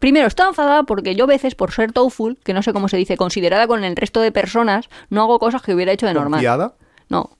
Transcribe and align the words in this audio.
Primero, 0.00 0.26
estaba 0.26 0.48
enfadada 0.48 0.82
porque 0.82 1.14
yo 1.14 1.24
a 1.24 1.28
veces, 1.28 1.54
por 1.54 1.70
ser 1.72 1.92
TOEFL, 1.92 2.32
que 2.42 2.52
no 2.54 2.62
sé 2.62 2.72
cómo 2.72 2.88
se 2.88 2.96
dice, 2.96 3.16
considerada 3.16 3.66
con 3.68 3.84
el 3.84 3.94
resto 3.94 4.20
de 4.20 4.32
personas, 4.32 4.88
no 5.10 5.22
hago 5.22 5.38
cosas 5.38 5.62
que 5.62 5.74
hubiera 5.74 5.92
hecho 5.92 6.06
de 6.06 6.14
normal. 6.14 6.38
¿Confiada? 6.38 6.74
No, 7.08 7.30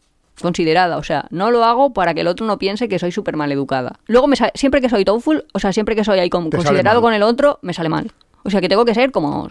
considerada, 0.41 0.97
o 0.99 1.03
sea, 1.03 1.27
no 1.31 1.51
lo 1.51 1.65
hago 1.65 1.93
para 1.93 2.15
que 2.15 2.21
el 2.21 2.27
otro 2.29 2.47
no 2.47 2.59
piense 2.59 2.89
que 2.89 2.99
soy 2.99 3.13
súper 3.13 3.37
mal 3.37 3.51
educada. 3.51 3.99
Luego, 4.07 4.27
me 4.27 4.37
siempre 4.55 4.81
que 4.81 4.89
soy 4.89 5.05
TOEFL, 5.05 5.39
o 5.53 5.59
sea, 5.59 5.73
siempre 5.73 5.97
que 5.97 6.05
soy 6.05 6.19
ahí 6.19 6.31
con- 6.31 6.51
considerado 6.59 7.01
con 7.03 7.15
el 7.15 7.23
otro, 7.23 7.59
me 7.63 7.73
sale 7.75 7.89
mal. 7.89 8.13
O 8.43 8.49
sea, 8.49 8.63
que 8.63 8.71
tengo 8.71 8.87
que 8.87 8.95
ser 8.95 9.11
como 9.11 9.49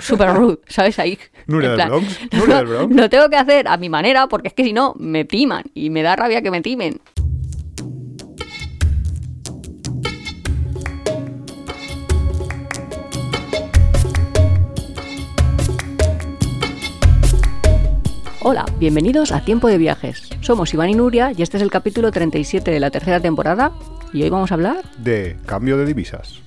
súper 0.00 0.32
rude, 0.34 0.58
¿sabes? 0.66 0.98
Ahí. 0.98 1.18
Nuria 2.32 2.56
del 2.58 2.66
Bronx. 2.66 2.96
Lo 2.96 3.10
tengo 3.10 3.28
que 3.28 3.36
hacer 3.36 3.68
a 3.68 3.76
mi 3.76 3.90
manera 3.90 4.26
porque 4.26 4.48
es 4.48 4.54
que 4.54 4.64
si 4.64 4.72
no, 4.72 4.94
me 4.98 5.24
timan 5.26 5.64
y 5.74 5.90
me 5.90 6.02
da 6.02 6.16
rabia 6.16 6.40
que 6.40 6.50
me 6.50 6.62
timen. 6.62 6.98
Hola, 18.44 18.66
bienvenidos 18.80 19.30
a 19.30 19.44
Tiempo 19.44 19.68
de 19.68 19.78
Viajes. 19.78 20.28
Somos 20.40 20.74
Iván 20.74 20.90
y 20.90 20.94
Nuria 20.94 21.30
y 21.30 21.42
este 21.42 21.58
es 21.58 21.62
el 21.62 21.70
capítulo 21.70 22.10
37 22.10 22.72
de 22.72 22.80
la 22.80 22.90
tercera 22.90 23.20
temporada 23.20 23.70
y 24.12 24.24
hoy 24.24 24.30
vamos 24.30 24.50
a 24.50 24.54
hablar 24.54 24.78
De 24.98 25.36
cambio 25.46 25.78
de 25.78 25.86
divisas. 25.86 26.40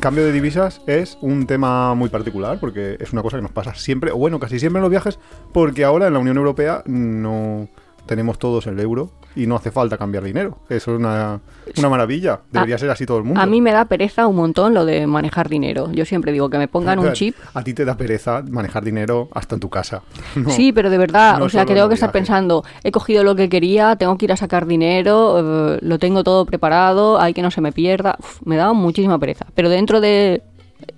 Cambio 0.00 0.24
de 0.24 0.32
divisas 0.32 0.80
es 0.88 1.18
un 1.20 1.46
tema 1.46 1.94
muy 1.94 2.08
particular 2.08 2.58
porque 2.58 2.96
es 2.98 3.12
una 3.12 3.22
cosa 3.22 3.36
que 3.36 3.42
nos 3.44 3.52
pasa 3.52 3.76
siempre, 3.76 4.10
o 4.10 4.16
bueno, 4.16 4.40
casi 4.40 4.58
siempre 4.58 4.78
en 4.78 4.82
los 4.82 4.90
viajes, 4.90 5.20
porque 5.52 5.84
ahora 5.84 6.08
en 6.08 6.14
la 6.14 6.18
Unión 6.18 6.36
Europea 6.36 6.82
no 6.86 7.68
tenemos 8.06 8.40
todos 8.40 8.66
el 8.66 8.80
euro 8.80 9.12
y 9.36 9.46
no 9.46 9.56
hace 9.56 9.70
falta 9.70 9.96
cambiar 9.96 10.24
dinero. 10.24 10.58
Eso 10.68 10.92
es 10.92 10.98
una, 10.98 11.40
una 11.78 11.88
maravilla. 11.88 12.40
Debería 12.50 12.74
A- 12.74 12.78
ser 12.78 12.90
así 12.90 13.06
todo 13.06 13.18
el 13.18 13.24
mundo. 13.24 13.40
A 13.40 13.46
mí 13.46 13.60
me 13.60 13.72
da 13.72 13.84
pereza 13.84 14.26
un 14.26 14.36
montón 14.36 14.74
lo 14.74 14.84
de 14.84 15.06
manejar 15.06 15.48
dinero. 15.48 15.90
Yo 15.92 16.04
siempre 16.04 16.32
digo 16.32 16.50
que 16.50 16.58
me 16.58 16.66
pongan 16.68 16.98
un 16.98 17.12
chip. 17.12 17.36
A 17.54 17.62
ti 17.62 17.72
te 17.74 17.84
da 17.84 17.96
pereza 17.96 18.42
manejar 18.48 18.84
dinero 18.84 19.28
hasta 19.32 19.54
en 19.54 19.60
tu 19.60 19.70
casa. 19.70 20.02
No. 20.36 20.50
Sí, 20.50 20.72
pero 20.72 20.90
de 20.90 20.98
verdad, 20.98 21.38
no 21.38 21.44
o 21.46 21.48
sea, 21.48 21.64
que 21.64 21.72
en 21.72 21.76
tengo 21.78 21.88
que 21.88 21.94
estar 21.94 22.12
pensando, 22.12 22.64
he 22.82 22.90
cogido 22.92 23.24
lo 23.24 23.34
que 23.34 23.48
quería, 23.48 23.96
tengo 23.96 24.16
que 24.16 24.24
ir 24.26 24.32
a 24.32 24.36
sacar 24.36 24.66
dinero, 24.66 25.74
eh, 25.74 25.78
lo 25.82 25.98
tengo 25.98 26.22
todo 26.24 26.44
preparado, 26.46 27.20
hay 27.20 27.34
que 27.34 27.42
no 27.42 27.50
se 27.50 27.60
me 27.60 27.72
pierda. 27.72 28.16
Uf, 28.18 28.40
me 28.44 28.56
da 28.56 28.72
muchísima 28.72 29.18
pereza. 29.18 29.46
Pero 29.54 29.68
dentro 29.68 30.00
de 30.00 30.42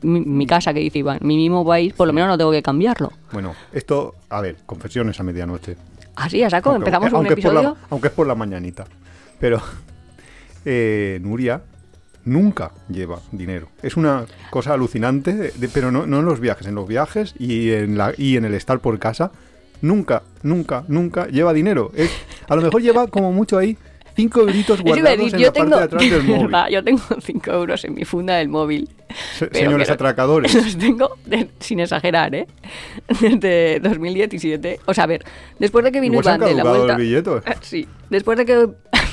mi, 0.03 0.21
mi 0.21 0.47
casa, 0.47 0.73
que 0.73 0.81
dice 0.81 0.99
Iván, 1.01 1.19
mi 1.23 1.37
mismo 1.37 1.67
país, 1.67 1.93
por 1.93 2.07
lo 2.07 2.13
menos 2.13 2.29
no 2.29 2.39
tengo 2.39 2.51
que 2.53 2.63
cambiarlo. 2.63 3.11
Bueno, 3.33 3.55
esto, 3.73 4.15
a 4.29 4.41
ver, 4.41 4.57
confesiones 4.67 5.19
a 5.19 5.23
medianoche. 5.23 5.77
Así, 6.17 6.43
a 6.43 6.51
saco, 6.51 6.71
Aunque- 6.71 6.89
empezamos 6.91 7.11
un 7.11 7.17
aunque 7.17 7.35
es 7.35 7.41
por 7.45 7.55
la- 7.55 7.61
episodio. 7.61 7.87
aunque 7.91 8.09
es 8.09 8.15
por 8.15 8.27
la 8.27 8.35
mañanita. 8.35 8.85
Pero 9.41 9.61
eh, 10.65 11.19
Nuria 11.23 11.63
nunca 12.25 12.71
lleva 12.89 13.19
dinero. 13.33 13.69
Es 13.83 13.97
una 13.97 14.25
cosa 14.51 14.75
alucinante, 14.75 15.33
de- 15.35 15.51
de- 15.53 15.69
pero 15.69 15.91
no, 15.91 16.07
no 16.07 16.21
en 16.21 16.25
los 16.25 16.41
viajes. 16.41 16.67
En 16.67 16.75
los 16.75 16.87
viajes 16.87 17.35
y 17.39 17.71
en, 17.73 17.99
la, 17.99 18.13
y 18.17 18.37
en 18.37 18.45
el 18.45 18.55
estar 18.55 18.79
por 18.81 18.99
casa, 18.99 19.33
nunca, 19.81 20.23
nunca, 20.43 20.85
nunca 20.89 21.27
lleva 21.27 21.53
dinero. 21.53 21.91
Es, 21.95 22.11
a 22.49 22.55
lo 22.57 22.63
mejor 22.63 22.83
lleva 22.83 23.07
como 23.09 23.33
mucho 23.33 23.59
ahí 23.59 23.77
cinco 24.15 24.41
euritos 24.43 24.83
guardados 24.83 25.19
decir, 25.19 25.35
en 25.35 25.41
yo 25.41 25.47
la 25.47 25.53
tengo, 25.53 25.71
parte 25.71 25.79
de 25.81 25.85
atrás 25.85 26.11
del 26.11 26.23
móvil. 26.29 26.43
verdad, 26.47 26.69
yo 26.69 26.85
tengo 26.85 27.01
5 27.21 27.51
euros 27.51 27.85
en 27.87 27.95
mi 27.95 28.05
funda 28.05 28.35
del 28.37 28.49
móvil. 28.49 28.89
Pero 29.39 29.55
señores 29.55 29.91
atracadores. 29.91 30.55
Los 30.55 30.79
tengo, 30.79 31.17
de- 31.27 31.49
sin 31.61 31.81
exagerar, 31.81 32.35
¿eh? 32.35 32.47
Desde 33.21 33.81
2017. 33.81 34.81
O 34.87 34.95
sea, 34.95 35.05
a 35.05 35.07
ver, 35.07 35.25
después 35.59 35.85
de 35.85 35.93
que 35.93 36.01
vino 36.01 36.21
Iván 36.21 36.41
de 36.41 36.55
la 36.55 36.65
vuelta... 36.65 36.97
el 36.97 37.43
Sí, 37.63 37.89
después 38.11 38.39
de 38.39 38.45
que... 38.45 38.69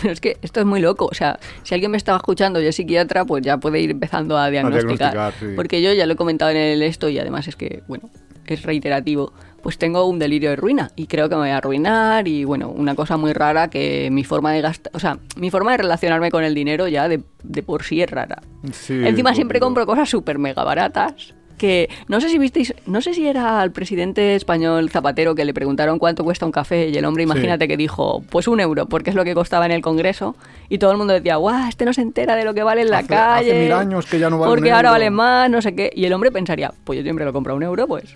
es 0.07 0.21
que 0.21 0.37
esto 0.41 0.59
es 0.59 0.65
muy 0.65 0.79
loco. 0.81 1.05
O 1.05 1.13
sea, 1.13 1.39
si 1.63 1.73
alguien 1.73 1.91
me 1.91 1.97
estaba 1.97 2.17
escuchando 2.17 2.61
y 2.61 2.67
es 2.67 2.75
psiquiatra, 2.75 3.25
pues 3.25 3.43
ya 3.43 3.57
puede 3.57 3.79
ir 3.79 3.91
empezando 3.91 4.37
a 4.37 4.49
diagnosticar. 4.49 5.11
diagnosticar, 5.13 5.33
sí. 5.39 5.55
Porque 5.55 5.81
yo 5.81 5.93
ya 5.93 6.05
lo 6.05 6.13
he 6.13 6.17
comentado 6.17 6.51
en 6.51 6.57
el 6.57 6.81
esto 6.81 7.09
y 7.09 7.19
además 7.19 7.47
es 7.47 7.55
que, 7.55 7.83
bueno, 7.87 8.09
es 8.45 8.63
reiterativo. 8.63 9.33
Pues 9.61 9.77
tengo 9.77 10.05
un 10.05 10.19
delirio 10.19 10.49
de 10.51 10.55
ruina 10.55 10.91
y 10.95 11.07
creo 11.07 11.27
que 11.29 11.35
me 11.35 11.41
voy 11.41 11.49
a 11.49 11.57
arruinar 11.57 12.27
y, 12.27 12.43
bueno, 12.45 12.69
una 12.69 12.95
cosa 12.95 13.17
muy 13.17 13.33
rara 13.33 13.69
que 13.69 14.09
mi 14.11 14.23
forma 14.23 14.51
de 14.53 14.61
gastar... 14.61 14.91
O 14.95 14.99
sea, 14.99 15.17
mi 15.35 15.49
forma 15.51 15.71
de 15.71 15.77
relacionarme 15.79 16.31
con 16.31 16.43
el 16.43 16.55
dinero 16.55 16.87
ya 16.87 17.07
de, 17.07 17.21
de 17.43 17.63
por 17.63 17.83
sí 17.83 18.01
es 18.01 18.09
rara. 18.09 18.41
Sí, 18.71 18.93
Encima 19.05 19.33
siempre 19.35 19.59
compro 19.59 19.85
cosas 19.85 20.09
súper 20.09 20.37
mega 20.39 20.63
baratas. 20.63 21.33
Que 21.57 21.89
no 22.07 22.21
sé 22.21 22.29
si 22.29 22.37
visteis, 22.37 22.73
no 22.85 23.01
sé 23.01 23.13
si 23.13 23.27
era 23.27 23.59
al 23.59 23.73
presidente 23.73 24.33
español 24.35 24.89
Zapatero 24.89 25.35
que 25.35 25.43
le 25.43 25.53
preguntaron 25.53 25.99
cuánto 25.99 26.23
cuesta 26.23 26.45
un 26.45 26.53
café 26.53 26.87
y 26.87 26.95
el 26.95 27.03
hombre, 27.03 27.23
Sí. 27.25 27.29
imagínate 27.29 27.67
que 27.67 27.75
dijo, 27.75 28.23
pues 28.29 28.47
un 28.47 28.61
euro, 28.61 28.85
porque 28.85 29.09
es 29.09 29.15
lo 29.17 29.25
que 29.25 29.33
costaba 29.33 29.65
en 29.65 29.73
el 29.73 29.81
Congreso. 29.81 30.37
Y 30.69 30.77
todo 30.77 30.93
el 30.93 30.97
mundo 30.97 31.11
decía, 31.11 31.35
guau, 31.35 31.67
este 31.67 31.83
no 31.83 31.91
se 31.91 32.01
entera 32.01 32.37
de 32.37 32.45
lo 32.45 32.53
que 32.53 32.63
vale 32.63 32.83
en 32.83 32.89
la 32.91 32.99
Hace- 32.99 33.07
calle. 33.09 33.51
hace 33.51 33.63
mil 33.63 33.73
años 33.73 34.05
que 34.05 34.19
ya 34.19 34.29
no 34.29 34.39
vale 34.39 34.51
un 34.51 34.55
Porque 34.55 34.71
ahora 34.71 34.87
euro". 34.87 34.91
vale 34.93 35.09
más, 35.09 35.49
no 35.49 35.61
sé 35.61 35.75
qué. 35.75 35.91
Y 35.93 36.05
el 36.05 36.13
hombre 36.13 36.31
pensaría, 36.31 36.71
pues 36.85 36.95
yo 36.95 37.03
siempre 37.03 37.25
lo 37.25 37.33
compro 37.33 37.51
a 37.51 37.57
un 37.57 37.63
euro, 37.63 37.87
pues. 37.87 38.15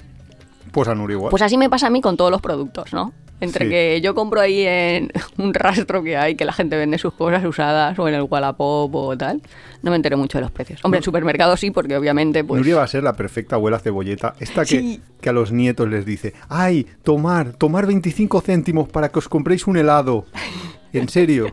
Pues 0.73 0.87
a 0.89 0.93
igual. 0.93 1.29
Pues 1.29 1.41
así 1.43 1.55
me 1.55 1.69
pasa 1.69 1.87
a 1.87 1.89
mí 1.91 2.01
con 2.01 2.17
todos 2.17 2.31
los 2.31 2.41
productos, 2.41 2.91
¿no? 2.93 3.13
Entre 3.39 3.65
Sí. 3.65 3.69
que 3.71 4.01
yo 4.01 4.15
compro 4.15 4.39
ahí 4.41 4.65
en 4.65 5.11
un 5.37 5.53
rastro 5.53 6.01
que 6.01 6.17
hay, 6.17 6.35
que 6.35 6.45
la 6.45 6.53
gente 6.53 6.75
vende 6.77 6.97
sus 6.97 7.13
cosas 7.13 7.45
usadas, 7.45 7.97
o 7.99 8.07
en 8.07 8.15
el 8.15 8.23
Wallapop 8.23 8.93
o 8.95 9.17
tal, 9.17 9.41
no 9.83 9.91
me 9.91 9.97
entero 9.97 10.17
mucho 10.17 10.39
de 10.39 10.43
los 10.43 10.51
precios. 10.51 10.79
Hombre, 10.83 10.97
en 10.99 11.03
supermercados 11.03 11.59
sí, 11.59 11.69
porque 11.69 11.95
obviamente, 11.95 12.43
pues... 12.43 12.59
Nuria 12.59 12.77
va 12.77 12.83
a 12.83 12.87
ser 12.87 13.03
la 13.03 13.13
perfecta 13.13 13.55
abuela 13.55 13.77
cebolleta. 13.79 14.33
Esta 14.39 14.61
que, 14.65 14.79
Sí. 14.79 15.01
que 15.21 15.29
a 15.29 15.33
los 15.33 15.51
nietos 15.51 15.87
les 15.89 16.05
dice, 16.05 16.33
ay, 16.49 16.87
tomar, 17.03 17.53
tomar 17.53 17.85
25 17.85 18.41
céntimos 18.41 18.89
para 18.89 19.09
que 19.09 19.19
os 19.19 19.29
compréis 19.29 19.67
un 19.67 19.77
helado. 19.77 20.25
En 20.93 21.09
serio. 21.09 21.47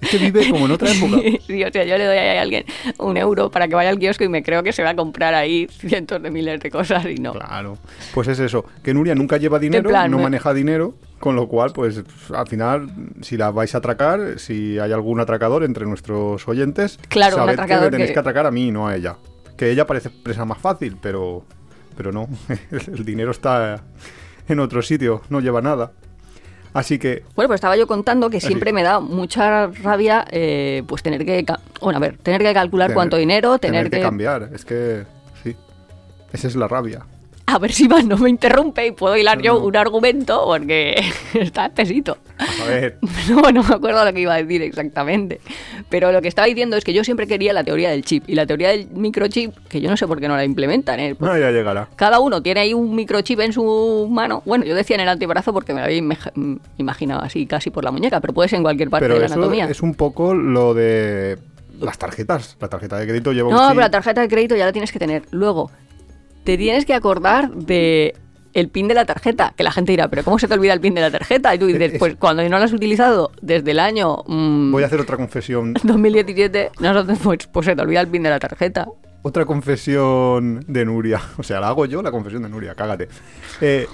Es 0.00 0.10
que 0.10 0.18
vive 0.18 0.48
como 0.50 0.66
en 0.66 0.72
otra 0.72 0.90
época. 0.92 1.16
Sí, 1.46 1.64
o 1.64 1.72
sea, 1.72 1.84
yo 1.84 1.98
le 1.98 2.04
doy 2.04 2.16
a 2.18 2.40
alguien 2.40 2.64
un 2.98 3.16
euro 3.16 3.50
para 3.50 3.66
que 3.66 3.74
vaya 3.74 3.90
al 3.90 3.98
kiosco 3.98 4.22
y 4.24 4.28
me 4.28 4.42
creo 4.42 4.62
que 4.62 4.72
se 4.72 4.82
va 4.82 4.90
a 4.90 4.96
comprar 4.96 5.34
ahí 5.34 5.66
cientos 5.70 6.22
de 6.22 6.30
miles 6.30 6.60
de 6.60 6.70
cosas 6.70 7.04
y 7.06 7.16
no. 7.16 7.32
Claro. 7.32 7.78
Pues 8.14 8.28
es 8.28 8.38
eso, 8.38 8.64
que 8.82 8.94
Nuria 8.94 9.14
nunca 9.14 9.38
lleva 9.38 9.58
dinero, 9.58 9.88
plan, 9.88 10.10
no 10.10 10.18
me- 10.18 10.24
maneja 10.24 10.54
dinero, 10.54 10.94
con 11.18 11.34
lo 11.34 11.48
cual, 11.48 11.72
pues 11.72 12.02
al 12.34 12.46
final, 12.46 12.90
si 13.22 13.36
la 13.36 13.50
vais 13.50 13.74
a 13.74 13.78
atracar, 13.78 14.38
si 14.38 14.78
hay 14.78 14.92
algún 14.92 15.18
atracador 15.20 15.64
entre 15.64 15.84
nuestros 15.86 16.46
oyentes, 16.46 16.98
Claro, 17.08 17.36
un 17.36 17.40
sabed 17.40 17.52
atracador 17.54 17.84
que 17.84 17.86
le 17.86 17.90
tenéis 17.90 18.10
que- 18.10 18.14
que 18.14 18.20
atracar 18.20 18.46
a 18.46 18.50
mí, 18.50 18.70
no 18.70 18.86
a 18.86 18.94
ella. 18.94 19.16
Que 19.56 19.70
ella 19.70 19.86
parece 19.86 20.10
presa 20.10 20.44
más 20.44 20.58
fácil, 20.58 20.96
pero, 21.02 21.44
pero 21.96 22.12
no. 22.12 22.28
El 22.70 23.04
dinero 23.04 23.32
está 23.32 23.82
en 24.48 24.60
otro 24.60 24.80
sitio, 24.82 25.22
no 25.28 25.40
lleva 25.40 25.60
nada. 25.60 25.90
Así 26.78 26.98
que 26.98 27.24
Bueno, 27.34 27.48
pues 27.48 27.58
estaba 27.58 27.76
yo 27.76 27.86
contando 27.88 28.30
que 28.30 28.36
Así. 28.36 28.46
siempre 28.46 28.72
me 28.72 28.84
da 28.84 29.00
mucha 29.00 29.66
rabia 29.66 30.24
eh, 30.30 30.84
pues 30.86 31.02
tener 31.02 31.24
que... 31.26 31.44
Bueno, 31.80 31.96
a 31.96 32.00
ver, 32.00 32.18
tener 32.18 32.40
que 32.40 32.54
calcular 32.54 32.86
tener- 32.86 32.94
cuánto 32.94 33.16
dinero, 33.16 33.58
tener, 33.58 33.90
que 33.90 34.00
cambiar. 34.00 34.50
Es 34.54 34.64
que 34.64 35.04
sí. 35.42 35.56
Esa 36.32 36.46
es 36.46 36.54
la 36.54 36.68
rabia. 36.68 37.04
A 37.50 37.58
ver 37.58 37.72
si 37.72 37.84
Iván 37.84 38.06
no 38.08 38.18
me 38.18 38.28
interrumpe 38.28 38.86
y 38.86 38.90
puedo 38.92 39.16
hilar 39.16 39.38
No, 39.38 39.42
yo 39.44 39.54
no. 39.54 39.60
un 39.64 39.74
argumento 39.76 40.42
porque 40.44 41.00
está 41.34 41.64
espesito. 41.66 42.18
A 42.38 42.64
ver, 42.66 42.98
No, 43.30 43.40
no 43.50 43.62
me 43.62 43.74
acuerdo 43.74 44.04
lo 44.04 44.12
que 44.12 44.20
iba 44.20 44.34
a 44.34 44.42
decir 44.42 44.60
exactamente. 44.60 45.40
Pero 45.88 46.12
lo 46.12 46.20
que 46.20 46.28
estaba 46.28 46.46
diciendo 46.46 46.76
es 46.76 46.84
que 46.84 46.92
yo 46.92 47.04
siempre 47.04 47.26
quería 47.26 47.54
la 47.54 47.64
teoría 47.64 47.88
del 47.90 48.04
chip. 48.04 48.24
Y 48.28 48.34
la 48.34 48.44
teoría 48.46 48.68
del 48.68 48.88
microchip, 48.90 49.54
que 49.68 49.80
yo 49.80 49.88
no 49.88 49.96
sé 49.96 50.06
por 50.06 50.20
qué 50.20 50.28
no 50.28 50.36
la 50.36 50.44
implementan. 50.44 51.00
¿eh? 51.00 51.16
no, 51.18 51.38
ya 51.38 51.50
llegará. 51.50 51.88
Cada 51.96 52.20
uno 52.20 52.42
tiene 52.42 52.60
ahí 52.60 52.74
un 52.74 52.94
microchip 52.94 53.40
en 53.40 53.54
su 53.54 54.06
mano. 54.10 54.42
Bueno, 54.44 54.66
yo 54.66 54.74
decía 54.74 54.96
en 54.96 55.00
el 55.02 55.08
antebrazo 55.08 55.54
porque 55.54 55.72
me 55.72 55.80
lo 55.80 55.86
había 55.86 56.02
mm, 56.02 56.56
imaginado 56.76 57.22
así 57.22 57.46
casi 57.46 57.70
por 57.70 57.82
la 57.82 57.90
muñeca, 57.90 58.20
pero 58.20 58.34
puede 58.34 58.50
ser 58.50 58.58
en 58.58 58.62
cualquier 58.64 58.90
parte 58.90 59.04
Pero 59.04 59.14
de 59.14 59.20
la 59.20 59.26
eso 59.26 59.34
anatomía. 59.36 59.64
es 59.64 59.80
un 59.80 59.94
poco 59.94 60.34
lo 60.34 60.74
de 60.74 61.38
las 61.80 61.96
tarjetas. 61.96 62.58
La 62.60 62.68
tarjeta 62.68 62.98
de 62.98 63.06
crédito 63.06 63.32
lleva 63.32 63.48
un 63.48 63.54
No, 63.54 63.60
chip. 63.60 63.68
pero 63.70 63.80
la 63.80 63.90
tarjeta 63.90 64.20
de 64.20 64.28
crédito 64.28 64.54
ya 64.54 64.66
la 64.66 64.72
tienes 64.72 64.92
que 64.92 64.98
tener. 64.98 65.22
Luego, 65.30 65.70
te 66.48 66.56
tienes 66.56 66.86
que 66.86 66.94
acordar 66.94 67.50
de 67.52 68.14
el 68.54 68.70
pin 68.70 68.88
de 68.88 68.94
la 68.94 69.04
tarjeta, 69.04 69.52
que 69.54 69.62
la 69.62 69.70
gente 69.70 69.92
dirá, 69.92 70.08
pero 70.08 70.24
¿cómo 70.24 70.38
se 70.38 70.48
te 70.48 70.54
olvida 70.54 70.72
el 70.72 70.80
pin 70.80 70.94
de 70.94 71.02
la 71.02 71.10
tarjeta? 71.10 71.54
Y 71.54 71.58
tú 71.58 71.66
dices, 71.66 71.92
Es- 71.92 71.98
pues 71.98 72.16
cuando 72.16 72.42
no 72.48 72.56
lo 72.58 72.64
has 72.64 72.72
utilizado 72.72 73.32
desde 73.42 73.72
el 73.72 73.78
año 73.78 74.24
mm, 74.26 74.72
Voy 74.72 74.82
a 74.82 74.86
hacer 74.86 74.98
otra 74.98 75.18
confesión. 75.18 75.74
2017, 75.82 76.70
nosotros, 76.80 77.18
pues, 77.22 77.46
pues 77.48 77.66
se 77.66 77.76
te 77.76 77.82
olvida 77.82 78.00
el 78.00 78.08
pin 78.08 78.22
de 78.22 78.30
la 78.30 78.38
tarjeta. 78.38 78.88
Otra 79.20 79.44
confesión 79.44 80.64
de 80.66 80.86
Nuria. 80.86 81.20
O 81.36 81.42
sea, 81.42 81.60
la 81.60 81.68
hago 81.68 81.84
yo, 81.84 82.00
la 82.00 82.10
confesión 82.10 82.42
de 82.44 82.48
Nuria, 82.48 82.74
cágate. 82.74 83.08
Eh, 83.60 83.86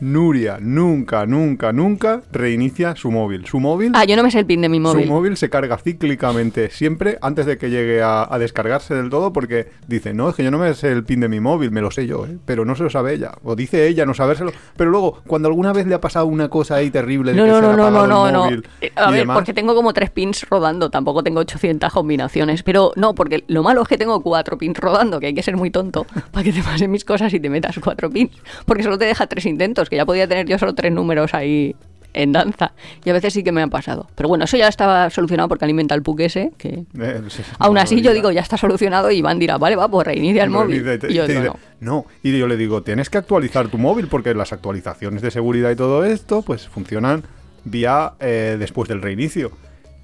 Nuria 0.00 0.58
nunca, 0.60 1.26
nunca, 1.26 1.72
nunca 1.72 2.22
reinicia 2.32 2.94
su 2.96 3.10
móvil. 3.10 3.46
Su 3.46 3.60
móvil, 3.60 3.92
Ah, 3.94 4.04
yo 4.04 4.16
no 4.16 4.22
me 4.22 4.30
sé 4.30 4.38
el 4.40 4.46
pin 4.46 4.60
de 4.60 4.68
mi 4.68 4.80
móvil. 4.80 5.04
su 5.04 5.10
móvil 5.10 5.36
se 5.36 5.48
carga 5.50 5.78
cíclicamente 5.78 6.70
siempre 6.70 7.18
antes 7.22 7.46
de 7.46 7.58
que 7.58 7.70
llegue 7.70 8.02
a, 8.02 8.26
a 8.32 8.38
descargarse 8.38 8.94
del 8.94 9.10
todo 9.10 9.32
porque 9.32 9.68
dice, 9.86 10.12
no, 10.14 10.28
es 10.28 10.34
que 10.36 10.44
yo 10.44 10.50
no 10.50 10.58
me 10.58 10.72
sé 10.74 10.92
el 10.92 11.04
pin 11.04 11.20
de 11.20 11.28
mi 11.28 11.40
móvil, 11.40 11.70
me 11.70 11.80
lo 11.80 11.90
sé 11.90 12.06
yo, 12.06 12.26
¿eh? 12.26 12.36
pero 12.44 12.64
no 12.64 12.74
se 12.76 12.82
lo 12.82 12.90
sabe 12.90 13.14
ella. 13.14 13.32
O 13.42 13.56
dice 13.56 13.86
ella 13.88 14.04
no 14.06 14.14
sabérselo. 14.14 14.52
Pero 14.76 14.90
luego, 14.90 15.20
cuando 15.26 15.48
alguna 15.48 15.72
vez 15.72 15.86
le 15.86 15.94
ha 15.94 16.00
pasado 16.00 16.26
una 16.26 16.48
cosa 16.48 16.76
ahí 16.76 16.90
terrible 16.90 17.32
de 17.32 17.38
No, 17.38 17.44
que 17.44 17.50
no, 17.50 17.56
se 17.56 17.62
no, 17.62 17.70
ha 17.70 17.76
no, 17.76 17.90
no, 17.90 18.06
no, 18.06 18.26
el 18.28 18.32
no. 18.32 18.44
móvil 18.44 18.66
Eh, 18.80 18.92
A 18.96 19.10
ver, 19.10 19.20
demás, 19.20 19.36
porque 19.36 19.54
tengo 19.54 19.74
como 19.74 19.92
tres 19.92 20.10
pins 20.10 20.46
rodando, 20.48 20.90
tampoco 20.90 21.22
tengo 21.22 21.40
800 21.40 21.92
combinaciones. 21.92 22.62
Pero 22.62 22.92
no, 22.96 23.14
porque 23.14 23.44
lo 23.48 23.62
malo 23.62 23.82
es 23.82 23.88
que 23.88 23.98
tengo 23.98 24.20
cuatro 24.22 24.58
pins 24.58 24.78
rodando, 24.78 25.20
que 25.20 25.26
hay 25.26 25.34
que 25.34 25.42
ser 25.42 25.56
muy 25.56 25.70
tonto 25.70 26.06
para 26.32 26.44
que 26.44 26.52
te 26.52 26.62
pasen 26.62 26.90
mis 26.90 27.04
cosas 27.04 27.32
y 27.34 27.40
te 27.40 27.48
metas 27.50 27.78
cuatro 27.82 28.10
pins. 28.10 28.32
Porque 28.64 28.82
solo 28.82 28.98
te 28.98 29.04
deja 29.06 29.26
tres 29.26 29.46
intentos, 29.46 29.85
que 29.88 29.96
ya 29.96 30.06
podía 30.06 30.26
tener 30.28 30.46
yo 30.46 30.58
solo 30.58 30.74
tres 30.74 30.92
números 30.92 31.34
ahí 31.34 31.74
en 32.14 32.32
danza. 32.32 32.72
Y 33.04 33.10
a 33.10 33.12
veces 33.12 33.34
sí 33.34 33.42
que 33.44 33.52
me 33.52 33.60
ha 33.62 33.66
pasado. 33.66 34.08
Pero 34.14 34.28
bueno, 34.30 34.44
eso 34.44 34.56
ya 34.56 34.68
estaba 34.68 35.10
solucionado 35.10 35.48
porque 35.50 35.66
alimenta 35.66 35.94
el 35.94 36.02
PUC 36.02 36.20
ese, 36.20 36.52
que... 36.56 36.84
Eh, 36.98 37.20
sí, 37.28 37.42
Aún 37.58 37.76
así 37.76 38.00
yo 38.00 38.14
digo, 38.14 38.30
ya 38.30 38.40
está 38.40 38.56
solucionado 38.56 39.10
y 39.10 39.18
Iván 39.18 39.38
dirá, 39.38 39.58
vale, 39.58 39.76
va, 39.76 39.86
pues 39.90 40.06
reinicia 40.06 40.42
el 40.44 40.48
móvil. 40.50 40.82
te- 40.82 40.96
te- 40.98 41.12
Y 41.12 41.14
yo 41.14 41.26
digo, 41.26 41.40
dice, 41.42 41.52
no. 41.52 41.58
no, 41.80 42.06
y 42.22 42.38
yo 42.38 42.46
le 42.46 42.56
digo, 42.56 42.82
tienes 42.82 43.10
que 43.10 43.18
actualizar 43.18 43.68
tu 43.68 43.76
móvil 43.76 44.06
porque 44.08 44.34
las 44.34 44.54
actualizaciones 44.54 45.20
de 45.20 45.30
seguridad 45.30 45.70
y 45.70 45.76
todo 45.76 46.04
esto, 46.06 46.40
pues 46.40 46.66
funcionan 46.68 47.22
vía 47.64 48.14
eh, 48.20 48.56
después 48.58 48.88
del 48.88 49.02
reinicio. 49.02 49.50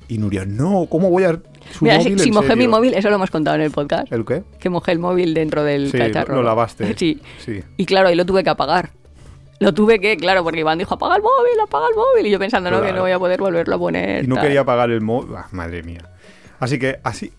Y 0.08 0.18
Nuria, 0.18 0.44
no, 0.44 0.86
¿cómo 0.90 1.08
voy 1.08 1.24
a...? 1.24 1.38
Su 1.70 1.84
Mira, 1.84 1.98
si, 2.00 2.10
móvil, 2.10 2.18
si 2.20 2.28
en 2.28 2.34
mojé 2.34 2.48
mi 2.48 2.54
serio". 2.64 2.70
móvil, 2.70 2.92
eso 2.94 3.08
lo 3.08 3.14
hemos 3.14 3.30
contado 3.30 3.54
en 3.56 3.62
el 3.62 3.70
podcast. 3.70 4.12
¿El 4.12 4.26
qué? 4.26 4.42
Que 4.58 4.68
mojé 4.68 4.92
el 4.92 4.98
móvil 4.98 5.32
dentro 5.32 5.64
del 5.64 5.90
Sí, 5.90 5.96
cacharro. 5.96 6.34
lo 6.34 6.42
lavaste. 6.42 6.94
Sí. 6.98 7.22
Sí. 7.38 7.62
Y 7.78 7.86
claro, 7.86 8.08
ahí 8.08 8.16
lo 8.16 8.26
tuve 8.26 8.44
que 8.44 8.50
apagar. 8.50 8.90
Lo 9.62 9.72
tuve 9.74 9.98
que, 10.00 10.16
claro, 10.16 10.42
porque 10.44 10.60
Iván 10.60 10.78
dijo, 10.78 10.94
apaga 10.94 11.16
el 11.16 11.22
móvil, 11.22 11.60
apaga 11.62 11.86
el 11.88 11.94
móvil. 11.96 12.26
Y 12.26 12.30
yo 12.30 12.38
pensando, 12.38 12.70
no, 12.70 12.82
que 12.82 12.92
no 12.92 13.00
voy 13.02 13.12
a 13.12 13.18
poder 13.18 13.40
volverlo 13.40 13.76
a 13.76 13.78
poner. 13.78 14.24
Y 14.24 14.26
no 14.26 14.34
tal. 14.36 14.44
quería 14.44 14.64
pagar 14.64 14.90
el 14.90 15.00
móvil. 15.00 15.36
Ah, 15.36 15.46
madre 15.52 15.82
mía. 15.82 16.02
Así 16.60 16.78
que 16.78 16.98
así... 17.02 17.32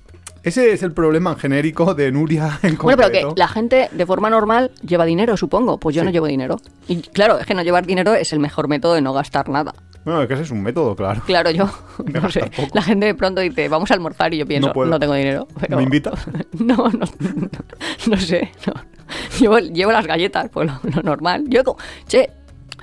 Ese 0.44 0.74
es 0.74 0.84
el 0.84 0.92
problema 0.92 1.32
en 1.32 1.38
genérico 1.38 1.94
de 1.94 2.12
Nuria 2.12 2.60
en 2.64 2.76
Bueno, 2.78 2.98
pero 2.98 3.10
que 3.12 3.40
la 3.40 3.48
gente 3.48 3.88
de 3.94 4.06
forma 4.06 4.30
normal 4.30 4.72
lleva 4.86 5.06
dinero, 5.06 5.38
supongo. 5.38 5.78
Pues 5.78 5.96
yo 5.96 6.02
Sí. 6.02 6.06
no 6.08 6.12
llevo 6.12 6.26
dinero. 6.28 6.58
Y 6.90 6.98
claro, 7.02 7.40
es 7.40 7.46
que 7.46 7.54
no 7.54 7.62
llevar 7.64 7.86
dinero 7.86 8.14
es 8.14 8.34
el 8.34 8.40
mejor 8.40 8.68
método 8.68 8.96
de 8.96 9.02
no 9.02 9.14
gastar 9.14 9.48
nada. 9.48 9.74
Bueno, 10.04 10.22
es 10.22 10.28
que 10.28 10.34
ese 10.34 10.44
es 10.44 10.52
un 10.52 10.62
método, 10.62 10.98
claro. 10.98 11.22
Claro, 11.26 11.50
yo 11.52 11.70
De 12.04 12.20
no 12.20 12.30
sé. 12.30 12.42
poco. 12.54 12.68
La 12.74 12.82
gente 12.82 13.06
de 13.06 13.16
pronto 13.16 13.40
dice, 13.40 13.70
vamos 13.70 13.90
a 13.92 13.94
almorzar 13.94 14.34
y 14.34 14.38
yo 14.40 14.46
pienso, 14.46 14.74
No 14.76 14.86
no, 14.86 15.00
tengo 15.00 15.14
dinero. 15.14 15.48
Pero... 15.62 15.78
¿Me 15.78 15.84
invitas? 15.84 16.28
No, 16.60 16.90
no, 16.90 17.06
no 18.08 18.18
sé. 18.18 18.52
no. 18.68 18.74
Llevo, 19.40 19.60
llevo 19.60 19.92
las 19.92 20.06
galletas, 20.08 20.50
pues 20.52 20.68
lo, 20.68 20.80
lo 20.96 21.02
normal. 21.04 21.46
Yo, 21.48 21.64
co- 21.64 21.78
che, 22.08 22.30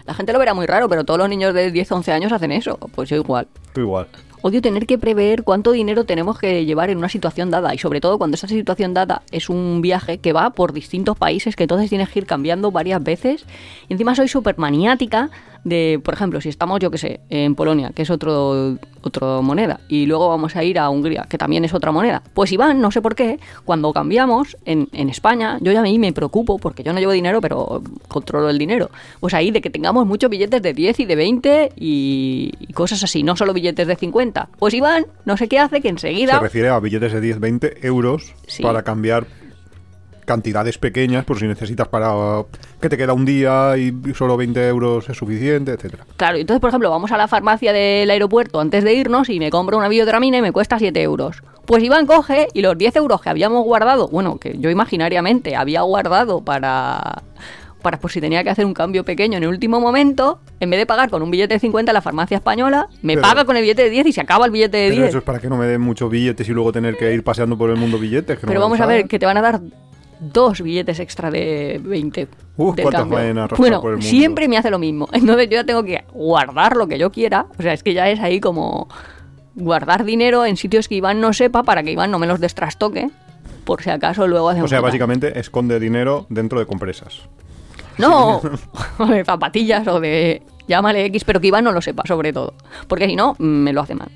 la 0.06 0.14
gente 0.14 0.32
lo 0.32 0.38
verá 0.38 0.54
muy 0.54 0.66
raro, 0.66 0.88
pero 0.88 1.04
todos 1.04 1.18
los 1.18 1.28
niños 1.28 1.54
de 1.54 1.70
10, 1.70 1.92
11 1.92 2.12
años 2.12 2.32
hacen 2.32 2.52
eso. 2.52 2.76
Pues 2.94 3.08
yo 3.08 3.16
igual. 3.16 3.46
Tú 3.72 3.80
igual. 3.82 4.08
Odio 4.42 4.62
tener 4.62 4.86
que 4.86 4.96
prever 4.96 5.42
cuánto 5.42 5.70
dinero 5.72 6.04
tenemos 6.04 6.38
que 6.38 6.64
llevar 6.64 6.88
en 6.88 6.96
una 6.96 7.10
situación 7.10 7.50
dada 7.50 7.74
y 7.74 7.78
sobre 7.78 8.00
todo 8.00 8.16
cuando 8.16 8.36
esa 8.36 8.48
situación 8.48 8.94
dada 8.94 9.20
es 9.32 9.50
un 9.50 9.82
viaje 9.82 10.16
que 10.16 10.32
va 10.32 10.48
por 10.48 10.72
distintos 10.72 11.18
países 11.18 11.56
que 11.56 11.64
entonces 11.64 11.90
tienes 11.90 12.08
que 12.08 12.20
ir 12.20 12.26
cambiando 12.26 12.70
varias 12.70 13.04
veces 13.04 13.44
y 13.90 13.92
encima 13.92 14.14
soy 14.14 14.28
súper 14.28 14.56
maniática 14.56 15.28
de, 15.64 16.00
por 16.02 16.14
ejemplo, 16.14 16.40
si 16.40 16.48
estamos, 16.48 16.80
yo 16.80 16.90
que 16.90 16.98
sé, 16.98 17.20
en 17.28 17.54
Polonia, 17.54 17.90
que 17.94 18.02
es 18.02 18.10
otro 18.10 18.76
otra 19.02 19.40
moneda, 19.40 19.80
y 19.88 20.04
luego 20.04 20.28
vamos 20.28 20.56
a 20.56 20.62
ir 20.62 20.78
a 20.78 20.90
Hungría, 20.90 21.24
que 21.26 21.38
también 21.38 21.64
es 21.64 21.72
otra 21.72 21.90
moneda. 21.90 22.22
Pues 22.34 22.52
Iván, 22.52 22.82
no 22.82 22.90
sé 22.90 23.00
por 23.00 23.14
qué, 23.14 23.40
cuando 23.64 23.94
cambiamos 23.94 24.58
en, 24.66 24.88
en 24.92 25.08
España, 25.08 25.56
yo 25.62 25.72
ya 25.72 25.80
a 25.80 25.84
mí 25.84 25.98
me 25.98 26.12
preocupo, 26.12 26.58
porque 26.58 26.82
yo 26.82 26.92
no 26.92 27.00
llevo 27.00 27.12
dinero, 27.12 27.40
pero 27.40 27.82
controlo 28.08 28.50
el 28.50 28.58
dinero. 28.58 28.90
Pues 29.20 29.32
ahí 29.32 29.50
de 29.52 29.62
que 29.62 29.70
tengamos 29.70 30.06
muchos 30.06 30.28
billetes 30.28 30.60
de 30.60 30.74
10 30.74 31.00
y 31.00 31.04
de 31.06 31.16
20 31.16 31.72
y, 31.76 32.52
y 32.60 32.72
cosas 32.74 33.02
así, 33.02 33.22
no 33.22 33.36
solo 33.36 33.54
billetes 33.54 33.86
de 33.86 33.96
50. 33.96 34.50
Pues 34.58 34.74
Iván, 34.74 35.06
no 35.24 35.38
sé 35.38 35.48
qué 35.48 35.58
hace, 35.58 35.76
que 35.76 35.88
Se 35.88 35.88
enseguida... 35.88 36.38
refiere 36.38 36.68
a 36.68 36.78
billetes 36.78 37.12
de 37.14 37.20
10, 37.22 37.40
20 37.40 37.86
euros 37.86 38.34
Sí. 38.46 38.62
para 38.62 38.82
cambiar 38.82 39.26
cantidades 40.24 40.78
pequeñas 40.78 41.24
por 41.24 41.38
si 41.38 41.46
necesitas 41.46 41.88
para 41.88 42.12
que 42.80 42.88
te 42.88 42.96
queda 42.96 43.12
un 43.12 43.24
día 43.24 43.76
y 43.76 43.92
solo 44.14 44.36
20 44.36 44.68
euros 44.68 45.08
es 45.08 45.16
suficiente, 45.16 45.72
etcétera. 45.72 46.04
Claro, 46.16 46.38
entonces, 46.38 46.60
por 46.60 46.68
ejemplo, 46.68 46.90
vamos 46.90 47.12
a 47.12 47.16
la 47.16 47.28
farmacia 47.28 47.72
del 47.72 48.10
aeropuerto 48.10 48.60
antes 48.60 48.84
de 48.84 48.94
irnos 48.94 49.28
y 49.28 49.38
me 49.38 49.50
compro 49.50 49.76
una 49.78 49.88
biodramina 49.88 50.38
y 50.38 50.42
me 50.42 50.52
cuesta 50.52 50.78
7 50.78 51.02
euros. 51.02 51.42
Pues 51.66 51.82
Iván 51.84 52.06
coge 52.06 52.48
y 52.52 52.62
los 52.62 52.76
10 52.76 52.96
euros 52.96 53.20
que 53.20 53.28
habíamos 53.28 53.64
guardado, 53.64 54.08
bueno, 54.08 54.38
que 54.38 54.56
yo 54.58 54.70
imaginariamente 54.70 55.54
había 55.56 55.82
guardado 55.82 56.42
para, 56.44 57.22
para 57.80 57.98
por 58.00 58.10
si 58.10 58.20
tenía 58.20 58.42
que 58.42 58.50
hacer 58.50 58.64
un 58.66 58.74
cambio 58.74 59.04
pequeño 59.04 59.36
en 59.38 59.44
el 59.44 59.48
último 59.50 59.80
momento, 59.80 60.40
en 60.58 60.68
vez 60.70 60.80
de 60.80 60.86
pagar 60.86 61.10
con 61.10 61.22
un 61.22 61.30
billete 61.30 61.54
de 61.54 61.60
50 61.60 61.92
en 61.92 61.94
la 61.94 62.02
farmacia 62.02 62.38
española, 62.38 62.88
me 63.02 63.14
Pero- 63.14 63.22
paga 63.28 63.44
con 63.44 63.56
el 63.56 63.62
billete 63.62 63.84
de 63.84 63.90
10 63.90 64.06
y 64.08 64.12
se 64.12 64.20
acaba 64.20 64.46
el 64.46 64.50
billete 64.52 64.78
de 64.78 64.88
Pero 64.88 64.96
10. 65.02 65.08
eso 65.10 65.18
es 65.18 65.24
para 65.24 65.38
que 65.38 65.48
no 65.48 65.56
me 65.56 65.66
den 65.66 65.80
muchos 65.80 66.10
billetes 66.10 66.48
y 66.48 66.52
luego 66.52 66.72
tener 66.72 66.96
que 66.96 67.12
ir 67.14 67.22
paseando 67.22 67.56
por 67.56 67.70
el 67.70 67.76
mundo 67.76 67.98
billetes. 67.98 68.38
que 68.38 68.46
Pero 68.46 68.60
vamos 68.60 68.80
a 68.80 68.86
ver, 68.86 69.06
que 69.06 69.18
te 69.20 69.26
van 69.26 69.36
a 69.36 69.42
dar 69.42 69.60
dos 70.20 70.60
billetes 70.60 71.00
extra 71.00 71.30
de 71.30 71.80
20. 71.82 72.28
Uf, 72.56 72.76
vayan 72.76 73.38
a 73.38 73.42
rascar 73.42 73.58
Bueno, 73.58 73.80
por 73.80 73.90
el 73.92 73.96
mundo. 73.96 74.08
siempre 74.08 74.48
me 74.48 74.58
hace 74.58 74.70
lo 74.70 74.78
mismo. 74.78 75.08
Entonces 75.12 75.48
yo 75.48 75.56
ya 75.56 75.64
tengo 75.64 75.82
que 75.82 76.04
guardar 76.12 76.76
lo 76.76 76.86
que 76.86 76.98
yo 76.98 77.10
quiera. 77.10 77.46
O 77.58 77.62
sea, 77.62 77.72
es 77.72 77.82
que 77.82 77.94
ya 77.94 78.08
es 78.10 78.20
ahí 78.20 78.40
como 78.40 78.88
guardar 79.54 80.04
dinero 80.04 80.44
en 80.44 80.56
sitios 80.56 80.88
que 80.88 80.94
Iván 80.96 81.20
no 81.20 81.32
sepa 81.32 81.62
para 81.62 81.82
que 81.82 81.92
Iván 81.92 82.10
no 82.10 82.18
me 82.18 82.26
los 82.26 82.40
destrastoque. 82.40 83.10
Por 83.64 83.82
si 83.82 83.90
acaso 83.90 84.26
luego 84.26 84.48
hace 84.48 84.62
O 84.62 84.68
sea, 84.68 84.80
básicamente 84.80 85.38
esconde 85.38 85.78
dinero 85.80 86.26
dentro 86.28 86.58
de 86.58 86.66
compresas. 86.66 87.22
No, 87.98 88.40
o 88.98 89.06
de 89.06 89.24
zapatillas 89.24 89.86
o 89.88 90.00
de. 90.00 90.42
Llámale 90.66 91.04
X, 91.06 91.24
pero 91.24 91.40
que 91.40 91.48
Iván 91.48 91.64
no 91.64 91.72
lo 91.72 91.82
sepa, 91.82 92.04
sobre 92.06 92.32
todo. 92.32 92.54
Porque 92.86 93.06
si 93.06 93.16
no, 93.16 93.34
me 93.38 93.72
lo 93.72 93.80
hace 93.80 93.94
mal. 93.94 94.08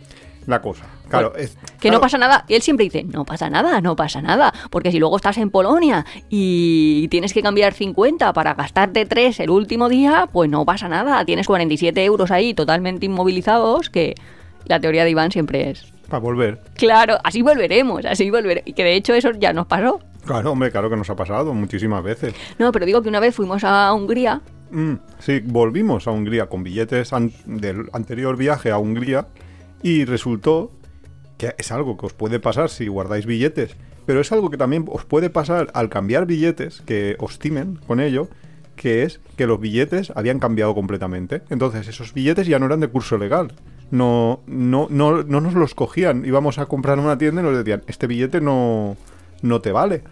La 0.46 0.60
cosa. 0.60 0.84
Claro, 1.08 1.32
Pues, 1.32 1.44
es, 1.44 1.56
Que 1.56 1.88
claro, 1.88 1.96
no 1.96 2.00
pasa 2.00 2.18
nada. 2.18 2.44
Y 2.48 2.54
él 2.54 2.62
siempre 2.62 2.84
dice, 2.84 3.04
no 3.04 3.24
pasa 3.24 3.48
nada, 3.48 3.80
no 3.80 3.96
pasa 3.96 4.20
nada. 4.20 4.52
Porque 4.70 4.90
si 4.92 4.98
luego 4.98 5.16
estás 5.16 5.38
en 5.38 5.50
Polonia 5.50 6.04
y 6.28 7.08
tienes 7.08 7.32
que 7.32 7.42
cambiar 7.42 7.72
50 7.74 8.32
para 8.32 8.54
gastarte 8.54 9.06
3 9.06 9.40
el 9.40 9.50
último 9.50 9.88
día, 9.88 10.28
pues 10.32 10.50
no 10.50 10.64
pasa 10.64 10.88
nada. 10.88 11.24
Tienes 11.24 11.46
47 11.46 12.04
euros 12.04 12.30
ahí 12.30 12.54
totalmente 12.54 13.06
inmovilizados, 13.06 13.90
que 13.90 14.14
la 14.66 14.80
teoría 14.80 15.04
de 15.04 15.10
Iván 15.10 15.30
siempre 15.30 15.70
es. 15.70 15.92
Para 16.08 16.20
volver. 16.20 16.60
Claro, 16.74 17.16
así 17.24 17.40
volveremos, 17.42 18.04
así 18.04 18.30
volveremos. 18.30 18.68
Y 18.68 18.72
que 18.74 18.84
de 18.84 18.94
hecho 18.94 19.14
eso 19.14 19.30
ya 19.32 19.52
nos 19.52 19.66
pasó. 19.66 20.00
Claro, 20.26 20.52
hombre, 20.52 20.70
claro 20.70 20.88
que 20.90 20.96
nos 20.96 21.08
ha 21.10 21.16
pasado 21.16 21.52
muchísimas 21.54 22.02
veces. 22.02 22.34
No, 22.58 22.72
pero 22.72 22.86
digo 22.86 23.02
que 23.02 23.08
una 23.08 23.20
vez 23.20 23.34
fuimos 23.34 23.62
a 23.64 23.92
Hungría. 23.92 24.40
Mm, 24.70 24.94
sí, 25.18 25.40
volvimos 25.44 26.06
a 26.08 26.10
Hungría 26.10 26.46
con 26.46 26.62
billetes 26.62 27.12
an- 27.12 27.32
del 27.46 27.88
anterior 27.92 28.36
viaje 28.36 28.70
a 28.70 28.78
Hungría 28.78 29.26
y 29.84 30.06
resultó 30.06 30.72
que 31.36 31.54
es 31.58 31.70
algo 31.70 31.98
que 31.98 32.06
os 32.06 32.14
puede 32.14 32.40
pasar 32.40 32.70
si 32.70 32.88
guardáis 32.88 33.26
billetes, 33.26 33.76
pero 34.06 34.20
es 34.20 34.32
algo 34.32 34.50
que 34.50 34.56
también 34.56 34.86
os 34.88 35.04
puede 35.04 35.28
pasar 35.28 35.70
al 35.74 35.90
cambiar 35.90 36.24
billetes, 36.24 36.80
que 36.86 37.16
os 37.18 37.38
timen 37.38 37.78
con 37.86 38.00
ello, 38.00 38.28
que 38.76 39.02
es 39.02 39.20
que 39.36 39.46
los 39.46 39.60
billetes 39.60 40.10
habían 40.16 40.38
cambiado 40.38 40.74
completamente. 40.74 41.42
Entonces 41.50 41.86
esos 41.86 42.14
billetes 42.14 42.46
ya 42.46 42.58
no 42.58 42.66
eran 42.66 42.80
de 42.80 42.88
curso 42.88 43.18
legal. 43.18 43.52
No, 43.90 44.40
no, 44.46 44.88
no, 44.90 45.22
no 45.22 45.40
nos 45.42 45.52
los 45.52 45.74
cogían. 45.74 46.24
Íbamos 46.24 46.58
a 46.58 46.64
comprar 46.64 46.98
en 46.98 47.04
una 47.04 47.18
tienda 47.18 47.42
y 47.42 47.44
nos 47.44 47.56
decían, 47.56 47.82
este 47.86 48.06
billete 48.06 48.40
no, 48.40 48.96
no 49.42 49.60
te 49.60 49.70
vale. 49.70 50.02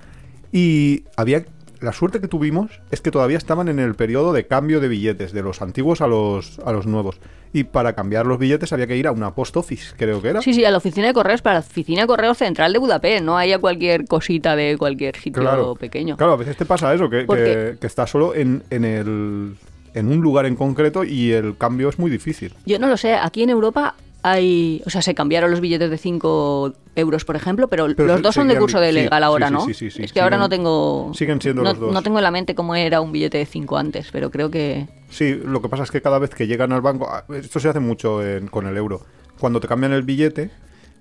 Y 0.52 1.04
había 1.16 1.46
la 1.82 1.93
suerte 1.93 2.20
que 2.20 2.29
tuvimos 2.29 2.81
es 2.90 3.00
que 3.00 3.11
todavía 3.11 3.37
estaban 3.37 3.69
en 3.69 3.79
el 3.79 3.94
periodo 3.94 4.32
de 4.32 4.46
cambio 4.46 4.81
de 4.81 4.88
billetes, 4.88 5.32
de 5.32 5.43
los 5.43 5.61
antiguos 5.62 6.00
a 6.00 6.06
los, 6.06 6.58
a 6.61 6.73
los 6.73 6.87
nuevos. 6.87 7.20
Y 7.52 7.64
para 7.64 7.94
cambiar 7.94 8.25
los 8.25 8.38
billetes 8.38 8.73
había 8.73 8.87
que 8.87 8.96
ir 8.96 9.06
a 9.06 9.12
una 9.12 9.34
post 9.34 9.56
office, 9.56 9.94
creo 9.96 10.23
que 10.23 10.29
era. 10.29 10.40
Sí, 10.40 10.55
sí, 10.55 10.64
a 10.64 10.70
la 10.70 10.79
oficina 10.79 11.08
de 11.08 11.12
correos, 11.12 11.43
para 11.43 11.55
la 11.56 11.61
oficina 11.61 12.02
de 12.02 12.06
correos 12.06 12.38
central 12.38 12.73
de 12.73 12.79
Budapest. 12.79 13.25
No 13.25 13.37
haya 13.37 13.58
cualquier 13.58 14.06
cosita 14.06 14.56
de 14.56 14.79
cualquier 14.79 15.17
sitio 15.17 15.43
claro, 15.43 15.75
pequeño. 15.75 16.17
Claro, 16.17 16.32
a 16.32 16.37
veces 16.37 16.56
te 16.56 16.64
pasa 16.64 16.94
eso, 16.94 17.11
que, 17.11 17.26
que, 17.26 17.76
que 17.81 17.86
estás 17.86 18.08
solo 18.08 18.34
en, 18.34 18.62
en, 18.70 18.84
el, 18.84 19.56
en 19.93 20.08
un 20.08 20.20
lugar 20.20 20.46
en 20.46 20.56
concreto 20.56 21.05
y 21.05 21.32
el 21.32 21.56
cambio 21.56 21.89
es 21.89 21.98
muy 21.98 22.10
difícil. 22.10 22.55
Yo 22.65 22.79
no 22.79 22.86
lo 22.86 22.96
sé, 22.96 23.15
aquí 23.15 23.43
en 23.43 23.51
Europa 23.51 23.96
hay, 24.22 24.82
o 24.86 24.91
sea, 24.91 25.02
se 25.02 25.14
cambiaron 25.14 25.50
los 25.50 25.60
billetes 25.60 25.91
de 25.91 25.98
5 25.98 26.72
euros, 26.94 27.24
por 27.24 27.34
ejemplo, 27.36 27.69
pero, 27.69 27.86
Pero 27.96 28.06
los 28.06 28.22
dos 28.22 28.34
son 28.34 28.46
de 28.48 28.56
curso 28.56 28.79
de 28.79 28.93
legal 28.93 29.20
sí, 29.22 29.24
ahora, 29.24 29.50
¿no? 29.50 29.64
sí, 29.67 29.74
sí, 29.74 29.91
sí, 29.91 30.02
es 30.05 30.12
que 30.12 30.20
ahora 30.20 30.36
no 30.36 30.48
tengo... 30.48 31.10
siguen 31.14 31.41
siendo 31.41 31.62
no, 31.62 31.70
los 31.70 31.81
dos. 31.81 31.93
No 31.93 32.02
tengo 32.02 32.19
en 32.19 32.24
la 32.24 32.31
mente 32.31 32.55
cómo 32.55 32.76
era 32.76 33.00
un 33.00 33.10
billete 33.10 33.38
de 33.38 33.46
5 33.46 33.76
antes, 33.76 34.08
pero 34.12 34.31
creo 34.31 34.50
que... 34.50 34.88
Sí, 35.10 35.34
lo 35.44 35.60
que 35.60 35.69
pasa 35.69 35.82
es 35.82 35.91
que 35.91 36.00
cada 36.00 36.19
vez 36.19 36.31
que 36.31 36.46
llegan 36.46 36.72
al 36.72 36.81
banco, 36.82 37.08
ah, 37.10 37.24
esto 37.34 37.58
se 37.58 37.69
hace 37.69 37.81
mucho 37.81 38.24
en- 38.24 38.46
con 38.46 38.67
el 38.67 38.76
euro, 38.76 39.05
cuando 39.41 39.58
te 39.60 39.67
cambian 39.67 39.93
el 39.93 40.02
billete, 40.02 40.50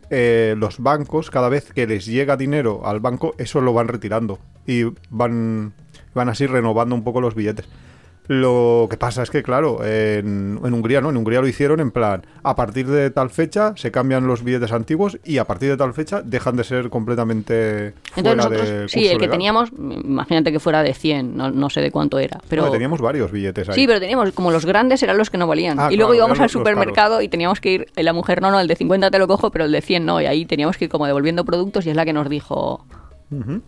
eh, 0.09 0.55
los 0.57 0.79
bancos, 0.79 1.29
cada 1.29 1.47
vez 1.47 1.71
que 1.73 1.85
les 1.87 2.05
llega 2.05 2.35
dinero 2.37 2.81
al 2.85 2.99
banco, 2.99 3.35
eso 3.37 3.61
lo 3.61 3.71
van 3.73 3.87
retirando 3.87 4.39
y 4.65 4.83
van, 5.09 5.73
van 6.15 6.27
así 6.29 6.47
renovando 6.47 6.95
un 6.95 7.03
poco 7.03 7.21
los 7.21 7.35
billetes. 7.35 7.65
Lo 8.31 8.87
que 8.89 8.95
pasa 8.95 9.23
es 9.23 9.29
que, 9.29 9.43
claro, 9.43 9.83
en, 9.83 10.57
en 10.63 10.73
Hungría 10.73 11.01
no, 11.01 11.09
en 11.09 11.17
Hungría 11.17 11.41
lo 11.41 11.49
hicieron 11.49 11.81
en 11.81 11.91
plan, 11.91 12.25
a 12.43 12.55
partir 12.55 12.87
de 12.87 13.09
tal 13.09 13.29
fecha 13.29 13.73
se 13.75 13.91
cambian 13.91 14.25
los 14.25 14.41
billetes 14.41 14.71
antiguos 14.71 15.19
y 15.25 15.37
a 15.37 15.43
partir 15.43 15.69
de 15.69 15.75
tal 15.75 15.93
fecha 15.93 16.21
dejan 16.21 16.55
de 16.55 16.63
ser 16.63 16.89
completamente 16.89 17.87
Entonces 18.15 18.23
fuera 18.23 18.35
nosotros, 18.35 18.69
de 18.69 18.87
sí, 18.87 19.05
el 19.05 19.17
que 19.17 19.27
teníamos, 19.27 19.73
imagínate 19.77 20.53
que 20.53 20.61
fuera 20.61 20.81
de 20.81 20.93
100, 20.93 21.35
no, 21.35 21.51
no 21.51 21.69
sé 21.69 21.81
de 21.81 21.91
cuánto 21.91 22.19
era, 22.19 22.39
pero... 22.47 22.63
No, 22.63 22.71
teníamos 22.71 23.01
varios 23.01 23.33
billetes 23.33 23.67
ahí. 23.67 23.75
Sí, 23.75 23.85
pero 23.85 23.99
teníamos, 23.99 24.31
como 24.31 24.49
los 24.49 24.65
grandes 24.65 25.03
eran 25.03 25.17
los 25.17 25.29
que 25.29 25.37
no 25.37 25.45
valían. 25.45 25.77
Ah, 25.77 25.89
y 25.91 25.97
luego 25.97 26.11
claro, 26.11 26.23
íbamos 26.23 26.39
al 26.39 26.49
supermercado 26.49 27.21
y 27.21 27.27
teníamos 27.27 27.59
que 27.59 27.71
ir, 27.71 27.87
la 27.97 28.13
mujer, 28.13 28.41
no, 28.41 28.49
no, 28.49 28.61
el 28.61 28.67
de 28.69 28.77
50 28.77 29.11
te 29.11 29.19
lo 29.19 29.27
cojo, 29.27 29.51
pero 29.51 29.65
el 29.65 29.73
de 29.73 29.81
100 29.81 30.05
no. 30.05 30.21
Y 30.21 30.25
ahí 30.27 30.45
teníamos 30.45 30.77
que 30.77 30.85
ir 30.85 30.89
como 30.89 31.05
devolviendo 31.05 31.43
productos 31.43 31.85
y 31.85 31.89
es 31.89 31.97
la 31.97 32.05
que 32.05 32.13
nos 32.13 32.29
dijo, 32.29 32.85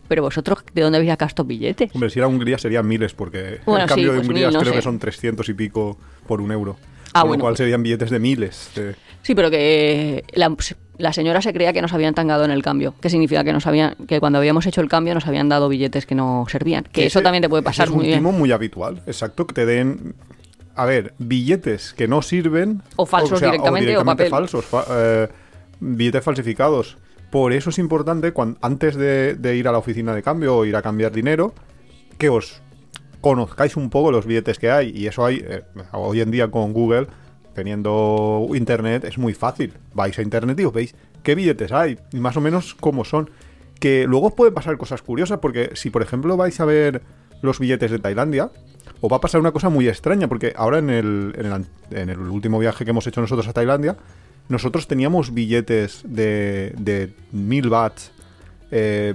Pero 0.07 0.21
vosotros, 0.23 0.59
¿de 0.73 0.81
dónde 0.81 0.97
habéis 0.97 1.11
sacado 1.11 1.27
estos 1.29 1.47
billetes? 1.47 1.89
Hombre, 1.93 2.09
si 2.09 2.19
era 2.19 2.27
Hungría 2.27 2.57
serían 2.57 2.87
miles, 2.87 3.13
porque 3.13 3.59
Bueno, 3.65 3.83
el 3.83 3.89
cambio 3.89 4.07
sí, 4.07 4.11
de 4.11 4.17
pues 4.17 4.27
Hungría 4.27 4.47
mil, 4.47 4.53
no 4.53 4.59
creo 4.59 4.73
sé. 4.73 4.77
que 4.79 4.83
son 4.83 4.99
300 4.99 5.47
y 5.49 5.53
pico 5.53 5.97
por 6.27 6.41
un 6.41 6.51
euro. 6.51 6.75
Ah, 7.13 7.21
Con 7.21 7.29
bueno, 7.29 7.39
lo 7.39 7.43
cual 7.45 7.51
pues- 7.53 7.57
serían 7.59 7.81
billetes 7.83 8.09
de 8.09 8.19
miles. 8.19 8.71
de- 8.75 8.95
Sí, 9.21 9.35
pero 9.35 9.49
que 9.49 10.25
la, 10.33 10.53
la 10.97 11.13
señora 11.13 11.41
se 11.41 11.53
creía 11.53 11.71
que 11.71 11.81
nos 11.81 11.93
habían 11.93 12.13
tangado 12.13 12.43
en 12.43 12.51
el 12.51 12.61
cambio. 12.61 12.93
¿Qué 12.99 13.09
significa? 13.09 13.43
Que 13.45 13.53
nos 13.53 13.65
habían, 13.67 13.95
que 14.07 14.19
cuando 14.19 14.39
habíamos 14.39 14.65
hecho 14.65 14.81
el 14.81 14.89
cambio 14.89 15.13
nos 15.13 15.25
habían 15.27 15.47
dado 15.47 15.69
billetes 15.69 16.05
que 16.05 16.15
no 16.15 16.45
servían. 16.49 16.83
Que 16.91 17.05
eso 17.05 17.21
también 17.21 17.41
te 17.41 17.47
puede 17.49 17.63
pasar 17.63 17.85
es 17.85 17.91
un 17.91 17.97
muy 17.99 18.07
bien. 18.07 18.19
timo 18.19 18.31
muy 18.33 18.51
habitual, 18.51 19.01
exacto, 19.07 19.47
que 19.47 19.53
te 19.53 19.65
den... 19.65 20.15
a 20.75 20.85
ver, 20.85 21.13
billetes 21.19 21.93
que 21.93 22.07
no 22.09 22.21
sirven. 22.21 22.81
O 22.97 23.05
falsos 23.05 23.39
sea, 23.39 23.49
directamente, 23.51 23.95
o 23.95 24.03
papel. 24.03 24.29
falsos, 24.29 24.65
fa- 24.65 24.85
eh, 24.89 25.27
billetes 25.79 26.23
falsificados. 26.23 26.97
Por 27.33 27.51
eso 27.51 27.71
es 27.71 27.79
importante, 27.79 28.31
antes 28.61 28.95
de, 28.95 29.55
ir 29.57 29.67
a 29.67 29.71
la 29.71 29.79
oficina 29.79 30.13
de 30.13 30.21
cambio 30.21 30.55
o 30.55 30.65
ir 30.65 30.75
a 30.75 30.83
cambiar 30.83 31.11
dinero, 31.11 31.51
que 32.19 32.29
os 32.29 32.61
conozcáis 33.21 33.75
un 33.75 33.89
poco 33.89 34.11
los 34.11 34.27
billetes 34.27 34.59
que 34.59 34.69
hay. 34.69 34.91
Y 34.95 35.07
eso 35.07 35.25
hay, 35.25 35.43
eh, 35.43 35.63
hoy 35.93 36.21
en 36.21 36.29
día 36.29 36.51
con 36.51 36.73
Google, 36.73 37.07
teniendo 37.55 38.45
internet, 38.53 39.05
es 39.05 39.17
muy 39.17 39.33
fácil. 39.33 39.73
Vais 39.95 40.15
a 40.19 40.21
internet 40.21 40.59
y 40.59 40.65
os 40.65 40.73
veis 40.73 40.93
qué 41.23 41.33
billetes 41.33 41.71
hay 41.71 41.97
y 42.11 42.19
más 42.19 42.37
o 42.37 42.39
menos 42.39 42.75
cómo 42.75 43.03
son. 43.03 43.31
Que 43.79 44.05
luego 44.05 44.27
os 44.27 44.33
pueden 44.35 44.53
pasar 44.53 44.77
cosas 44.77 45.01
curiosas, 45.01 45.39
porque 45.39 45.71
si 45.73 45.89
por 45.89 46.03
ejemplo 46.03 46.37
vais 46.37 46.59
a 46.59 46.65
ver 46.65 47.01
los 47.41 47.57
billetes 47.57 47.89
de 47.89 47.97
Tailandia, 47.97 48.51
os 49.01 49.11
va 49.11 49.17
a 49.17 49.21
pasar 49.21 49.41
una 49.41 49.51
cosa 49.51 49.69
muy 49.69 49.89
extraña, 49.89 50.27
porque 50.27 50.53
ahora 50.55 50.77
en 50.77 50.91
el, 50.91 51.65
en 51.89 52.09
el 52.11 52.19
último 52.19 52.59
viaje 52.59 52.85
que 52.85 52.91
hemos 52.91 53.07
hecho 53.07 53.21
nosotros 53.21 53.47
a 53.47 53.53
Tailandia, 53.53 53.97
nosotros 54.49 54.87
teníamos 54.87 55.33
billetes 55.33 56.01
de, 56.03 56.73
de 56.77 57.13
1000 57.31 57.69
bahts 57.69 58.11
eh, 58.71 59.13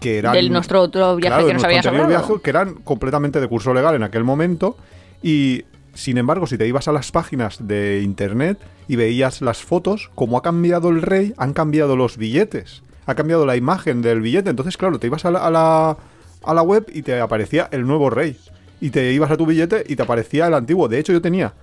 que 0.00 0.18
eran... 0.18 0.34
Del 0.34 0.52
nuestro 0.52 0.82
otro 0.82 1.16
viaje 1.16 1.28
Claro, 1.28 1.46
que 1.46 1.54
nos 1.54 1.64
había 1.64 1.78
anterior 1.78 2.02
sobrado. 2.02 2.26
viaje, 2.26 2.42
que 2.42 2.50
eran 2.50 2.74
completamente 2.74 3.40
de 3.40 3.48
curso 3.48 3.72
legal 3.72 3.94
en 3.94 4.02
aquel 4.02 4.24
momento. 4.24 4.76
Y 5.22 5.64
sin 5.94 6.18
embargo 6.18 6.46
si 6.46 6.58
te 6.58 6.66
ibas 6.66 6.88
a 6.88 6.92
las 6.92 7.10
páginas 7.10 7.66
de 7.66 8.02
internet 8.02 8.58
y 8.86 8.96
veías 8.96 9.40
las 9.40 9.62
fotos 9.62 10.10
como 10.14 10.36
ha 10.36 10.42
cambiado 10.42 10.90
el 10.90 11.00
rey 11.00 11.32
han 11.38 11.54
cambiado 11.54 11.96
los 11.96 12.18
billetes. 12.18 12.82
Ha 13.06 13.14
cambiado 13.14 13.46
la 13.46 13.56
imagen 13.56 14.02
del 14.02 14.20
billete. 14.20 14.50
Entonces 14.50 14.76
claro 14.76 14.98
te 14.98 15.06
ibas 15.06 15.24
a 15.24 15.30
la, 15.30 15.46
a 15.46 15.50
la, 15.50 15.96
a 16.42 16.54
la 16.54 16.62
web 16.62 16.86
y 16.92 17.02
te 17.02 17.18
aparecía 17.20 17.68
el 17.70 17.86
nuevo 17.86 18.10
rey. 18.10 18.36
Y 18.80 18.90
te 18.90 19.12
ibas 19.12 19.30
a 19.30 19.36
tu 19.38 19.46
billete 19.46 19.84
y 19.88 19.96
te 19.96 20.02
aparecía 20.02 20.46
el 20.48 20.54
antiguo. 20.54 20.88
De 20.88 20.98
hecho 20.98 21.12
yo 21.12 21.22
tenía 21.22 21.54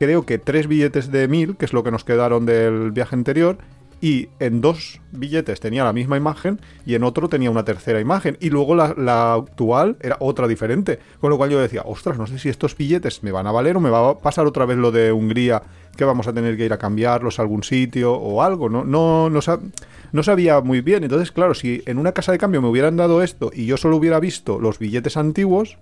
creo 0.00 0.26
que 0.26 0.38
tres 0.38 0.66
billetes 0.66 1.12
de 1.12 1.28
mil, 1.28 1.56
que 1.56 1.66
es 1.66 1.72
lo 1.72 1.84
que 1.84 1.92
nos 1.92 2.02
quedaron 2.02 2.44
del 2.46 2.90
viaje 2.90 3.14
anterior, 3.14 3.58
y 4.02 4.30
en 4.38 4.62
dos 4.62 4.98
billetes 5.12 5.60
tenía 5.60 5.84
la 5.84 5.92
misma 5.92 6.16
imagen 6.16 6.58
y 6.86 6.94
en 6.94 7.04
otro 7.04 7.28
tenía 7.28 7.50
una 7.50 7.66
tercera 7.66 8.00
imagen. 8.00 8.38
Y 8.40 8.48
luego 8.48 8.74
la, 8.74 8.94
la 8.96 9.34
actual 9.34 9.98
era 10.00 10.16
otra 10.20 10.48
diferente. 10.48 10.98
Con 11.20 11.28
lo 11.28 11.36
cual 11.36 11.50
yo 11.50 11.60
decía, 11.60 11.82
ostras, 11.84 12.16
no 12.16 12.26
sé 12.26 12.38
si 12.38 12.48
estos 12.48 12.74
billetes 12.74 13.22
me 13.22 13.30
van 13.30 13.46
a 13.46 13.52
valer 13.52 13.76
o 13.76 13.80
me 13.80 13.90
va 13.90 14.08
a 14.08 14.18
pasar 14.18 14.46
otra 14.46 14.64
vez 14.64 14.78
lo 14.78 14.90
de 14.90 15.12
Hungría, 15.12 15.62
que 15.98 16.06
vamos 16.06 16.26
a 16.28 16.32
tener 16.32 16.56
que 16.56 16.64
ir 16.64 16.72
a 16.72 16.78
cambiarlos 16.78 17.38
a 17.38 17.42
algún 17.42 17.62
sitio 17.62 18.14
o 18.14 18.42
algo. 18.42 18.70
No, 18.70 18.84
no, 18.84 19.28
no, 19.28 19.42
sa- 19.42 19.60
no 20.12 20.22
sabía 20.22 20.62
muy 20.62 20.80
bien. 20.80 21.04
Entonces, 21.04 21.30
claro, 21.30 21.52
si 21.52 21.82
en 21.84 21.98
una 21.98 22.12
casa 22.12 22.32
de 22.32 22.38
cambio 22.38 22.62
me 22.62 22.68
hubieran 22.68 22.96
dado 22.96 23.22
esto 23.22 23.50
y 23.54 23.66
yo 23.66 23.76
solo 23.76 23.96
hubiera 23.98 24.18
visto 24.18 24.60
los 24.60 24.78
billetes 24.78 25.18
antiguos, 25.18 25.76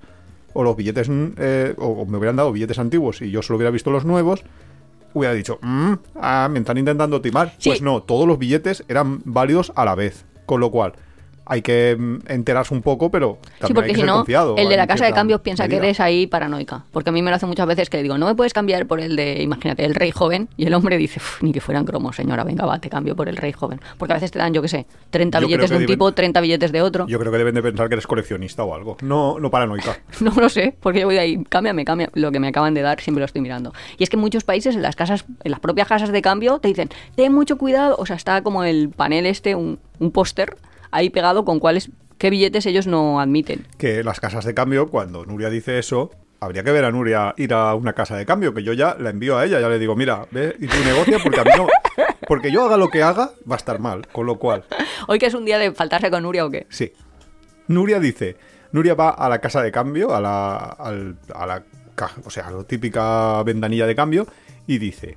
o 0.53 0.63
los 0.63 0.77
billetes, 0.77 1.09
mm, 1.09 1.27
eh, 1.39 1.75
o 1.79 2.05
me 2.07 2.19
hubieran 2.19 2.37
dado 2.37 2.53
billetes 2.53 2.79
antiguos 2.79 3.23
y 3.23 3.31
yo 3.31 3.43
solo 3.43 3.57
hubiera 3.59 3.71
visto 3.71 3.91
los 3.91 4.05
nuevos, 4.05 4.45
hubiera 5.15 5.35
dicho, 5.35 5.59
"Mm, 5.63 5.93
ah, 6.17 6.49
me 6.51 6.59
están 6.59 6.79
intentando 6.79 7.21
timar. 7.21 7.55
Sí. 7.59 7.71
Pues 7.71 7.83
no, 7.83 8.03
todos 8.03 8.27
los 8.27 8.39
billetes 8.39 8.85
eran 8.89 9.21
válidos 9.25 9.73
a 9.75 9.85
la 9.85 9.95
vez. 9.95 10.25
Con 10.47 10.61
lo 10.61 10.71
cual, 10.71 10.95
hay 11.49 11.63
que 11.63 11.97
mm, 11.99 12.19
enterarse 12.29 12.75
un 12.75 12.83
poco, 12.83 13.11
pero 13.11 13.39
también 13.41 13.59
Sí, 13.61 13.67
hay 13.69 13.75
porque 13.75 13.89
que 13.89 13.95
si 13.95 14.01
ser 14.01 14.07
no, 14.07 14.17
confiado 14.17 14.57
el 14.57 14.69
de 14.69 14.77
la 14.77 14.87
casa 14.87 15.07
de 15.07 15.13
cambios 15.13 15.41
piensa 15.41 15.67
que 15.69 15.77
eres 15.77 15.99
ahí 16.01 16.27
paranoica. 16.27 16.85
Porque 16.93 17.11
a 17.11 17.13
mí 17.13 17.23
me 17.23 17.31
lo 17.31 17.37
hace 17.37 17.47
muchas 17.47 17.67
veces 17.67 17.89
que 17.91 17.97
le 17.97 18.03
digo, 18.05 18.19
no 18.19 18.27
me 18.27 18.35
puedes 18.35 18.53
cambiar 18.53 18.87
por 18.87 19.01
el 19.01 19.17
de, 19.17 19.43
imagínate, 19.43 19.85
el 19.85 19.95
rey 19.95 20.11
joven. 20.11 20.49
Y 20.57 20.67
el 20.67 20.75
hombre 20.75 20.97
dice, 20.99 21.19
"Uf, 21.21 21.43
ni 21.43 21.53
que 21.53 21.61
fueran 21.61 21.85
cromos, 21.85 22.17
señora, 22.17 22.45
venga, 22.45 22.67
va, 22.67 22.79
te 22.79 22.89
cambio 22.91 23.17
por 23.17 23.29
el 23.29 23.37
rey 23.37 23.53
joven. 23.53 23.81
Porque 23.99 24.13
a 24.13 24.17
veces 24.17 24.31
te 24.31 24.39
dan, 24.39 24.53
yo 24.53 24.63
qué 24.63 24.69
sé, 24.69 24.87
30 25.11 25.39
Yo 25.41 25.47
creo 25.47 25.49
billetes 25.59 25.71
de 25.71 25.77
un 25.77 25.83
deben- 25.83 25.87
tipo, 25.87 26.13
30 26.13 26.41
billetes 26.41 26.73
de 26.73 26.83
otro. 26.83 27.07
Yo 27.07 27.19
creo 27.19 27.33
que 27.33 27.39
deben 27.39 27.55
de 27.55 27.63
pensar 27.63 27.89
que 27.89 27.95
eres 27.95 28.07
coleccionista 28.07 28.63
o 28.65 28.75
algo. 28.75 28.97
No, 29.03 29.39
no 29.41 29.51
paranoica. 29.51 29.99
No 30.21 30.33
lo 30.37 30.49
sé, 30.49 30.75
porque 30.81 31.01
yo 31.01 31.07
voy 31.07 31.17
ahí, 31.19 31.43
cámbiame, 31.49 31.85
cambia 31.85 32.11
lo 32.15 32.31
que 32.31 32.41
me 32.41 32.49
acaban 32.49 32.75
de 32.75 32.83
dar, 32.83 33.01
siempre 33.01 33.21
lo 33.21 33.25
estoy 33.27 33.41
mirando. 33.41 33.73
Y 33.99 34.03
es 34.03 34.11
que 34.11 34.17
en 34.17 34.21
muchos 34.21 34.45
países, 34.45 34.75
en 34.77 34.83
las 34.83 34.97
casas, 34.97 35.25
en 35.45 35.51
las 35.51 35.61
propias 35.61 35.89
casas 35.89 36.11
de 36.13 36.21
cambio, 36.23 36.59
te 36.59 36.69
dicen, 36.69 36.91
ten 37.17 37.33
mucho 37.33 37.57
cuidado, 37.57 37.97
o 37.99 38.05
sea, 38.07 38.17
está 38.17 38.43
como 38.43 38.65
el 38.65 38.91
panel 38.91 39.25
este, 39.27 39.55
un, 39.55 39.79
un 39.99 40.11
póster 40.11 40.57
ahí 40.91 41.11
pegado 41.11 41.45
con 41.45 41.59
cuáles, 41.61 41.91
qué 42.19 42.31
billetes 42.31 42.67
ellos 42.67 42.87
no 42.87 43.21
admiten. 43.21 43.67
que 43.79 44.03
las 44.05 44.21
casas 44.21 44.45
de 44.45 44.55
cambio, 44.55 44.89
cuando 44.89 45.25
Nuria 45.27 45.51
dice 45.51 45.79
eso, 45.79 46.11
habría 46.41 46.63
que 46.65 46.71
ver 46.73 46.85
a 46.85 46.91
Nuria 46.91 47.35
ir 47.37 47.53
a 47.55 47.75
una 47.75 47.93
casa 47.93 48.17
de 48.17 48.25
cambio, 48.27 48.55
que 48.55 48.63
yo 48.63 48.73
ya 48.73 48.97
la 48.99 49.11
envío 49.11 49.37
a 49.39 49.45
ella, 49.45 49.61
ya 49.61 49.69
le 49.69 49.79
digo, 49.79 49.97
mira, 49.97 50.27
ve 50.31 50.55
y 50.61 50.67
tú 50.67 50.77
negocia 50.85 51.19
porque 51.23 51.41
a 51.41 51.45
mí 51.45 51.51
no... 51.57 51.67
Porque 52.29 52.53
yo 52.53 52.63
haga 52.65 52.77
lo 52.77 52.91
que 52.91 53.03
haga, 53.03 53.31
va 53.51 53.55
a 53.55 53.57
estar 53.57 53.79
mal. 53.79 54.07
Con 54.09 54.27
lo 54.27 54.39
cual, 54.39 54.63
Hoy 55.07 55.19
que 55.19 55.25
es 55.27 55.33
un 55.35 55.47
día 55.47 55.57
de 55.59 55.73
faltarse 55.73 56.11
con 56.11 56.23
Nuria 56.25 56.45
o 56.45 56.51
qué. 56.51 56.67
sí. 56.69 56.93
Nuria 57.69 57.99
dice, 58.01 58.37
Nuria 58.73 58.95
va 58.95 59.09
a 59.11 59.29
la 59.31 59.41
casa 59.41 59.63
de 59.63 59.73
cambio, 59.73 60.15
a 60.15 60.21
la, 60.21 60.57
al- 60.57 61.17
a 61.35 61.47
la 61.47 61.63
caja, 61.95 62.21
o 62.27 62.31
sea, 62.31 62.49
a 62.49 62.51
la 62.51 62.65
típica 62.65 63.43
ventanilla 63.45 63.87
de 63.87 63.95
cambio, 63.95 64.27
y 64.67 64.77
dice, 64.77 65.17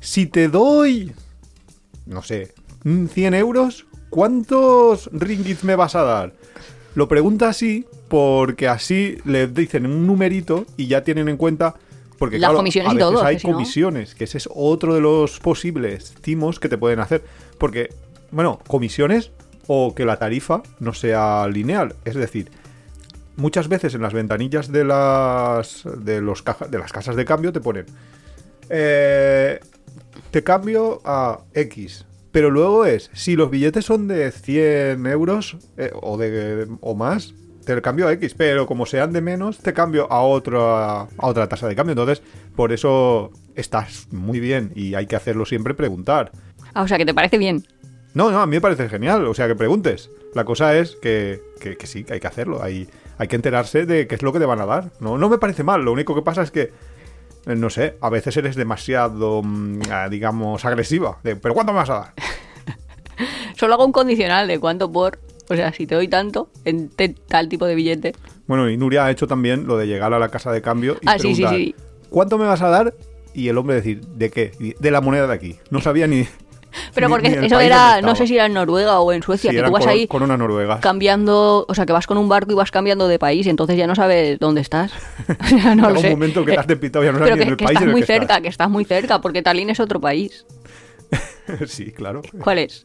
si 0.00 0.26
te 0.26 0.48
doy, 0.48 1.12
no 2.06 2.22
sé, 2.22 2.52
100 2.82 3.34
euros, 3.34 3.86
¿cuántos 4.10 5.08
ringgits 5.12 5.64
me 5.64 5.76
vas 5.76 5.94
a 5.94 6.02
dar? 6.02 6.32
Lo 6.94 7.08
pregunta 7.08 7.48
así 7.48 7.86
porque 8.08 8.68
así 8.68 9.18
le 9.24 9.46
dicen 9.46 9.86
un 9.86 10.06
numerito 10.06 10.66
y 10.76 10.86
ya 10.88 11.02
tienen 11.04 11.28
en 11.28 11.36
cuenta... 11.36 11.74
Porque, 12.18 12.38
Las 12.38 12.48
claro, 12.48 12.58
comisiones 12.58 12.90
a 12.90 12.92
y 12.92 12.96
veces 12.96 13.10
todo, 13.14 13.24
hay 13.24 13.36
que 13.36 13.40
si 13.40 13.46
no- 13.46 13.52
comisiones, 13.54 14.14
que 14.14 14.24
ese 14.24 14.36
es 14.36 14.48
otro 14.54 14.94
de 14.94 15.00
los 15.00 15.40
posibles 15.40 16.12
timos 16.20 16.60
que 16.60 16.68
te 16.68 16.76
pueden 16.76 17.00
hacer. 17.00 17.22
Porque, 17.56 17.94
bueno, 18.30 18.58
comisiones 18.66 19.30
o 19.68 19.94
que 19.94 20.04
la 20.04 20.18
tarifa 20.18 20.62
no 20.80 20.92
sea 20.92 21.48
lineal. 21.48 21.94
Es 22.04 22.16
decir, 22.16 22.50
muchas 23.36 23.68
veces 23.68 23.94
en 23.94 24.02
las 24.02 24.12
ventanillas 24.12 24.70
de 24.70 24.84
las 24.84 25.84
de 25.96 26.20
los 26.20 26.42
caja- 26.42 26.66
de 26.66 26.78
las 26.78 26.92
casas 26.92 27.16
de 27.16 27.24
cambio 27.24 27.52
te 27.54 27.60
ponen 27.60 27.86
eh, 28.68 29.60
te 30.30 30.42
cambio 30.44 31.00
a 31.04 31.40
X 31.54 32.04
pero 32.32 32.50
luego 32.50 32.84
es 32.86 33.10
si 33.12 33.36
los 33.36 33.50
billetes 33.50 33.84
son 33.84 34.08
de 34.08 34.30
100 34.30 35.06
euros 35.06 35.56
eh, 35.76 35.90
o 36.00 36.16
de 36.18 36.66
o 36.80 36.94
más 36.94 37.34
te 37.64 37.80
cambio 37.82 38.08
a 38.08 38.12
X 38.14 38.34
pero 38.36 38.66
como 38.66 38.86
sean 38.86 39.12
de 39.12 39.20
menos 39.20 39.58
te 39.58 39.72
cambio 39.72 40.10
a 40.10 40.22
otra 40.22 41.02
a 41.02 41.08
otra 41.18 41.48
tasa 41.48 41.68
de 41.68 41.76
cambio 41.76 41.92
entonces 41.92 42.22
por 42.56 42.72
eso 42.72 43.30
estás 43.54 44.08
muy 44.10 44.40
bien 44.40 44.72
y 44.74 44.94
hay 44.94 45.06
que 45.06 45.16
hacerlo 45.16 45.44
siempre 45.46 45.74
preguntar 45.74 46.32
Ah, 46.72 46.82
o 46.82 46.88
sea, 46.88 46.98
que 46.98 47.04
te 47.06 47.12
parece 47.14 47.36
bien. 47.36 47.64
no, 48.14 48.30
no, 48.30 48.40
a 48.40 48.46
mí 48.46 48.52
me 48.56 48.60
parece 48.60 48.88
genial. 48.88 49.26
O 49.26 49.34
sea, 49.34 49.48
que 49.48 49.56
preguntes. 49.56 50.08
La 50.36 50.44
cosa 50.44 50.76
es 50.76 50.94
que, 51.02 51.40
que- 51.60 51.76
que 51.76 51.86
sí, 51.88 52.04
que 52.04 52.12
hay 52.14 52.20
que 52.20 52.28
hacerlo. 52.28 52.62
Hay, 52.62 52.88
hay 53.18 53.26
que 53.26 53.34
enterarse 53.34 53.86
de 53.86 54.06
qué 54.06 54.14
es 54.14 54.22
lo 54.22 54.32
que 54.32 54.38
te 54.38 54.46
van 54.46 54.60
a 54.60 54.66
dar. 54.66 54.92
No, 55.00 55.18
no 55.18 55.28
me 55.28 55.38
parece 55.38 55.64
mal. 55.64 55.82
Lo 55.84 55.90
único 55.90 56.14
que 56.14 56.22
pasa 56.22 56.42
es 56.42 56.52
que, 56.52 56.70
no 57.46 57.70
sé, 57.70 57.96
a 58.00 58.10
veces 58.10 58.36
eres 58.36 58.56
demasiado, 58.56 59.42
mm, 59.42 59.80
ah, 59.90 60.08
digamos, 60.08 60.64
agresiva. 60.64 61.18
De, 61.22 61.36
¿Pero 61.36 61.54
cuánto 61.54 61.72
me 61.72 61.78
vas 61.78 61.90
a 61.90 61.94
dar? 61.94 62.14
Solo 63.56 63.74
hago 63.74 63.84
un 63.84 63.92
condicional 63.92 64.48
de 64.48 64.58
cuánto 64.58 64.90
por. 64.90 65.18
O 65.48 65.56
sea, 65.56 65.72
si 65.72 65.86
te 65.86 65.94
doy 65.96 66.06
tanto 66.08 66.48
en 66.64 66.88
te- 66.88 67.08
tal 67.08 67.48
tipo 67.48 67.66
de 67.66 67.74
billete. 67.74 68.14
Bueno, 68.46 68.68
y 68.70 68.76
Nuria 68.76 69.04
ha 69.04 69.10
hecho 69.10 69.26
también 69.26 69.66
lo 69.66 69.76
de 69.76 69.86
llegar 69.86 70.14
a 70.14 70.18
la 70.18 70.28
casa 70.28 70.52
de 70.52 70.62
cambio 70.62 70.96
y 71.00 71.06
Ah, 71.08 71.18
sí, 71.18 71.34
sí. 71.34 71.74
¿cuánto 72.08 72.38
me 72.38 72.46
vas 72.46 72.62
a 72.62 72.68
dar? 72.68 72.94
Y 73.34 73.48
el 73.48 73.58
hombre 73.58 73.76
decir, 73.76 74.00
¿de 74.00 74.30
qué? 74.30 74.74
De 74.78 74.90
la 74.90 75.00
moneda 75.00 75.26
de 75.26 75.34
aquí. 75.34 75.56
No 75.70 75.80
sabía 75.80 76.06
ni... 76.06 76.26
Pero 76.94 77.08
ni- 77.08 77.12
porque 77.12 77.30
ni 77.30 77.46
eso 77.46 77.60
era, 77.60 78.00
no 78.00 78.14
sé 78.14 78.26
si 78.26 78.34
era 78.36 78.46
en 78.46 78.54
Noruega 78.54 79.00
o 79.00 79.12
en 79.12 79.22
Suecia, 79.22 79.50
Sí, 79.50 79.56
que 79.56 79.62
tú 79.62 79.70
vas 79.72 79.82
con, 79.84 79.88
ahí 79.92 80.06
con 80.06 80.22
una 80.22 80.36
noruega. 80.36 80.80
cambiando, 80.80 81.64
o 81.68 81.74
sea, 81.74 81.86
que 81.86 81.92
vas 81.92 82.06
con 82.06 82.18
un 82.18 82.28
barco 82.28 82.52
y 82.52 82.54
vas 82.54 82.70
cambiando 82.70 83.08
de 83.08 83.18
país, 83.18 83.46
y 83.46 83.50
entonces 83.50 83.76
ya 83.76 83.86
no 83.86 83.94
sabes 83.94 84.38
dónde 84.38 84.60
estás. 84.60 84.92
O 85.40 85.46
sea, 85.46 85.74
no 85.74 85.88
lo 85.90 85.96
un 85.96 86.00
sé. 86.02 86.10
momento 86.10 86.44
que 86.44 86.52
Eh, 86.52 86.54
te 86.54 86.60
has 86.60 86.66
despistado 86.66 87.04
y 87.04 87.08
ya 87.08 87.12
no 87.12 87.18
sabes 87.18 87.32
Pero 87.32 87.36
ni 87.36 87.42
en 87.46 87.50
el 87.52 87.56
que 87.56 87.64
país 87.64 87.74
estás 87.76 87.82
en 87.82 87.88
el 87.88 87.92
muy 87.92 88.00
que 88.02 88.06
cerca, 88.06 88.22
estás. 88.24 88.40
que 88.42 88.48
estás 88.48 88.70
muy 88.70 88.84
cerca, 88.84 89.20
porque 89.20 89.42
Tallinn 89.42 89.70
es 89.70 89.80
otro 89.80 90.00
país. 90.00 90.44
sí, 91.66 91.92
claro. 91.92 92.22
¿Cuál 92.42 92.58
es? 92.58 92.84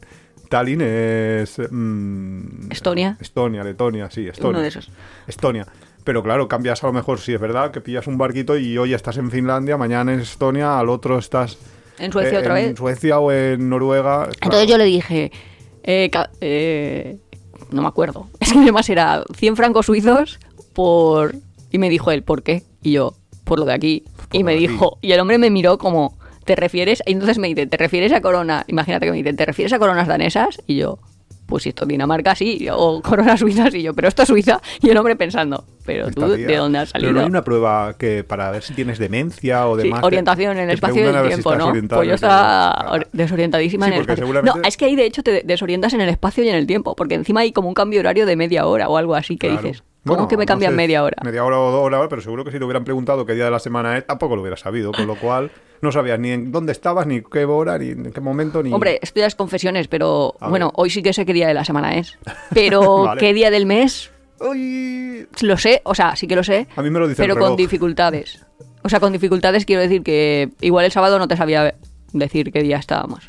Tallinn 0.50 0.82
es... 0.82 1.60
mm, 1.72 2.72
Estonia. 2.72 3.18
Estonia, 3.20 3.63
Letonia, 3.63 4.10
sí, 4.12 4.27
Estonia. 4.27 4.50
Uno 4.51 4.62
de 4.62 4.68
esos. 4.68 4.89
Estonia. 5.27 5.65
Pero 6.04 6.22
claro, 6.22 6.48
cambias 6.48 6.84
a 6.84 6.88
lo 6.88 6.94
mejor, 6.94 7.20
si 7.20 7.34
es 7.34 7.42
verdad, 7.42 7.72
que 7.72 7.82
pillas 7.82 8.06
un 8.06 8.18
barquito 8.18 8.58
y 8.58 8.77
hoy 8.77 8.94
estás 8.94 9.18
en 9.18 9.32
Finlandia, 9.32 9.75
mañana 9.77 10.13
en 10.13 10.20
Estonia, 10.20 10.80
al 10.80 10.89
otro 10.89 11.18
estás... 11.18 11.58
En 12.00 12.12
Suecia 12.12 12.38
eh, 12.38 12.42
otra 12.42 12.60
en 12.60 12.70
vez. 12.70 12.78
Suecia 12.78 13.20
o 13.20 13.32
en 13.32 13.70
Noruega. 13.70 14.30
Entonces 14.42 14.68
yo 14.68 14.78
le 14.78 14.86
dije, 14.86 15.32
eh, 15.84 16.10
eh, 16.42 17.18
no 17.72 17.82
me 17.82 17.88
acuerdo, 17.88 18.28
es 18.40 18.52
que 18.52 18.60
además 18.60 18.90
era 18.90 19.24
100 19.36 19.56
francos 19.56 19.86
suizos 19.86 20.40
por... 20.74 21.36
Y 21.72 21.78
me 21.78 21.90
dijo 21.90 22.12
él, 22.12 22.24
¿por 22.24 22.44
qué? 22.44 22.64
Y 22.82 22.94
yo, 22.94 23.16
por 23.44 23.60
lo 23.60 23.66
de 23.66 23.74
aquí. 23.74 24.04
Por 24.30 24.36
Y 24.40 24.44
me 24.44 24.54
aquí. 24.54 24.68
dijo, 24.68 24.98
y 25.02 25.12
el 25.12 25.20
hombre 25.20 25.38
me 25.38 25.50
miró 25.50 25.78
como, 25.78 26.18
¿te 26.46 26.56
refieres? 26.56 27.04
Y 27.06 27.12
entonces 27.14 27.38
me 27.38 27.48
dice, 27.48 27.68
¿te 27.68 27.78
refieres 27.78 28.14
a 28.14 28.22
corona? 28.22 28.64
Imagínate 28.68 29.06
que 29.06 29.12
me 29.12 29.18
dice, 29.18 29.34
¿te 29.34 29.46
refieres 29.46 29.74
a 29.74 29.80
coronas 29.80 30.08
danesas? 30.08 30.62
Y 30.68 30.78
yo, 30.78 31.00
pues 31.46 31.64
si 31.64 31.70
esto 31.70 31.84
es 31.84 31.88
Dinamarca, 31.90 32.34
sí, 32.36 32.68
o 32.72 33.02
coronas 33.02 33.40
suizas, 33.40 33.74
y 33.75 33.82
yo, 33.84 33.94
pero 33.94 34.08
esto 34.08 34.24
es 34.24 34.28
Suiza. 34.28 34.62
Y 34.82 34.90
el 34.90 34.98
hombre 34.98 35.16
pensando, 35.16 35.66
pero 35.86 36.10
tú, 36.12 36.36
tía. 36.36 36.48
¿de 36.48 36.56
dónde 36.58 36.80
has 36.80 36.92
Pero 36.92 37.02
salido? 37.04 37.14
no 37.14 37.20
hay 37.22 37.25
una 37.28 37.44
prueba 37.44 37.96
que 37.98 38.24
para 38.24 38.50
ver 38.52 38.64
si 38.64 38.74
tienes 38.74 38.98
demencia 39.00 39.68
o 39.68 39.78
Sí, 39.78 39.84
demás. 39.84 40.04
orientación 40.04 40.58
en 40.58 40.70
el 40.70 40.75
espacio 40.75 41.04
y 41.04 41.08
el 41.08 41.22
si 41.22 41.28
tiempo, 41.28 41.56
¿no? 41.56 41.72
Pues 41.90 42.08
yo 42.08 42.14
estaba 42.16 43.00
desorientadísima 43.14 43.86
Sí, 43.86 43.92
en 43.92 43.96
el 43.96 44.02
espacio. 44.02 44.24
seguramente- 44.24 44.60
No, 44.60 44.68
es 44.68 44.78
que 44.78 44.86
ahí 44.86 44.96
de 44.96 45.06
hecho 45.06 45.24
te 45.24 45.44
desorientas 45.46 45.94
en 45.94 46.02
el 46.02 46.10
espacio 46.10 46.44
y 46.44 46.50
en 46.50 46.56
el 46.56 46.68
tiempo, 46.68 46.96
porque 46.96 47.16
encima 47.16 47.42
hay 47.42 47.52
como 47.52 47.68
un 47.68 47.74
cambio 47.74 48.00
horario 48.00 48.25
de 48.25 48.36
media 48.36 48.66
hora 48.66 48.90
o 48.90 48.98
algo 48.98 49.16
así 49.16 49.38
que 49.38 49.48
Claro. 49.50 49.62
dices. 49.68 49.84
¿Cómo 50.06 50.18
Bueno, 50.18 50.28
que 50.28 50.38
me 50.38 50.44
no 50.46 50.48
cambian 50.48 50.72
sé, 50.74 50.78
media 50.78 51.04
hora? 51.04 51.18
Media 51.24 51.44
hora 51.44 51.60
o 51.60 51.72
dos 51.72 51.84
horas, 51.84 52.06
pero 52.10 52.22
seguro 52.22 52.46
que 52.46 52.52
si 52.52 52.60
te 52.60 52.64
hubieran 52.64 52.84
preguntado 52.84 53.26
qué 53.26 53.34
día 53.34 53.46
de 53.46 53.52
la 53.52 53.60
semana 53.60 53.98
es, 53.98 54.06
tampoco 54.06 54.36
lo 54.36 54.42
hubieras 54.44 54.60
sabido, 54.60 54.92
con 54.92 55.08
lo 55.08 55.16
cual 55.16 55.50
no 55.82 55.92
sabías 55.92 56.20
ni 56.20 56.30
en 56.32 56.52
dónde 56.52 56.72
estabas, 56.74 57.08
ni 57.08 57.22
qué 57.22 57.46
hora, 57.46 57.78
ni 57.80 57.90
en 57.90 58.12
qué 58.14 58.22
momento, 58.22 58.62
ni... 58.62 58.72
Hombre, 58.72 59.00
esto 59.02 59.20
ya 59.20 59.26
es 59.26 59.34
confesiones, 59.36 59.88
pero 59.88 60.36
A 60.40 60.48
bueno, 60.50 60.68
ver. 60.68 60.74
hoy 60.78 60.90
sí 60.92 61.02
que 61.02 61.12
sé 61.12 61.26
qué 61.26 61.34
día 61.34 61.48
de 61.48 61.54
la 61.56 61.66
semana 61.66 61.96
es. 61.96 62.18
Pero 62.54 63.04
Vale. 63.04 63.20
qué 63.20 63.34
día 63.34 63.50
del 63.50 63.66
mes, 63.66 64.12
Uy, 64.40 65.28
lo 65.42 65.58
sé, 65.58 65.82
o 65.86 65.96
sea, 65.96 66.16
sí 66.16 66.28
que 66.28 66.36
lo 66.36 66.44
sé, 66.44 66.68
A 66.76 66.82
mí 66.84 66.90
me 66.92 67.00
lo 67.00 67.08
dice 67.08 67.22
el 67.24 67.28
pero 67.28 67.36
con 67.40 67.44
reloj. 67.52 67.58
dificultades. 67.58 68.46
O 68.84 68.90
sea, 68.90 69.00
con 69.00 69.12
dificultades 69.12 69.66
quiero 69.66 69.82
decir 69.82 70.04
que 70.04 70.50
igual 70.62 70.86
el 70.86 70.92
sábado 70.92 71.18
no 71.18 71.28
te 71.28 71.36
sabía 71.38 71.74
decir 72.14 72.52
qué 72.52 72.62
día 72.62 72.78
estábamos. 72.78 73.28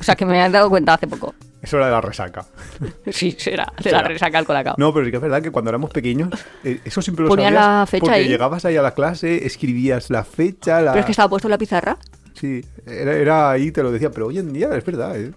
O 0.00 0.02
sea, 0.04 0.14
que 0.16 0.26
me 0.26 0.40
han 0.42 0.52
dado 0.52 0.68
cuenta 0.68 0.94
hace 0.94 1.06
poco. 1.06 1.34
Es 1.62 1.72
hora 1.72 1.86
de 1.86 1.92
la 1.92 2.00
resaca. 2.00 2.44
Sí, 3.10 3.36
será, 3.38 3.72
de 3.82 3.92
la 3.92 4.02
resaca 4.02 4.38
al 4.38 4.44
colacao. 4.44 4.74
No, 4.78 4.92
pero 4.92 5.04
sí 5.04 5.10
que 5.10 5.16
es 5.18 5.22
verdad 5.22 5.40
que 5.42 5.50
cuando 5.50 5.70
éramos 5.70 5.90
pequeños, 5.90 6.30
eh, 6.64 6.80
eso 6.84 7.00
siempre 7.00 7.24
lo 7.24 7.30
sabías 7.30 7.52
la 7.52 7.86
fecha 7.88 8.00
porque 8.00 8.16
ahí. 8.16 8.28
llegabas 8.28 8.64
ahí 8.64 8.76
a 8.76 8.82
la 8.82 8.94
clase, 8.94 9.46
escribías 9.46 10.10
la 10.10 10.24
fecha, 10.24 10.80
la... 10.80 10.92
Pero 10.92 11.00
es 11.00 11.06
que 11.06 11.12
estaba 11.12 11.28
puesto 11.28 11.48
en 11.48 11.52
la 11.52 11.58
pizarra. 11.58 11.96
Sí, 12.42 12.60
era, 12.88 13.14
era 13.16 13.50
ahí, 13.52 13.70
te 13.70 13.84
lo 13.84 13.92
decía, 13.92 14.10
pero 14.10 14.26
hoy 14.26 14.36
en 14.40 14.52
día 14.52 14.68
es 14.76 14.84
verdad. 14.84 15.16
¿eh? 15.16 15.30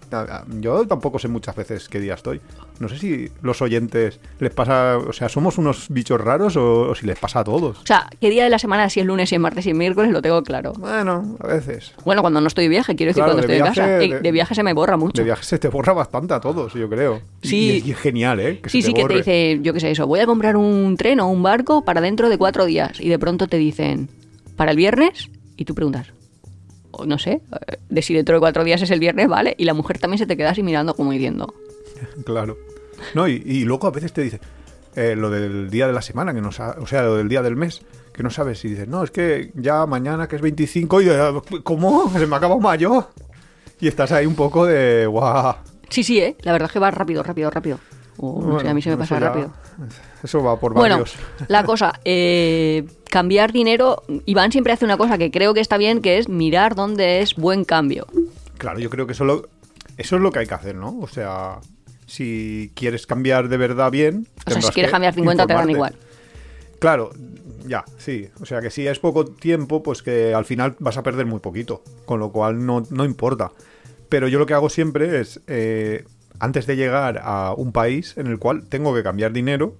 Yo 0.58 0.84
tampoco 0.88 1.20
sé 1.20 1.28
muchas 1.28 1.54
veces 1.54 1.88
qué 1.88 2.00
día 2.00 2.14
estoy. 2.14 2.40
No 2.80 2.88
sé 2.88 2.98
si 2.98 3.30
los 3.42 3.62
oyentes 3.62 4.18
les 4.40 4.52
pasa, 4.52 4.98
o 4.98 5.12
sea, 5.12 5.28
somos 5.28 5.56
unos 5.56 5.86
bichos 5.88 6.20
raros 6.20 6.56
o, 6.56 6.80
o 6.90 6.94
si 6.96 7.06
les 7.06 7.16
pasa 7.16 7.38
a 7.38 7.44
todos. 7.44 7.78
O 7.78 7.86
sea, 7.86 8.10
qué 8.20 8.28
día 8.28 8.42
de 8.42 8.50
la 8.50 8.58
semana, 8.58 8.90
si 8.90 8.98
es 8.98 9.06
lunes, 9.06 9.28
si 9.28 9.36
es 9.36 9.40
martes, 9.40 9.62
si 9.62 9.70
es 9.70 9.76
miércoles, 9.76 10.10
lo 10.10 10.20
tengo 10.20 10.42
claro. 10.42 10.72
Bueno, 10.72 11.36
a 11.38 11.46
veces. 11.46 11.92
Bueno, 12.04 12.22
cuando 12.22 12.40
no 12.40 12.48
estoy 12.48 12.64
de 12.64 12.70
viaje, 12.70 12.96
quiero 12.96 13.10
decir, 13.10 13.22
Claro, 13.22 13.34
cuando 13.34 13.46
de 13.46 13.54
estoy 13.54 13.72
viaje, 13.72 13.80
casa. 13.80 14.02
Eh, 14.04 14.08
de- 14.14 14.20
De, 14.20 14.32
viaje 14.32 14.54
se 14.56 14.62
me 14.64 14.72
borra 14.72 14.96
mucho. 14.96 15.22
De 15.22 15.26
viaje 15.26 15.44
se 15.44 15.60
te 15.60 15.68
borra 15.68 15.92
bastante 15.92 16.34
a 16.34 16.40
todos, 16.40 16.74
yo 16.74 16.88
creo. 16.90 17.20
Sí. 17.40 17.84
Y, 17.86 17.92
es 17.92 17.98
genial, 17.98 18.40
¿eh? 18.40 18.58
Que 18.60 18.68
Sí, 18.68 18.82
sí, 18.82 18.92
que 18.92 19.04
te 19.04 19.14
dice, 19.14 19.60
yo 19.62 19.72
qué 19.72 19.78
sé, 19.78 19.92
eso, 19.92 20.08
voy 20.08 20.18
a 20.18 20.26
comprar 20.26 20.56
un 20.56 20.96
tren 20.96 21.20
o 21.20 21.28
un 21.28 21.44
barco 21.44 21.84
para 21.84 22.00
dentro 22.00 22.28
de 22.28 22.36
cuatro 22.36 22.64
días. 22.64 23.00
Y 23.00 23.08
de 23.10 23.18
pronto 23.20 23.46
te 23.46 23.58
dicen, 23.58 24.08
¿para 24.56 24.72
el 24.72 24.76
viernes? 24.76 25.30
Y 25.56 25.66
tú 25.66 25.76
preguntas, 25.76 26.08
no 27.04 27.18
sé, 27.18 27.42
de 27.88 28.02
si 28.02 28.14
dentro 28.14 28.36
de 28.36 28.40
cuatro 28.40 28.64
días 28.64 28.80
es 28.82 28.90
el 28.90 29.00
viernes, 29.00 29.28
¿vale? 29.28 29.54
Y 29.58 29.64
la 29.64 29.74
mujer 29.74 29.98
también 29.98 30.18
se 30.18 30.26
te 30.26 30.36
queda 30.36 30.50
así 30.50 30.62
mirando 30.62 30.94
como 30.94 31.12
diciendo, 31.12 31.52
Claro. 32.24 32.56
No, 33.14 33.28
y, 33.28 33.42
y 33.44 33.64
luego 33.64 33.88
a 33.88 33.90
veces 33.90 34.12
te 34.12 34.22
dice 34.22 34.40
eh, 34.96 35.14
lo 35.14 35.28
del 35.28 35.68
día 35.68 35.86
de 35.86 35.92
la 35.92 36.00
semana, 36.00 36.32
que 36.32 36.40
no 36.40 36.48
o 36.48 36.86
sea, 36.86 37.02
lo 37.02 37.16
del 37.16 37.28
día 37.28 37.42
del 37.42 37.54
mes, 37.54 37.82
que 38.14 38.22
no 38.22 38.30
sabes 38.30 38.60
si 38.60 38.68
dices, 38.68 38.88
no, 38.88 39.04
es 39.04 39.10
que 39.10 39.52
ya 39.54 39.84
mañana 39.84 40.26
que 40.26 40.36
es 40.36 40.42
25 40.42 41.02
y 41.02 41.08
¿cómo? 41.62 42.10
Se 42.10 42.26
me 42.26 42.34
ha 42.34 42.38
acabado 42.38 42.60
mayo. 42.60 43.10
Y 43.78 43.88
estás 43.88 44.10
ahí 44.12 44.24
un 44.24 44.34
poco 44.34 44.64
de, 44.64 45.06
guau. 45.06 45.54
sí, 45.90 46.02
sí, 46.02 46.18
¿eh? 46.18 46.34
La 46.40 46.52
verdad 46.52 46.68
es 46.68 46.72
que 46.72 46.78
va 46.78 46.90
rápido, 46.90 47.22
rápido, 47.22 47.50
rápido. 47.50 47.78
O 48.18 48.40
no 48.40 48.46
sé, 48.46 48.52
Bueno, 48.54 48.70
a 48.70 48.74
mí 48.74 48.82
se 48.82 48.88
me 48.90 48.94
eso 48.94 49.00
pasa 49.00 49.20
ya- 49.20 49.26
rápido. 49.28 49.52
Eso 50.22 50.42
va 50.42 50.58
por 50.58 50.72
Bueno, 50.74 50.96
varios. 50.98 51.14
la 51.48 51.64
cosa, 51.64 52.00
eh, 52.04 52.84
cambiar 53.10 53.52
dinero, 53.52 54.02
Iván 54.24 54.52
siempre 54.52 54.72
hace 54.72 54.84
una 54.84 54.96
cosa 54.96 55.18
que 55.18 55.30
creo 55.30 55.54
que 55.54 55.60
está 55.60 55.76
bien, 55.76 56.00
que 56.00 56.18
es 56.18 56.28
mirar 56.28 56.74
dónde 56.74 57.20
es 57.20 57.34
buen 57.34 57.64
cambio. 57.64 58.06
Claro, 58.58 58.78
yo 58.78 58.88
creo 58.90 59.06
que 59.06 59.12
eso, 59.12 59.24
lo- 59.24 59.48
eso 59.96 60.16
es 60.16 60.22
lo 60.22 60.30
que 60.32 60.38
hay 60.40 60.46
que 60.46 60.54
hacer, 60.54 60.74
¿no? 60.76 60.98
O 61.00 61.06
sea, 61.08 61.58
si 62.06 62.72
quieres 62.74 63.06
cambiar 63.06 63.48
de 63.48 63.56
verdad 63.56 63.90
bien. 63.90 64.26
O 64.46 64.50
sea, 64.50 64.62
si 64.62 64.72
quieres 64.72 64.90
cambiar 64.92 65.14
50 65.14 65.46
te 65.46 65.52
dan 65.54 65.70
igual. 65.70 65.94
Claro, 66.78 67.10
ya, 67.66 67.84
sí. 67.98 68.28
O 68.40 68.46
sea 68.46 68.60
que 68.60 68.70
si 68.70 68.86
es 68.86 68.98
poco 68.98 69.24
tiempo, 69.24 69.82
pues 69.82 70.02
que 70.02 70.34
al 70.34 70.44
final 70.44 70.76
vas 70.78 70.96
a 70.98 71.02
perder 71.02 71.26
muy 71.26 71.40
poquito. 71.40 71.82
Con 72.04 72.20
lo 72.20 72.30
cual 72.32 72.64
no, 72.64 72.82
no 72.90 73.04
importa. 73.04 73.50
Pero 74.08 74.28
yo 74.28 74.38
lo 74.38 74.46
que 74.46 74.54
hago 74.54 74.68
siempre 74.68 75.20
es, 75.20 75.40
eh, 75.48 76.04
antes 76.40 76.66
de 76.66 76.76
llegar 76.76 77.20
a 77.22 77.54
un 77.56 77.72
país 77.72 78.16
en 78.16 78.26
el 78.26 78.38
cual 78.38 78.68
tengo 78.68 78.94
que 78.94 79.02
cambiar 79.02 79.32
dinero, 79.32 79.76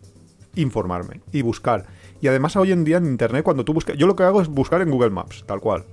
informarme 0.54 1.20
y 1.32 1.42
buscar. 1.42 1.86
Y 2.20 2.28
además 2.28 2.56
hoy 2.56 2.72
en 2.72 2.84
día 2.84 2.96
en 2.96 3.06
Internet, 3.06 3.44
cuando 3.44 3.64
tú 3.64 3.72
buscas... 3.74 3.96
Yo 3.96 4.06
lo 4.06 4.16
que 4.16 4.22
hago 4.22 4.40
es 4.40 4.48
buscar 4.48 4.80
en 4.80 4.90
Google 4.90 5.10
Maps, 5.10 5.44
tal 5.46 5.60
cual. 5.60 5.84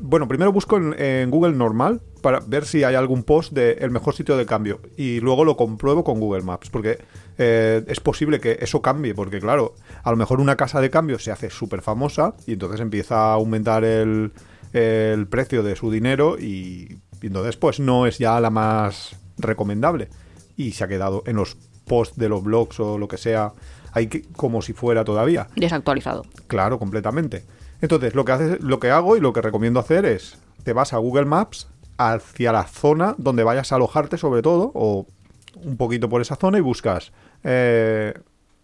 Bueno, 0.00 0.28
primero 0.28 0.52
busco 0.52 0.76
en, 0.76 1.30
Google 1.30 1.54
normal 1.56 2.02
para 2.20 2.40
ver 2.40 2.66
si 2.66 2.84
hay 2.84 2.94
algún 2.94 3.24
post 3.24 3.52
de 3.52 3.72
el 3.72 3.90
mejor 3.90 4.14
sitio 4.14 4.36
de 4.36 4.44
cambio 4.44 4.80
y 4.96 5.20
luego 5.20 5.44
lo 5.44 5.56
compruebo 5.56 6.04
con 6.04 6.20
Google 6.20 6.42
Maps 6.42 6.68
porque 6.70 6.98
eh, 7.38 7.82
es 7.86 8.00
posible 8.00 8.40
que 8.40 8.58
eso 8.60 8.82
cambie 8.82 9.14
porque 9.14 9.40
claro, 9.40 9.74
a 10.02 10.10
lo 10.10 10.16
mejor 10.16 10.40
una 10.40 10.56
casa 10.56 10.80
de 10.80 10.90
cambio 10.90 11.18
se 11.18 11.30
hace 11.30 11.50
súper 11.50 11.82
famosa 11.82 12.34
y 12.46 12.54
entonces 12.54 12.80
empieza 12.80 13.16
a 13.16 13.34
aumentar 13.34 13.84
el, 13.84 14.32
el 14.72 15.26
precio 15.28 15.62
de 15.62 15.76
su 15.76 15.90
dinero 15.90 16.36
y, 16.38 16.98
y 17.22 17.26
entonces 17.28 17.56
pues 17.56 17.80
no 17.80 18.06
es 18.06 18.18
ya 18.18 18.38
la 18.40 18.50
más 18.50 19.16
recomendable 19.38 20.08
y 20.56 20.72
se 20.72 20.84
ha 20.84 20.88
quedado 20.88 21.22
en 21.26 21.36
los 21.36 21.56
posts 21.86 22.16
de 22.18 22.28
los 22.28 22.42
blogs 22.42 22.80
o 22.80 22.98
lo 22.98 23.08
que 23.08 23.16
sea 23.16 23.52
que- 24.10 24.22
como 24.36 24.60
si 24.62 24.72
fuera 24.72 25.04
todavía. 25.04 25.46
Desactualizado. 25.56 26.24
Claro, 26.48 26.78
completamente. 26.78 27.44
Entonces, 27.80 28.14
lo 28.14 28.24
que, 28.24 28.32
haces, 28.32 28.60
lo 28.60 28.78
que 28.80 28.90
hago 28.90 29.16
y 29.16 29.20
lo 29.20 29.32
que 29.32 29.40
recomiendo 29.42 29.80
hacer 29.80 30.04
es, 30.04 30.38
te 30.64 30.72
vas 30.72 30.92
a 30.92 30.98
Google 30.98 31.24
Maps 31.26 31.68
hacia 31.98 32.52
la 32.52 32.64
zona 32.64 33.14
donde 33.18 33.42
vayas 33.44 33.72
a 33.72 33.76
alojarte 33.76 34.18
sobre 34.18 34.42
todo, 34.42 34.70
o 34.74 35.06
un 35.56 35.76
poquito 35.78 36.08
por 36.10 36.20
esa 36.20 36.36
zona 36.36 36.58
y 36.58 36.60
buscas 36.60 37.12
eh, 37.44 38.12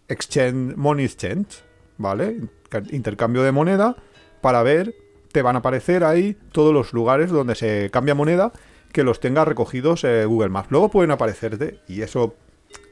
exchange, 0.07 0.75
money 0.75 1.05
exchange, 1.05 1.63
¿vale? 1.97 2.37
Inter- 2.71 2.93
Intercambio 2.93 3.41
de 3.43 3.51
moneda 3.51 3.95
para 4.41 4.61
ver, 4.63 4.93
te 5.31 5.41
van 5.41 5.55
a 5.55 5.59
aparecer 5.59 6.03
ahí 6.03 6.37
todos 6.51 6.73
los 6.73 6.93
lugares 6.93 7.31
donde 7.31 7.55
se 7.55 7.89
cambia 7.91 8.13
moneda 8.13 8.51
que 8.93 9.03
los 9.03 9.19
tenga 9.19 9.43
recogidos 9.43 10.05
eh, 10.05 10.23
Google 10.23 10.49
Maps. 10.49 10.71
Luego 10.71 10.89
pueden 10.89 11.11
aparecerte 11.11 11.79
y 11.89 12.03
eso, 12.03 12.35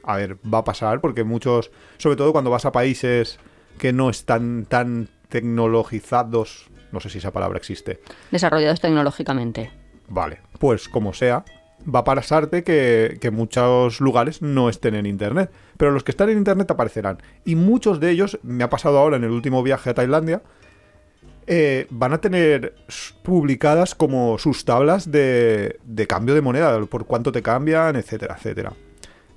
a 0.03 0.17
ver, 0.17 0.35
va 0.51 0.57
a 0.57 0.63
pasar 0.65 0.99
porque 0.99 1.23
muchos, 1.23 1.71
sobre 1.97 2.17
todo 2.17 2.33
cuando 2.33 2.49
vas 2.49 2.65
a 2.65 2.73
países 2.73 3.39
que 3.77 3.93
no 3.93 4.09
están 4.09 4.65
tan 4.65 5.07
tecnologizados, 5.29 6.69
no 6.91 6.99
sé 6.99 7.09
si 7.09 7.19
esa 7.19 7.31
palabra 7.31 7.57
existe, 7.57 8.01
Desarrollados 8.31 8.81
tecnológicamente. 8.81 9.71
Vale, 10.09 10.39
pues 10.59 10.89
como 10.89 11.13
sea, 11.13 11.45
va 11.83 11.99
a 11.99 12.03
pasarte 12.03 12.63
que, 12.63 13.17
que 13.21 13.31
muchos 13.31 14.01
lugares 14.01 14.41
no 14.41 14.69
estén 14.69 14.95
en 14.95 15.05
Internet. 15.05 15.51
Pero 15.77 15.91
los 15.91 16.03
que 16.03 16.11
están 16.11 16.29
en 16.29 16.37
Internet 16.37 16.69
aparecerán. 16.69 17.19
Y 17.45 17.55
muchos 17.55 17.99
de 17.99 18.09
ellos, 18.09 18.39
me 18.43 18.63
ha 18.63 18.69
pasado 18.69 18.97
ahora 18.97 19.17
en 19.17 19.23
el 19.23 19.31
último 19.31 19.63
viaje 19.63 19.91
a 19.91 19.93
Tailandia, 19.93 20.41
eh, 21.53 21.85
van 21.89 22.13
a 22.13 22.21
tener 22.21 22.75
publicadas 23.23 23.93
como 23.93 24.37
sus 24.37 24.63
tablas 24.63 25.11
de, 25.11 25.81
de 25.83 26.07
cambio 26.07 26.33
de 26.33 26.39
moneda, 26.39 26.79
por 26.85 27.05
cuánto 27.05 27.33
te 27.33 27.41
cambian, 27.41 27.97
etcétera, 27.97 28.35
etcétera. 28.37 28.71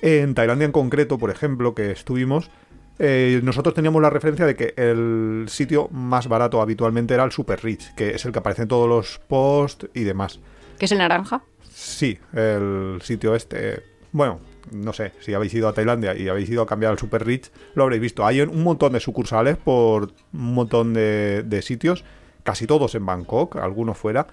En 0.00 0.32
Tailandia 0.32 0.66
en 0.66 0.70
concreto, 0.70 1.18
por 1.18 1.30
ejemplo, 1.30 1.74
que 1.74 1.90
estuvimos, 1.90 2.52
eh, 3.00 3.40
nosotros 3.42 3.74
teníamos 3.74 4.00
la 4.00 4.10
referencia 4.10 4.46
de 4.46 4.54
que 4.54 4.74
el 4.76 5.46
sitio 5.48 5.88
más 5.88 6.28
barato 6.28 6.62
habitualmente 6.62 7.14
era 7.14 7.24
el 7.24 7.32
Super 7.32 7.60
Rich, 7.64 7.96
que 7.96 8.10
es 8.10 8.24
el 8.24 8.30
que 8.30 8.38
aparece 8.38 8.62
en 8.62 8.68
todos 8.68 8.88
los 8.88 9.18
posts 9.26 9.88
y 9.92 10.04
demás. 10.04 10.38
¿Qué 10.78 10.84
es 10.84 10.92
el 10.92 10.98
naranja? 10.98 11.42
Sí, 11.68 12.16
el 12.32 13.00
sitio 13.02 13.34
este. 13.34 13.82
Bueno, 14.12 14.38
no 14.70 14.92
sé, 14.92 15.12
si 15.20 15.34
habéis 15.34 15.54
ido 15.54 15.68
a 15.68 15.72
Tailandia 15.72 16.16
y 16.16 16.28
habéis 16.28 16.48
ido 16.50 16.62
a 16.62 16.66
cambiar 16.66 16.92
al 16.92 16.98
Super 16.98 17.24
Rich, 17.24 17.50
lo 17.74 17.84
habréis 17.84 18.02
visto. 18.02 18.24
Hay 18.26 18.40
un 18.40 18.62
montón 18.62 18.92
de 18.92 19.00
sucursales 19.00 19.56
por 19.56 20.12
un 20.32 20.54
montón 20.54 20.94
de, 20.94 21.42
de 21.44 21.62
sitios, 21.62 22.04
casi 22.42 22.66
todos 22.66 22.94
en 22.94 23.06
Bangkok, 23.06 23.56
algunos 23.56 23.98
fuera. 23.98 24.26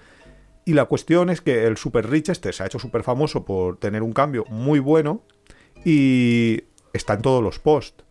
Y 0.64 0.74
la 0.74 0.84
cuestión 0.84 1.28
es 1.30 1.40
que 1.40 1.66
el 1.66 1.76
Super 1.76 2.08
Rich 2.08 2.28
este 2.28 2.52
se 2.52 2.62
ha 2.62 2.66
hecho 2.66 2.78
súper 2.78 3.02
famoso 3.02 3.44
por 3.44 3.78
tener 3.78 4.02
un 4.02 4.12
cambio 4.12 4.44
muy 4.48 4.78
bueno 4.78 5.22
y 5.84 6.62
está 6.92 7.14
en 7.14 7.22
todos 7.22 7.42
los 7.42 7.58
posts. 7.58 8.04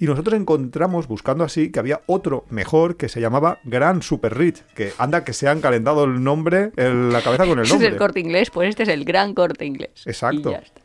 Y 0.00 0.06
nosotros 0.06 0.38
encontramos, 0.38 1.08
buscando 1.08 1.42
así, 1.42 1.72
que 1.72 1.80
había 1.80 2.02
otro 2.06 2.44
mejor 2.50 2.96
que 2.96 3.08
se 3.08 3.20
llamaba 3.20 3.58
Gran 3.64 4.00
Super 4.00 4.38
Rich, 4.38 4.62
que 4.74 4.92
anda 4.96 5.24
que 5.24 5.32
se 5.32 5.48
han 5.48 5.60
calentado 5.60 6.04
el 6.04 6.22
nombre, 6.22 6.70
en 6.76 7.12
la 7.12 7.20
cabeza 7.20 7.46
con 7.46 7.58
el 7.58 7.64
Ese 7.64 7.74
es 7.74 7.80
nombre. 7.80 7.88
el 7.88 7.96
corte 7.96 8.20
inglés, 8.20 8.50
pues 8.50 8.68
este 8.68 8.84
es 8.84 8.88
el 8.90 9.04
gran 9.04 9.34
corte 9.34 9.66
inglés. 9.66 9.90
Exacto. 10.06 10.50
Y 10.50 10.52
ya 10.52 10.58
está. 10.58 10.80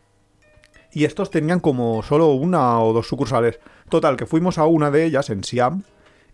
Y 0.93 1.05
estos 1.05 1.31
tenían 1.31 1.59
como 1.59 2.03
solo 2.03 2.27
una 2.27 2.79
o 2.79 2.93
dos 2.93 3.07
sucursales. 3.07 3.59
Total, 3.89 4.15
que 4.15 4.25
fuimos 4.25 4.57
a 4.57 4.65
una 4.65 4.91
de 4.91 5.05
ellas 5.05 5.29
en 5.29 5.43
Siam 5.43 5.83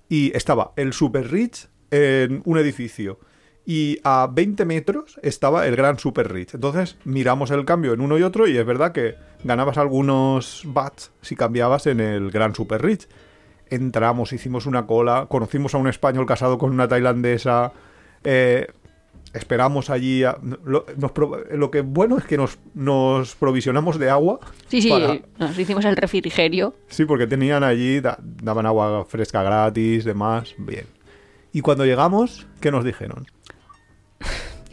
y 0.10 0.36
estaba 0.36 0.74
el 0.76 0.94
Super 0.94 1.32
Rich 1.32 1.70
en 1.92 2.42
un 2.46 2.58
edificio. 2.58 3.20
Y 3.66 4.00
a 4.04 4.28
20 4.32 4.66
metros 4.66 5.20
estaba 5.22 5.68
el 5.68 5.76
Gran 5.76 6.00
Super 6.00 6.32
Rich. 6.34 6.56
Entonces 6.56 6.98
miramos 7.06 7.52
el 7.52 7.66
cambio 7.66 7.94
en 7.94 8.02
uno 8.02 8.18
y 8.18 8.24
otro 8.24 8.48
y 8.48 8.58
es 8.58 8.66
verdad 8.66 8.92
que 8.92 9.16
ganabas 9.44 9.78
algunos 9.78 10.64
bats 10.66 11.12
si 11.22 11.36
cambiabas 11.36 11.88
en 11.88 12.00
el 12.00 12.32
Gran 12.32 12.56
Super 12.56 12.82
Rich. 12.82 13.08
Entramos, 13.70 14.34
hicimos 14.34 14.66
una 14.66 14.88
cola, 14.88 15.28
conocimos 15.30 15.76
a 15.76 15.78
un 15.78 15.88
español 15.88 16.26
casado 16.26 16.58
con 16.58 16.72
una 16.72 16.88
tailandesa. 16.88 17.72
eh, 18.24 18.68
esperamos 19.34 19.90
allí. 19.90 20.24
a- 20.24 20.38
lo, 20.66 20.86
nos 20.98 21.12
lo 21.52 21.72
que 21.72 21.82
bueno 21.82 22.18
es 22.18 22.24
que 22.26 22.38
nos, 22.38 22.58
nos 22.74 23.36
provisionamos 23.36 24.00
de 24.00 24.10
agua. 24.10 24.40
Sí, 24.68 24.82
sí, 24.82 24.90
para- 24.90 25.20
nos 25.38 25.58
hicimos 25.58 25.86
el 25.86 25.96
refrigerio. 25.96 26.76
Sí, 26.88 27.06
porque 27.06 27.28
tenían 27.28 27.64
allí, 27.64 28.00
da- 28.00 28.18
daban 28.22 28.66
agua 28.66 29.06
fresca 29.06 29.44
gratis, 29.44 30.04
demás, 30.06 30.54
bien. 30.58 30.86
Y 31.52 31.62
cuando 31.62 31.86
llegamos, 31.86 32.48
¿qué 32.62 32.72
nos 32.72 32.84
dijeron? 32.86 33.26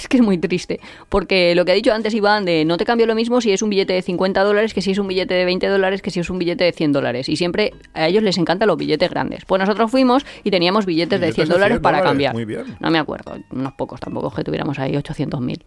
Es 0.07 0.09
que 0.09 0.19
es 0.19 0.23
muy 0.23 0.39
triste. 0.39 0.79
Porque 1.09 1.57
lo 1.57 1.65
que 1.65 1.73
ha 1.73 1.75
dicho 1.75 1.93
antes 1.93 2.15
Iván, 2.15 2.45
de 2.45 2.65
no 2.65 2.77
te 2.77 2.85
cambio 2.85 3.07
lo 3.07 3.17
mismo 3.17 3.41
si 3.41 3.51
es 3.51 3.61
un 3.61 3.71
billete 3.71 3.93
de 3.93 4.03
50 4.03 4.45
dólares 4.45 4.73
que 4.73 4.81
si 4.81 4.93
es 4.93 4.99
un 4.99 5.09
billete 5.09 5.35
de 5.35 5.45
20 5.45 5.67
dólares 5.67 6.01
que 6.01 6.13
si 6.13 6.21
es 6.21 6.31
un 6.31 6.39
billete 6.39 6.63
de 6.63 6.71
100 6.71 6.93
dólares. 6.93 7.29
Y 7.29 7.35
siempre 7.35 7.75
a 7.93 8.07
ellos 8.07 8.23
les 8.23 8.39
encantan 8.39 8.69
los 8.69 8.77
billetes 8.77 9.11
grandes. 9.11 9.45
Pues 9.45 9.59
nosotros 9.59 9.91
fuimos 9.91 10.25
y 10.45 10.53
teníamos 10.53 10.87
billetes, 10.87 11.21
de 11.21 11.33
100 11.33 11.49
dólares 11.49 11.81
para 11.81 12.03
cambiar. 12.03 12.35
Muy 12.35 12.45
bien. 12.45 12.77
No 12.79 12.89
me 12.93 13.01
acuerdo, 13.01 13.37
unos 13.51 13.73
pocos 13.73 13.99
tampoco 13.99 14.31
que 14.31 14.45
tuviéramos 14.45 14.79
ahí 14.79 14.93
800.000. 14.93 15.65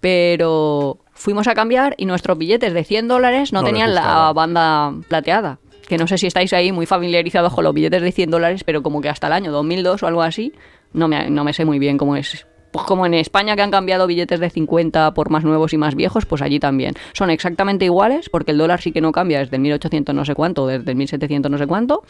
Pero 0.00 0.98
fuimos 1.12 1.46
a 1.46 1.54
cambiar 1.54 1.94
y 1.96 2.06
nuestros 2.06 2.36
billetes 2.36 2.74
de 2.74 2.82
100 2.82 3.06
dólares 3.06 3.52
no, 3.52 3.62
tenían 3.62 3.94
la 3.94 4.32
banda 4.32 4.94
plateada. 5.06 5.60
Que 5.86 5.96
no 5.96 6.08
sé 6.08 6.18
si 6.18 6.26
estáis 6.26 6.52
ahí 6.52 6.72
muy 6.72 6.86
familiarizados 6.86 7.54
con 7.54 7.62
los 7.62 7.72
billetes 7.72 8.02
de 8.02 8.10
100 8.10 8.30
dólares, 8.32 8.64
pero 8.64 8.82
como 8.82 9.00
que 9.00 9.10
hasta 9.10 9.28
el 9.28 9.32
año 9.32 9.52
2002 9.52 10.02
o 10.02 10.06
algo 10.08 10.22
así, 10.22 10.52
no 10.92 11.06
me, 11.06 11.30
no 11.30 11.44
me 11.44 11.52
sé 11.52 11.64
muy 11.64 11.78
bien 11.78 11.98
cómo 11.98 12.16
es. 12.16 12.44
Pues 12.76 12.86
como 12.86 13.06
en 13.06 13.14
España 13.14 13.56
que 13.56 13.62
han 13.62 13.70
cambiado 13.70 14.06
billetes 14.06 14.38
de 14.40 14.50
50 14.50 15.14
por 15.14 15.30
más 15.30 15.44
nuevos 15.44 15.72
y 15.72 15.78
más 15.78 15.94
viejos, 15.94 16.26
pues 16.26 16.42
allí 16.42 16.60
también. 16.60 16.94
Son 17.12 17.30
exactamente 17.30 17.84
iguales, 17.84 18.28
porque 18.30 18.50
el 18.52 18.58
dólar 18.58 18.80
sí 18.80 18.92
que 18.92 19.00
no 19.00 19.12
cambia 19.12 19.38
desde 19.40 19.56
el 19.56 19.62
1800 19.62 20.14
no 20.14 20.24
sé 20.24 20.34
cuánto, 20.34 20.66
desde 20.66 20.90
el 20.90 20.96
1700 20.96 21.50
no 21.50 21.58
sé 21.58 21.66
cuánto, 21.66 22.02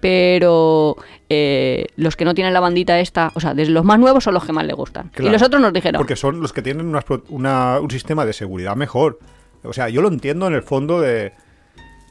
pero 0.00 0.96
eh, 1.30 1.86
los 1.96 2.14
que 2.16 2.26
no 2.26 2.34
tienen 2.34 2.52
la 2.52 2.60
bandita 2.60 3.00
esta, 3.00 3.32
o 3.34 3.40
sea, 3.40 3.54
desde 3.54 3.72
los 3.72 3.84
más 3.84 3.98
nuevos 3.98 4.22
son 4.22 4.34
los 4.34 4.44
que 4.44 4.52
más 4.52 4.66
le 4.66 4.74
gustan. 4.74 5.08
Claro, 5.08 5.30
y 5.30 5.32
los 5.32 5.40
otros 5.42 5.62
nos 5.62 5.72
dijeron, 5.72 5.98
Porque 5.98 6.14
son 6.16 6.40
los 6.40 6.52
que 6.52 6.60
tienen 6.60 6.94
una- 7.30 7.78
un 7.80 7.90
sistema 7.90 8.26
de 8.26 8.34
seguridad 8.34 8.76
mejor. 8.76 9.18
O 9.62 9.72
sea, 9.72 9.88
yo 9.88 10.02
lo 10.02 10.08
entiendo 10.08 10.46
en 10.46 10.52
el 10.54 10.62
fondo 10.62 11.00
de... 11.00 11.32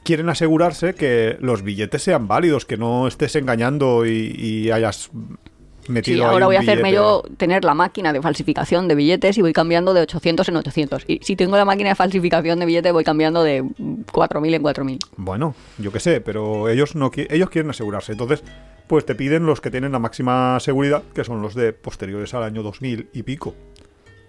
Quieren 0.04 0.28
asegurarse 0.28 0.96
que 0.96 1.38
los 1.40 1.62
billetes 1.62 2.02
sean 2.02 2.28
válidos, 2.28 2.66
que 2.66 2.76
no 2.78 3.08
estés 3.08 3.36
engañando 3.36 4.06
y, 4.08 4.36
y 4.38 4.72
hayas 4.72 5.12
metido 5.88 6.18
Sí, 6.18 6.24
ahora 6.24 6.46
voy 6.46 6.56
a 6.56 6.60
hacerme 6.60 6.92
yo 6.94 7.24
tener 7.38 7.64
la 7.64 7.74
máquina 7.74 8.14
de 8.14 8.22
falsificación 8.22 8.88
de 8.88 8.96
billetes 8.96 9.38
y 9.38 9.42
voy 9.42 9.54
cambiando 9.54 9.94
de 9.94 10.02
800 10.02 10.48
en 10.50 10.58
800. 10.58 11.04
Y 11.08 11.20
si 11.24 11.36
tengo 11.36 11.56
la 11.58 11.66
máquina 11.66 11.90
de 11.90 11.96
falsificación 11.96 12.60
de 12.60 12.66
billetes 12.66 12.94
voy 12.94 13.04
cambiando 13.04 13.44
de 13.44 13.64
4.000 13.64 14.54
en 14.56 14.64
4.000. 14.64 15.00
Bueno, 15.18 15.56
yo 15.78 15.92
qué 15.92 16.00
sé, 16.00 16.22
pero 16.22 16.70
ellos 16.70 16.96
no 16.96 17.12
qui- 17.12 17.28
ellos 17.30 17.50
quieren 17.50 17.70
asegurarse. 17.70 18.12
Entonces, 18.14 18.44
pues 18.88 19.06
te 19.06 19.16
piden 19.16 19.46
los 19.46 19.62
que 19.62 19.72
tienen 19.72 19.92
la 19.94 20.00
máxima 20.00 20.60
seguridad, 20.60 21.04
que 21.16 21.24
son 21.24 21.42
los 21.42 21.56
de 21.56 21.74
posteriores 21.74 22.34
al 22.34 22.44
año 22.44 22.64
2000 22.64 23.10
y 23.14 23.24
pico. 23.24 23.56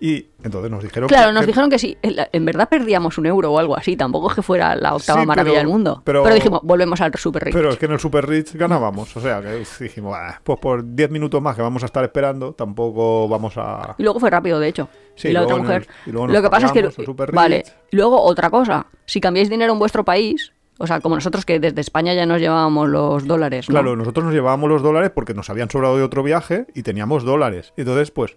Y 0.07 0.27
entonces 0.43 0.71
nos 0.71 0.83
dijeron 0.83 1.09
Claro, 1.09 1.29
que- 1.29 1.33
nos 1.33 1.41
que- 1.41 1.47
dijeron 1.47 1.71
que 1.71 1.79
sí, 1.79 1.97
en 2.03 2.45
verdad 2.45 2.69
perdíamos 2.69 3.17
un 3.17 3.25
euro 3.25 3.53
o 3.53 3.59
algo 3.59 3.75
así, 3.75 3.97
tampoco 3.97 4.29
es 4.29 4.35
que 4.35 4.43
fuera 4.43 4.77
la 4.77 4.95
octava 4.95 5.23
Sí, 5.23 5.27
maravilla 5.27 5.53
pero- 5.55 5.59
del 5.61 5.69
mundo. 5.73 6.03
pero- 6.05 6.23
Pero, 6.23 6.35
dijimos, 6.35 6.61
volvemos 6.63 7.01
al 7.01 7.15
super 7.15 7.43
rich. 7.43 7.55
Pero 7.55 7.71
es 7.71 7.79
que 7.79 7.87
en 7.87 7.93
el 7.93 7.99
Super 7.99 8.29
Rich 8.29 8.53
ganábamos. 8.55 9.17
O 9.17 9.21
sea, 9.23 9.41
que 9.41 9.65
dijimos, 9.83 10.13
"Bah, 10.13 10.43
pues 10.45 10.59
por 10.59 10.85
10 10.95 11.11
minutos 11.11 11.41
más 11.41 11.57
que 11.57 11.63
vamos 11.63 11.83
a 11.85 11.87
estar 11.87 12.05
esperando, 12.05 12.53
tampoco 12.53 13.29
vamos 13.29 13.55
a... 13.57 13.95
Y 13.97 14.03
luego 14.03 14.21
fue 14.21 14.29
rápido, 14.29 14.61
de 14.61 14.69
hecho. 14.69 14.91
Sí, 15.15 15.29
y 15.29 15.33
la 15.33 15.41
otra 15.43 15.57
el- 15.57 15.63
mujer. 15.63 15.87
y 16.05 16.11
luego 16.11 16.27
nos 16.27 16.37
Lo 16.37 16.43
que 16.43 16.51
pasa 16.51 16.67
es 16.67 16.73
que. 16.73 16.91
Super 17.05 17.33
Vale. 17.33 17.65
Luego 17.93 18.21
otra 18.21 18.51
cosa. 18.51 18.87
Si 19.07 19.23
cambiáis 19.23 19.49
dinero 19.49 19.73
en 19.73 19.79
vuestro 19.79 20.05
país, 20.05 20.53
o 20.79 20.87
sea, 20.87 21.01
como 21.01 21.15
nosotros 21.15 21.47
que 21.47 21.61
desde 21.61 21.81
España 21.81 22.13
ya 22.13 22.27
nos 22.27 22.41
llevábamos 22.41 22.91
los 22.91 23.27
dólares, 23.27 23.71
¿no? 23.71 23.73
Claro, 23.73 23.97
nosotros 23.97 24.25
nos 24.27 24.35
llevábamos 24.35 24.69
los 24.69 24.83
dólares 24.83 25.13
porque 25.15 25.33
nos 25.33 25.49
habían 25.49 25.71
sobrado 25.71 25.97
de 25.97 26.03
otro 26.03 26.23
viaje 26.23 26.67
y 26.75 26.83
teníamos 26.83 27.25
dólares. 27.25 27.73
Entonces, 27.79 28.11
pues, 28.11 28.37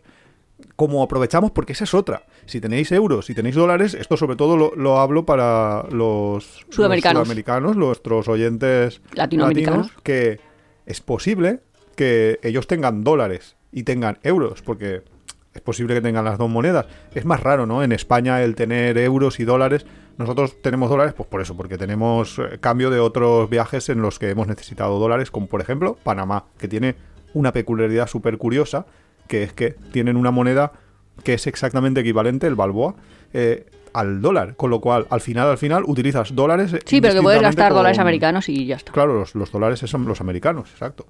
como 0.76 1.04
aprovechamos, 1.04 1.52
porque 1.52 1.74
esa 1.74 1.84
es 1.84 1.93
otra. 1.93 2.24
Si 2.46 2.62
tenéis 2.62 2.91
euros, 2.91 3.26
si 3.26 3.34
tenéis 3.34 3.56
dólares, 3.56 3.93
esto 3.93 4.17
sobre 4.17 4.36
todo 4.36 4.58
lo, 4.58 4.74
lo 4.76 5.00
hablo 5.00 5.26
para 5.26 5.84
los 5.89 6.65
Sudamericanos. 6.70 7.20
los 7.20 7.28
sudamericanos, 7.28 7.76
nuestros 7.78 8.28
oyentes 8.28 9.02
Latinoamericanos. 9.13 9.88
latinos, 9.88 10.02
que 10.04 10.39
es 10.86 11.02
posible 11.02 11.62
que 11.96 12.39
ellos 12.43 12.67
tengan 12.67 13.04
dólares 13.04 13.56
y 13.72 13.84
tengan 13.84 14.20
euros, 14.24 14.62
porque 14.62 15.04
es 15.54 15.62
posible 15.62 15.96
que 15.96 16.02
tengan 16.02 16.24
las 16.24 16.38
dos 16.38 16.50
monedas. 16.50 16.86
Es 17.13 17.26
más 17.26 17.41
raro, 17.41 17.65
¿no? 17.65 17.84
En 17.84 17.91
España 17.91 18.41
el 18.43 18.56
tener 18.56 18.98
euros 18.98 19.39
y 19.39 19.43
dólares. 19.43 19.86
Nosotros 20.17 20.62
tenemos 20.62 20.89
dólares, 20.89 21.13
pues 21.17 21.28
por 21.28 21.41
eso, 21.41 21.58
porque 21.58 21.78
tenemos 21.78 22.39
eh, 22.39 22.60
cambio 22.60 22.89
de 22.89 23.00
otros 23.00 23.50
viajes 23.50 23.89
en 23.89 24.02
los 24.02 24.20
que 24.20 24.30
hemos 24.30 24.48
necesitado 24.48 25.00
dólares, 25.00 25.32
como 25.32 25.48
por 25.48 25.62
ejemplo 25.62 25.98
Panamá, 26.04 26.46
que 26.58 26.67
tiene 26.67 26.96
una 27.34 27.52
peculiaridad 27.52 28.08
súper 28.08 28.38
curiosa, 28.38 28.86
que 29.28 29.44
es 29.44 29.54
que 29.54 29.76
tienen 29.92 30.18
una 30.18 30.32
moneda 30.32 30.72
que 31.24 31.34
es 31.34 31.48
exactamente 31.48 32.02
equivalente, 32.02 32.48
el 32.48 32.56
balboa, 32.56 32.96
eh, 33.34 33.66
al 33.94 34.22
dólar. 34.22 34.56
Con 34.56 34.70
lo 34.70 34.80
cual, 34.82 35.08
al 35.10 35.22
final, 35.22 35.48
al 35.50 35.58
final, 35.58 35.84
utilizas 35.88 36.36
dólares. 36.36 36.76
Sí, 36.86 37.02
pero 37.02 37.16
que 37.16 37.22
puedes 37.22 37.42
gastar 37.42 37.74
dólares 37.74 38.00
americanos 38.00 38.48
y 38.50 38.66
ya 38.66 38.76
está. 38.76 38.92
Claro, 38.92 39.13
los, 39.20 39.34
los 39.36 39.52
dólares 39.52 39.80
son 39.80 40.06
los 40.06 40.22
americanos, 40.22 40.70
exacto. 40.72 41.06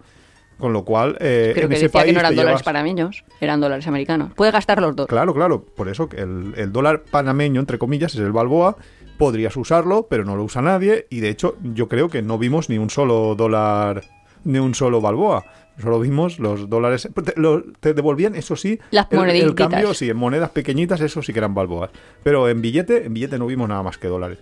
Con 0.57 0.73
lo 0.73 0.83
cual, 0.85 1.17
eh, 1.19 1.51
Creo 1.53 1.65
en 1.65 1.69
que 1.69 1.75
ese 1.75 1.85
decía 1.85 1.99
país 2.01 2.05
que 2.07 2.13
no 2.13 2.19
eran 2.21 2.35
dólares 2.35 2.59
llevas- 2.61 2.63
panameños, 2.63 3.23
eran 3.39 3.59
dólares 3.59 3.85
americanos. 3.87 4.31
Puedes 4.35 4.53
gastar 4.53 4.81
los 4.81 4.95
dos. 4.95 5.05
Claro, 5.07 5.33
claro. 5.33 5.63
Por 5.63 5.87
eso 5.87 6.09
el, 6.17 6.53
el 6.57 6.71
dólar 6.71 7.03
panameño, 7.03 7.59
entre 7.59 7.77
comillas, 7.77 8.13
es 8.15 8.19
el 8.21 8.31
balboa. 8.31 8.75
Podrías 9.19 9.55
usarlo, 9.57 10.07
pero 10.09 10.23
no 10.25 10.35
lo 10.35 10.43
usa 10.43 10.61
nadie. 10.63 11.05
Y 11.11 11.19
de 11.19 11.29
hecho, 11.29 11.57
yo 11.61 11.87
creo 11.87 12.09
que 12.09 12.21
no 12.23 12.37
vimos 12.39 12.69
ni 12.69 12.77
un 12.79 12.89
solo 12.89 13.35
dólar, 13.35 14.03
ni 14.45 14.57
un 14.57 14.73
solo 14.73 14.99
balboa. 15.01 15.43
Solo 15.81 15.99
vimos 15.99 16.39
los 16.39 16.69
dólares. 16.69 17.07
Te, 17.23 17.33
lo- 17.39 17.63
te 17.79 17.93
devolvían, 17.93 18.35
eso 18.35 18.55
sí. 18.55 18.79
Las 18.91 19.07
el, 19.11 19.29
el 19.29 19.55
cambio, 19.55 19.93
sí, 19.93 20.09
en 20.09 20.17
monedas 20.17 20.49
pequeñitas, 20.49 21.01
eso 21.01 21.21
sí 21.21 21.33
que 21.33 21.39
eran 21.39 21.53
balboas. 21.53 21.91
Pero 22.23 22.49
en 22.49 22.61
billete, 22.61 23.05
en 23.05 23.13
billete 23.13 23.37
no 23.37 23.45
vimos 23.47 23.69
nada 23.69 23.83
más 23.83 23.97
que 23.97 24.07
dólares. 24.07 24.39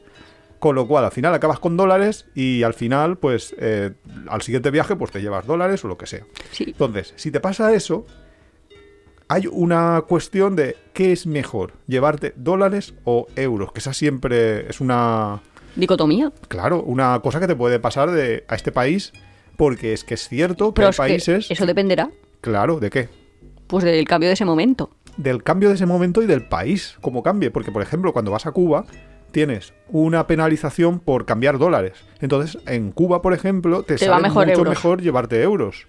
Con 0.59 0.75
lo 0.75 0.87
cual, 0.87 1.03
al 1.05 1.11
final 1.11 1.33
acabas 1.33 1.59
con 1.59 1.75
dólares 1.77 2.27
y 2.33 2.63
al 2.63 2.73
final, 2.73 3.17
pues, 3.17 3.53
eh, 3.59 3.91
al 4.29 4.41
siguiente 4.41 4.71
viaje, 4.71 4.95
pues 4.95 5.11
te 5.11 5.21
llevas 5.21 5.45
dólares 5.45 5.83
o 5.83 5.87
lo 5.89 5.97
que 5.97 6.07
sea. 6.07 6.23
Sí. 6.51 6.63
Entonces, 6.67 7.13
si 7.17 7.29
te 7.29 7.39
pasa 7.41 7.73
eso, 7.73 8.05
hay 9.27 9.47
una 9.51 10.03
cuestión 10.07 10.55
de 10.55 10.77
qué 10.93 11.11
es 11.11 11.25
mejor, 11.27 11.73
llevarte 11.87 12.33
dólares 12.35 12.93
o 13.03 13.27
euros, 13.35 13.71
que 13.73 13.79
esa 13.79 13.93
siempre 13.93 14.69
es 14.69 14.79
una, 14.81 15.41
Dicotomía. 15.75 16.31
claro, 16.47 16.81
una 16.83 17.19
cosa 17.21 17.39
que 17.39 17.47
te 17.47 17.55
puede 17.55 17.79
pasar 17.79 18.11
de 18.11 18.45
a 18.47 18.55
este 18.55 18.71
país, 18.71 19.11
porque 19.57 19.93
es 19.93 20.03
que 20.03 20.13
es 20.15 20.27
cierto 20.27 20.73
que 20.73 20.81
Pero 20.81 20.87
hay 20.87 20.89
es 20.91 20.95
que 20.95 21.01
países, 21.01 21.51
eso 21.51 21.65
dependerá 21.65 22.09
claro, 22.41 22.79
¿de 22.79 22.89
qué? 22.89 23.09
pues 23.67 23.83
del 23.83 24.05
cambio 24.07 24.29
de 24.29 24.33
ese 24.33 24.45
momento. 24.45 24.91
Del 25.17 25.41
cambio 25.41 25.69
de 25.69 25.75
ese 25.75 25.85
momento 25.85 26.21
y 26.21 26.27
del 26.27 26.43
país, 26.47 26.97
cómo 27.01 27.23
cambie, 27.23 27.49
porque 27.51 27.71
por 27.71 27.81
ejemplo, 27.81 28.13
cuando 28.13 28.31
vas 28.31 28.45
a 28.45 28.51
Cuba 28.51 28.85
tienes 29.31 29.73
una 29.89 30.27
penalización 30.27 30.99
por 30.99 31.25
cambiar 31.25 31.57
dólares. 31.57 31.93
Entonces, 32.21 32.57
en 32.67 32.91
Cuba, 32.91 33.21
por 33.21 33.33
ejemplo, 33.33 33.83
te, 33.83 33.95
Te 33.95 33.99
sale 34.05 34.11
va 34.11 34.19
mejor 34.19 34.45
mucho 34.45 34.59
euros. 34.59 34.69
mejor 34.69 35.01
llevarte 35.01 35.41
euros. 35.41 35.87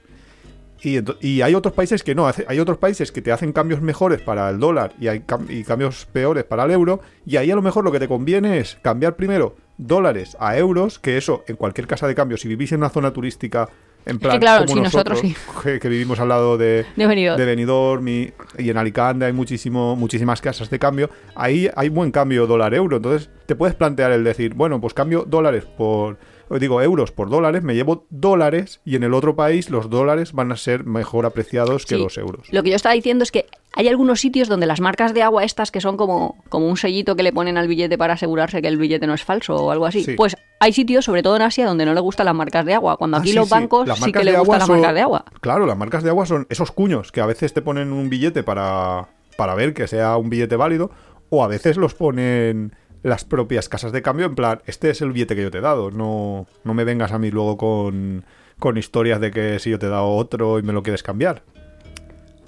Y, 0.83 0.98
y 1.26 1.42
hay 1.42 1.55
otros 1.55 1.72
países 1.74 2.02
que 2.02 2.14
no, 2.14 2.26
hay 2.26 2.59
otros 2.61 2.79
países 2.79 3.11
que 3.12 3.22
te 3.22 3.33
hacen 3.33 3.52
cambios 3.52 3.81
mejores 3.83 4.20
para 4.20 4.48
el 4.50 4.59
dólar 4.59 4.94
y 5.00 5.09
hay 5.09 5.20
cam- 5.20 5.48
y 5.48 5.64
cambios 5.64 6.07
peores 6.07 6.44
para 6.44 6.64
el 6.64 6.70
euro, 6.70 7.00
y 7.24 7.37
ahí 7.37 7.50
a 7.50 7.55
lo 7.57 7.62
mejor 7.62 7.85
lo 7.85 7.92
que 7.92 7.98
te 7.98 8.09
conviene 8.09 8.59
es 8.59 8.79
cambiar 8.83 9.16
primero 9.16 9.57
dólares 9.78 10.36
a 10.40 10.56
euros, 10.56 10.98
que 10.98 11.16
eso 11.16 11.44
en 11.48 11.56
cualquier 11.56 11.86
casa 11.86 12.06
de 12.06 12.14
cambio, 12.14 12.36
si 12.36 12.48
vivís 12.48 12.72
en 12.72 12.78
una 12.78 12.88
zona 12.90 13.12
turística, 13.12 13.68
en 14.06 14.18
plan 14.20 14.38
claro, 14.38 14.64
como 14.66 14.76
sí, 14.76 14.82
nosotros 14.82 15.20
que, 15.64 15.80
que 15.80 15.88
vivimos 15.88 16.20
al 16.20 16.28
lado 16.28 16.56
de, 16.56 16.86
De 16.96 17.06
Benidorm. 17.06 17.38
de 17.38 17.44
Benidorm 17.44 18.08
y, 18.08 18.32
y 18.58 18.70
en 18.70 18.76
Alicante 18.76 19.24
hay 19.24 19.32
muchísimo, 19.32 19.96
muchísimas 19.96 20.40
casas 20.40 20.70
de 20.70 20.78
cambio, 20.78 21.10
ahí 21.34 21.68
hay 21.74 21.88
buen 21.88 22.10
cambio 22.12 22.46
dólar-euro, 22.46 22.96
entonces 22.98 23.30
te 23.46 23.56
puedes 23.56 23.74
plantear 23.74 24.12
el 24.12 24.22
decir, 24.24 24.54
bueno, 24.54 24.80
pues 24.80 24.94
cambio 24.94 25.24
dólares 25.26 25.64
por, 25.64 26.18
digo, 26.60 26.80
euros 26.82 27.10
por 27.10 27.28
dólares, 27.30 27.64
me 27.64 27.74
llevo 27.74 28.06
dólares 28.10 28.80
y 28.84 28.94
en 28.94 29.02
el 29.02 29.12
otro 29.12 29.34
país 29.34 29.70
los 29.70 29.90
dólares 29.90 30.32
van 30.32 30.52
a 30.52 30.56
ser 30.56 30.84
mejor 30.84 31.26
apreciados 31.26 31.84
que 31.84 31.96
Sí. 31.96 32.00
los 32.02 32.16
euros. 32.16 32.46
Lo 32.52 32.62
que 32.62 32.70
yo 32.70 32.76
estaba 32.76 32.94
diciendo 32.94 33.24
es 33.24 33.32
que 33.32 33.46
hay 33.76 33.88
algunos 33.88 34.20
sitios 34.20 34.48
donde 34.48 34.66
las 34.66 34.80
marcas 34.80 35.12
de 35.12 35.22
agua 35.22 35.44
estas 35.44 35.70
que 35.70 35.82
son 35.82 35.96
como, 35.98 36.42
como 36.48 36.66
un 36.66 36.78
sellito 36.78 37.14
que 37.14 37.22
le 37.22 37.32
ponen 37.32 37.58
al 37.58 37.68
billete 37.68 37.98
para 37.98 38.14
asegurarse 38.14 38.62
que 38.62 38.68
el 38.68 38.78
billete 38.78 39.06
no 39.06 39.12
es 39.12 39.22
falso 39.22 39.54
o 39.54 39.70
algo 39.70 39.84
así. 39.84 40.02
Sí. 40.02 40.14
Pues 40.14 40.34
hay 40.60 40.72
sitios, 40.72 41.04
sobre 41.04 41.22
todo 41.22 41.36
en 41.36 41.42
Asia, 41.42 41.66
donde 41.66 41.84
no 41.84 41.92
le 41.92 42.00
gustan 42.00 42.24
las 42.24 42.34
marcas 42.34 42.64
de 42.64 42.72
agua. 42.72 42.96
Cuando 42.96 43.18
Ah, 43.18 43.20
aquí 43.20 43.30
sí, 43.30 43.34
los 43.34 43.48
bancos 43.50 43.88
sí 43.98 44.12
que 44.12 44.24
le 44.24 44.38
gustan 44.38 44.60
las 44.60 44.68
marcas 44.68 44.94
de 44.94 45.00
agua. 45.02 45.24
Claro, 45.40 45.66
las 45.66 45.76
marcas 45.76 46.02
de 46.02 46.08
agua 46.08 46.24
son 46.24 46.46
esos 46.48 46.72
cuños 46.72 47.12
que 47.12 47.20
a 47.20 47.26
veces 47.26 47.52
te 47.52 47.60
ponen 47.60 47.92
un 47.92 48.08
billete 48.08 48.42
para, 48.42 49.08
para 49.36 49.54
ver 49.54 49.74
que 49.74 49.86
sea 49.86 50.16
un 50.16 50.30
billete 50.30 50.56
válido 50.56 50.90
o 51.28 51.44
a 51.44 51.46
veces 51.46 51.76
los 51.76 51.94
ponen 51.94 52.74
las 53.02 53.24
propias 53.24 53.68
casas 53.68 53.92
de 53.92 54.00
cambio 54.02 54.26
en 54.26 54.34
plan, 54.34 54.62
este 54.66 54.90
es 54.90 55.02
el 55.02 55.12
billete 55.12 55.36
que 55.36 55.42
yo 55.42 55.50
te 55.50 55.58
he 55.58 55.60
dado, 55.60 55.90
no, 55.90 56.46
no 56.64 56.74
me 56.74 56.84
vengas 56.84 57.12
a 57.12 57.18
mí 57.18 57.30
luego 57.30 57.56
con, 57.56 58.24
con 58.58 58.78
historias 58.78 59.20
de 59.20 59.30
que 59.30 59.58
si 59.58 59.70
yo 59.70 59.78
te 59.78 59.86
he 59.86 59.90
dado 59.90 60.08
otro 60.08 60.58
y 60.58 60.62
me 60.62 60.72
lo 60.72 60.82
quieres 60.82 61.02
cambiar. 61.02 61.42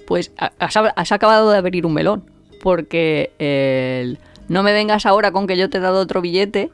Pues 0.09 0.33
ha- 0.37 0.51
has, 0.59 0.75
has 0.75 1.11
acabado 1.13 1.49
de 1.51 1.57
abrir 1.57 1.85
un 1.85 1.93
melón. 1.93 2.29
Porque 2.61 3.31
el, 3.39 4.17
no 4.49 4.63
me 4.63 4.73
vengas 4.73 5.05
ahora 5.05 5.31
con 5.31 5.47
que 5.47 5.55
yo 5.55 5.69
te 5.69 5.77
he 5.77 5.81
dado 5.81 6.01
otro 6.01 6.19
billete. 6.19 6.71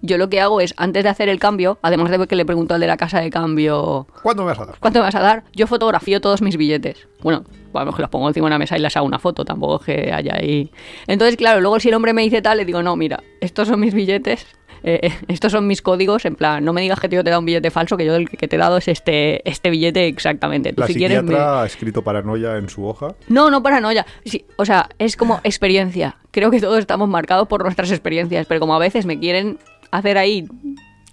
Yo 0.00 0.16
lo 0.16 0.28
que 0.30 0.40
hago 0.40 0.60
es, 0.60 0.74
antes 0.76 1.02
de 1.02 1.08
hacer 1.10 1.28
el 1.28 1.40
cambio, 1.40 1.78
además 1.82 2.10
de 2.10 2.24
que 2.28 2.36
le 2.36 2.44
pregunto 2.46 2.72
al 2.74 2.80
de 2.80 2.86
la 2.86 2.96
casa 2.96 3.20
de 3.20 3.30
cambio 3.30 4.06
¿Cuándo 4.22 4.44
me 4.44 4.50
vas 4.50 4.60
a 4.60 4.66
dar? 4.66 4.76
¿Cuánto 4.78 5.00
me 5.00 5.04
vas 5.06 5.14
a 5.16 5.20
dar? 5.20 5.42
Yo 5.52 5.66
fotografío 5.66 6.20
todos 6.20 6.40
mis 6.40 6.56
billetes. 6.56 7.08
Bueno, 7.20 7.44
vamos 7.72 7.96
que 7.96 8.02
los 8.02 8.10
pongo 8.10 8.28
encima 8.28 8.44
de 8.46 8.50
una 8.50 8.58
mesa 8.60 8.78
y 8.78 8.80
les 8.80 8.96
hago 8.96 9.06
una 9.06 9.18
foto, 9.18 9.44
tampoco 9.44 9.80
es 9.80 9.86
que 9.86 10.12
haya 10.12 10.34
ahí. 10.36 10.70
Entonces, 11.08 11.36
claro, 11.36 11.60
luego 11.60 11.80
si 11.80 11.88
el 11.88 11.94
hombre 11.94 12.12
me 12.12 12.22
dice 12.22 12.40
tal, 12.42 12.58
le 12.58 12.64
digo, 12.64 12.80
no, 12.80 12.94
mira, 12.94 13.22
estos 13.40 13.66
son 13.66 13.80
mis 13.80 13.92
billetes, 13.92 14.46
eh, 14.82 15.00
eh, 15.02 15.12
estos 15.28 15.52
son 15.52 15.66
mis 15.66 15.82
códigos, 15.82 16.24
en 16.24 16.34
plan, 16.36 16.64
no 16.64 16.72
me 16.72 16.80
digas 16.80 17.00
que 17.00 17.08
tío 17.08 17.22
te 17.24 17.30
da 17.30 17.38
un 17.38 17.44
billete 17.44 17.70
falso, 17.70 17.96
que 17.96 18.04
yo 18.04 18.14
el 18.16 18.28
que 18.28 18.48
te 18.48 18.56
he 18.56 18.58
dado 18.58 18.76
es 18.78 18.88
este, 18.88 19.48
este 19.48 19.70
billete 19.70 20.06
exactamente. 20.06 20.72
Tú 20.72 20.80
La 20.82 20.86
si 20.86 20.94
quieres 20.94 21.22
me- 21.22 21.28
psiquiatra 21.28 21.62
ha 21.62 21.66
escrito 21.66 22.02
paranoia 22.02 22.56
en 22.56 22.68
su 22.68 22.86
hoja. 22.86 23.14
No, 23.28 23.50
no 23.50 23.62
paranoia. 23.62 24.06
Sí, 24.24 24.44
o 24.56 24.64
sea, 24.64 24.88
es 24.98 25.16
como 25.16 25.40
experiencia. 25.44 26.16
Creo 26.30 26.50
que 26.50 26.60
todos 26.60 26.78
estamos 26.78 27.08
marcados 27.08 27.48
por 27.48 27.62
nuestras 27.62 27.90
experiencias, 27.90 28.46
pero 28.46 28.60
como 28.60 28.74
a 28.74 28.78
veces 28.78 29.06
me 29.06 29.18
quieren 29.18 29.58
hacer 29.90 30.18
ahí, 30.18 30.46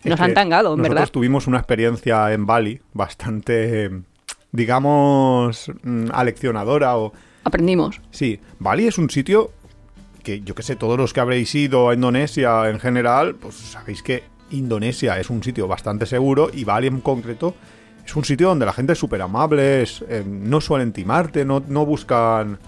nos 0.03 0.19
han 0.21 0.33
tangado, 0.33 0.73
en 0.73 0.77
nosotros 0.79 0.95
verdad. 0.99 1.11
tuvimos 1.11 1.47
una 1.47 1.57
experiencia 1.57 2.31
en 2.33 2.45
Bali 2.45 2.79
bastante, 2.93 3.89
digamos, 4.51 5.71
mm, 5.83 6.05
aleccionadora 6.13 6.97
o... 6.97 7.13
Aprendimos. 7.43 8.01
Sí, 8.11 8.39
Bali 8.59 8.87
es 8.87 8.97
un 8.97 9.09
sitio 9.09 9.51
que 10.25 10.41
yo 10.41 10.55
que 10.55 10.63
sé, 10.63 10.75
todos 10.75 10.97
los 10.97 11.13
que 11.13 11.21
habréis 11.21 11.55
ido 11.55 11.89
a 11.89 11.93
Indonesia 11.93 12.69
en 12.69 12.79
general, 12.79 13.35
pues 13.35 13.55
sabéis 13.55 14.03
que 14.03 14.23
Indonesia 14.49 15.17
es 15.19 15.29
un 15.29 15.43
sitio 15.43 15.67
bastante 15.67 16.05
seguro 16.05 16.49
y 16.51 16.65
Bali 16.65 16.87
en 16.87 16.99
concreto 16.99 17.55
es 18.05 18.15
un 18.15 18.25
sitio 18.25 18.49
donde 18.49 18.65
la 18.65 18.73
gente 18.73 18.93
es 18.93 18.99
súper 18.99 19.21
amable, 19.21 19.83
eh, 19.83 20.23
no 20.27 20.61
suelen 20.61 20.93
timarte, 20.93 21.43
no, 21.43 21.63
no 21.67 21.85
buscan, 21.85 22.59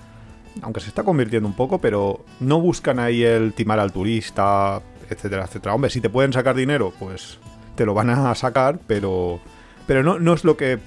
aunque 0.62 0.80
se 0.80 0.88
está 0.88 1.04
convirtiendo 1.04 1.48
un 1.48 1.56
poco, 1.56 1.80
pero 1.80 2.26
no 2.40 2.60
buscan 2.60 3.00
ahí 3.00 3.24
el 3.24 3.54
timar 3.54 3.80
al 3.80 3.92
turista, 3.92 4.82
etcétera, 5.10 5.46
etcétera. 5.46 5.76
Hombre, 5.76 5.90
si 5.92 6.02
te 6.02 6.10
pueden 6.10 6.34
sacar 6.34 6.56
dinero, 6.56 6.92
pues 6.98 7.38
te 7.76 7.86
lo 7.86 7.94
van 7.94 8.10
a 8.10 8.34
sacar, 8.34 8.80
pero, 8.88 9.40
pero 9.86 10.02
no, 10.02 10.18
no 10.18 10.34
es 10.34 10.44
lo 10.44 10.58
que 10.58 10.80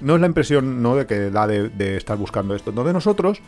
no 0.00 0.14
es 0.14 0.20
la 0.22 0.26
impresión 0.26 0.82
¿no? 0.82 0.96
de 0.96 1.06
que 1.06 1.30
da 1.30 1.46
de, 1.46 1.68
de 1.68 1.98
estar 1.98 2.16
buscando 2.16 2.54
esto. 2.54 2.70
Entonces 2.70 2.94
nosotros 2.94 3.42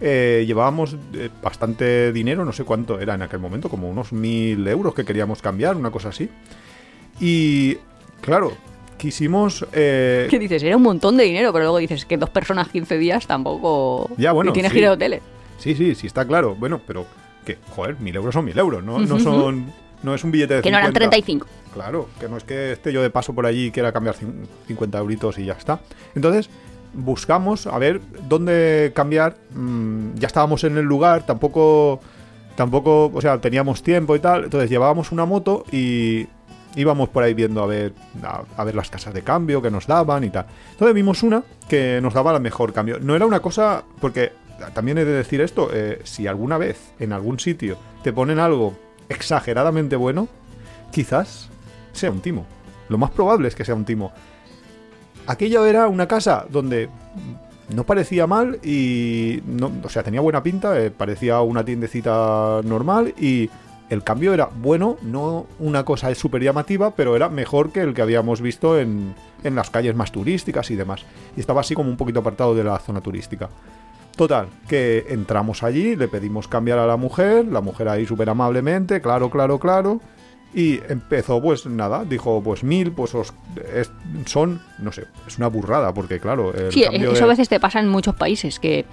eh, 0.00 0.44
llevábamos 0.46 0.96
eh, 1.14 1.28
bastante 1.42 2.12
dinero, 2.12 2.44
no 2.44 2.52
sé 2.52 2.64
cuánto 2.64 3.00
era 3.00 3.14
en 3.14 3.22
aquel 3.22 3.40
momento, 3.40 3.68
como 3.68 3.88
unos 3.88 4.12
mil 4.12 4.66
euros 4.68 4.94
que 4.94 5.04
queríamos 5.04 5.42
cambiar, 5.42 5.76
una 5.76 5.90
cosa 5.90 6.10
así. 6.10 6.28
Y 7.20 7.76
claro, 8.20 8.52
quisimos... 8.96 9.66
eh, 9.72 10.26
¿Qué 10.30 10.38
dices? 10.38 10.62
Era 10.62 10.76
un 10.76 10.82
montón 10.82 11.16
de 11.16 11.24
dinero, 11.24 11.52
pero 11.52 11.64
luego 11.64 11.78
dices 11.78 12.04
que 12.04 12.16
dos 12.16 12.30
personas 12.30 12.68
15 12.68 12.98
días 12.98 13.26
tampoco... 13.26 14.08
Ya, 14.16 14.32
bueno, 14.32 14.50
y 14.50 14.54
tienes 14.54 14.70
sí. 14.70 14.76
que 14.76 14.80
ir 14.82 14.86
a 14.88 14.92
hoteles. 14.92 15.22
Sí, 15.58 15.74
sí, 15.74 15.94
sí, 15.94 16.06
está 16.06 16.24
claro. 16.24 16.54
Bueno, 16.54 16.80
pero 16.86 17.06
que, 17.44 17.58
joder, 17.70 17.98
mil 17.98 18.14
euros 18.14 18.32
son 18.34 18.44
mil 18.44 18.58
euros, 18.58 18.82
¿no? 18.84 18.98
No 19.00 19.18
son... 19.18 19.72
No 20.00 20.14
es 20.14 20.22
un 20.22 20.30
billete 20.30 20.54
de 20.54 20.62
Que 20.62 20.70
no 20.70 20.78
eran 20.78 20.92
50. 20.92 21.10
35. 21.10 21.46
Claro, 21.74 22.08
que 22.20 22.28
no 22.28 22.36
es 22.36 22.44
que 22.44 22.70
esté 22.70 22.92
yo 22.92 23.02
de 23.02 23.10
paso 23.10 23.34
por 23.34 23.46
allí 23.46 23.66
y 23.66 23.70
quiera 23.72 23.90
cambiar 23.92 24.14
cin- 24.14 24.46
50 24.68 24.96
euritos 24.96 25.38
y 25.40 25.44
ya 25.46 25.54
está. 25.54 25.80
Entonces, 26.14 26.48
buscamos 26.92 27.66
a 27.66 27.78
ver 27.78 28.00
dónde 28.28 28.92
cambiar. 28.94 29.36
Mm, 29.54 30.14
ya 30.14 30.26
estábamos 30.26 30.64
en 30.64 30.76
el 30.76 30.84
lugar, 30.84 31.26
tampoco, 31.26 32.00
tampoco, 32.56 33.10
o 33.12 33.20
sea, 33.20 33.40
teníamos 33.40 33.82
tiempo 33.82 34.16
y 34.16 34.20
tal. 34.20 34.44
Entonces 34.44 34.70
llevábamos 34.70 35.12
una 35.12 35.24
moto 35.24 35.64
y 35.70 36.26
íbamos 36.76 37.08
por 37.08 37.22
ahí 37.22 37.34
viendo 37.34 37.62
a 37.62 37.66
ver, 37.66 37.92
a, 38.22 38.64
ver 38.64 38.74
las 38.74 38.90
casas 38.90 39.14
de 39.14 39.22
cambio 39.22 39.60
que 39.62 39.70
nos 39.70 39.86
daban 39.86 40.24
y 40.24 40.30
tal. 40.30 40.46
Entonces 40.72 40.94
vimos 40.94 41.22
una 41.22 41.42
que 41.68 42.00
nos 42.02 42.14
daba 42.14 42.34
el 42.34 42.40
mejor 42.40 42.72
cambio. 42.72 42.98
No 43.00 43.16
era 43.16 43.26
una 43.26 43.40
cosa, 43.40 43.82
porque 44.00 44.32
también 44.74 44.98
he 44.98 45.04
de 45.04 45.12
decir 45.12 45.40
esto, 45.40 45.70
eh, 45.72 46.00
si 46.04 46.26
alguna 46.26 46.58
vez 46.58 46.92
en 46.98 47.12
algún 47.12 47.38
sitio 47.38 47.78
te 48.02 48.12
ponen 48.12 48.38
algo 48.38 48.74
exageradamente 49.08 49.96
bueno, 49.96 50.28
quizás 50.90 51.48
sea 51.92 52.10
un 52.10 52.20
timo. 52.20 52.46
Lo 52.88 52.98
más 52.98 53.10
probable 53.10 53.48
es 53.48 53.54
que 53.54 53.64
sea 53.64 53.74
un 53.74 53.84
timo. 53.84 54.12
Aquello 55.28 55.66
era 55.66 55.88
una 55.88 56.08
casa 56.08 56.46
donde 56.48 56.88
no 57.68 57.84
parecía 57.84 58.26
mal 58.26 58.58
y 58.64 59.42
no, 59.46 59.70
o 59.84 59.88
sea, 59.90 60.02
tenía 60.02 60.22
buena 60.22 60.42
pinta, 60.42 60.80
eh, 60.80 60.90
parecía 60.90 61.42
una 61.42 61.62
tiendecita 61.66 62.62
normal 62.64 63.12
y 63.20 63.50
el 63.90 64.02
cambio 64.02 64.32
era 64.32 64.48
bueno, 64.54 64.96
no 65.02 65.44
una 65.58 65.84
cosa 65.84 66.14
súper 66.14 66.42
llamativa, 66.42 66.92
pero 66.92 67.14
era 67.14 67.28
mejor 67.28 67.72
que 67.72 67.82
el 67.82 67.92
que 67.92 68.00
habíamos 68.00 68.40
visto 68.40 68.78
en, 68.78 69.14
en 69.44 69.54
las 69.54 69.68
calles 69.68 69.94
más 69.94 70.12
turísticas 70.12 70.70
y 70.70 70.76
demás. 70.76 71.04
Y 71.36 71.40
estaba 71.40 71.60
así 71.60 71.74
como 71.74 71.90
un 71.90 71.98
poquito 71.98 72.20
apartado 72.20 72.54
de 72.54 72.64
la 72.64 72.78
zona 72.78 73.02
turística. 73.02 73.50
Total, 74.16 74.48
que 74.66 75.04
entramos 75.10 75.62
allí, 75.62 75.94
le 75.94 76.08
pedimos 76.08 76.48
cambiar 76.48 76.78
a 76.78 76.86
la 76.86 76.96
mujer, 76.96 77.44
la 77.44 77.60
mujer 77.60 77.90
ahí 77.90 78.06
súper 78.06 78.30
amablemente, 78.30 79.02
claro, 79.02 79.28
claro, 79.28 79.58
claro. 79.58 80.00
Y 80.54 80.80
empezó, 80.88 81.42
pues 81.42 81.66
nada, 81.66 82.04
dijo, 82.04 82.42
pues 82.42 82.64
mil, 82.64 82.92
pues 82.92 83.14
os- 83.14 83.34
es- 83.74 83.90
son, 84.26 84.60
no 84.78 84.92
sé, 84.92 85.04
es 85.26 85.36
una 85.38 85.48
burrada, 85.48 85.92
porque 85.92 86.18
claro, 86.20 86.54
el 86.54 86.72
Sí, 86.72 86.84
eso 86.90 87.12
de- 87.12 87.22
a 87.22 87.26
veces 87.26 87.48
te 87.48 87.60
pasa 87.60 87.80
en 87.80 87.88
muchos 87.88 88.14
países, 88.14 88.58
que 88.58 88.86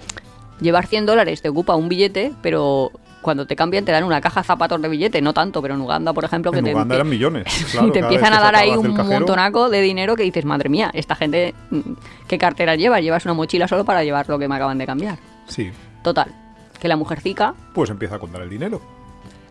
llevar 0.60 0.86
100 0.86 1.06
dólares 1.06 1.40
te 1.42 1.48
ocupa 1.48 1.74
un 1.74 1.88
billete, 1.88 2.32
pero 2.42 2.90
cuando 3.22 3.46
te 3.46 3.56
cambian 3.56 3.84
te 3.84 3.90
dan 3.90 4.04
una 4.04 4.20
caja 4.20 4.42
zapatos 4.44 4.80
de 4.82 4.88
billete, 4.88 5.20
no 5.22 5.32
tanto, 5.34 5.60
pero 5.62 5.74
en 5.74 5.80
Uganda, 5.80 6.12
por 6.12 6.24
ejemplo, 6.24 6.52
que 6.52 6.58
en 6.58 6.66
te, 6.66 6.74
Uganda 6.74 6.94
eran 6.94 7.08
millones. 7.08 7.46
y 7.60 7.64
claro, 7.72 7.90
te 7.92 7.98
empiezan 8.00 8.34
a 8.34 8.40
dar 8.40 8.54
ahí 8.54 8.70
un 8.70 8.94
cajero, 8.94 9.20
montonaco 9.20 9.68
de 9.70 9.80
dinero 9.80 10.14
que 10.14 10.22
dices, 10.24 10.44
madre 10.44 10.68
mía, 10.68 10.90
esta 10.94 11.16
gente, 11.16 11.54
mm, 11.70 11.80
¿qué 12.28 12.38
cartera 12.38 12.76
lleva? 12.76 13.00
Llevas 13.00 13.24
una 13.24 13.34
mochila 13.34 13.66
solo 13.66 13.84
para 13.84 14.04
llevar 14.04 14.28
lo 14.28 14.38
que 14.38 14.46
me 14.46 14.54
acaban 14.56 14.76
de 14.78 14.86
cambiar. 14.86 15.18
Sí, 15.48 15.70
Total, 16.04 16.32
que 16.78 16.86
la 16.86 16.96
mujercica... 16.96 17.54
pues 17.74 17.90
empieza 17.90 18.16
a 18.16 18.18
contar 18.20 18.42
el 18.42 18.50
dinero. 18.50 18.80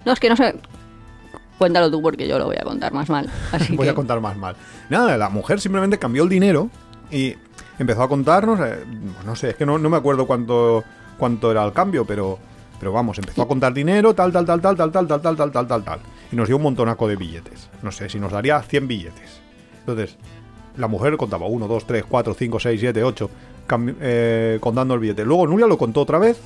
No, 0.05 0.13
es 0.13 0.19
que 0.19 0.29
no 0.29 0.35
sé... 0.37 0.55
Cuéntalo 1.57 1.89
tú 1.89 2.01
porque 2.01 2.27
yo 2.27 2.37
lo 2.37 2.45
voy 2.45 2.57
a 2.59 2.63
contar 2.63 2.93
más 2.93 3.09
mal. 3.09 3.29
Así 3.51 3.75
Voy 3.75 3.85
que... 3.85 3.91
a 3.91 3.95
contar 3.95 4.19
más 4.19 4.35
mal. 4.37 4.55
Nada, 4.89 5.17
la 5.17 5.29
mujer 5.29 5.61
simplemente 5.61 5.97
cambió 5.97 6.23
el 6.23 6.29
dinero 6.29 6.69
y 7.11 7.35
empezó 7.79 8.03
a 8.03 8.09
contarnos, 8.09 8.59
eh, 8.59 8.83
no 9.25 9.35
sé, 9.35 9.51
es 9.51 9.55
que 9.55 9.65
no, 9.65 9.77
no 9.77 9.89
me 9.89 9.97
acuerdo 9.97 10.25
cuánto, 10.27 10.83
cuánto 11.17 11.51
era 11.51 11.63
el 11.63 11.73
cambio, 11.73 12.05
pero, 12.05 12.39
pero 12.79 12.91
vamos, 12.91 13.17
empezó 13.17 13.41
a 13.41 13.47
contar 13.47 13.73
dinero, 13.73 14.13
tal, 14.13 14.31
tal, 14.31 14.45
tal, 14.45 14.61
tal, 14.61 14.75
tal, 14.75 14.91
tal, 14.91 15.07
tal, 15.07 15.21
tal, 15.21 15.35
tal, 15.35 15.51
tal, 15.51 15.67
tal, 15.67 15.83
tal. 15.83 15.99
Y 16.31 16.35
nos 16.35 16.47
dio 16.47 16.57
un 16.57 16.63
montonaco 16.63 17.07
de 17.07 17.15
billetes. 17.15 17.69
No 17.81 17.91
sé, 17.91 18.09
si 18.09 18.19
nos 18.19 18.31
daría 18.31 18.61
100 18.61 18.87
billetes. 18.87 19.41
Entonces, 19.79 20.17
la 20.77 20.87
mujer 20.87 21.15
contaba 21.17 21.45
1, 21.47 21.67
2, 21.67 21.85
3, 21.85 22.03
4, 22.07 22.33
5, 22.33 22.59
6, 22.59 22.79
7, 22.79 23.03
8, 23.03 23.29
eh, 24.01 24.57
contando 24.59 24.93
el 24.93 24.99
billete. 24.99 25.23
Luego 25.23 25.47
Nuria 25.47 25.67
lo 25.67 25.77
contó 25.77 26.01
otra 26.01 26.17
vez, 26.17 26.39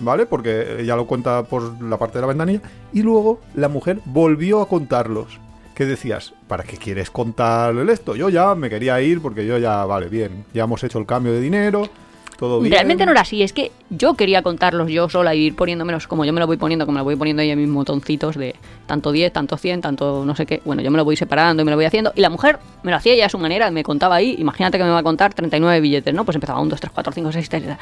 ¿vale? 0.00 0.26
Porque 0.26 0.80
ella 0.80 0.96
lo 0.96 1.06
cuenta 1.06 1.44
por 1.44 1.82
la 1.82 1.98
parte 1.98 2.18
de 2.18 2.22
la 2.22 2.28
ventanilla. 2.28 2.60
Y 2.92 3.02
luego 3.02 3.40
la 3.54 3.68
mujer 3.68 4.00
volvió 4.04 4.60
a 4.60 4.68
contarlos. 4.68 5.38
¿Qué 5.74 5.84
decías? 5.84 6.32
¿Para 6.48 6.64
qué 6.64 6.78
quieres 6.78 7.10
contar 7.10 7.76
esto? 7.90 8.16
Yo 8.16 8.30
ya 8.30 8.54
me 8.54 8.70
quería 8.70 9.00
ir 9.02 9.20
porque 9.20 9.46
yo 9.46 9.58
ya, 9.58 9.84
vale, 9.84 10.08
bien, 10.08 10.46
ya 10.54 10.64
hemos 10.64 10.82
hecho 10.82 10.98
el 10.98 11.04
cambio 11.04 11.34
de 11.34 11.40
dinero, 11.40 11.90
todo 12.38 12.60
bien. 12.60 12.72
Realmente 12.72 13.04
no 13.04 13.12
era 13.12 13.20
así, 13.22 13.42
es 13.42 13.52
que 13.52 13.72
yo 13.90 14.14
quería 14.14 14.40
contarlos 14.42 14.90
yo 14.90 15.08
sola 15.08 15.34
y 15.34 15.40
ir 15.40 15.56
poniéndomelos 15.56 16.06
como 16.06 16.24
yo 16.24 16.32
me 16.32 16.40
lo 16.40 16.46
voy 16.46 16.56
poniendo, 16.56 16.86
como 16.86 16.94
me 16.94 17.00
lo 17.00 17.04
voy 17.04 17.16
poniendo 17.16 17.42
en 17.42 17.58
mis 17.58 17.70
botoncitos 17.70 18.36
de 18.36 18.54
tanto 18.86 19.12
10, 19.12 19.32
tanto 19.32 19.58
100, 19.58 19.82
tanto 19.82 20.24
no 20.24 20.34
sé 20.34 20.46
qué. 20.46 20.62
Bueno, 20.64 20.80
yo 20.80 20.90
me 20.90 20.96
lo 20.96 21.04
voy 21.04 21.16
separando 21.16 21.62
y 21.62 21.64
me 21.66 21.70
lo 21.70 21.76
voy 21.76 21.86
haciendo. 21.86 22.12
Y 22.14 22.20
la 22.20 22.30
mujer 22.30 22.58
me 22.82 22.90
lo 22.90 22.96
hacía 22.96 23.14
ya 23.14 23.26
a 23.26 23.28
su 23.28 23.38
manera, 23.38 23.70
me 23.70 23.82
contaba 23.82 24.16
ahí. 24.16 24.36
Imagínate 24.38 24.78
que 24.78 24.84
me 24.84 24.90
va 24.90 25.00
a 25.00 25.02
contar 25.02 25.34
39 25.34 25.80
billetes, 25.80 26.14
¿no? 26.14 26.24
Pues 26.24 26.36
empezaba 26.36 26.60
1, 26.60 26.70
2, 26.70 26.80
3, 26.80 26.92
4, 26.94 27.12
5, 27.12 27.32
6, 27.32 27.46
7. 27.50 27.76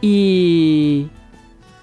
Y. 0.00 1.08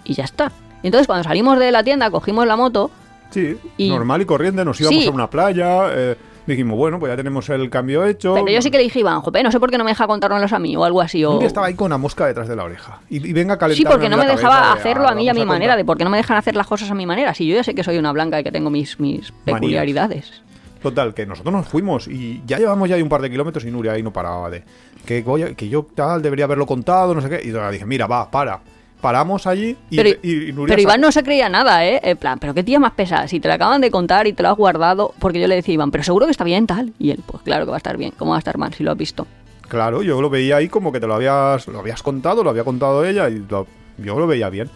Y 0.03 0.13
ya 0.13 0.23
está. 0.23 0.51
Entonces 0.83 1.07
cuando 1.07 1.23
salimos 1.23 1.59
de 1.59 1.71
la 1.71 1.83
tienda, 1.83 2.09
cogimos 2.09 2.45
la 2.47 2.55
moto. 2.55 2.89
Sí, 3.29 3.57
Y- 3.77 3.89
normal 3.89 4.21
y 4.21 4.25
corriente, 4.25 4.65
nos 4.65 4.79
íbamos 4.81 5.03
Sí. 5.03 5.07
a 5.07 5.11
una 5.11 5.29
playa, 5.29 5.87
eh, 5.91 6.17
dijimos, 6.45 6.75
bueno, 6.77 6.99
pues 6.99 7.11
ya 7.11 7.15
tenemos 7.15 7.47
el 7.49 7.69
cambio 7.69 8.03
hecho. 8.05 8.33
Pero 8.33 8.47
yo 8.49 8.61
sí 8.61 8.71
que 8.71 8.77
le 8.77 8.83
dije, 8.83 8.99
Iván, 8.99 9.21
jope, 9.21 9.41
no 9.41 9.51
sé 9.51 9.59
por 9.59 9.69
qué 9.69 9.77
no 9.77 9.85
me 9.85 9.91
deja 9.91 10.05
contármelos 10.07 10.51
a 10.51 10.59
mí 10.59 10.75
o 10.75 10.83
algo 10.83 10.99
así. 10.99 11.23
O... 11.23 11.31
Un 11.33 11.39
día 11.39 11.47
estaba 11.47 11.67
ahí 11.67 11.75
con 11.75 11.85
una 11.85 11.97
mosca 11.97 12.25
detrás 12.25 12.47
de 12.49 12.55
la 12.57 12.63
oreja. 12.65 12.99
Y, 13.09 13.25
y 13.25 13.31
venga 13.31 13.53
a 13.53 13.69
Sí, 13.69 13.85
porque 13.85 14.09
no 14.09 14.17
me 14.17 14.25
dejaba 14.25 14.73
hacerlo 14.73 15.07
a 15.07 15.15
mí 15.15 15.23
y 15.25 15.29
a 15.29 15.33
mi 15.33 15.45
manera, 15.45 15.77
de 15.77 15.85
por 15.85 15.97
qué 15.97 16.03
no 16.03 16.09
me 16.09 16.17
dejan 16.17 16.35
hacer 16.37 16.55
las 16.55 16.67
cosas 16.67 16.91
a 16.91 16.95
mi 16.95 17.05
manera. 17.05 17.33
Si 17.33 17.47
yo 17.47 17.55
ya 17.55 17.63
sé 17.63 17.73
que 17.73 17.83
soy 17.83 17.97
una 17.97 18.11
blanca 18.11 18.39
y 18.39 18.43
que 18.43 18.51
tengo 18.51 18.69
mis, 18.69 18.99
mis 18.99 19.31
peculiaridades. 19.45 20.41
Total, 20.81 21.13
que 21.13 21.27
nosotros 21.27 21.53
nos 21.53 21.67
fuimos 21.67 22.07
y 22.07 22.41
ya 22.47 22.57
llevamos 22.57 22.89
ya 22.89 22.95
un 22.97 23.07
par 23.07 23.21
de 23.21 23.29
kilómetros 23.29 23.63
y 23.65 23.71
Nuria 23.71 23.91
ahí 23.91 24.01
no 24.01 24.11
paraba 24.11 24.49
de 24.49 24.63
que, 25.05 25.23
que 25.55 25.69
yo 25.69 25.87
tal 25.93 26.21
debería 26.23 26.45
haberlo 26.45 26.65
contado, 26.65 27.13
no 27.13 27.21
sé 27.21 27.29
qué. 27.29 27.41
Y 27.47 27.51
yo 27.51 27.71
dije, 27.71 27.85
mira, 27.85 28.07
va, 28.07 28.29
para. 28.31 28.59
Paramos 29.01 29.47
allí 29.47 29.75
y, 29.89 29.95
Pero, 29.97 30.09
y- 30.21 30.49
y 30.49 30.53
Nuria 30.53 30.73
pero 30.75 30.81
Iván 30.83 31.01
no 31.01 31.11
se 31.11 31.23
creía 31.23 31.49
nada, 31.49 31.85
¿eh? 31.85 31.99
En 32.03 32.17
plan, 32.17 32.37
pero 32.39 32.53
qué 32.53 32.63
tía 32.63 32.79
más 32.79 32.91
pesada. 32.93 33.27
Si 33.27 33.39
te 33.39 33.47
la 33.47 33.55
acaban 33.55 33.81
de 33.81 33.89
contar 33.89 34.27
y 34.27 34.33
te 34.33 34.43
lo 34.43 34.49
has 34.49 34.57
guardado, 34.57 35.13
porque 35.19 35.39
yo 35.41 35.47
le 35.47 35.55
decía 35.55 35.73
a 35.73 35.75
Iván, 35.75 35.89
pero 35.91 36.03
seguro 36.03 36.27
que 36.27 36.31
está 36.31 36.43
bien 36.43 36.67
tal. 36.67 36.93
Y 36.99 37.09
él, 37.11 37.21
pues 37.25 37.41
claro 37.43 37.65
que 37.65 37.71
va 37.71 37.77
a 37.77 37.79
estar 37.79 37.97
bien. 37.97 38.13
¿Cómo 38.17 38.31
va 38.31 38.37
a 38.37 38.39
estar 38.39 38.57
mal 38.57 38.73
si 38.73 38.83
lo 38.83 38.91
has 38.91 38.97
visto? 38.97 39.25
Claro, 39.67 40.03
yo 40.03 40.21
lo 40.21 40.29
veía 40.29 40.57
ahí 40.57 40.67
como 40.69 40.91
que 40.91 40.99
te 40.99 41.07
lo 41.07 41.15
habías, 41.15 41.67
lo 41.67 41.79
habías 41.79 42.03
contado, 42.03 42.43
lo 42.43 42.49
había 42.51 42.63
contado 42.63 43.03
ella 43.05 43.27
y 43.29 43.43
lo- 43.49 43.65
yo 43.97 44.19
lo 44.19 44.27
veía 44.27 44.49
bien. 44.49 44.69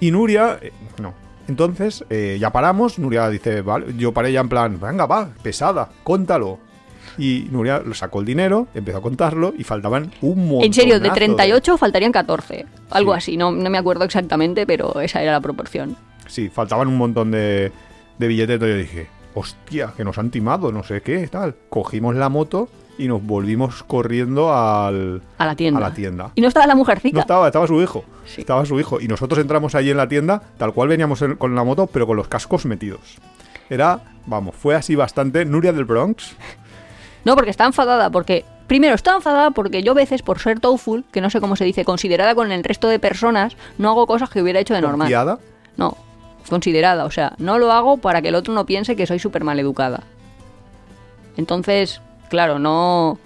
Y 0.00 0.10
Nuria, 0.12 0.58
eh, 0.62 0.70
no. 1.02 1.14
Entonces, 1.48 2.04
eh, 2.10 2.36
ya 2.40 2.50
paramos, 2.50 2.98
Nuria 2.98 3.28
dice, 3.28 3.60
vale, 3.62 3.86
yo 3.98 4.12
paré 4.12 4.32
ya 4.32 4.40
en 4.40 4.48
plan, 4.48 4.78
venga, 4.80 5.06
va, 5.06 5.28
pesada, 5.42 5.88
cóntalo. 6.02 6.58
Y 7.18 7.46
Nuria 7.50 7.82
sacó 7.92 8.20
el 8.20 8.26
dinero, 8.26 8.66
empezó 8.74 8.98
a 8.98 9.02
contarlo 9.02 9.54
y 9.56 9.64
faltaban 9.64 10.10
un 10.20 10.48
montón. 10.48 10.64
En 10.64 10.72
serio, 10.72 10.98
de 11.00 11.10
38 11.10 11.76
faltarían 11.78 12.12
14. 12.12 12.66
Algo 12.90 13.14
así, 13.14 13.36
no, 13.36 13.50
no 13.52 13.70
me 13.70 13.78
acuerdo 13.78 14.04
exactamente, 14.04 14.66
pero 14.66 15.00
esa 15.00 15.22
era 15.22 15.32
la 15.32 15.40
proporción. 15.40 15.96
Sí, 16.26 16.48
faltaban 16.48 16.88
un 16.88 16.96
montón 16.96 17.30
de, 17.30 17.70
de 18.18 18.26
billetes. 18.28 18.54
Entonces 18.54 18.76
yo 18.76 18.82
dije, 18.82 19.08
hostia, 19.34 19.92
que 19.96 20.04
nos 20.04 20.18
han 20.18 20.30
timado, 20.30 20.72
no 20.72 20.82
sé 20.82 21.02
qué, 21.02 21.26
tal. 21.28 21.54
Cogimos 21.68 22.14
la 22.16 22.28
moto 22.28 22.68
y 22.96 23.08
nos 23.08 23.22
volvimos 23.24 23.82
corriendo 23.82 24.54
al, 24.54 25.20
A 25.38 25.46
la 25.46 25.54
tienda. 25.56 25.78
a 25.78 25.88
la 25.88 25.94
tienda. 25.94 26.30
Y 26.34 26.40
no 26.40 26.48
estaba 26.48 26.66
la 26.66 26.74
mujercica. 26.76 27.14
No 27.14 27.20
estaba, 27.20 27.46
estaba 27.46 27.66
su 27.66 27.80
hijo. 27.82 28.04
Sí. 28.24 28.40
Estaba 28.40 28.64
su 28.64 28.78
hijo. 28.80 29.00
Y 29.00 29.08
nosotros 29.08 29.38
entramos 29.40 29.74
ahí 29.74 29.90
en 29.90 29.96
la 29.96 30.08
tienda, 30.08 30.40
tal 30.58 30.72
cual 30.72 30.88
veníamos 30.88 31.20
en- 31.22 31.36
con 31.36 31.54
la 31.54 31.64
moto, 31.64 31.86
pero 31.86 32.06
con 32.06 32.16
los 32.16 32.28
cascos 32.28 32.64
metidos. 32.66 33.18
Era, 33.68 34.00
vamos, 34.26 34.54
fue 34.54 34.74
así 34.74 34.94
bastante. 34.94 35.44
Nuria 35.44 35.72
del 35.72 35.84
Bronx. 35.84 36.36
No, 37.24 37.34
porque 37.34 37.50
está 37.50 37.64
enfadada, 37.64 38.10
porque... 38.10 38.44
Primero, 38.66 38.94
está 38.94 39.14
enfadada 39.14 39.50
porque 39.50 39.82
yo 39.82 39.92
a 39.92 39.94
veces, 39.94 40.22
por 40.22 40.38
ser 40.38 40.58
tofu, 40.58 41.04
que 41.12 41.20
no 41.20 41.28
sé 41.28 41.38
cómo 41.40 41.54
se 41.54 41.64
dice, 41.66 41.84
considerada 41.84 42.34
con 42.34 42.50
el 42.50 42.64
resto 42.64 42.88
de 42.88 42.98
personas, 42.98 43.56
no 43.76 43.90
hago 43.90 44.06
cosas 44.06 44.30
que 44.30 44.40
hubiera 44.40 44.58
hecho 44.58 44.72
de 44.72 44.80
normal. 44.80 45.00
Confiada. 45.06 45.38
No, 45.76 45.98
considerada, 46.48 47.04
o 47.04 47.10
sea, 47.10 47.34
no 47.36 47.58
lo 47.58 47.70
hago 47.72 47.98
para 47.98 48.22
que 48.22 48.28
el 48.28 48.34
otro 48.34 48.54
no 48.54 48.64
piense 48.64 48.96
que 48.96 49.06
soy 49.06 49.18
súper 49.18 49.44
mal 49.44 49.58
educada. 49.60 50.00
Entonces, 51.36 52.00
claro, 52.30 52.58
no... 52.58 53.18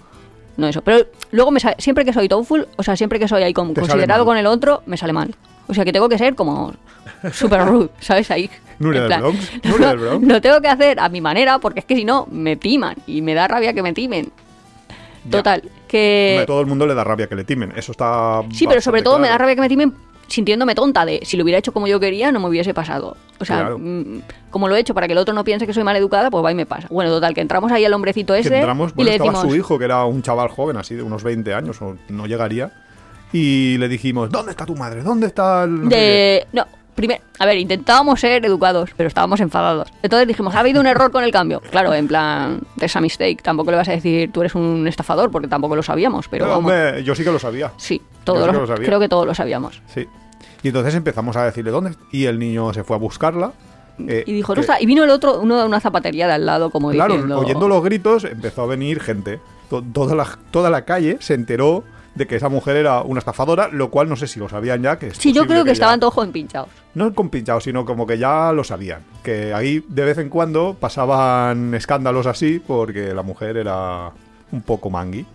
No 0.57 0.67
eso. 0.67 0.81
Pero 0.81 1.05
luego 1.31 1.51
me 1.51 1.61
sale- 1.61 1.77
siempre 1.79 2.03
que 2.03 2.11
soy 2.11 2.27
tofu, 2.27 2.65
o 2.75 2.83
sea, 2.83 2.97
siempre 2.97 3.17
que 3.17 3.29
soy 3.29 3.43
ahí 3.43 3.53
como 3.53 3.71
Te 3.73 3.79
considerado 3.79 4.25
con 4.25 4.35
el 4.35 4.45
otro, 4.45 4.83
me 4.87 4.97
sale 4.97 5.13
mal. 5.13 5.33
O 5.67 5.73
sea, 5.73 5.85
que 5.85 5.93
tengo 5.93 6.09
que 6.09 6.17
ser 6.17 6.35
como 6.35 6.73
súper 7.31 7.65
rude, 7.65 7.89
¿sabes? 8.01 8.29
Ahí. 8.31 8.49
Nuria 8.85 9.03
del 9.03 9.19
Bronx, 9.19 9.51
Nuria 9.63 9.87
del 9.89 9.97
Bronx. 9.97 10.27
Lo 10.27 10.41
tengo 10.41 10.61
que 10.61 10.67
hacer 10.67 10.99
a 10.99 11.09
mi 11.09 11.21
manera 11.21 11.59
porque 11.59 11.79
es 11.79 11.85
que 11.85 11.95
si 11.95 12.05
no, 12.05 12.27
me 12.31 12.55
timan. 12.55 12.95
Y 13.07 13.21
me 13.21 13.33
da 13.33 13.47
rabia 13.47 13.73
que 13.73 13.81
me 13.83 13.93
timen. 13.93 14.31
Total, 15.29 15.61
que... 15.87 16.39
A 16.41 16.45
todo 16.45 16.61
el 16.61 16.67
mundo 16.67 16.87
le 16.87 16.93
da 16.95 17.03
rabia 17.03 17.27
que 17.27 17.35
le 17.35 17.43
timen. 17.43 17.73
Eso 17.75 17.91
está. 17.91 18.41
Sí, 18.51 18.65
pero 18.67 18.81
sobre 18.81 19.01
todo 19.01 19.19
me 19.19 19.27
da 19.27 19.37
rabia 19.37 19.55
que 19.55 19.61
me 19.61 19.69
timen 19.69 19.93
sintiéndome 20.27 20.75
tonta 20.75 21.05
de 21.05 21.21
si 21.23 21.37
lo 21.37 21.43
hubiera 21.43 21.57
hecho 21.57 21.73
como 21.73 21.87
yo 21.87 21.99
quería 21.99 22.31
no 22.31 22.39
me 22.39 22.47
hubiese 22.47 22.73
pasado. 22.73 23.17
O 23.39 23.45
sea, 23.45 23.57
Claro. 23.57 23.79
mm, 23.79 24.21
como 24.51 24.67
lo 24.67 24.75
he 24.75 24.79
hecho 24.79 24.93
para 24.93 25.07
que 25.07 25.13
el 25.13 25.19
otro 25.19 25.33
no 25.33 25.43
piense 25.43 25.65
que 25.65 25.73
soy 25.73 25.83
mal 25.83 25.95
educada, 25.95 26.29
pues 26.29 26.43
va 26.43 26.51
y 26.51 26.55
me 26.55 26.65
pasa. 26.65 26.87
Bueno, 26.89 27.09
total, 27.11 27.33
que 27.33 27.41
entramos 27.41 27.71
ahí 27.71 27.83
al 27.85 27.93
hombrecito 27.93 28.33
Que 28.33 28.39
ese 28.41 28.55
entramos, 28.57 28.93
y 28.95 29.03
le 29.03 29.11
estaba 29.13 29.31
decimos... 29.31 29.51
su 29.51 29.55
hijo, 29.57 29.79
que 29.79 29.85
era 29.85 30.05
un 30.05 30.21
chaval 30.21 30.49
joven, 30.49 30.77
así 30.77 30.95
de 30.95 31.03
unos 31.03 31.23
20 31.23 31.53
años, 31.53 31.81
o 31.81 31.97
no 32.09 32.27
llegaría. 32.27 32.71
Y 33.33 33.77
le 33.77 33.87
dijimos, 33.87 34.29
¿dónde 34.31 34.51
está 34.51 34.65
tu 34.65 34.75
madre? 34.75 35.03
¿Dónde 35.03 35.27
está 35.27 35.63
el.? 35.63 35.83
no 35.83 35.89
sé 35.89 35.89
qué?". 35.89 35.95
De... 35.95 36.47
No, 36.53 36.65
a 37.39 37.45
ver, 37.45 37.57
intentábamos 37.57 38.19
ser 38.19 38.45
educados, 38.45 38.89
pero 38.97 39.07
estábamos 39.07 39.39
enfadados. 39.39 39.89
Entonces 40.03 40.27
dijimos, 40.27 40.55
¿ha 40.55 40.59
habido 40.59 40.79
un 40.81 40.87
error 40.87 41.11
con 41.11 41.23
el 41.23 41.31
cambio? 41.31 41.61
Claro, 41.71 41.93
en 41.93 42.07
plan, 42.07 42.61
there's 42.77 42.95
a 42.95 43.01
mistake. 43.01 43.41
Tampoco 43.41 43.71
le 43.71 43.77
vas 43.77 43.87
a 43.89 43.91
decir, 43.91 44.31
tú 44.31 44.41
eres 44.41 44.55
un 44.55 44.87
estafador, 44.87 45.31
porque 45.31 45.47
tampoco 45.47 45.75
lo 45.75 45.83
sabíamos, 45.83 46.27
pero 46.27 46.45
No, 46.45 46.51
vamos. 46.51 46.71
hombre, 46.71 47.03
yo 47.03 47.15
sí 47.15 47.23
que 47.23 47.31
lo 47.31 47.39
sabía. 47.39 47.71
Sí, 47.77 48.01
todos 48.23 48.45
sí 48.49 48.53
lo- 48.53 48.67
sabía. 48.67 48.85
creo 48.85 48.99
que 48.99 49.09
todos 49.09 49.25
lo 49.25 49.33
sabíamos. 49.35 49.81
Sí. 49.93 50.07
Y 50.63 50.67
entonces 50.69 50.93
empezamos 50.95 51.35
a 51.37 51.45
decirle 51.45 51.71
dónde. 51.71 51.91
Y 52.11 52.25
el 52.25 52.37
niño 52.39 52.73
se 52.73 52.83
fue 52.83 52.95
a 52.95 52.99
buscarla. 52.99 53.53
eh, 54.07 54.23
Y 54.27 54.33
dijo, 54.33 54.53
no 54.55 54.61
está. 54.61 54.81
Y 54.81 54.85
vino 54.85 55.03
el 55.03 55.09
otro, 55.09 55.39
uno 55.39 55.57
de 55.57 55.65
una 55.65 55.79
zapatería 55.79 56.27
de 56.27 56.33
al 56.33 56.45
lado, 56.45 56.69
como 56.69 56.89
Claro, 56.91 57.13
diciendo. 57.13 57.39
oyendo 57.39 57.67
los 57.67 57.83
gritos 57.83 58.23
empezó 58.25 58.63
a 58.63 58.65
venir 58.65 58.99
gente. 59.01 59.39
To- 59.69 59.81
Toda 59.83 60.15
la, 60.15 60.27
toda 60.51 60.69
la 60.69 60.83
calle 60.83 61.17
se 61.19 61.33
enteró 61.33 61.83
de 62.15 62.27
que 62.27 62.35
esa 62.35 62.49
mujer 62.49 62.75
era 62.75 63.01
una 63.01 63.19
estafadora, 63.19 63.69
lo 63.71 63.89
cual 63.91 64.09
no 64.09 64.15
sé 64.15 64.27
si 64.27 64.39
lo 64.39 64.49
sabían 64.49 64.81
ya. 64.81 64.97
Que 64.99 65.07
es 65.07 65.17
Sí, 65.17 65.31
yo 65.31 65.45
creo 65.45 65.63
que, 65.63 65.69
ya- 65.69 65.73
estaban 65.73 65.99
todos 65.99 66.23
empinchados. 66.23 66.69
No 66.95 67.13
compinchados, 67.13 67.63
sino 67.63 67.85
como 67.85 68.05
que 68.07 68.17
ya 68.17 68.51
lo 68.51 68.63
sabían. 68.63 69.01
Que 69.23 69.53
ahí 69.53 69.83
de 69.87 70.05
vez 70.05 70.17
en 70.17 70.29
cuando 70.29 70.75
pasaban 70.79 71.73
escándalos 71.75 72.25
así 72.27 72.59
porque 72.65 73.13
la 73.13 73.21
mujer 73.23 73.57
era 73.57 74.11
un 74.51 74.61
poco 74.61 74.89
mangui. 74.89 75.25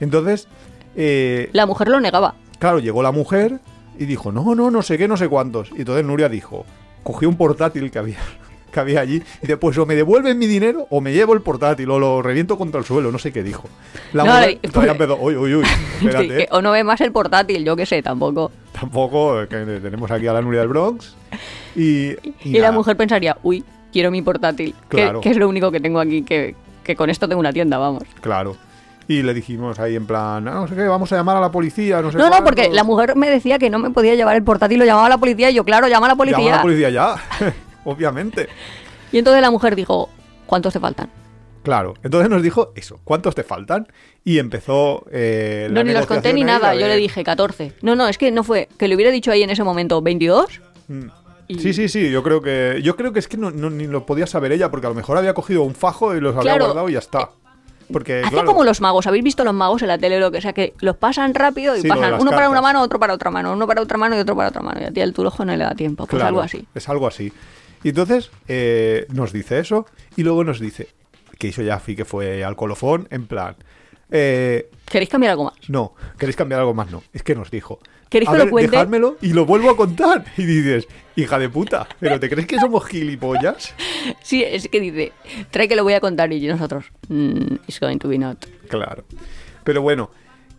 Entonces, 0.00 0.48
eh, 0.96 1.48
La 1.52 1.66
mujer 1.66 1.88
lo 1.88 2.00
negaba. 2.00 2.34
claro, 2.58 2.78
llegó 2.78 3.02
la 3.02 3.12
mujer 3.12 3.58
y 3.98 4.04
dijo, 4.04 4.32
no, 4.32 4.54
no, 4.54 4.70
no 4.70 4.82
sé 4.82 4.98
qué, 4.98 5.08
no 5.08 5.16
sé 5.16 5.28
cuántos. 5.28 5.70
Y 5.72 5.78
entonces 5.80 6.04
Nuria 6.04 6.28
dijo, 6.28 6.64
cogió 7.02 7.28
un 7.28 7.36
portátil 7.36 7.90
que 7.90 7.98
había, 7.98 8.18
que 8.72 8.80
había 8.80 9.00
allí 9.00 9.16
y 9.16 9.40
dice, 9.42 9.56
pues 9.56 9.76
o 9.78 9.86
me 9.86 9.94
devuelven 9.94 10.38
mi 10.38 10.46
dinero 10.46 10.86
o 10.90 11.00
me 11.00 11.12
llevo 11.12 11.34
el 11.34 11.42
portátil 11.42 11.88
o 11.90 11.98
lo 11.98 12.22
reviento 12.22 12.58
contra 12.58 12.80
el 12.80 12.86
suelo, 12.86 13.12
no 13.12 13.18
sé 13.18 13.32
qué 13.32 13.42
dijo. 13.42 13.68
La 14.12 14.24
No, 14.24 14.32
mujer 14.32 14.58
todavía 14.72 14.92
empezó, 14.92 15.16
uy, 15.18 15.36
uy, 15.36 15.54
uy, 15.56 15.64
Sí, 15.64 16.06
espérate, 16.06 16.28
que- 16.36 16.48
o 16.50 16.60
no 16.62 16.72
ve 16.72 16.82
más 16.82 17.00
el 17.02 17.12
portátil, 17.12 17.64
yo 17.64 17.76
qué 17.76 17.86
sé, 17.86 18.02
tampoco. 18.02 18.50
tampoco, 18.72 19.46
que 19.48 19.56
tenemos 19.80 20.10
aquí 20.10 20.26
a 20.26 20.32
la 20.32 20.42
Nuria 20.42 20.60
del 20.60 20.68
Bronx. 20.68 21.14
Y, 21.76 22.12
Y, 22.44 22.58
la 22.58 22.72
mujer 22.72 22.96
pensaría, 22.96 23.36
uy, 23.42 23.64
quiero 23.92 24.10
mi 24.10 24.22
portátil. 24.22 24.74
que- 24.88 24.96
Claro. 24.96 25.20
Que, 25.20 25.30
es 25.30 25.36
lo 25.36 25.48
único 25.48 25.70
que 25.70 25.80
tengo 25.80 26.00
aquí, 26.00 26.22
que, 26.22 26.54
que 26.82 26.96
con 26.96 27.10
esto 27.10 27.28
tengo 27.28 27.40
una 27.40 27.52
tienda, 27.52 27.78
vamos. 27.78 28.02
Claro. 28.20 28.56
Y 29.08 29.22
le 29.22 29.34
dijimos 29.34 29.78
ahí 29.80 29.96
en 29.96 30.06
plan, 30.06 30.46
"Ah, 30.48 30.52
no 30.54 30.68
sé 30.68 30.76
qué, 30.76 30.82
vamos 30.86 31.12
a 31.12 31.16
llamar 31.16 31.36
a 31.36 31.40
la 31.40 31.50
policía, 31.50 32.00
no 32.00 32.12
sé 32.12 32.16
No, 32.18 32.30
no, 32.30 32.36
porque 32.44 32.62
cuántos". 32.62 32.76
la 32.76 32.84
mujer 32.84 33.16
me 33.16 33.28
decía 33.28 33.58
que 33.58 33.68
no 33.68 33.78
me 33.80 33.90
podía 33.90 34.14
llevar 34.14 34.36
el 34.36 34.44
portátil, 34.44 34.78
lo 34.78 34.84
llamaba 34.84 35.06
a 35.06 35.10
la 35.10 35.18
policía 35.18 35.50
y 35.50 35.54
yo, 35.54 35.64
claro, 35.64 35.88
llama 35.88 36.06
a 36.06 36.10
la 36.10 36.16
policía. 36.16 36.38
Llama 36.38 36.54
a 36.54 36.56
la 36.58 36.62
policía 36.62 36.90
ya, 36.90 37.16
obviamente. 37.84 38.48
Y 39.10 39.18
entonces 39.18 39.42
la 39.42 39.50
mujer 39.50 39.76
dijo, 39.76 40.08
¿cuántos 40.46 40.72
te 40.72 40.80
faltan? 40.80 41.10
Claro. 41.62 41.94
Entonces 42.02 42.28
nos 42.28 42.42
dijo 42.42 42.72
eso, 42.74 42.98
¿cuántos 43.04 43.34
te 43.34 43.44
faltan? 43.44 43.86
Y 44.24 44.38
empezó 44.38 45.04
eh, 45.12 45.68
la 45.70 45.74
no, 45.82 45.84
ni 45.84 45.92
los 45.92 46.06
conté 46.06 46.32
ni 46.32 46.42
nada, 46.44 46.74
yo 46.74 46.86
le 46.88 46.96
dije 46.96 47.22
14. 47.22 47.74
No, 47.82 47.94
no, 47.94 48.08
es 48.08 48.18
que 48.18 48.30
no 48.32 48.42
fue, 48.42 48.68
que 48.78 48.88
le 48.88 48.96
hubiera 48.96 49.12
dicho 49.12 49.30
ahí 49.30 49.42
en 49.42 49.50
ese 49.50 49.62
momento 49.62 50.02
22. 50.02 50.60
Mm. 50.88 51.02
Y- 51.48 51.58
Sí, 51.58 51.72
sí, 51.74 51.88
sí, 51.88 52.10
yo 52.10 52.22
creo 52.22 52.40
que 52.40 52.80
yo 52.82 52.96
creo 52.96 53.12
que 53.12 53.18
es 53.18 53.28
que 53.28 53.36
no, 53.36 53.50
no- 53.50 53.68
ni 53.70 53.86
lo 53.86 54.06
podía 54.06 54.26
saber 54.26 54.52
ella 54.52 54.70
porque 54.70 54.86
a 54.86 54.90
lo 54.90 54.94
mejor 54.94 55.18
había 55.18 55.34
cogido 55.34 55.62
un 55.62 55.74
fajo 55.74 56.14
y 56.16 56.20
los 56.20 56.34
había 56.36 56.56
guardado 56.58 56.88
y 56.88 56.92
ya 56.94 56.98
está. 57.00 57.30
Porque 57.92 58.20
Hace 58.22 58.30
claro, 58.30 58.46
como 58.46 58.64
los 58.64 58.80
magos, 58.80 59.06
¿habéis 59.06 59.22
visto 59.22 59.44
los 59.44 59.52
magos 59.52 59.82
en 59.82 59.88
la 59.88 59.98
tele 59.98 60.16
o 60.16 60.20
lo 60.20 60.30
que 60.30 60.40
sea? 60.40 60.52
Que 60.54 60.72
los 60.80 60.96
pasan 60.96 61.34
rápido 61.34 61.76
y 61.76 61.82
Sí, 61.82 61.88
pasan 61.88 62.14
uno 62.14 62.30
para 62.30 62.48
una 62.48 62.62
mano, 62.62 62.80
otro 62.80 62.98
para 62.98 63.12
otra 63.12 63.30
mano, 63.30 63.52
uno 63.52 63.66
para 63.66 63.82
otra 63.82 63.98
mano 63.98 64.16
y 64.16 64.20
otro 64.20 64.34
para 64.34 64.48
otra 64.48 64.62
mano. 64.62 64.80
Y 64.80 64.84
a 64.84 64.90
ti 64.92 65.00
el 65.00 65.12
tu 65.12 65.26
ojo 65.26 65.44
no 65.44 65.54
le 65.54 65.62
da 65.62 65.74
tiempo, 65.74 66.06
pues 66.06 66.10
claro, 66.10 66.28
algo 66.28 66.40
así. 66.40 66.66
Es 66.74 66.88
algo 66.88 67.06
así. 67.06 67.32
Y 67.84 67.90
entonces 67.90 68.30
eh, 68.48 69.06
nos 69.12 69.32
dice 69.32 69.58
eso 69.58 69.86
y 70.16 70.22
luego 70.22 70.44
nos 70.44 70.60
dice 70.60 70.88
que 71.38 71.48
hizo 71.48 71.62
ya 71.62 71.78
fi 71.80 71.96
que 71.96 72.04
fue 72.04 72.44
al 72.44 72.54
colofón 72.56 73.08
en 73.10 73.26
plan 73.26 73.56
eh, 74.14 74.68
¿Queréis 74.84 75.08
cambiar 75.08 75.30
algo 75.32 75.44
más? 75.44 75.54
No, 75.68 75.94
¿queréis 76.18 76.36
cambiar 76.36 76.60
algo 76.60 76.74
más? 76.74 76.90
No, 76.90 77.02
es 77.14 77.22
que 77.22 77.34
nos 77.34 77.50
dijo. 77.50 77.78
¿Queréis 78.10 78.28
"A 78.28 78.32
que 78.32 78.38
lo 78.44 78.50
cuente?" 78.50 78.70
dejádmelo 78.70 79.16
y 79.22 79.32
lo 79.32 79.46
vuelvo 79.46 79.70
a 79.70 79.76
contar. 79.76 80.26
Y 80.36 80.44
dices, 80.44 80.86
hija 81.16 81.38
de 81.38 81.48
puta, 81.48 81.88
¿pero 81.98 82.20
te 82.20 82.28
crees 82.28 82.46
que 82.46 82.58
somos 82.58 82.84
gilipollas? 82.84 83.74
Sí, 84.22 84.44
es 84.44 84.68
que 84.68 84.80
dice, 84.80 85.12
trae 85.50 85.66
que 85.66 85.76
lo 85.76 85.82
voy 85.84 85.94
a 85.94 86.00
contar 86.00 86.30
y 86.32 86.46
nosotros, 86.46 86.84
"Mm, 87.08 87.54
it's 87.66 87.80
going 87.80 87.96
to 87.98 88.08
be 88.08 88.18
not. 88.18 88.44
Claro. 88.68 89.04
Pero 89.64 89.80
bueno, 89.80 90.10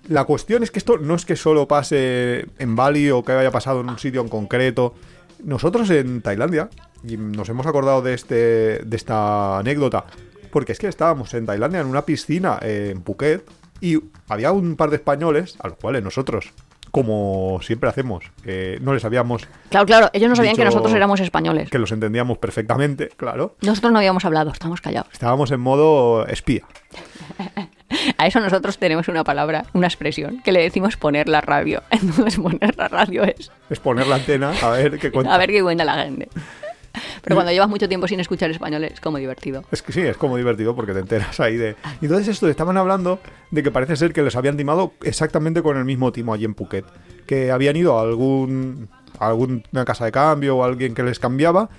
la 0.07 0.23
cuestión 0.23 0.63
es 0.63 0.71
que 0.71 0.79
esto 0.79 0.97
no 0.97 1.13
es 1.13 1.23
que 1.25 1.35
solo 1.35 1.67
pase 1.67 2.47
en 2.57 2.75
Bali 2.75 3.11
o 3.11 3.23
que 3.23 3.33
haya 3.33 3.51
pasado 3.51 3.81
en 3.81 3.89
un 3.89 3.99
sitio 3.99 4.21
en 4.21 4.29
concreto. 4.29 4.95
Nosotros 5.43 5.89
en 5.89 6.21
Tailandia, 6.21 6.69
y 7.07 7.17
nos 7.17 7.49
hemos 7.49 7.65
acordado 7.67 8.01
de, 8.01 8.13
este, 8.13 8.35
de 8.79 8.95
esta 8.95 9.59
anécdota, 9.59 10.05
porque 10.51 10.71
es 10.71 10.79
que 10.79 10.87
estábamos 10.87 11.33
en 11.33 11.45
Tailandia 11.45 11.81
en 11.81 11.87
una 11.87 12.05
piscina 12.05 12.59
eh, 12.61 12.89
en 12.91 13.01
Phuket 13.01 13.43
y 13.81 13.99
había 14.29 14.51
un 14.51 14.75
par 14.75 14.89
de 14.89 14.95
españoles 14.97 15.57
a 15.59 15.67
los 15.67 15.77
cuales 15.77 16.03
nosotros, 16.03 16.51
como 16.91 17.59
siempre 17.61 17.89
hacemos, 17.89 18.23
eh, 18.45 18.77
no 18.81 18.93
les 18.93 19.03
habíamos, 19.03 19.47
Claro, 19.69 19.85
claro, 19.85 20.09
ellos 20.13 20.29
no 20.29 20.35
sabían 20.35 20.55
que 20.55 20.63
nosotros 20.63 20.93
éramos 20.93 21.19
españoles. 21.19 21.69
que 21.69 21.79
los 21.79 21.91
entendíamos 21.91 22.37
perfectamente, 22.37 23.09
claro. 23.17 23.55
Nosotros 23.61 23.91
no 23.91 23.99
habíamos 23.99 24.23
hablado, 24.25 24.51
estábamos 24.51 24.79
callados. 24.79 25.09
Estábamos 25.11 25.51
en 25.51 25.59
modo 25.59 26.25
espía. 26.27 26.63
A 28.17 28.27
eso 28.27 28.39
nosotros 28.39 28.77
tenemos 28.77 29.07
una 29.07 29.23
palabra, 29.23 29.65
una 29.73 29.87
expresión, 29.87 30.41
que 30.41 30.51
le 30.51 30.61
decimos 30.61 30.97
poner 30.97 31.29
la 31.29 31.41
radio. 31.41 31.83
Entonces 31.91 32.37
poner 32.37 32.75
la 32.77 32.87
radio 32.87 33.23
es 33.23 33.51
Es 33.69 33.79
poner 33.79 34.07
la 34.07 34.15
antena 34.15 34.53
a 34.61 34.69
ver 34.69 34.99
qué 34.99 35.11
cuenta. 35.11 35.33
a 35.33 35.37
ver 35.37 35.49
qué 35.49 35.61
cuenta 35.61 35.83
la 35.83 36.03
gente. 36.03 36.29
Pero 37.23 37.35
cuando 37.35 37.51
llevas 37.51 37.69
mucho 37.69 37.89
tiempo 37.89 38.07
sin 38.07 38.19
escuchar 38.19 38.51
español 38.51 38.83
es 38.83 38.99
como 38.99 39.17
divertido. 39.17 39.63
Es 39.71 39.81
que 39.81 39.91
sí, 39.91 40.01
es 40.01 40.15
como 40.15 40.37
divertido 40.37 40.75
porque 40.75 40.93
te 40.93 40.99
enteras 40.99 41.39
ahí 41.39 41.57
de... 41.57 41.75
Y 42.01 42.05
entonces 42.05 42.27
esto, 42.27 42.47
estaban 42.47 42.77
hablando 42.77 43.19
de 43.49 43.63
que 43.63 43.71
parece 43.71 43.95
ser 43.95 44.13
que 44.13 44.21
les 44.21 44.35
habían 44.35 44.57
timado 44.57 44.93
exactamente 45.01 45.63
con 45.63 45.77
el 45.77 45.85
mismo 45.85 46.11
timo 46.11 46.33
allí 46.33 46.45
en 46.45 46.53
Phuket. 46.53 46.85
Que 47.25 47.51
habían 47.51 47.75
ido 47.77 47.97
a 47.97 48.03
algún 48.03 48.89
a 49.19 49.27
alguna 49.27 49.85
casa 49.85 50.05
de 50.05 50.11
cambio 50.11 50.57
o 50.57 50.63
a 50.63 50.67
alguien 50.67 50.93
que 50.93 51.03
les 51.03 51.19
cambiaba 51.19 51.69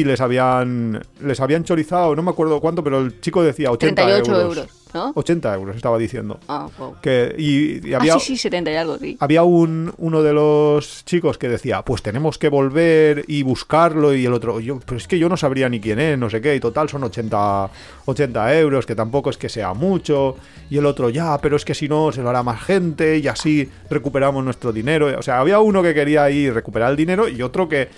y 0.00 0.04
les 0.04 0.20
habían 0.20 1.00
les 1.20 1.40
habían 1.40 1.64
chorizado, 1.64 2.14
no 2.16 2.22
me 2.22 2.30
acuerdo 2.30 2.60
cuánto, 2.60 2.82
pero 2.82 2.98
el 3.00 3.20
chico 3.20 3.42
decía 3.42 3.70
80 3.70 3.94
38 4.02 4.32
euros. 4.40 4.56
euros, 4.58 4.70
¿no? 4.94 5.12
80 5.14 5.54
euros 5.54 5.76
estaba 5.76 5.98
diciendo. 5.98 6.38
Ah, 6.48 6.68
wow. 6.78 6.96
Que, 7.02 7.34
y, 7.38 7.88
y 7.88 7.94
Ah, 7.94 7.98
había, 7.98 8.14
sí, 8.18 8.20
sí, 8.20 8.36
70 8.38 8.70
y 8.70 8.76
algo, 8.76 8.98
sí. 8.98 9.16
había 9.20 9.42
un, 9.42 9.92
uno 9.98 10.22
de 10.22 10.32
los 10.32 11.04
chicos 11.04 11.38
que 11.38 11.48
decía, 11.48 11.82
pues 11.82 12.02
tenemos 12.02 12.38
que 12.38 12.48
volver 12.48 13.24
y 13.28 13.42
buscarlo, 13.42 14.14
y 14.14 14.24
el 14.26 14.32
otro, 14.32 14.60
yo, 14.60 14.80
pero 14.84 14.96
es 14.98 15.08
que 15.08 15.18
yo 15.18 15.28
no 15.28 15.36
sabría 15.36 15.68
ni 15.68 15.80
quién 15.80 15.98
es, 15.98 16.18
no 16.18 16.28
sé 16.30 16.40
qué, 16.40 16.54
y 16.56 16.60
total 16.60 16.88
son 16.88 17.04
80, 17.04 17.70
80 18.06 18.58
euros, 18.58 18.86
que 18.86 18.94
tampoco 18.94 19.30
es 19.30 19.36
que 19.38 19.48
sea 19.48 19.72
mucho, 19.74 20.36
y 20.70 20.78
el 20.78 20.86
otro, 20.86 21.10
ya, 21.10 21.38
pero 21.38 21.56
es 21.56 21.64
que 21.64 21.74
si 21.74 21.88
no, 21.88 22.12
se 22.12 22.22
lo 22.22 22.28
hará 22.30 22.42
más 22.42 22.62
gente, 22.62 23.18
y 23.18 23.28
así 23.28 23.68
recuperamos 23.90 24.44
nuestro 24.44 24.72
dinero. 24.72 25.08
O 25.18 25.22
sea, 25.22 25.40
había 25.40 25.58
uno 25.60 25.82
que 25.82 25.94
quería 25.94 26.28
ir 26.30 26.52
recuperar 26.54 26.90
el 26.90 26.96
dinero 26.96 27.28
y 27.28 27.40
otro 27.42 27.68
que 27.68 27.88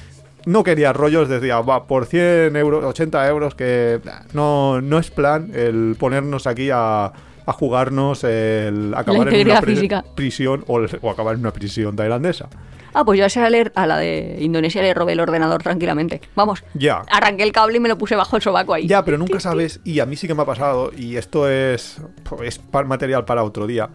no 0.46 0.62
quería 0.64 0.92
rollos, 0.92 1.28
decía, 1.28 1.60
va, 1.60 1.86
por 1.86 2.06
100 2.06 2.54
euros, 2.56 2.84
80 2.84 3.28
euros, 3.28 3.54
que 3.54 4.00
no, 4.32 4.80
no 4.80 4.98
es 4.98 5.10
plan 5.10 5.50
el 5.54 5.96
ponernos 5.98 6.46
aquí 6.46 6.70
a, 6.72 7.06
a 7.46 7.52
jugarnos 7.52 8.24
el 8.24 8.94
acabar 8.96 9.32
en 9.32 9.46
una 9.50 9.62
física. 9.62 10.04
prisión 10.14 10.64
o, 10.66 10.78
el- 10.80 10.98
o 11.02 11.10
acabar 11.10 11.34
en 11.34 11.40
una 11.40 11.52
prisión 11.52 11.96
tailandesa. 11.96 12.48
Ah, 12.96 13.04
pues 13.04 13.18
yo 13.18 13.24
a 13.24 13.26
esa 13.26 13.50
le- 13.50 13.72
a 13.74 13.86
la 13.88 13.98
de 13.98 14.36
Indonesia 14.40 14.80
le 14.80 14.94
robé 14.94 15.14
el 15.14 15.20
ordenador 15.20 15.60
tranquilamente. 15.62 16.20
Vamos, 16.36 16.62
Ya. 16.74 17.02
arranqué 17.10 17.42
el 17.42 17.50
cable 17.50 17.78
y 17.78 17.80
me 17.80 17.88
lo 17.88 17.98
puse 17.98 18.14
bajo 18.14 18.36
el 18.36 18.42
sobaco 18.42 18.72
ahí. 18.72 18.86
Ya, 18.86 19.04
pero 19.04 19.18
nunca 19.18 19.40
sabes, 19.40 19.80
y 19.82 19.98
a 19.98 20.06
mí 20.06 20.14
sí 20.14 20.28
que 20.28 20.34
me 20.34 20.42
ha 20.42 20.46
pasado, 20.46 20.92
y 20.96 21.16
esto 21.16 21.48
es, 21.50 22.00
es 22.44 22.58
pa- 22.58 22.84
material 22.84 23.24
para 23.24 23.42
otro 23.42 23.66
día. 23.66 23.88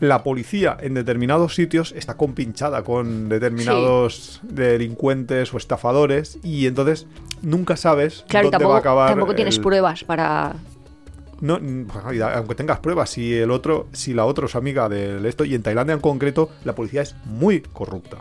La 0.00 0.22
policía 0.22 0.76
en 0.80 0.94
determinados 0.94 1.54
sitios 1.54 1.92
está 1.96 2.16
compinchada 2.16 2.82
con 2.84 3.28
determinados 3.28 4.40
delincuentes 4.42 5.52
o 5.54 5.56
estafadores 5.56 6.38
y 6.42 6.66
entonces 6.66 7.06
nunca 7.42 7.76
sabes 7.76 8.24
Claro, 8.28 8.46
dónde 8.46 8.52
tampoco, 8.58 8.70
va 8.72 8.76
a 8.76 8.80
acabar. 8.80 9.08
tampoco 9.10 9.34
tienes 9.34 9.56
el- 9.56 9.62
pruebas 9.62 10.04
para... 10.04 10.56
No, 11.40 11.58
pues, 11.60 12.20
aunque 12.22 12.54
tengas 12.54 12.78
pruebas, 12.80 13.10
si 13.10 13.34
el 13.34 13.50
otro, 13.50 13.88
si 13.92 14.14
la 14.14 14.24
otra 14.24 14.46
es 14.46 14.54
amiga 14.56 14.88
del 14.88 15.26
esto, 15.26 15.44
y 15.44 15.54
en 15.54 15.62
Tailandia 15.62 15.92
en 15.92 16.00
concreto, 16.00 16.48
la 16.64 16.74
policía 16.74 17.02
es 17.02 17.14
muy 17.26 17.60
corrupta. 17.60 18.18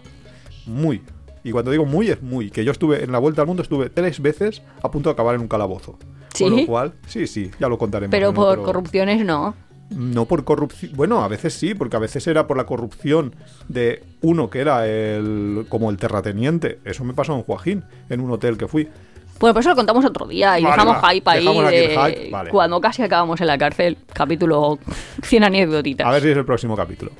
Muy. 0.65 1.01
Y 1.41 1.51
cuando 1.51 1.71
digo 1.71 1.85
muy, 1.85 2.09
es 2.09 2.21
muy. 2.21 2.49
Que 2.51 2.65
yo 2.65 2.73
estuve 2.73 3.05
en 3.05 3.13
la 3.13 3.19
vuelta 3.19 3.41
al 3.41 3.47
mundo, 3.47 3.63
estuve 3.63 3.89
tres 3.89 4.21
veces 4.21 4.63
a 4.83 4.91
punto 4.91 5.07
de 5.07 5.13
acabar 5.13 5.33
en 5.35 5.39
un 5.41 5.47
calabozo. 5.47 5.97
¿Sí? 6.33 6.43
Con 6.43 6.57
lo 6.57 6.65
cual, 6.65 6.93
sí, 7.07 7.25
sí, 7.25 7.51
ya 7.57 7.69
lo 7.69 7.77
contaremos. 7.77 8.11
Pero 8.11 8.33
por 8.33 8.49
otro- 8.49 8.63
corrupciones 8.63 9.23
no. 9.23 9.55
No 9.89 10.25
por 10.25 10.43
corrupción. 10.43 10.91
Bueno, 10.95 11.23
a 11.23 11.27
veces 11.27 11.53
sí, 11.53 11.75
porque 11.75 11.95
a 11.95 11.99
veces 11.99 12.25
era 12.27 12.47
por 12.47 12.57
la 12.57 12.65
corrupción 12.65 13.35
de 13.67 14.03
uno 14.21 14.49
que 14.49 14.59
era 14.59 14.87
el 14.87 15.65
como 15.69 15.89
el 15.89 15.97
terrateniente. 15.97 16.79
Eso 16.85 17.03
me 17.03 17.13
pasó 17.13 17.35
en 17.35 17.43
Joaquín, 17.43 17.83
en 18.09 18.19
un 18.19 18.31
hotel 18.31 18.57
que 18.57 18.67
fui. 18.67 18.89
Bueno, 19.39 19.53
pues 19.53 19.63
eso 19.63 19.71
lo 19.71 19.75
contamos 19.75 20.05
otro 20.05 20.25
día 20.27 20.57
y 20.57 20.63
Vale, 20.63 20.75
dejamos 20.75 21.03
va, 21.03 21.09
hype 21.09 21.29
ahí 21.29 21.39
dejamos 21.39 21.69
de 21.69 21.87
hype, 21.89 22.31
vale. 22.31 22.49
cuando 22.51 22.79
casi 22.79 23.03
acabamos 23.03 23.39
en 23.41 23.47
la 23.47 23.57
cárcel, 23.57 23.97
capítulo 24.13 24.79
100 25.23 25.43
anécdotitas. 25.43 26.07
A 26.07 26.11
ver 26.11 26.21
si 26.21 26.29
es 26.29 26.37
el 26.37 26.45
próximo 26.45 26.75
capítulo. 26.75 27.11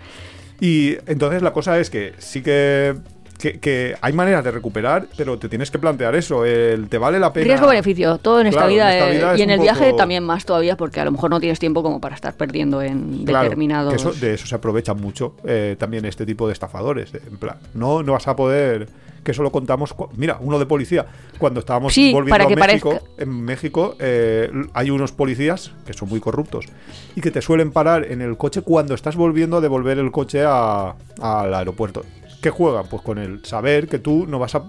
Y 0.61 0.95
entonces 1.05 1.41
la 1.41 1.51
cosa 1.51 1.78
es 1.80 1.89
que 1.89 2.13
sí 2.18 2.41
que, 2.41 2.95
que, 3.38 3.59
que 3.59 3.95
hay 4.01 4.13
maneras 4.13 4.43
de 4.43 4.51
recuperar, 4.51 5.07
pero 5.17 5.38
te 5.38 5.49
tienes 5.49 5.69
que 5.71 5.79
plantear 5.79 6.15
eso. 6.15 6.45
El, 6.45 6.88
¿Te 6.89 6.97
vale 6.97 7.19
la 7.19 7.31
pena? 7.33 7.45
Riesgo-beneficio, 7.47 8.17
todo 8.17 8.41
en 8.41 8.47
esta 8.47 8.67
vida, 8.67 8.95
en 8.97 9.13
esta 9.15 9.31
eh, 9.31 9.33
es 9.36 9.39
y 9.39 9.43
en 9.43 9.49
el 9.49 9.59
viaje 9.59 9.93
también 9.93 10.23
más 10.23 10.45
todavía 10.45 10.77
porque 10.77 10.99
a 11.01 11.05
lo 11.05 11.11
mejor 11.11 11.29
no 11.29 11.39
tienes 11.39 11.59
tiempo 11.59 11.83
como 11.83 11.99
para 12.01 12.15
estar 12.15 12.33
perdiendo 12.36 12.81
en 12.81 13.25
Claro, 13.25 13.43
determinados... 13.43 13.93
que 13.93 13.97
eso- 13.99 14.13
de 14.13 14.33
eso 14.33 14.47
se 14.47 14.55
aprovecha 14.55 14.93
mucho 14.93 15.36
eh, 15.45 15.75
también 15.77 16.05
este 16.05 16.25
tipo 16.25 16.47
de 16.47 16.53
estafadores. 16.53 17.13
eh, 17.13 17.21
En 17.29 17.38
plan, 17.38 17.57
no, 17.73 18.03
no 18.03 18.13
vas 18.13 18.27
a 18.27 18.36
poder. 18.36 18.88
Que 19.23 19.31
eso 19.31 19.41
lo 19.41 19.51
contamos. 19.51 19.95
Mira, 20.17 20.38
uno 20.39 20.59
de 20.59 20.67
policía. 20.67 21.03
Cuando 21.39 21.59
estábamos 21.59 21.95
Sí, 21.95 22.13
volviendo 22.13 22.29
para 22.29 22.43
a 22.43 22.67
México, 22.67 22.91
parezca- 22.91 23.23
en 23.23 23.43
México 23.43 23.95
eh, 23.97 24.51
hay 24.73 24.91
unos 24.91 25.13
policías 25.13 25.71
que 25.83 25.93
son 25.93 26.09
muy 26.09 26.19
corruptos 26.19 26.67
y 27.15 27.21
que 27.21 27.31
te 27.31 27.41
suelen 27.41 27.71
parar 27.71 28.05
en 28.11 28.21
el 28.21 28.38
coche 28.38 28.61
cuando 28.61 28.93
estás 28.93 29.15
volviendo 29.15 29.57
a 29.57 29.61
devolver 29.61 29.97
el 29.97 30.11
coche 30.11 30.43
a- 30.45 30.93
al 31.19 31.53
aeropuerto. 31.55 32.05
¿Qué 32.45 32.51
juegan? 32.51 32.85
Pues 32.87 33.01
con 33.01 33.17
el 33.17 33.43
saber 33.43 33.87
que 33.87 33.97
tú 33.97 34.27
no 34.27 34.37
vas 34.37 34.53
a. 34.53 34.61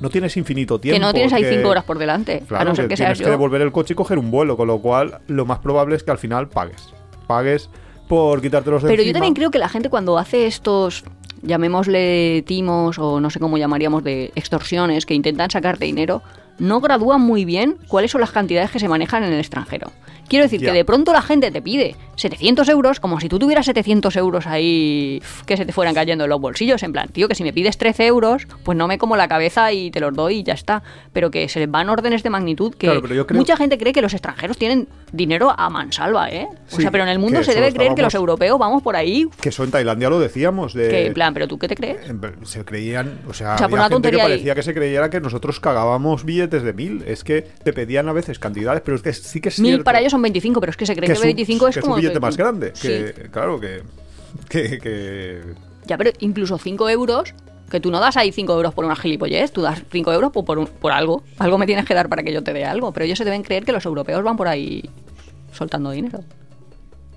No 0.00 0.08
tienes 0.08 0.34
infinito 0.38 0.80
tiempo. 0.80 0.96
que 0.98 1.00
no 1.06 1.12
tienes 1.12 1.30
ahí 1.34 1.42
que- 1.42 1.56
cinco 1.56 1.68
horas 1.68 1.84
por 1.84 1.98
delante, 1.98 2.42
Claro, 2.48 2.62
a 2.62 2.64
no 2.64 2.74
ser 2.74 2.86
que 2.86 2.94
que 2.94 2.96
tienes 2.96 3.18
que 3.18 3.28
devolver 3.28 3.60
el 3.60 3.70
coche 3.70 3.92
y 3.92 3.96
coger 3.96 4.18
un 4.18 4.30
vuelo, 4.30 4.56
con 4.56 4.66
lo 4.66 4.78
cual 4.80 5.18
lo 5.26 5.44
más 5.44 5.58
probable 5.58 5.94
es 5.96 6.02
que 6.02 6.10
al 6.10 6.16
final 6.16 6.48
pagues. 6.48 6.88
Pagues 7.26 7.68
por 8.08 8.40
quitártelos 8.40 8.82
de 8.82 8.88
Pero 8.88 9.02
yo 9.02 9.12
también 9.12 9.34
creo 9.34 9.50
que 9.50 9.58
la 9.58 9.68
gente 9.68 9.90
cuando 9.90 10.16
hace 10.16 10.46
estos, 10.46 11.04
llamémosle 11.42 12.44
timos 12.46 12.98
o 12.98 13.20
no 13.20 13.28
sé 13.28 13.40
cómo 13.40 13.58
llamaríamos 13.58 14.02
de 14.02 14.32
extorsiones 14.34 15.04
que 15.04 15.12
intentan 15.12 15.50
sacarte 15.50 15.84
dinero, 15.84 16.22
no 16.58 16.80
gradúan 16.80 17.20
muy 17.20 17.44
bien 17.44 17.76
cuáles 17.88 18.10
son 18.10 18.22
las 18.22 18.30
cantidades 18.30 18.70
que 18.70 18.78
se 18.78 18.88
manejan 18.88 19.22
en 19.22 19.34
el 19.34 19.38
extranjero. 19.40 19.92
Quiero 20.28 20.44
decir 20.44 20.60
que 20.60 20.72
de 20.72 20.84
pronto 20.84 21.12
la 21.12 21.22
gente 21.22 21.50
te 21.50 21.62
pide 21.62 21.96
700 22.16 22.68
euros 22.68 23.00
como 23.00 23.20
si 23.20 23.28
tú 23.28 23.38
tuvieras 23.38 23.64
700 23.66 24.14
euros 24.16 24.46
ahí 24.46 25.22
que 25.46 25.56
se 25.56 25.64
te 25.64 25.72
fueran 25.72 25.94
cayendo 25.94 26.24
en 26.24 26.30
los 26.30 26.40
bolsillos. 26.40 26.82
En 26.82 26.92
plan, 26.92 27.08
tío, 27.08 27.28
que 27.28 27.34
si 27.34 27.44
me 27.44 27.52
pides 27.52 27.78
13 27.78 28.06
euros, 28.06 28.46
pues 28.64 28.76
no 28.76 28.88
me 28.88 28.98
como 28.98 29.16
la 29.16 29.28
cabeza 29.28 29.72
y 29.72 29.90
te 29.90 30.00
los 30.00 30.14
doy 30.14 30.38
y 30.38 30.42
ya 30.42 30.54
está. 30.54 30.82
Pero 31.12 31.30
que 31.30 31.48
se 31.48 31.60
les 31.60 31.70
van 31.70 31.88
órdenes 31.88 32.22
de 32.22 32.30
magnitud 32.30 32.72
que 32.74 32.86
Claro, 32.88 33.02
creo- 33.02 33.26
mucha 33.32 33.56
gente 33.56 33.78
cree 33.78 33.92
que 33.92 34.02
los 34.02 34.12
extranjeros 34.12 34.58
tienen 34.58 34.88
dinero 35.12 35.54
a 35.56 35.70
mansalva, 35.70 36.28
¿eh? 36.30 36.46
O 36.70 36.76
Sí, 36.76 36.82
sea, 36.82 36.90
pero 36.90 37.04
en 37.04 37.10
el 37.10 37.18
mundo 37.18 37.42
se 37.42 37.54
debe 37.54 37.72
creer 37.72 37.94
que 37.94 38.02
los 38.02 38.14
europeos 38.14 38.58
vamos 38.58 38.82
por 38.82 38.96
ahí 38.96 39.26
Que 39.40 39.48
eso 39.48 39.64
en 39.64 39.70
Tailandia 39.70 40.10
lo 40.10 40.18
decíamos. 40.18 40.74
De, 40.74 40.88
que, 40.88 41.06
en 41.06 41.14
plan, 41.14 41.32
¿pero 41.32 41.48
tú 41.48 41.58
qué 41.58 41.68
te 41.68 41.76
crees? 41.76 41.98
Se 42.44 42.64
creían, 42.64 43.20
o 43.28 43.32
sea, 43.32 43.54
O 43.54 43.58
sea, 43.58 43.68
por 43.68 43.78
había 43.78 43.86
una 43.86 43.94
gente 43.96 44.10
que 44.10 44.16
ahí- 44.20 44.22
parecía 44.32 44.54
que 44.54 44.62
se 44.62 44.74
creyera 44.74 45.08
que 45.10 45.20
nosotros 45.20 45.60
cagábamos 45.60 46.24
billetes 46.24 46.62
de 46.62 46.72
mil. 46.72 47.02
Es 47.06 47.24
que 47.24 47.42
te 47.62 47.72
pedían 47.72 48.08
a 48.08 48.12
veces 48.12 48.38
cantidades, 48.38 48.82
pero 48.84 48.96
es 48.96 49.02
que 49.02 49.12
sí 49.12 49.40
que 49.40 49.48
es 49.48 49.58
Mil 49.60 49.70
cierto 49.70 49.84
para 49.84 50.00
ellos 50.00 50.12
son 50.18 50.22
25, 50.22 50.60
pero 50.60 50.70
es 50.70 50.76
que 50.76 50.86
se 50.86 50.94
cree 50.94 51.02
que, 51.02 51.06
que 51.06 51.12
es 51.12 51.18
un- 51.20 51.24
25 51.26 51.68
es 51.68 51.74
que 51.76 51.80
como... 51.80 51.94
un 51.94 52.00
billete 52.00 52.20
más 52.20 52.36
grande. 52.36 52.72
Sí. 52.74 52.88
Que, 52.88 53.28
claro, 53.30 53.58
que, 53.60 53.82
que, 54.48 54.78
que- 54.78 55.42
Ya, 55.86 55.96
pero 55.96 56.10
incluso 56.20 56.58
5 56.58 56.88
euros, 56.90 57.34
que 57.70 57.80
tú 57.80 57.90
no 57.90 58.00
das 58.00 58.16
ahí 58.16 58.32
5 58.32 58.52
euros 58.54 58.74
por 58.74 58.84
una 58.84 58.96
gilipollez, 58.96 59.52
tú 59.52 59.62
das 59.62 59.82
5 59.90 60.12
euros 60.12 60.32
por, 60.32 60.44
por, 60.44 60.58
un- 60.58 60.66
por 60.66 60.92
algo. 60.92 61.22
Algo 61.38 61.58
me 61.58 61.66
tienes 61.66 61.84
que 61.84 61.94
dar 61.94 62.08
para 62.08 62.22
que 62.22 62.32
yo 62.32 62.42
te 62.42 62.52
dé 62.52 62.64
algo, 62.64 62.92
pero 62.92 63.04
ellos 63.04 63.18
se 63.18 63.24
deben 63.24 63.42
creer 63.42 63.64
que 63.64 63.72
los 63.72 63.84
europeos 63.84 64.22
van 64.22 64.36
por 64.36 64.48
ahí 64.48 64.88
soltando 65.52 65.90
dinero. 65.90 66.20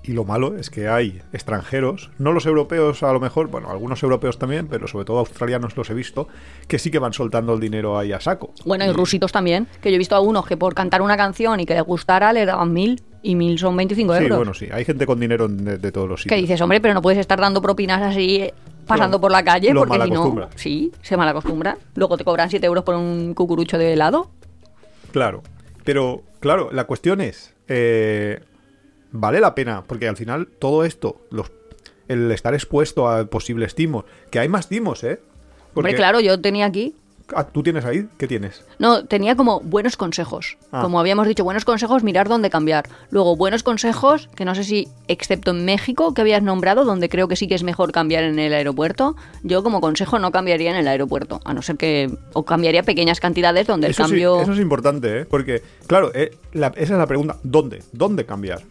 Y 0.04 0.12
lo 0.14 0.24
malo 0.24 0.56
es 0.56 0.68
que 0.68 0.88
hay 0.88 1.22
extranjeros, 1.32 2.10
no 2.18 2.32
los 2.32 2.44
europeos 2.46 3.04
a 3.04 3.12
lo 3.12 3.20
mejor, 3.20 3.46
bueno, 3.48 3.70
algunos 3.70 4.02
europeos 4.02 4.36
también, 4.36 4.66
pero 4.66 4.88
sobre 4.88 5.04
todo 5.04 5.20
australianos 5.20 5.76
los 5.76 5.88
he 5.90 5.94
visto, 5.94 6.26
que 6.66 6.80
sí 6.80 6.90
que 6.90 6.98
van 6.98 7.12
soltando 7.12 7.54
el 7.54 7.60
dinero 7.60 7.96
ahí 7.96 8.12
a 8.12 8.18
saco. 8.20 8.52
Bueno, 8.64 8.84
y 8.84 8.90
rusitos 8.92 9.30
también, 9.30 9.68
que 9.80 9.90
yo 9.90 9.94
he 9.94 9.98
visto 9.98 10.16
a 10.16 10.20
unos 10.20 10.44
que 10.44 10.56
por 10.56 10.74
cantar 10.74 11.02
una 11.02 11.16
canción 11.16 11.60
y 11.60 11.66
que 11.66 11.74
les 11.74 11.84
gustara 11.84 12.32
le 12.32 12.44
daban 12.46 12.72
mil 12.72 13.00
y 13.22 13.36
mil 13.36 13.60
son 13.60 13.76
25 13.76 14.16
Sí, 14.16 14.22
euros. 14.24 14.38
bueno, 14.38 14.54
sí, 14.54 14.66
hay 14.72 14.84
gente 14.84 15.06
con 15.06 15.20
dinero 15.20 15.46
de, 15.46 15.78
de 15.78 15.92
todos 15.92 16.08
los 16.08 16.18
Que 16.24 16.30
sitios. 16.30 16.40
dices, 16.40 16.60
hombre, 16.62 16.80
pero 16.80 16.94
no 16.94 17.02
puedes 17.02 17.20
estar 17.20 17.38
dando 17.40 17.62
propinas 17.62 18.02
así 18.02 18.36
eh, 18.42 18.54
pasando 18.88 19.20
por 19.20 19.30
la 19.30 19.44
calle 19.44 19.72
porque 19.72 20.00
si 20.02 20.10
no, 20.10 20.48
sí, 20.56 20.92
se 21.02 21.16
malacostumbran. 21.16 21.78
Luego 21.94 22.16
te 22.16 22.24
cobran 22.24 22.50
7 22.50 22.66
euros 22.66 22.82
por 22.82 22.96
un 22.96 23.34
cucurucho 23.34 23.78
de 23.78 23.92
helado. 23.92 24.30
Claro, 25.12 25.44
pero 25.84 26.22
claro, 26.40 26.70
la 26.72 26.84
cuestión 26.88 27.20
es, 27.20 27.54
eh, 27.68 28.40
¿vale 29.12 29.40
la 29.40 29.54
pena? 29.54 29.84
Porque 29.86 30.08
al 30.08 30.16
final 30.16 30.48
todo 30.58 30.84
esto, 30.84 31.20
los, 31.30 31.50
el 32.08 32.30
estar 32.32 32.54
expuesto 32.54 33.08
a 33.08 33.24
posibles 33.26 33.74
timos, 33.74 34.04
que 34.30 34.38
hay 34.38 34.48
más 34.48 34.68
timos, 34.68 35.04
¿eh? 35.04 35.20
Porque, 35.72 35.90
Hombre, 35.90 35.94
claro, 35.94 36.20
yo 36.20 36.40
tenía 36.40 36.66
aquí 36.66 36.94
ah, 37.34 37.46
¿Tú 37.46 37.62
tienes 37.62 37.84
ahí? 37.84 38.08
¿Qué 38.18 38.26
tienes? 38.26 38.64
No, 38.78 39.04
tenía 39.04 39.36
como 39.36 39.60
buenos 39.60 39.96
consejos. 39.96 40.58
Ah. 40.70 40.82
Como 40.82 41.00
habíamos 41.00 41.26
dicho, 41.26 41.44
buenos 41.44 41.64
consejos, 41.64 42.02
mirar 42.02 42.28
dónde 42.28 42.50
cambiar. 42.50 42.88
Luego, 43.10 43.36
buenos 43.36 43.62
consejos, 43.62 44.28
que 44.34 44.44
no 44.44 44.54
sé 44.54 44.64
si, 44.64 44.88
excepto 45.08 45.52
en 45.52 45.64
México, 45.64 46.14
que 46.14 46.20
habías 46.20 46.42
nombrado, 46.42 46.84
donde 46.84 47.08
creo 47.08 47.28
que 47.28 47.36
sí 47.36 47.48
que 47.48 47.54
es 47.54 47.62
mejor 47.62 47.92
cambiar 47.92 48.24
en 48.24 48.38
el 48.38 48.52
aeropuerto, 48.52 49.16
yo 49.42 49.62
como 49.62 49.80
consejo 49.80 50.18
no 50.18 50.30
cambiaría 50.30 50.70
en 50.70 50.76
el 50.76 50.88
aeropuerto, 50.88 51.40
a 51.44 51.54
no 51.54 51.62
ser 51.62 51.76
que... 51.76 52.10
o 52.32 52.44
cambiaría 52.44 52.82
pequeñas 52.82 53.20
cantidades 53.20 53.66
donde 53.66 53.88
el 53.88 53.94
sí- 53.94 54.02
cambio... 54.02 54.40
eso 54.40 54.52
es 54.52 54.60
importante, 54.60 55.20
¿eh? 55.20 55.24
Porque, 55.24 55.62
claro, 55.86 56.10
eh, 56.14 56.36
la- 56.52 56.72
esa 56.76 56.94
es 56.94 56.98
la 56.98 57.06
pregunta. 57.06 57.38
¿Dónde? 57.42 57.82
¿Dónde 57.92 58.26
cambiar? 58.26 58.62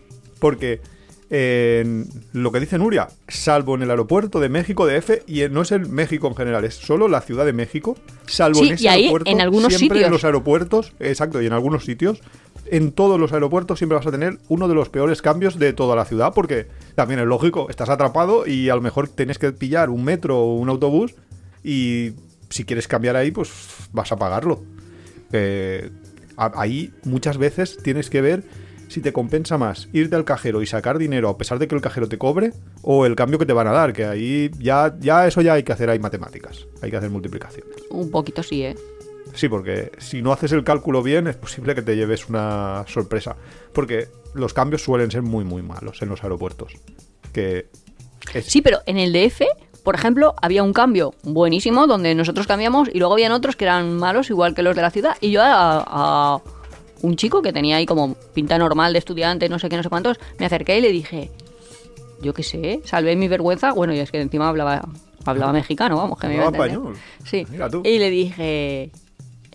Porque 0.41 0.81
eh, 1.29 2.03
lo 2.33 2.51
que 2.51 2.59
dice 2.59 2.77
Nuria, 2.77 3.07
salvo 3.29 3.75
en 3.75 3.83
el 3.83 3.89
aeropuerto 3.89 4.41
de 4.41 4.49
México, 4.49 4.85
de 4.85 4.97
F, 4.97 5.23
y 5.27 5.47
no 5.49 5.61
es 5.61 5.71
el 5.71 5.87
México 5.87 6.27
en 6.27 6.35
general, 6.35 6.65
es 6.65 6.73
solo 6.75 7.07
la 7.07 7.21
Ciudad 7.21 7.45
de 7.45 7.53
México, 7.53 7.95
salvo 8.25 8.59
Sí, 8.59 8.67
en 8.67 8.73
ese 8.73 8.83
y 8.83 8.87
ahí, 8.89 8.99
aeropuerto, 9.03 9.31
en 9.31 9.39
algunos 9.39 9.73
siempre 9.73 9.99
sitios. 9.99 10.07
en 10.07 10.11
los 10.11 10.25
aeropuertos, 10.25 10.93
exacto, 10.99 11.41
y 11.41 11.45
en 11.45 11.53
algunos 11.53 11.85
sitios, 11.85 12.21
en 12.65 12.91
todos 12.91 13.17
los 13.17 13.31
aeropuertos 13.31 13.79
siempre 13.79 13.97
vas 13.97 14.07
a 14.07 14.11
tener 14.11 14.39
uno 14.49 14.67
de 14.67 14.75
los 14.75 14.89
peores 14.89 15.21
cambios 15.21 15.57
de 15.57 15.71
toda 15.71 15.95
la 15.95 16.03
ciudad, 16.03 16.33
porque 16.35 16.67
también 16.95 17.21
es 17.21 17.27
lógico, 17.27 17.69
estás 17.69 17.87
atrapado 17.87 18.45
y 18.45 18.69
a 18.69 18.75
lo 18.75 18.81
mejor 18.81 19.07
tienes 19.07 19.37
que 19.37 19.53
pillar 19.53 19.89
un 19.89 20.03
metro 20.03 20.37
o 20.37 20.55
un 20.57 20.67
autobús 20.67 21.15
y 21.63 22.11
si 22.49 22.65
quieres 22.65 22.89
cambiar 22.89 23.15
ahí, 23.15 23.31
pues 23.31 23.51
vas 23.93 24.11
a 24.11 24.17
pagarlo. 24.17 24.63
Eh, 25.31 25.91
ahí 26.35 26.91
muchas 27.05 27.37
veces 27.37 27.77
tienes 27.81 28.09
que 28.09 28.19
ver 28.19 28.43
si 28.91 29.01
te 29.01 29.13
compensa 29.13 29.57
más 29.57 29.87
irte 29.93 30.15
al 30.15 30.25
cajero 30.25 30.61
y 30.61 30.67
sacar 30.67 30.97
dinero 30.97 31.29
a 31.29 31.37
pesar 31.37 31.57
de 31.59 31.67
que 31.67 31.75
el 31.75 31.81
cajero 31.81 32.07
te 32.09 32.17
cobre 32.17 32.51
o 32.81 33.05
el 33.05 33.15
cambio 33.15 33.39
que 33.39 33.45
te 33.45 33.53
van 33.53 33.67
a 33.67 33.71
dar, 33.71 33.93
que 33.93 34.05
ahí 34.05 34.51
ya, 34.59 34.95
ya 34.99 35.25
eso 35.27 35.41
ya 35.41 35.53
hay 35.53 35.63
que 35.63 35.71
hacer 35.71 35.89
ahí 35.89 35.99
matemáticas, 35.99 36.67
hay 36.81 36.91
que 36.91 36.97
hacer 36.97 37.09
multiplicaciones. 37.09 37.75
Un 37.89 38.11
poquito 38.11 38.43
sí, 38.43 38.63
¿eh? 38.63 38.75
Sí, 39.33 39.47
porque 39.47 39.91
si 39.97 40.21
no 40.21 40.33
haces 40.33 40.51
el 40.51 40.63
cálculo 40.65 41.01
bien 41.01 41.27
es 41.27 41.37
posible 41.37 41.73
que 41.73 41.81
te 41.81 41.95
lleves 41.95 42.27
una 42.27 42.83
sorpresa, 42.87 43.37
porque 43.73 44.09
los 44.33 44.53
cambios 44.53 44.83
suelen 44.83 45.09
ser 45.09 45.21
muy 45.21 45.45
muy 45.45 45.61
malos 45.61 46.01
en 46.01 46.09
los 46.09 46.21
aeropuertos. 46.23 46.73
Que 47.31 47.67
es- 48.33 48.45
Sí, 48.45 48.61
pero 48.61 48.79
en 48.85 48.97
el 48.97 49.13
DF, 49.13 49.43
por 49.83 49.95
ejemplo, 49.95 50.35
había 50.41 50.63
un 50.63 50.73
cambio 50.73 51.13
buenísimo 51.23 51.87
donde 51.87 52.13
nosotros 52.13 52.45
cambiamos 52.45 52.89
y 52.93 52.99
luego 52.99 53.13
habían 53.13 53.31
otros 53.31 53.55
que 53.55 53.63
eran 53.65 53.95
malos 53.97 54.29
igual 54.29 54.53
que 54.53 54.63
los 54.63 54.75
de 54.75 54.81
la 54.81 54.91
ciudad. 54.91 55.15
Y 55.21 55.31
yo 55.31 55.41
a, 55.41 55.85
a 55.87 56.41
un 57.02 57.16
chico 57.16 57.41
que 57.41 57.54
tenía 57.54 57.78
ahí 57.78 57.86
como 57.86 58.16
pinta 58.34 58.58
normal 58.58 58.93
de 58.93 58.99
estudiante, 58.99 59.49
no 59.49 59.60
sé 59.60 59.70
qué, 59.70 59.78
no 59.78 59.84
sé 59.84 59.89
cuántos, 59.89 60.20
me 60.39 60.45
acerqué 60.45 60.78
y 60.78 60.82
le 60.82 60.91
dije, 60.91 61.32
yo 62.22 62.34
qué 62.34 62.43
sé, 62.43 62.82
salvé 62.86 63.16
mi 63.16 63.28
vergüenza. 63.28 63.74
Bueno, 63.74 63.93
y 63.93 63.99
es 63.99 64.12
que 64.12 64.22
encima 64.22 64.49
hablaba, 64.49 64.88
hablaba 65.26 65.54
mexicano, 65.54 65.97
vamos, 65.97 66.20
que 66.20 66.28
me 66.28 66.36
iba 66.36 66.45
a 66.45 66.52
español. 66.52 66.93
Sí. 67.24 67.45
Mira 67.49 67.70
tú. 67.70 67.82
Y 67.86 67.97
le 67.97 68.10
dije... 68.10 68.91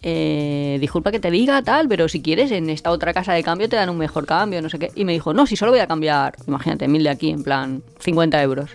eh, 0.03 0.79
disculpa 0.81 1.11
que 1.11 1.19
te 1.19 1.31
diga 1.31 1.63
tal, 1.63 1.89
pero 1.89 2.09
si 2.09 2.23
quieres 2.23 2.53
en 2.53 2.71
esta 2.71 2.91
otra 2.91 3.13
casa 3.13 3.33
de 3.33 3.43
cambio 3.43 3.69
te 3.69 3.77
dan 3.77 3.89
un 3.89 3.99
mejor 3.99 4.27
cambio, 4.27 4.63
no 4.63 4.69
sé 4.69 4.79
qué. 4.79 4.91
Y 4.95 5.05
me 5.05 5.13
dijo, 5.13 5.33
no, 5.35 5.47
si 5.47 5.57
solo 5.57 5.73
voy 5.73 5.81
a 5.81 5.87
cambiar, 5.87 6.35
imagínate, 6.47 6.87
mil 6.87 7.03
de 7.03 7.11
aquí, 7.11 7.31
en 7.31 7.43
plan 7.43 7.83
50 8.01 8.41
euros. 8.43 8.71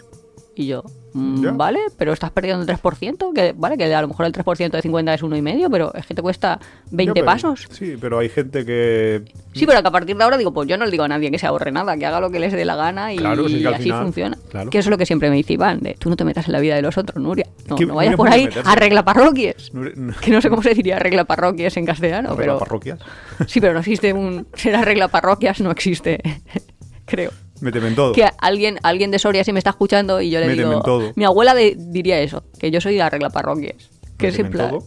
Y 0.56 0.66
yo, 0.66 0.84
Mm. 1.14 1.58
¿Vale? 1.58 1.80
Pero 1.98 2.14
estás 2.14 2.32
perdiendo 2.32 2.62
un 2.62 2.68
3%, 2.68 3.34
que 3.34 3.54
vale, 3.58 3.78
que 3.78 3.94
a 3.94 4.02
lo 4.02 4.08
mejor 4.08 4.26
el 4.26 4.32
3% 4.32 4.72
de 4.72 4.82
50 4.82 5.14
es 5.14 5.24
uno 5.24 5.36
y 5.36 5.42
medio, 5.42 5.70
pero 5.70 5.94
es 5.94 6.06
que 6.06 6.14
te 6.14 6.22
cuesta 6.22 6.60
20 6.92 7.10
Ya, 7.10 7.14
pero- 7.14 7.26
pasos. 7.26 7.68
Sí, 7.72 7.96
pero 8.00 8.20
hay 8.20 8.30
gente 8.30 8.66
que... 8.66 9.24
Sí, 9.54 9.66
pero 9.66 9.82
que 9.82 9.88
a 9.88 9.92
partir 9.92 10.16
de 10.16 10.24
ahora 10.24 10.38
digo, 10.38 10.54
pues 10.54 10.70
yo 10.70 10.78
no 10.78 10.86
le 10.86 10.92
digo 10.92 11.04
a 11.04 11.08
nadie 11.10 11.30
que 11.30 11.38
se 11.38 11.46
ahorre 11.48 11.72
nada, 11.72 11.98
que 11.98 12.06
haga 12.06 12.22
lo 12.22 12.30
que 12.30 12.40
les 12.40 12.54
dé 12.54 12.64
la 12.64 12.76
gana 12.78 13.14
y 13.14 13.18
Claro, 13.18 13.48
sí, 13.50 13.66
así 13.66 13.84
final- 13.84 14.04
funciona. 14.04 14.38
claro. 14.50 14.70
Que 14.70 14.78
eso 14.78 14.88
es 14.88 14.92
lo 14.92 14.98
que 14.98 15.06
siempre 15.06 15.30
me 15.30 15.36
dice 15.36 15.54
Iván, 15.54 15.82
de 15.82 15.96
tú 15.96 16.10
no 16.10 16.16
te 16.16 16.24
metas 16.24 16.46
en 16.48 16.54
la 16.54 16.60
vida 16.62 16.76
de 16.76 16.82
los 16.82 16.98
otros, 16.98 17.22
Nuria. 17.22 17.46
No, 17.68 17.76
no 17.76 17.96
vayas 17.96 18.16
por 18.16 18.30
ahí, 18.30 18.46
meterse. 18.46 18.70
arregla 18.70 19.04
parroquias. 19.04 19.74
No- 19.74 20.14
Que 20.22 20.32
no 20.32 20.42
sé 20.42 20.50
cómo 20.50 20.64
se 20.64 20.74
diría 20.74 20.96
arregla 20.96 21.26
parroquias 21.26 21.76
en 21.76 21.86
castellano, 21.86 22.30
no, 22.30 22.36
pero... 22.38 22.58
parroquias. 22.58 23.00
Sí, 23.48 23.60
pero 23.60 23.74
no 23.74 23.80
existe 23.80 24.14
un... 24.14 24.48
Ser 24.54 24.76
arregla 24.76 25.10
parroquias 25.10 25.60
no 25.60 25.72
existe, 25.72 26.22
creo. 27.06 27.32
Méteme 27.62 27.88
en 27.88 27.96
todo. 27.96 28.12
Que 28.14 28.28
alguien, 28.40 28.80
alguien 28.84 29.12
de 29.12 29.20
Soria 29.20 29.44
si 29.44 29.54
me 29.54 29.60
está 29.60 29.70
escuchando 29.72 30.20
y 30.22 30.30
yo 30.30 30.40
le 30.40 30.48
Méteme 30.48 30.68
digo... 30.68 30.78
en 30.78 30.84
todo. 30.84 31.14
Mi 31.16 31.24
abuela 31.26 31.54
de- 31.54 31.76
diría 31.78 32.20
eso, 32.20 32.44
que 32.60 32.70
yo 32.72 32.82
soy 32.82 32.96
de 32.96 33.02
arregla 33.04 33.30
parroquias. 33.30 33.90
Que 34.18 34.28
es 34.28 34.40
en 34.40 34.50
plan... 34.52 34.78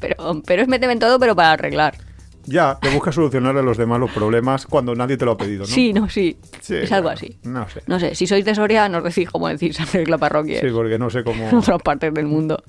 Pero, 0.00 0.42
pero 0.44 0.62
es 0.62 0.68
méteme 0.68 0.94
en 0.94 0.98
todo, 0.98 1.18
pero 1.18 1.36
para 1.36 1.52
arreglar. 1.52 1.96
Ya, 2.44 2.76
te 2.82 2.88
buscas 2.90 3.14
solucionar 3.14 3.56
a 3.56 3.62
los 3.62 3.76
demás 3.78 4.00
los 4.00 4.10
problemas 4.10 4.66
cuando 4.66 4.96
nadie 4.96 5.16
te 5.16 5.24
lo 5.24 5.32
ha 5.32 5.36
pedido, 5.36 5.60
¿no? 5.60 5.66
Sí, 5.68 5.92
no, 5.92 6.08
sí. 6.08 6.36
Sí, 6.60 6.74
es 6.74 6.90
algo 6.90 7.08
así. 7.08 7.38
No 7.44 7.68
sé. 7.68 7.82
No 7.86 8.00
sé, 8.00 8.16
si 8.16 8.26
sois 8.26 8.44
de 8.44 8.54
Soria, 8.54 8.88
nos 8.88 9.04
decís 9.04 9.28
cómo 9.32 9.46
decís 9.48 9.78
arregla 9.78 10.18
parroquias 10.18 10.60
Sí, 10.60 10.66
porque 10.72 10.98
no 10.98 11.08
sé 11.08 11.22
cómo... 11.22 11.48
en 11.48 11.54
otras 11.56 11.80
partes 11.82 12.12
del 12.12 12.26
mundo. 12.26 12.60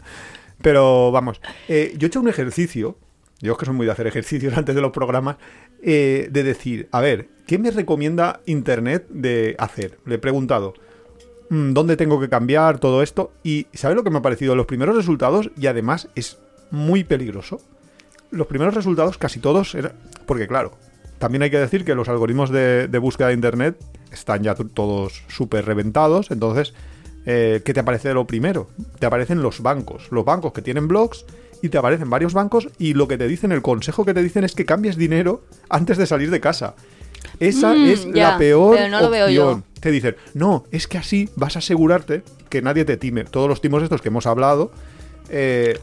Pero 0.62 1.12
vamos, 1.12 1.42
eh, 1.68 1.94
yo 1.98 2.06
he 2.06 2.08
hecho 2.10 2.20
un 2.22 2.28
ejercicio, 2.30 2.98
yo 3.44 3.52
es 3.52 3.58
que 3.58 3.66
soy 3.66 3.76
muy 3.76 3.86
de 3.86 3.92
hacer 3.92 4.08
ejercicios 4.08 4.54
antes 4.58 4.74
de 4.74 4.82
los 4.82 4.92
programas, 4.92 5.36
eh, 5.82 6.30
de 6.32 6.44
decir, 6.44 6.88
a 6.92 7.02
ver, 7.02 7.28
¿qué 7.46 7.60
me 7.60 7.72
recomienda 7.72 8.40
Internet 8.46 9.06
de 9.10 9.56
hacer? 9.60 10.00
Le 10.06 10.16
he 10.16 10.20
preguntado, 10.20 10.74
mm, 11.50 11.74
¿dónde 11.74 11.98
tengo 11.98 12.20
que 12.20 12.30
cambiar 12.30 12.80
todo 12.80 13.04
esto? 13.04 13.34
Y 13.44 13.68
¿sabes 13.74 13.98
lo 13.98 14.04
que 14.04 14.10
me 14.10 14.20
ha 14.20 14.22
parecido? 14.22 14.56
Los 14.56 14.66
primeros 14.66 14.96
resultados, 14.96 15.52
y 15.58 15.68
además 15.68 16.08
es 16.16 16.40
muy 16.72 17.04
peligroso. 17.04 17.60
Los 18.32 18.48
primeros 18.48 18.74
resultados, 18.74 19.18
casi 19.18 19.40
todos, 19.40 19.76
eran... 19.76 19.92
porque 20.26 20.48
claro, 20.48 20.72
también 21.20 21.44
hay 21.44 21.52
que 21.52 21.60
decir 21.60 21.84
que 21.84 21.96
los 21.96 22.08
algoritmos 22.08 22.50
de, 22.50 22.98
búsqueda 23.00 23.28
de 23.28 23.34
Internet 23.34 23.78
están 24.12 24.42
ya 24.42 24.56
todos 24.56 25.24
súper 25.28 25.66
reventados, 25.66 26.32
entonces, 26.32 26.74
eh, 27.26 27.62
¿qué 27.64 27.74
te 27.74 27.82
aparece 27.82 28.08
de 28.08 28.14
lo 28.14 28.26
primero? 28.26 28.70
Te 29.00 29.06
aparecen 29.06 29.42
los 29.42 29.62
bancos, 29.62 30.12
los 30.12 30.24
bancos 30.24 30.54
que 30.54 30.62
tienen 30.62 30.88
blogs 30.88 31.26
y 31.64 31.70
te 31.70 31.78
aparecen 31.78 32.10
varios 32.10 32.34
bancos 32.34 32.68
y 32.78 32.94
lo 32.94 33.08
que 33.08 33.18
te 33.18 33.26
dicen, 33.26 33.54
el 33.54 33.62
consejo 33.62 34.04
que 34.04 34.14
te 34.14 34.22
dicen 34.22 34.44
es 34.44 34.54
que 34.54 34.66
cambies 34.66 34.98
dinero 34.98 35.42
antes 35.70 35.98
de 35.98 36.06
salir 36.06 36.30
de 36.30 36.42
casa. 36.42 36.76
Esa 37.40 37.74
Mm, 37.74 37.86
es 37.86 38.06
ya, 38.14 38.32
la 38.32 38.38
peor 38.38 38.76
pero 38.76 38.90
no 38.90 39.00
lo 39.00 39.10
veo 39.10 39.30
yo. 39.30 39.46
opción. 39.48 39.64
Te 39.80 39.90
dicen, 39.90 40.18
no, 40.34 40.66
es 40.72 40.88
que 40.90 40.98
así 40.98 41.30
vas 41.38 41.56
a 41.56 41.60
asegurarte 41.60 42.22
que 42.50 42.62
nadie 42.62 42.84
te 42.84 42.98
time. 42.98 43.24
Todos 43.24 43.48
los 43.48 43.62
timos 43.62 43.82
estos 43.82 44.02
que 44.02 44.10
hemos 44.10 44.26
hablado, 44.28 44.72
eh, 45.30 45.80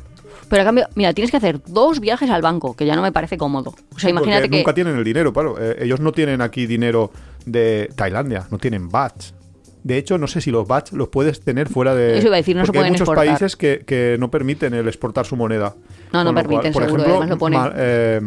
Pero 0.51 0.63
a 0.63 0.65
cambio, 0.67 0.87
mira, 0.97 1.15
tienes 1.15 1.31
que 1.31 1.39
hacer 1.39 1.61
dos 1.67 1.99
viajes 2.01 2.29
al 2.29 2.43
banco, 2.43 2.77
que 2.77 2.85
ya 2.85 2.95
no 2.95 3.01
me 3.01 3.11
parece 3.11 3.39
cómodo. 3.39 3.75
O 3.95 3.99
sea, 3.99 4.11
imagínate 4.11 4.51
que... 4.51 4.59
nunca 4.59 4.75
tienen 4.75 4.97
el 4.99 5.05
dinero, 5.05 5.33
claro. 5.33 5.57
Eh, 5.59 5.79
ellos 5.81 6.01
no 6.01 6.13
tienen 6.13 6.43
aquí 6.43 6.67
dinero 6.67 7.11
de 7.47 7.91
Tailandia, 7.97 8.47
no 8.51 8.59
tienen 8.59 8.91
bats. 8.91 9.33
De 9.83 9.97
hecho, 9.99 10.19
no 10.19 10.27
sé 10.27 10.41
si 10.41 10.51
los 10.51 10.67
bats 10.67 10.93
los 10.93 11.09
puedes 11.09 11.41
tener 11.41 11.69
fuera 11.69 11.95
de. 11.95 12.19
Eso 12.19 12.27
iba 12.29 12.37
a 12.37 12.39
decir, 12.39 12.57
no 12.57 12.63
se 12.63 12.67
porque 12.67 12.79
hay 12.79 12.83
pueden 12.83 12.93
muchos 12.93 13.09
exportar. 13.09 13.27
países 13.27 13.57
que, 13.57 13.83
que 13.87 14.17
no 14.19 14.31
permiten 14.31 14.75
el 14.75 14.87
exportar 14.89 15.27
su 15.27 15.37
moneda. 15.37 15.75
No, 16.13 16.25
no 16.25 16.33
cual, 16.33 16.47
permiten, 16.47 16.73
por 16.73 16.83
seguro, 16.85 17.03
ejemplo, 17.03 17.19
además 17.19 17.29
lo 17.31 17.39
ponen. 17.39 17.61
Eh, 17.77 18.21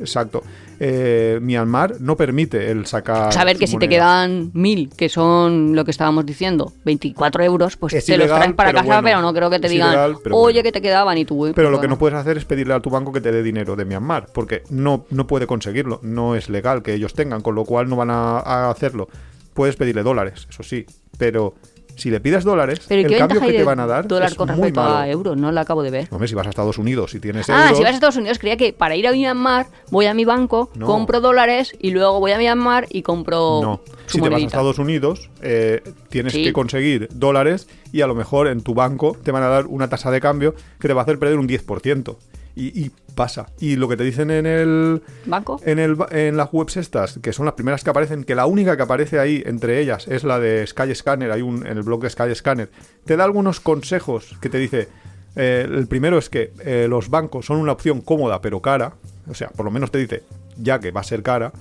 exacto. 0.00 0.42
Eh, 0.82 1.38
Myanmar 1.42 2.00
no 2.00 2.16
permite 2.16 2.70
el 2.70 2.86
sacar. 2.86 3.30
Saber 3.34 3.58
que 3.58 3.66
si 3.66 3.76
te 3.76 3.86
quedan 3.86 4.50
mil, 4.54 4.88
que 4.96 5.10
son 5.10 5.76
lo 5.76 5.84
que 5.84 5.90
estábamos 5.90 6.24
diciendo, 6.24 6.72
24 6.86 7.44
euros, 7.44 7.76
pues 7.76 7.92
Es 7.92 8.06
te 8.06 8.16
los 8.16 8.28
traen 8.28 8.54
para 8.56 8.70
pero 8.70 8.78
casa, 8.78 8.86
bueno. 9.02 9.02
pero 9.04 9.20
no 9.20 9.34
creo 9.34 9.50
que 9.50 9.58
te 9.58 9.68
digan, 9.68 9.88
ilegal, 9.88 10.16
oye, 10.32 10.54
bueno. 10.54 10.62
que 10.62 10.72
te 10.72 10.80
quedaban 10.80 11.18
y 11.18 11.26
tú... 11.26 11.52
Pero 11.54 11.70
lo 11.70 11.82
que 11.82 11.88
no 11.88 11.98
puedes 11.98 12.16
hacer 12.18 12.38
es 12.38 12.46
pedirle 12.46 12.72
a 12.72 12.80
tu 12.80 12.88
banco 12.88 13.12
que 13.12 13.20
te 13.20 13.30
dé 13.30 13.42
dinero 13.42 13.76
de 13.76 13.84
Myanmar, 13.84 14.28
porque 14.32 14.62
no, 14.70 15.04
no 15.10 15.26
puede 15.26 15.46
conseguirlo, 15.46 16.00
no 16.02 16.34
es 16.34 16.48
legal 16.48 16.82
que 16.82 16.94
ellos 16.94 17.12
tengan, 17.12 17.42
con 17.42 17.54
lo 17.54 17.66
cual 17.66 17.86
no 17.86 17.96
van 17.96 18.08
a, 18.08 18.38
a 18.38 18.70
hacerlo. 18.70 19.08
Puedes 19.54 19.76
pedirle 19.76 20.02
dólares, 20.02 20.46
eso 20.48 20.62
sí, 20.62 20.86
pero 21.18 21.54
si 21.96 22.08
le 22.08 22.20
pides 22.20 22.44
dólares, 22.44 22.80
Pero 22.88 23.02
¿y 23.02 23.12
el 23.12 23.18
cambio 23.18 23.40
que 23.42 23.52
te 23.52 23.64
van 23.64 23.78
a 23.80 23.86
dar 23.86 24.06
dólar 24.08 24.28
es 24.30 24.34
con 24.34 24.46
muy 24.48 24.56
respecto 24.56 24.80
malo. 24.80 24.96
a 24.96 25.08
euros? 25.08 25.36
No 25.36 25.52
lo 25.52 25.60
acabo 25.60 25.82
de 25.82 25.90
ver. 25.90 26.08
Hombre, 26.10 26.28
si 26.28 26.34
vas 26.34 26.46
a 26.46 26.50
Estados 26.50 26.78
Unidos, 26.78 27.10
si 27.10 27.20
tienes 27.20 27.50
Ah, 27.50 27.64
euros, 27.64 27.76
si 27.78 27.82
vas 27.84 27.92
a 27.92 27.94
Estados 27.94 28.16
Unidos, 28.16 28.38
creía 28.38 28.56
que 28.56 28.72
para 28.72 28.96
ir 28.96 29.06
a 29.06 29.12
Myanmar 29.12 29.66
voy 29.90 30.06
a 30.06 30.14
mi 30.14 30.24
banco, 30.24 30.70
No. 30.76 30.86
compro 30.86 31.20
dólares 31.20 31.74
y 31.78 31.90
luego 31.90 32.18
voy 32.20 32.32
a 32.32 32.38
Myanmar 32.38 32.86
y 32.90 33.02
compro 33.02 33.60
no. 33.62 33.80
su 34.06 34.12
Si 34.12 34.18
te 34.18 34.20
vas 34.20 34.26
a 34.28 34.30
monedita. 34.30 34.46
Estados 34.46 34.78
Unidos, 34.78 35.28
eh, 35.42 35.82
tienes 36.08 36.32
Sí. 36.32 36.42
que 36.44 36.52
conseguir 36.54 37.08
dólares 37.12 37.68
y 37.92 38.00
a 38.00 38.06
lo 38.06 38.14
mejor 38.14 38.46
en 38.48 38.62
tu 38.62 38.72
banco 38.72 39.14
te 39.22 39.30
van 39.32 39.42
a 39.42 39.48
dar 39.48 39.66
una 39.66 39.88
tasa 39.90 40.10
de 40.10 40.20
cambio 40.22 40.54
que 40.78 40.88
te 40.88 40.94
va 40.94 41.02
a 41.02 41.04
hacer 41.04 41.18
perder 41.18 41.38
un 41.38 41.48
10%. 41.48 42.16
Y, 42.56 42.84
y 42.84 42.90
pasa. 43.14 43.46
Y 43.58 43.76
lo 43.76 43.88
que 43.88 43.96
te 43.96 44.04
dicen 44.04 44.30
en 44.30 44.46
el, 44.46 45.02
¿Banco? 45.26 45.60
En, 45.64 45.78
el, 45.78 45.96
en 46.10 46.36
las 46.36 46.48
webs 46.52 46.76
estas, 46.76 47.18
que 47.18 47.32
son 47.32 47.46
las 47.46 47.54
primeras 47.54 47.84
que 47.84 47.90
aparecen, 47.90 48.24
que 48.24 48.34
la 48.34 48.46
única 48.46 48.76
que 48.76 48.82
aparece 48.82 49.18
ahí 49.18 49.42
entre 49.46 49.80
ellas 49.80 50.08
es 50.08 50.24
la 50.24 50.38
de 50.38 50.66
Sky 50.66 50.94
Scanner, 50.94 51.30
hay 51.30 51.42
un 51.42 51.66
en 51.66 51.76
el 51.76 51.82
blog 51.82 52.02
de 52.02 52.10
Sky 52.10 52.34
Scanner, 52.34 52.70
te 53.04 53.16
da 53.16 53.24
algunos 53.24 53.60
consejos 53.60 54.36
que 54.40 54.48
te 54.48 54.58
dice, 54.58 54.88
eh, 55.36 55.66
el 55.68 55.86
primero 55.86 56.18
es 56.18 56.28
que 56.30 56.52
eh, 56.64 56.86
los 56.88 57.10
bancos 57.10 57.46
son 57.46 57.58
una 57.58 57.72
opción 57.72 58.00
cómoda 58.00 58.40
pero 58.40 58.60
cara, 58.60 58.94
o 59.28 59.34
sea, 59.34 59.48
por 59.48 59.64
lo 59.64 59.70
menos 59.70 59.90
te 59.90 59.98
dice 59.98 60.22
ya 60.56 60.78
que 60.78 60.90
va 60.90 61.00
a 61.00 61.04
ser 61.04 61.22
cara, 61.22 61.52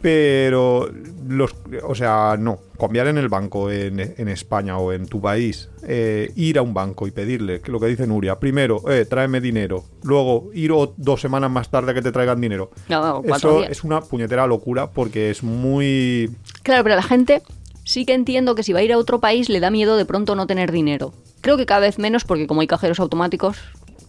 pero 0.00 0.88
los, 1.28 1.54
o 1.84 1.94
sea, 1.94 2.36
no, 2.38 2.58
cambiar 2.78 3.06
en 3.08 3.18
el 3.18 3.28
banco 3.28 3.70
en, 3.70 3.98
en 4.00 4.28
España 4.28 4.78
o 4.78 4.92
en 4.92 5.06
tu 5.06 5.20
país, 5.20 5.68
eh, 5.82 6.30
ir 6.36 6.58
a 6.58 6.62
un 6.62 6.74
banco 6.74 7.06
y 7.06 7.10
pedirle, 7.10 7.60
que 7.60 7.72
lo 7.72 7.80
que 7.80 7.86
dice 7.86 8.06
Nuria, 8.06 8.38
primero, 8.38 8.82
eh, 8.90 9.04
tráeme 9.04 9.40
dinero, 9.40 9.84
luego 10.04 10.50
ir 10.54 10.72
o- 10.72 10.94
dos 10.96 11.20
semanas 11.20 11.50
más 11.50 11.70
tarde 11.70 11.94
que 11.94 12.02
te 12.02 12.12
traigan 12.12 12.40
dinero. 12.40 12.70
No, 12.88 13.22
cuatro 13.26 13.50
Eso 13.50 13.58
días. 13.60 13.70
es 13.72 13.84
una 13.84 14.00
puñetera 14.00 14.46
locura 14.46 14.90
porque 14.90 15.30
es 15.30 15.42
muy... 15.42 16.30
Claro, 16.62 16.82
pero 16.84 16.94
la 16.96 17.02
gente 17.02 17.42
sí 17.84 18.04
que 18.04 18.14
entiendo 18.14 18.54
que 18.54 18.62
si 18.62 18.72
va 18.72 18.80
a 18.80 18.82
ir 18.82 18.92
a 18.92 18.98
otro 18.98 19.20
país 19.20 19.48
le 19.48 19.60
da 19.60 19.70
miedo 19.70 19.96
de 19.96 20.04
pronto 20.04 20.34
no 20.36 20.46
tener 20.46 20.72
dinero. 20.72 21.12
Creo 21.40 21.56
que 21.56 21.66
cada 21.66 21.80
vez 21.80 21.98
menos 21.98 22.24
porque 22.24 22.46
como 22.46 22.60
hay 22.60 22.66
cajeros 22.66 22.98
automáticos 23.00 23.58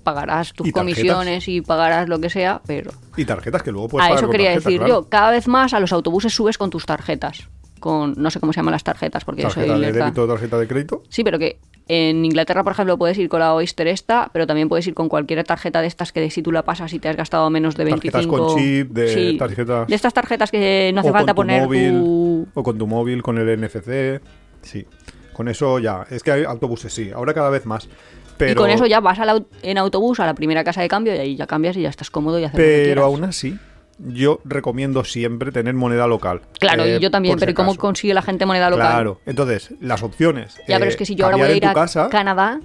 pagarás 0.08 0.54
tus 0.54 0.66
Y 0.68 0.72
tarjetas. 0.72 0.96
comisiones 0.96 1.48
y 1.50 1.60
pagarás 1.60 2.08
lo 2.08 2.20
que 2.22 2.30
sea, 2.30 2.62
pero 2.66 2.92
Y 3.18 3.26
tarjetas 3.26 3.62
que 3.62 3.74
luego 3.74 3.90
puedes 3.90 4.06
a 4.06 4.10
pagar 4.10 4.24
eso 4.24 4.32
quería 4.32 4.48
tarjeta, 4.54 4.70
decir 4.70 4.80
claro. 4.80 5.02
yo. 5.04 5.10
Cada 5.10 5.32
vez 5.32 5.48
más 5.50 5.74
a 5.74 5.82
los 5.82 5.92
autobuses 5.92 6.34
subes 6.34 6.58
con 6.58 6.70
tus 6.70 6.86
tarjetas. 6.86 7.50
Con 7.82 8.14
no 8.18 8.32
sé 8.32 8.40
cómo 8.40 8.54
se 8.54 8.58
llaman 8.62 8.72
las 8.72 8.84
tarjetas 8.86 9.24
porque 9.26 9.42
yo 9.44 9.50
soy 9.50 9.68
Tarjeta 9.68 9.86
de 9.92 9.92
débito 10.00 10.28
tarjeta 10.28 10.58
de 10.58 10.68
crédito. 10.68 11.04
Sí, 11.10 11.24
pero 11.26 11.38
que 11.38 11.60
en 11.90 12.24
Inglaterra, 12.26 12.64
por 12.64 12.72
ejemplo, 12.72 12.98
puedes 12.98 13.18
ir 13.18 13.28
con 13.30 13.40
la 13.42 13.54
Oyster 13.54 13.88
esta, 13.88 14.30
pero 14.34 14.48
también 14.48 14.68
puedes 14.70 14.88
ir 14.88 14.94
con 14.94 15.10
cualquier 15.10 15.44
tarjeta 15.44 15.82
de 15.82 15.88
estas 15.88 16.12
que 16.14 16.30
si 16.32 16.42
tú 16.42 16.52
la 16.54 16.64
pasas 16.64 16.92
y 16.94 17.00
te 17.00 17.08
has 17.10 17.16
gastado 17.18 17.50
menos 17.50 17.76
de 17.76 17.84
25... 17.84 18.12
Tarjetas 18.12 18.28
con 18.50 18.58
chip, 18.58 18.92
de 18.92 19.38
tarjetas- 19.38 19.88
De 19.88 19.96
estas 19.96 20.14
tarjetas 20.14 20.50
que 20.52 20.92
no 20.94 21.02
hace 21.02 21.12
falta 21.12 21.34
tu 21.34 21.36
poner 21.36 21.64
móvil, 21.64 21.92
tu... 21.92 22.48
O 22.56 22.64
con 22.64 22.78
tu 22.78 22.88
móvil, 22.88 23.22
con 23.22 23.38
el 23.38 23.62
NFC. 23.62 24.22
Sí. 24.64 24.86
Con 25.34 25.48
eso 25.48 25.78
ya. 25.78 26.04
Es 26.10 26.24
que 26.24 26.32
hay 26.32 26.44
autobuses, 26.46 26.92
sí. 26.92 27.12
Ahora 27.14 27.32
cada 27.36 27.52
vez 27.52 27.68
más. 27.68 27.88
Pero, 28.38 28.52
Y 28.52 28.56
con 28.56 28.70
eso 28.70 28.86
ya 28.86 29.00
vas 29.00 29.20
al 29.20 29.30
au- 29.30 29.46
en 29.64 29.78
autobús 29.78 30.20
a 30.20 30.26
la 30.26 30.34
primera 30.36 30.64
casa 30.64 30.82
de 30.82 30.88
cambio 30.88 31.16
y 31.16 31.18
ahí 31.20 31.36
ya 31.36 31.48
cambias 31.48 31.76
y 31.78 31.82
ya 31.82 31.90
estás 31.90 32.10
cómodo 32.12 32.40
y 32.40 32.44
haces 32.44 32.60
lo 32.60 32.64
que 32.66 32.84
Pero 32.90 33.04
aún 33.04 33.24
así, 33.24 33.58
yo 34.00 34.40
recomiendo 34.46 35.04
siempre 35.04 35.52
tener 35.52 35.74
moneda 35.74 36.06
local. 36.08 36.42
Claro, 36.60 36.84
Eh, 36.86 36.98
y 36.98 37.00
yo 37.00 37.10
también, 37.10 37.38
pero 37.40 37.50
si 37.50 37.54
¿y 37.54 37.56
cómo 37.56 37.76
consigue 37.76 38.14
la 38.14 38.22
gente 38.22 38.46
moneda 38.46 38.70
local? 38.70 38.88
Claro. 38.88 39.20
Entonces, 39.26 39.74
las 39.82 40.04
opciones. 40.04 40.56
Ya, 40.68 40.76
eh, 40.76 40.80
pero 40.80 40.90
es 40.92 40.96
que 40.98 41.06
si 41.06 41.16
yo 41.16 41.26
ahora 41.26 41.38
voy 41.38 41.48
a 41.48 41.56
ir 41.56 41.66
a 41.66 41.74
casa, 41.74 42.10
Canadá, 42.10 42.60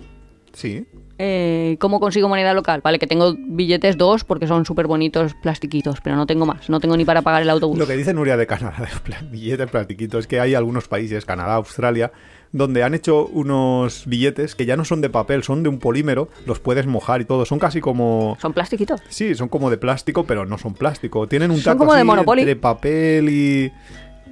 Sí. 0.52 0.84
eh, 1.18 1.76
¿cómo 1.80 2.00
consigo 2.00 2.28
moneda 2.28 2.52
local? 2.52 2.82
Vale, 2.84 2.98
que 2.98 3.06
tengo 3.06 3.34
billetes 3.38 3.96
dos 3.96 4.24
porque 4.24 4.46
son 4.46 4.66
súper 4.66 4.86
bonitos 4.86 5.32
plastiquitos, 5.42 6.00
pero 6.02 6.16
no 6.16 6.26
tengo 6.26 6.44
más, 6.44 6.68
no 6.68 6.80
tengo 6.80 6.96
ni 6.98 7.06
para 7.06 7.22
pagar 7.22 7.40
el 7.40 7.48
autobús. 7.48 7.78
Lo 7.78 7.86
que 7.86 7.96
dice 7.96 8.12
Nuria 8.12 8.36
de 8.36 8.46
Canadá, 8.46 8.76
de 9.06 9.26
billetes 9.30 9.70
plastiquitos, 9.70 10.20
es 10.20 10.26
que 10.26 10.40
hay 10.40 10.54
algunos 10.54 10.88
países, 10.88 11.24
Canadá, 11.24 11.54
Australia, 11.54 12.12
donde 12.52 12.82
han 12.82 12.94
hecho 12.94 13.26
unos 13.26 14.06
billetes 14.06 14.54
que 14.54 14.66
ya 14.66 14.76
no 14.76 14.84
son 14.84 15.00
de 15.00 15.08
papel, 15.10 15.42
son 15.42 15.62
de 15.62 15.68
un 15.70 15.78
polímero, 15.78 16.28
los 16.46 16.60
puedes 16.60 16.86
mojar 16.86 17.20
y 17.22 17.24
todo, 17.24 17.44
son 17.46 17.58
casi 17.58 17.80
como... 17.80 18.36
Son 18.40 18.52
plastiquitos. 18.52 19.00
Sí, 19.08 19.34
son 19.34 19.48
como 19.48 19.70
de 19.70 19.78
plástico, 19.78 20.24
pero 20.24 20.44
no 20.44 20.58
son 20.58 20.74
plástico. 20.74 21.26
Tienen 21.26 21.50
un 21.50 21.62
como 21.62 21.94
de 21.94 22.02
así 22.02 22.40
entre 22.40 22.56
papel 22.56 23.28
y, 23.30 23.72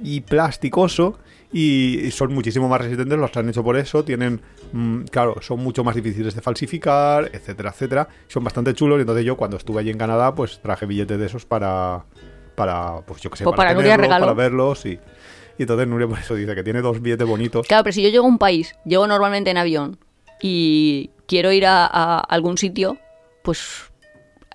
y 0.03 0.21
plasticoso 0.21 1.17
y 1.53 2.09
son 2.11 2.33
muchísimo 2.33 2.69
más 2.69 2.79
resistentes, 2.79 3.17
los 3.17 3.35
han 3.35 3.49
hecho 3.49 3.63
por 3.63 3.75
eso, 3.75 4.05
tienen, 4.05 4.39
mm, 4.71 5.01
claro, 5.05 5.35
son 5.41 5.59
mucho 5.59 5.83
más 5.83 5.95
difíciles 5.95 6.33
de 6.33 6.41
falsificar, 6.41 7.29
etcétera, 7.33 7.71
etcétera. 7.71 8.07
Son 8.27 8.43
bastante 8.43 8.73
chulos 8.73 8.99
y 8.99 9.01
entonces 9.01 9.25
yo 9.25 9.35
cuando 9.35 9.57
estuve 9.57 9.81
allí 9.81 9.89
en 9.89 9.97
Canadá, 9.97 10.33
pues 10.33 10.61
traje 10.61 10.85
billetes 10.85 11.19
de 11.19 11.25
esos 11.25 11.45
para, 11.45 12.05
para 12.55 13.01
pues 13.05 13.21
yo 13.21 13.29
qué 13.29 13.37
sé, 13.37 13.43
Pues 13.43 13.57
para 13.57 13.73
regalo. 13.73 14.25
para 14.25 14.33
verlos 14.33 14.85
y, 14.85 14.97
y 15.61 15.63
entonces 15.63 15.87
Nuria 15.87 16.07
por 16.07 16.17
eso 16.19 16.33
dice 16.35 16.55
que 16.55 16.63
tiene 16.63 16.81
dos 16.81 17.01
billetes 17.01 17.27
bonitos. 17.27 17.67
Claro, 17.67 17.83
pero 17.83 17.93
si 17.93 18.01
yo 18.01 18.09
llego 18.09 18.25
a 18.25 18.27
un 18.27 18.37
país, 18.39 18.75
llego 18.85 19.05
normalmente 19.07 19.51
en 19.51 19.57
avión 19.57 19.97
y 20.41 21.11
quiero 21.27 21.51
ir 21.51 21.65
a, 21.65 21.85
a 21.85 22.19
algún 22.19 22.57
sitio, 22.57 22.97
pues 23.43 23.91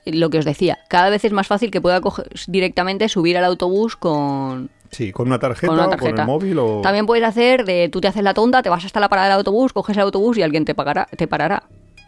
lo 0.05 0.31
que 0.31 0.39
os 0.39 0.45
decía, 0.45 0.79
cada 0.89 1.11
vez 1.11 1.25
es 1.25 1.33
más 1.33 1.47
fácil 1.47 1.71
que 1.71 1.81
pueda 1.81 2.01
coger- 2.01 2.29
directamente 2.49 3.09
subir 3.09 3.37
al 3.39 3.45
autobús 3.45 3.97
con, 3.97 4.71
Sí, 4.91 5.13
con 5.13 5.27
una 5.27 5.39
tarjeta, 5.39 5.67
con 5.69 5.75
una 5.77 5.87
o 5.87 5.91
con 5.91 5.99
tarjeta. 5.99 6.23
el 6.23 6.27
móvil 6.29 6.59
o... 6.59 6.81
También 6.83 7.07
puedes 7.07 7.25
hacer 7.25 7.65
de 7.65 7.89
tú 7.89 8.01
te 8.01 8.09
haces 8.09 8.23
la 8.23 8.35
tonta, 8.35 8.63
te 8.63 8.69
vas 8.69 8.85
hasta 8.85 9.01
la 9.01 9.09
parada 9.09 9.29
del 9.29 9.37
autobús, 9.39 9.73
coges 9.73 9.97
el 9.97 10.03
autobús 10.03 10.39
y 10.39 10.43
alguien 10.43 10.65
te 10.65 10.75
pagará, 10.75 11.07
te 11.17 11.27
parará, 11.27 11.63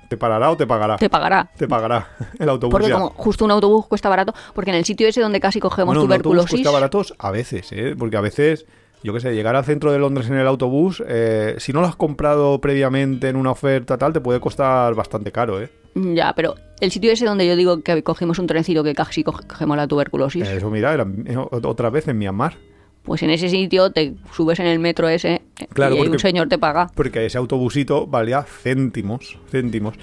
¿Te 0.09 0.17
parará 0.17 0.51
o 0.51 0.57
te 0.57 0.67
pagará? 0.67 0.97
te 0.97 1.11
pagará. 1.11 1.51
Te 1.59 1.69
pagará 1.69 2.09
el 2.39 2.49
autobús 2.49 2.73
Porque 2.73 2.89
ya. 2.89 2.95
como 2.95 3.11
justo 3.11 3.45
un 3.45 3.51
autobús 3.51 3.87
cuesta 3.89 4.09
barato, 4.09 4.33
porque 4.55 4.71
en 4.71 4.77
el 4.79 4.85
sitio 4.87 5.07
ese 5.07 5.21
donde 5.21 5.39
casi 5.39 5.61
cogemos 5.61 5.89
Bueno, 5.89 6.05
un 6.05 6.13
autobús 6.13 6.23
tuberculosis, 6.23 6.51
cuesta 6.61 6.71
baratos 6.71 7.15
a 7.19 7.31
veces, 7.31 7.71
¿eh? 7.73 7.95
Porque 7.99 8.17
a 8.17 8.23
veces, 8.23 8.65
yo 9.03 9.13
qué 9.15 9.21
sé, 9.21 9.35
llegar 9.35 9.55
al 9.57 9.65
centro 9.65 9.93
de 9.93 9.99
Londres 9.99 10.29
en 10.29 10.37
el 10.37 10.47
autobús, 10.47 11.03
eh, 11.07 11.55
si 11.59 11.73
no 11.73 11.81
lo 11.81 11.87
has 11.87 11.97
comprado 11.97 12.61
previamente 12.61 13.29
en 13.29 13.37
una 13.37 13.51
oferta 13.53 13.97
tal, 13.99 14.13
te 14.13 14.21
puede 14.21 14.41
costar 14.41 14.95
bastante 14.95 15.31
caro, 15.33 15.61
¿eh? 15.63 15.69
ya, 15.95 16.33
pero 16.35 16.55
el 16.81 16.91
sitio 16.93 17.11
ese 17.11 17.25
donde 17.25 17.47
yo 17.47 17.57
digo 17.57 17.81
que 17.83 18.03
cogimos 18.03 18.39
un 18.39 18.47
trencito 18.47 18.85
que 18.85 18.95
casi 18.95 19.25
coge- 19.25 19.47
cogemos 19.47 19.77
la 19.77 19.87
tuberculosis, 19.89 20.47
Eh, 20.49 20.57
Eso, 20.59 20.71
mira, 20.71 20.93
era 20.95 21.07
otra 21.51 21.91
vez 21.91 22.07
en 22.09 22.19
Myanmar. 22.19 22.57
pues 23.03 23.23
en 23.23 23.31
ese 23.31 23.49
sitio 23.49 23.91
te 23.91 24.15
subes 24.33 24.61
en 24.61 24.67
el 24.67 24.79
metro 24.79 25.09
ese 25.09 25.43
Claro, 25.73 25.97
y 25.97 26.01
un 26.09 26.19
señor 26.19 26.49
te 26.49 26.59
paga. 26.59 26.89
Porque 26.95 27.25
ese 27.27 27.39
autobusito 27.39 28.07
valía 28.07 28.43
céntimos, 28.43 29.39
céntimos. 29.51 29.95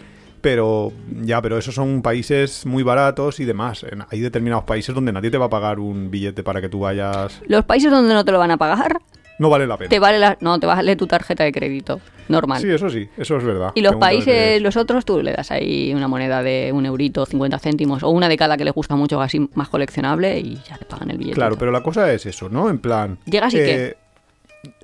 Pero 0.45 0.93
ya, 1.23 1.41
pero 1.41 1.57
esos 1.57 1.73
son 1.73 2.03
países 2.03 2.67
muy 2.67 2.83
baratos 2.83 3.39
y 3.39 3.45
demás. 3.45 3.83
Hay 4.11 4.19
determinados 4.19 4.63
países 4.65 4.93
donde 4.93 5.11
nadie 5.11 5.31
te 5.31 5.39
va 5.39 5.45
a 5.45 5.49
pagar 5.49 5.79
un 5.79 6.11
billete 6.11 6.43
para 6.43 6.61
que 6.61 6.69
tú 6.69 6.81
vayas. 6.81 7.41
Los 7.47 7.65
países 7.65 7.89
donde 7.89 8.13
no 8.13 8.23
te 8.23 8.31
lo 8.31 8.37
van 8.37 8.51
a 8.51 8.57
pagar, 8.57 8.99
No 9.39 9.49
vale 9.49 9.65
la 9.65 9.75
pena. 9.75 9.89
te 9.89 9.97
vale 9.97 10.19
la, 10.19 10.37
no, 10.41 10.59
te 10.59 10.67
vale 10.67 10.95
tu 10.95 11.07
tarjeta 11.07 11.43
de 11.43 11.51
crédito 11.51 11.99
normal. 12.29 12.61
Sí, 12.61 12.69
eso 12.69 12.91
sí, 12.91 13.09
eso 13.17 13.37
es 13.37 13.43
verdad. 13.43 13.71
Y 13.73 13.81
los 13.81 13.95
países, 13.95 14.61
los 14.61 14.77
otros, 14.77 15.03
tú 15.03 15.23
le 15.23 15.33
das 15.33 15.49
ahí 15.49 15.91
una 15.95 16.07
moneda 16.07 16.43
de 16.43 16.69
un 16.71 16.85
eurito, 16.85 17.25
50 17.25 17.57
céntimos, 17.57 18.03
o 18.03 18.09
una 18.09 18.29
de 18.29 18.37
cada 18.37 18.55
que 18.55 18.65
les 18.65 18.73
gusta 18.75 18.95
mucho, 18.95 19.19
así 19.21 19.49
más 19.55 19.69
coleccionable, 19.69 20.37
y 20.37 20.61
ya 20.69 20.77
te 20.77 20.85
pagan 20.85 21.09
el 21.09 21.17
billete. 21.17 21.37
Claro, 21.37 21.57
pero 21.57 21.71
la 21.71 21.81
cosa 21.81 22.13
es 22.13 22.23
eso, 22.27 22.49
¿no? 22.49 22.69
En 22.69 22.77
plan. 22.77 23.17
Llegas 23.25 23.51
y 23.55 23.57
eh, 23.61 23.97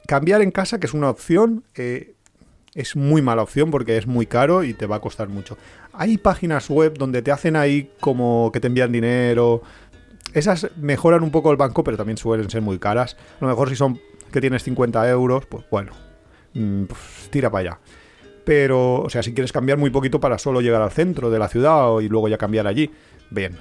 Cambiar 0.08 0.42
en 0.42 0.50
casa, 0.50 0.80
que 0.80 0.88
es 0.88 0.94
una 0.96 1.12
opción, 1.12 1.64
eh, 1.76 2.16
es 2.74 2.96
muy 2.96 3.22
mala 3.22 3.44
opción 3.44 3.70
porque 3.72 3.98
es 3.98 4.08
muy 4.08 4.26
caro 4.26 4.64
y 4.64 4.74
te 4.74 4.86
va 4.86 4.98
a 4.98 5.02
costar 5.02 5.28
mucho. 5.30 5.58
Hay 5.94 6.18
páginas 6.18 6.70
web 6.70 6.98
donde 6.98 7.22
te 7.22 7.32
hacen 7.32 7.56
ahí 7.56 7.92
como 8.00 8.50
que 8.54 8.60
te 8.60 8.68
envían 8.68 8.92
dinero. 8.92 9.62
Esas 10.34 10.70
mejoran 10.78 11.24
un 11.24 11.32
poco 11.32 11.52
el 11.52 11.58
banco, 11.58 11.84
pero 11.84 11.98
también 11.98 12.18
suelen 12.18 12.50
ser 12.50 12.62
muy 12.62 12.80
caras. 12.80 13.18
A 13.40 13.46
lo 13.46 13.48
mejor 13.50 13.70
si 13.70 13.76
son 13.76 14.00
que 14.32 14.40
tienes 14.40 14.64
50 14.64 15.10
euros, 15.10 15.46
pues 15.46 15.66
bueno, 15.70 15.92
mm, 16.54 16.84
pues 16.86 17.02
tira 17.30 17.50
para 17.50 17.72
allá. 17.72 17.80
Pero, 18.46 19.02
o 19.02 19.10
sea, 19.10 19.22
si 19.22 19.34
quieres 19.34 19.52
cambiar 19.52 19.78
muy 19.78 19.90
poquito 19.90 20.20
para 20.20 20.38
solo 20.38 20.62
llegar 20.62 20.82
al 20.82 20.92
centro 20.92 21.30
de 21.30 21.38
la 21.40 21.48
ciudad 21.50 22.00
y 22.00 22.08
luego 22.08 22.28
ya 22.30 22.38
cambiar 22.38 22.66
allí, 22.68 22.90
bien. 23.30 23.58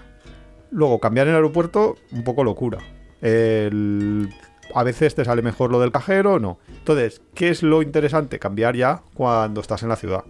Luego, 0.70 1.00
cambiar 1.00 1.26
en 1.26 1.32
el 1.32 1.36
aeropuerto, 1.36 1.96
un 2.12 2.22
poco 2.22 2.44
locura. 2.44 2.78
El- 3.20 4.28
a 4.74 4.82
veces 4.84 5.14
te 5.14 5.24
sale 5.24 5.42
mejor 5.42 5.70
lo 5.70 5.80
del 5.80 5.92
cajero, 5.92 6.38
no. 6.38 6.58
Entonces, 6.68 7.22
¿qué 7.34 7.48
es 7.50 7.62
lo 7.62 7.82
interesante? 7.82 8.38
Cambiar 8.38 8.76
ya 8.76 9.02
cuando 9.14 9.60
estás 9.60 9.82
en 9.82 9.88
la 9.88 9.96
ciudad. 9.96 10.24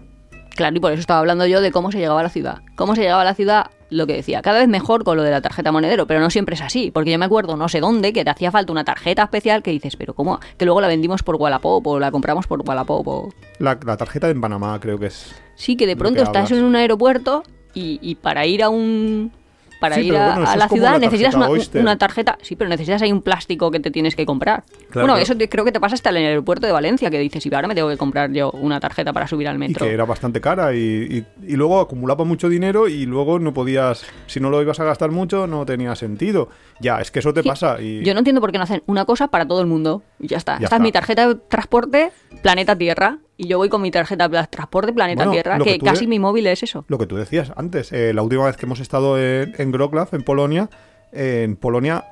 Claro, 0.57 0.77
y 0.77 0.81
por 0.81 0.93
eso 0.93 1.01
estaba 1.01 1.21
hablando 1.21 1.47
yo 1.47 1.61
de 1.61 1.71
cómo 1.71 1.91
se 1.93 1.99
llegaba 1.99 2.21
a 2.21 2.25
la 2.25 2.29
ciudad. 2.29 2.59
Cómo 2.77 2.95
se 2.95 3.03
llegaba 3.03 3.23
a 3.23 3.25
la 3.25 3.35
ciudad, 3.35 3.71
lo 3.89 4.07
que 4.07 4.15
decía, 4.15 4.43
cada 4.43 4.59
vez 4.59 4.69
mejor 4.69 5.05
con 5.05 5.17
lo 5.17 5.23
de 5.23 5.31
la 5.31 5.41
tarjeta 5.41 5.73
monedero, 5.73 6.07
pero 6.07 6.21
no 6.21 6.29
siempre 6.29 6.55
es 6.55 6.61
así, 6.61 6.91
porque 6.91 7.11
yo 7.13 7.19
me 7.19 7.25
acuerdo 7.25 7.57
no 7.57 7.69
sé 7.69 7.81
dónde 7.81 8.13
que 8.13 8.25
te 8.25 8.31
hacía 8.31 8.51
falta 8.51 8.71
una 8.73 8.85
tarjeta 8.85 9.23
especial 9.23 9.63
que 9.63 9.71
dices, 9.71 9.97
pero 9.97 10.13
¿cómo? 10.13 10.39
Que 10.59 10.65
luego 10.67 10.81
la 10.81 10.89
vendimos 10.89 11.23
por 11.23 11.37
Wallapop 11.37 11.87
o 11.87 11.99
la 11.99 12.11
compramos 12.11 12.47
por 12.47 12.61
Wallapop 12.69 13.07
o... 13.09 13.29
La, 13.59 13.79
la 13.87 13.97
tarjeta 13.97 14.29
en 14.29 14.41
Panamá 14.41 14.79
creo 14.81 14.99
que 14.99 15.07
es. 15.07 15.35
Sí, 15.55 15.77
que 15.77 15.87
de 15.87 15.95
¿De 15.95 15.97
pronto 15.97 16.21
estás 16.23 16.47
hablas? 16.47 16.59
en 16.59 16.65
un 16.65 16.77
aeropuerto 16.77 17.43
y, 17.73 17.99
y 18.03 18.17
para 18.17 18.45
ir 18.45 18.63
a 18.63 18.69
un... 18.69 19.33
Para 19.81 19.97
Sí, 19.97 20.03
ir 20.03 20.17
a, 20.17 20.27
bueno, 20.37 20.41
la 20.57 20.69
ciudad 20.69 20.93
la 20.93 20.99
necesitas 20.99 21.35
una, 21.75 21.97
tarjeta, 21.97 22.39
sí, 22.43 22.55
pero 22.55 22.69
necesitas 22.69 23.01
ahí 23.01 23.11
un 23.11 23.23
plástico 23.23 23.71
que 23.71 23.81
te 23.81 23.91
tienes 23.91 24.15
que 24.15 24.27
comprar. 24.27 24.63
Claro, 24.91 25.09
bueno, 25.09 25.17
eso 25.17 25.35
te- 25.35 25.49
creo 25.49 25.65
que 25.65 25.73
te 25.73 25.81
pasa 25.81 25.95
hasta 25.95 26.11
en 26.11 26.17
el 26.19 26.27
aeropuerto 26.27 26.67
de 26.67 26.73
Valencia, 26.73 27.11
que 27.11 27.19
dices, 27.19 27.45
y 27.47 27.55
ahora 27.55 27.67
me 27.67 27.75
tengo 27.75 27.89
que 27.89 27.97
comprar 27.97 28.31
yo 28.31 28.51
una 28.53 28.79
tarjeta 28.79 29.13
para 29.15 29.27
subir 29.27 29.49
al 29.49 29.57
Y 29.57 29.59
metro. 29.59 29.87
que 29.87 29.93
era 29.93 30.05
bastante 30.05 30.41
cara 30.41 30.75
y, 30.75 30.79
y- 30.79 31.27
y 31.53 31.57
luego 31.57 31.81
acumulaba 31.81 32.25
mucho 32.25 32.51
dinero 32.51 32.89
y 32.89 33.07
luego 33.07 33.39
no 33.39 33.55
podías, 33.55 34.05
si 34.27 34.39
no 34.39 34.51
lo 34.51 34.61
ibas 34.61 34.79
a 34.81 34.85
gastar 34.85 35.11
mucho, 35.11 35.47
no 35.47 35.65
tenía 35.65 35.95
sentido. 35.97 36.51
Ya, 36.81 37.01
es 37.01 37.11
que 37.11 37.21
eso 37.21 37.33
te 37.33 37.43
Sí, 37.43 37.49
pasa 37.49 37.81
y 37.81 38.05
Yo 38.05 38.13
no 38.13 38.19
entiendo 38.21 38.43
por 38.43 38.53
qué 38.53 38.59
no 38.59 38.65
hacen 38.65 38.83
una 38.87 39.07
cosa 39.07 39.29
para 39.29 39.49
todo 39.49 39.63
el 39.63 39.67
mundo. 39.67 40.03
Y 40.19 40.27
ya 40.29 40.37
está. 40.37 40.53
Ya 40.59 40.65
Esta 40.65 40.67
está. 40.67 40.77
es 40.77 40.83
mi 40.83 40.93
tarjeta 40.93 41.27
de 41.29 41.35
transporte 41.37 42.13
Planeta 42.43 42.77
Tierra. 42.77 43.19
Y 43.43 43.49
yo 43.49 43.57
voy 43.57 43.71
con 43.71 43.81
mi 43.81 43.91
tarjeta 43.91 44.29
de 44.29 44.47
transporte 44.51 44.93
Planeta 44.93 45.21
Bueno, 45.25 45.33
Tierra, 45.33 45.59
que, 45.59 45.79
casi 45.79 46.05
de- 46.05 46.09
mi 46.09 46.19
móvil 46.19 46.47
es 46.47 46.63
eso. 46.63 46.85
lo 46.89 46.99
que 46.99 47.07
tú 47.07 47.17
decías 47.17 47.53
antes, 47.57 47.91
eh, 47.91 48.13
la 48.13 48.21
última 48.23 48.45
vez 48.45 48.59
que 48.59 48.67
hemos 48.67 48.81
estado 48.81 49.19
en, 49.19 49.55
en 49.57 49.73
en 50.13 50.23
Polonia, 50.23 50.69
eh, 51.11 51.43
en 51.45 51.57
Polonia 51.57 52.05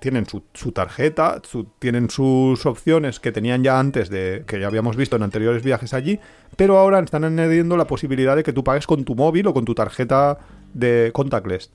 tienen 0.00 0.26
su, 0.26 0.42
su 0.52 0.72
tarjeta, 0.72 1.40
su- 1.42 1.64
tienen 1.78 2.10
sus 2.10 2.66
opciones 2.66 3.18
que 3.18 3.32
tenían 3.32 3.64
ya 3.64 3.78
antes 3.80 4.10
de 4.10 4.44
que 4.46 4.60
ya 4.60 4.66
habíamos 4.66 4.94
visto 4.96 5.16
en 5.16 5.22
anteriores 5.22 5.62
viajes 5.62 5.94
allí, 5.94 6.20
pero 6.56 6.76
ahora 6.76 6.98
están 7.00 7.24
añadiendo 7.24 7.78
la 7.78 7.86
posibilidad 7.86 8.36
de 8.36 8.42
que 8.42 8.52
tú 8.52 8.62
pagues 8.62 8.86
con 8.86 9.04
tu 9.04 9.14
móvil 9.14 9.46
o 9.46 9.54
con 9.54 9.64
tu 9.64 9.74
tarjeta 9.74 10.36
de 10.74 11.12
contactless. 11.14 11.70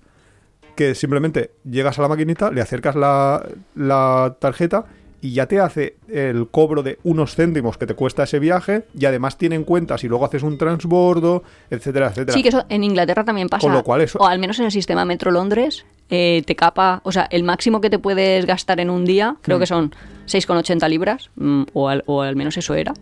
Que 0.76 0.93
simplemente 0.93 1.51
llegas 1.66 1.97
a 1.97 2.03
la 2.03 2.10
maquinita, 2.10 2.51
le 2.51 2.62
acercas 2.62 2.95
la, 2.95 3.43
la 3.74 4.38
tarjeta 4.39 4.86
y 5.22 5.34
ya 5.34 5.47
te 5.47 5.59
hace 5.59 5.97
el 6.07 6.47
cobro 6.49 6.82
de 6.84 6.97
unos 7.03 7.36
céntimos 7.36 7.78
que 7.78 7.86
te 7.86 7.93
cuesta 7.93 8.24
ese 8.24 8.39
viaje 8.39 8.86
y 8.97 9.05
además 9.05 9.38
tiene 9.38 9.55
en 9.55 9.63
cuenta 9.65 9.97
si 9.97 10.07
luego 10.07 10.26
haces 10.26 10.43
un 10.43 10.57
transbordo, 10.57 11.43
etcétera, 11.70 12.07
etcétera. 12.07 12.34
Sí, 12.34 12.41
que 12.43 12.49
eso 12.49 12.65
en 12.70 12.84
Inglaterra 12.84 13.24
también 13.26 13.49
pasa. 13.49 13.61
Con 13.61 13.74
lo 13.74 13.84
cual 13.84 14.01
eso- 14.01 14.20
O 14.20 14.26
al 14.28 14.39
menos 14.39 14.59
en 14.59 14.65
el 14.65 14.72
sistema 14.72 15.03
Metro 15.05 15.32
Londres, 15.32 15.86
eh, 16.09 16.41
te 16.45 16.55
capa. 16.55 17.01
O 17.03 17.11
sea, 17.11 17.28
el 17.32 17.43
máximo 17.43 17.82
que 17.82 17.89
te 17.89 17.99
puedes 17.99 18.45
gastar 18.45 18.80
en 18.80 18.89
un 18.89 19.05
día, 19.05 19.36
creo 19.41 19.57
Mm. 19.57 19.59
que 19.59 19.65
son 19.67 19.95
6,80 20.26 20.88
libras, 20.88 21.30
mm, 21.36 21.63
o, 21.74 21.89
al, 21.89 22.03
o 22.05 22.22
al 22.22 22.36
menos 22.36 22.55
eso 22.57 22.74
era. 22.74 22.93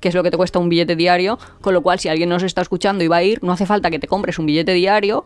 Que 0.00 0.08
es 0.10 0.14
lo 0.14 0.22
que 0.22 0.30
te 0.30 0.36
cuesta 0.36 0.60
un 0.60 0.68
billete 0.68 0.94
diario. 0.94 1.38
Con 1.60 1.74
lo 1.74 1.82
cual, 1.82 1.98
si 1.98 2.08
alguien 2.08 2.28
nos 2.28 2.44
está 2.44 2.62
escuchando 2.62 3.02
y 3.02 3.08
va 3.08 3.16
a 3.16 3.22
ir, 3.24 3.42
no 3.42 3.50
hace 3.52 3.66
falta 3.66 3.90
que 3.90 3.98
te 3.98 4.06
compres 4.06 4.38
un 4.38 4.46
billete 4.46 4.72
diario. 4.72 5.24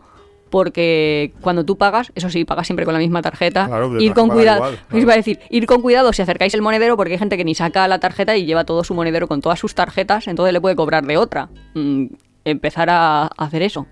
Porque 0.53 1.33
cuando 1.41 1.65
tú 1.65 1.79
pagas, 1.79 2.11
eso 2.13 2.29
sí, 2.29 2.45
pagas 2.45 2.67
siempre 2.67 2.85
con 2.85 2.93
la 2.93 2.99
misma 2.99 3.23
tarjeta. 3.23 3.65
Claro, 3.65 3.99
ir 3.99 4.13
con 4.13 4.29
cuidado. 4.29 4.57
igual, 4.57 4.73
claro. 4.75 4.97
Os 4.97 5.01
iba 5.01 5.13
a 5.13 5.15
decir, 5.15 5.39
ir 5.49 5.65
con 5.65 5.81
cuidado 5.81 6.13
si 6.13 6.21
acercáis 6.21 6.53
el 6.53 6.61
monedero, 6.61 6.95
porque 6.95 7.13
hay 7.13 7.17
gente 7.17 7.37
que 7.37 7.43
ni 7.43 7.55
saca 7.55 7.87
la 7.87 7.99
tarjeta 7.99 8.37
y 8.37 8.45
lleva 8.45 8.63
todo 8.63 8.83
su 8.83 8.93
monedero 8.93 9.27
con 9.27 9.41
todas 9.41 9.57
sus 9.57 9.73
tarjetas, 9.73 10.27
entonces 10.27 10.53
le 10.53 10.61
puede 10.61 10.75
cobrar 10.75 11.07
de 11.07 11.17
otra. 11.17 11.49
Mm, 11.73 12.05
empezar 12.45 12.91
a 12.91 13.31
hacer 13.35 13.63
eso. 13.63 13.87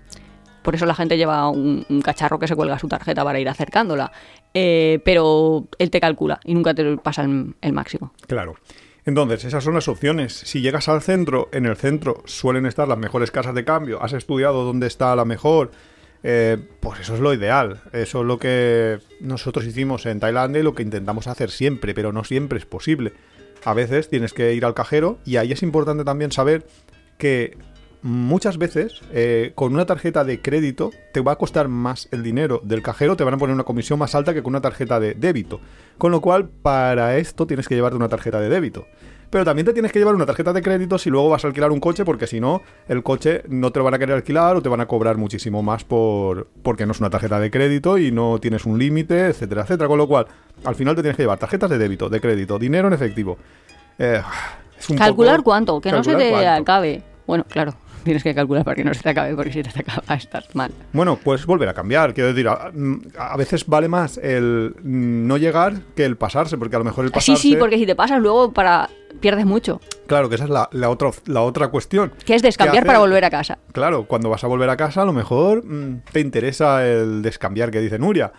Por 0.62 0.76
eso 0.76 0.86
la 0.86 0.94
gente 0.94 1.16
lleva 1.16 1.48
un, 1.48 1.84
un 1.88 2.00
cacharro 2.00 2.38
que 2.38 2.46
se 2.46 2.54
cuelga 2.54 2.78
su 2.78 2.86
tarjeta 2.86 3.24
para 3.24 3.40
ir 3.40 3.48
acercándola. 3.48 4.12
Eh, 4.54 5.00
pero 5.04 5.66
él 5.80 5.90
te 5.90 6.00
calcula 6.00 6.38
y 6.44 6.54
nunca 6.54 6.74
te 6.74 6.96
pasa 6.98 7.22
el, 7.22 7.56
el 7.60 7.72
máximo. 7.72 8.12
Claro. 8.28 8.54
Entonces, 9.04 9.44
esas 9.44 9.64
son 9.64 9.74
las 9.74 9.88
opciones. 9.88 10.32
Si 10.32 10.60
llegas 10.60 10.88
al 10.88 11.02
centro, 11.02 11.48
en 11.50 11.66
el 11.66 11.74
centro 11.74 12.22
suelen 12.24 12.66
estar 12.66 12.86
las 12.86 12.98
mejores 12.98 13.32
casas 13.32 13.56
de 13.56 13.64
cambio, 13.64 14.00
has 14.00 14.12
estudiado 14.12 14.62
dónde 14.62 14.86
está 14.86 15.16
la 15.16 15.24
mejor, 15.24 15.72
eh, 16.22 16.58
pues 16.80 17.00
eso 17.00 17.14
es 17.14 17.20
lo 17.20 17.34
ideal. 17.34 17.80
Eso 17.92 18.20
es 18.20 18.26
lo 18.26 18.38
que 18.38 18.98
nosotros 19.20 19.64
hicimos 19.64 20.06
en 20.06 20.20
Tailandia 20.20 20.60
y 20.60 20.64
lo 20.64 20.74
que 20.74 20.82
intentamos 20.82 21.26
hacer 21.26 21.50
siempre, 21.50 21.94
pero 21.94 22.12
no 22.12 22.24
siempre 22.24 22.58
es 22.58 22.66
posible. 22.66 23.12
A 23.64 23.74
veces 23.74 24.08
tienes 24.08 24.32
que 24.32 24.54
ir 24.54 24.64
al 24.64 24.74
cajero 24.74 25.18
y 25.24 25.36
ahí 25.36 25.52
es 25.52 25.62
importante 25.62 26.04
también 26.04 26.32
saber 26.32 26.66
que 27.18 27.56
muchas 28.02 28.58
veces 28.58 29.00
eh, 29.12 29.52
con 29.54 29.72
una 29.72 29.86
tarjeta 29.86 30.24
de 30.24 30.42
crédito 30.42 30.90
te 31.12 31.20
va 31.20 31.32
a 31.32 31.36
costar 31.36 31.68
más 31.68 32.08
el 32.10 32.24
dinero 32.24 32.60
del 32.64 32.82
cajero, 32.82 33.16
te 33.16 33.22
van 33.22 33.34
a 33.34 33.38
poner 33.38 33.54
una 33.54 33.62
comisión 33.62 33.98
más 33.98 34.16
alta 34.16 34.34
que 34.34 34.42
con 34.42 34.50
una 34.50 34.60
tarjeta 34.60 34.98
de 34.98 35.14
débito. 35.14 35.60
Con 35.98 36.10
lo 36.10 36.20
cual, 36.20 36.48
para 36.48 37.16
esto 37.16 37.46
tienes 37.46 37.68
que 37.68 37.76
llevarte 37.76 37.96
una 37.96 38.08
tarjeta 38.08 38.40
de 38.40 38.48
débito. 38.48 38.86
Pero 39.32 39.46
también 39.46 39.64
te 39.64 39.72
tienes 39.72 39.90
que 39.92 39.98
llevar 39.98 40.14
una 40.14 40.26
tarjeta 40.26 40.52
de 40.52 40.60
crédito 40.60 40.98
si 40.98 41.08
luego 41.08 41.30
vas 41.30 41.42
a 41.42 41.48
alquilar 41.48 41.72
un 41.72 41.80
coche, 41.80 42.04
porque 42.04 42.26
si 42.26 42.38
no, 42.38 42.60
el 42.86 43.02
coche 43.02 43.42
no 43.48 43.72
te 43.72 43.78
lo 43.78 43.84
van 43.86 43.94
a 43.94 43.98
querer 43.98 44.14
alquilar 44.14 44.56
o 44.56 44.60
te 44.62 44.68
van 44.68 44.82
a 44.82 44.86
cobrar 44.86 45.16
muchísimo 45.16 45.62
más 45.62 45.84
por 45.84 46.48
porque 46.62 46.84
no 46.84 46.92
es 46.92 47.00
una 47.00 47.08
tarjeta 47.08 47.40
de 47.40 47.50
crédito 47.50 47.96
y 47.96 48.12
no 48.12 48.38
tienes 48.40 48.66
un 48.66 48.78
límite, 48.78 49.28
etcétera, 49.28 49.62
etcétera. 49.62 49.88
Con 49.88 49.96
lo 49.96 50.06
cual, 50.06 50.26
al 50.64 50.74
final 50.74 50.94
te 50.96 51.00
tienes 51.00 51.16
que 51.16 51.22
llevar 51.22 51.38
tarjetas 51.38 51.70
de 51.70 51.78
débito, 51.78 52.10
de 52.10 52.20
crédito, 52.20 52.58
dinero 52.58 52.88
en 52.88 52.92
efectivo. 52.94 53.38
Eh, 53.98 54.20
es 54.78 54.90
un 54.90 54.98
Calcular 54.98 55.36
poco- 55.36 55.44
cuánto, 55.44 55.80
que 55.80 55.90
no 55.92 56.04
se 56.04 56.14
te 56.14 56.28
cuánto. 56.28 56.48
acabe. 56.62 57.02
Bueno, 57.26 57.46
claro, 57.48 57.72
tienes 58.02 58.22
que 58.22 58.34
calcular 58.34 58.64
para 58.64 58.74
que 58.76 58.84
no 58.84 58.92
se 58.94 59.02
te 59.02 59.08
acabe, 59.10 59.34
porque 59.34 59.52
si 59.52 59.62
te 59.62 59.80
acaba 59.80 60.14
estás 60.16 60.54
mal. 60.54 60.70
Bueno, 60.92 61.18
pues 61.22 61.46
volver 61.46 61.68
a 61.68 61.74
cambiar. 61.74 62.14
Quiero 62.14 62.28
decir, 62.32 62.48
a, 62.48 62.72
a 63.18 63.36
veces 63.36 63.66
vale 63.66 63.88
más 63.88 64.18
el 64.18 64.74
no 64.82 65.36
llegar 65.36 65.74
que 65.94 66.04
el 66.04 66.16
pasarse, 66.16 66.56
porque 66.58 66.76
a 66.76 66.78
lo 66.78 66.84
mejor 66.84 67.04
el 67.04 67.10
Sí, 67.10 67.14
pasarse... 67.14 67.42
sí, 67.42 67.56
porque 67.56 67.78
si 67.78 67.86
te 67.86 67.94
pasas 67.94 68.20
luego 68.20 68.52
para 68.52 68.88
pierdes 69.20 69.46
mucho. 69.46 69.80
Claro, 70.06 70.28
que 70.28 70.34
esa 70.34 70.44
es 70.44 70.50
la, 70.50 70.68
la 70.72 70.90
otra, 70.90 71.10
la 71.26 71.42
otra 71.42 71.68
cuestión. 71.68 72.12
Que 72.24 72.34
es 72.34 72.42
descambiar 72.42 72.84
para 72.84 72.98
volver 72.98 73.24
a 73.24 73.30
casa. 73.30 73.58
Claro, 73.72 74.04
cuando 74.04 74.28
vas 74.28 74.44
a 74.44 74.46
volver 74.46 74.68
a 74.68 74.76
casa, 74.76 75.02
a 75.02 75.04
lo 75.04 75.12
mejor 75.12 75.64
mm, 75.64 76.02
te 76.12 76.20
interesa 76.20 76.86
el 76.86 77.22
descambiar 77.22 77.70
que 77.70 77.80
dice 77.80 77.98
Nuria. 77.98 78.32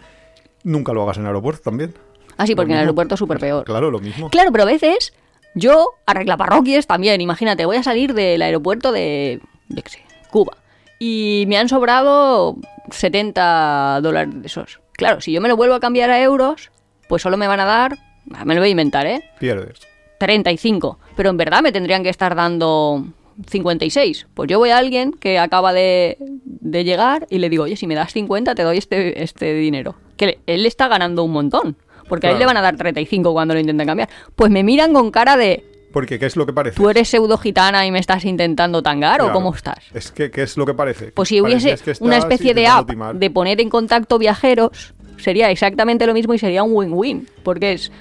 Nunca 0.64 0.94
lo 0.94 1.04
hagas 1.04 1.18
en 1.18 1.24
el 1.24 1.28
aeropuerto 1.28 1.62
también. 1.64 1.94
Ah, 2.38 2.48
sí, 2.48 2.56
porque 2.56 2.72
en 2.72 2.78
el 2.78 2.82
aeropuerto 2.82 3.16
es 3.16 3.20
súper 3.20 3.40
peor. 3.40 3.64
Claro, 3.64 3.92
lo 3.92 4.00
mismo. 4.00 4.30
Claro, 4.30 4.52
pero 4.52 4.64
a 4.64 4.68
veces 4.68 5.14
yo 5.56 5.92
arregla 6.06 6.38
parroquias 6.38 6.88
también. 6.88 7.22
Imagínate, 7.22 7.66
voy 7.66 7.78
a 7.78 7.84
salir 7.84 8.14
del 8.14 8.42
aeropuerto 8.42 8.92
de, 8.92 9.40
de 9.70 9.82
qué 9.82 9.90
sé, 9.90 10.00
Cuba 10.32 10.58
y 11.00 11.46
me 11.48 11.58
han 11.58 11.68
sobrado 11.70 12.56
70 12.92 14.00
dólares 14.02 14.42
de 14.42 14.48
esos. 14.48 14.80
Claro, 14.94 15.20
si 15.22 15.32
yo 15.32 15.42
me 15.42 15.48
lo 15.50 15.58
vuelvo 15.58 15.76
a 15.76 15.80
cambiar 15.80 16.10
a 16.10 16.22
euros, 16.22 16.72
pues 17.10 17.22
solo 17.22 17.36
me 17.38 17.48
van 17.48 17.60
a 17.60 17.66
dar 17.66 17.98
me 18.46 18.54
lo 18.56 18.62
voy 18.62 18.70
a 18.70 18.72
inventar, 18.72 19.06
¿eh? 19.06 19.22
Pierdes. 19.40 19.80
35. 20.20 20.98
Pero 21.18 21.30
en 21.30 21.36
verdad 21.38 21.62
me 21.62 21.74
tendrían 21.74 22.04
que 22.04 22.10
estar 22.10 22.36
dando 22.36 23.06
56. 23.50 24.28
Pues 24.34 24.50
yo 24.50 24.60
voy 24.60 24.70
a 24.70 24.78
alguien 24.78 25.12
que 25.12 25.40
acaba 25.40 25.74
de, 25.74 26.18
de 26.46 26.84
llegar 26.86 27.28
y 27.30 27.40
le 27.40 27.50
digo, 27.50 27.64
oye, 27.66 27.76
si 27.76 27.86
me 27.86 27.96
das 27.96 28.14
50 28.14 28.56
te 28.56 28.64
doy 28.64 28.78
este, 28.78 29.22
este 29.22 29.54
dinero. 29.56 29.96
Que 30.16 30.26
le- 30.28 30.40
él 30.48 30.66
está 30.66 30.88
ganando 30.88 31.24
un 31.26 31.32
montón. 31.32 31.76
Porque 32.08 32.28
a 32.28 32.32
él 32.32 32.40
le 32.40 32.46
van 32.46 32.58
a 32.58 32.62
dar 32.62 32.76
35 32.78 33.34
cuando 33.34 33.54
lo 33.54 33.60
intenten 33.60 33.88
cambiar. 33.88 34.10
Pues 34.36 34.52
me 34.52 34.64
miran 34.64 34.94
con 34.94 35.10
cara 35.12 35.36
de, 35.36 35.66
Porque, 35.94 36.20
¿qué 36.20 36.26
es 36.26 36.36
lo 36.36 36.46
que 36.46 36.52
parece? 36.52 36.76
¿tú 36.76 36.90
eres 36.90 37.08
pseudo 37.08 37.38
gitana 37.38 37.86
y 37.86 37.92
me 37.92 38.00
estás 38.00 38.26
intentando 38.26 38.82
tangar 38.84 39.22
o 39.22 39.32
cómo 39.32 39.54
estás? 39.54 39.78
Es 39.94 40.12
que, 40.12 40.32
¿qué 40.32 40.42
es 40.42 40.58
lo 40.58 40.66
que 40.66 40.74
parece? 40.74 41.12
Pues 41.14 41.30
si 41.30 41.40
hubiese 41.40 41.78
que 41.78 41.94
una 42.02 42.18
especie 42.18 42.54
de 42.54 42.68
app 42.68 42.90
de 42.90 43.30
poner 43.30 43.62
en 43.62 43.70
contacto 43.70 44.18
viajeros, 44.18 44.94
sería 45.18 45.50
exactamente 45.52 46.06
lo 46.08 46.14
mismo 46.14 46.34
y 46.34 46.40
sería 46.40 46.64
un 46.64 46.72
win-win. 46.74 47.28
Porque 47.44 47.74
es, 47.74 47.92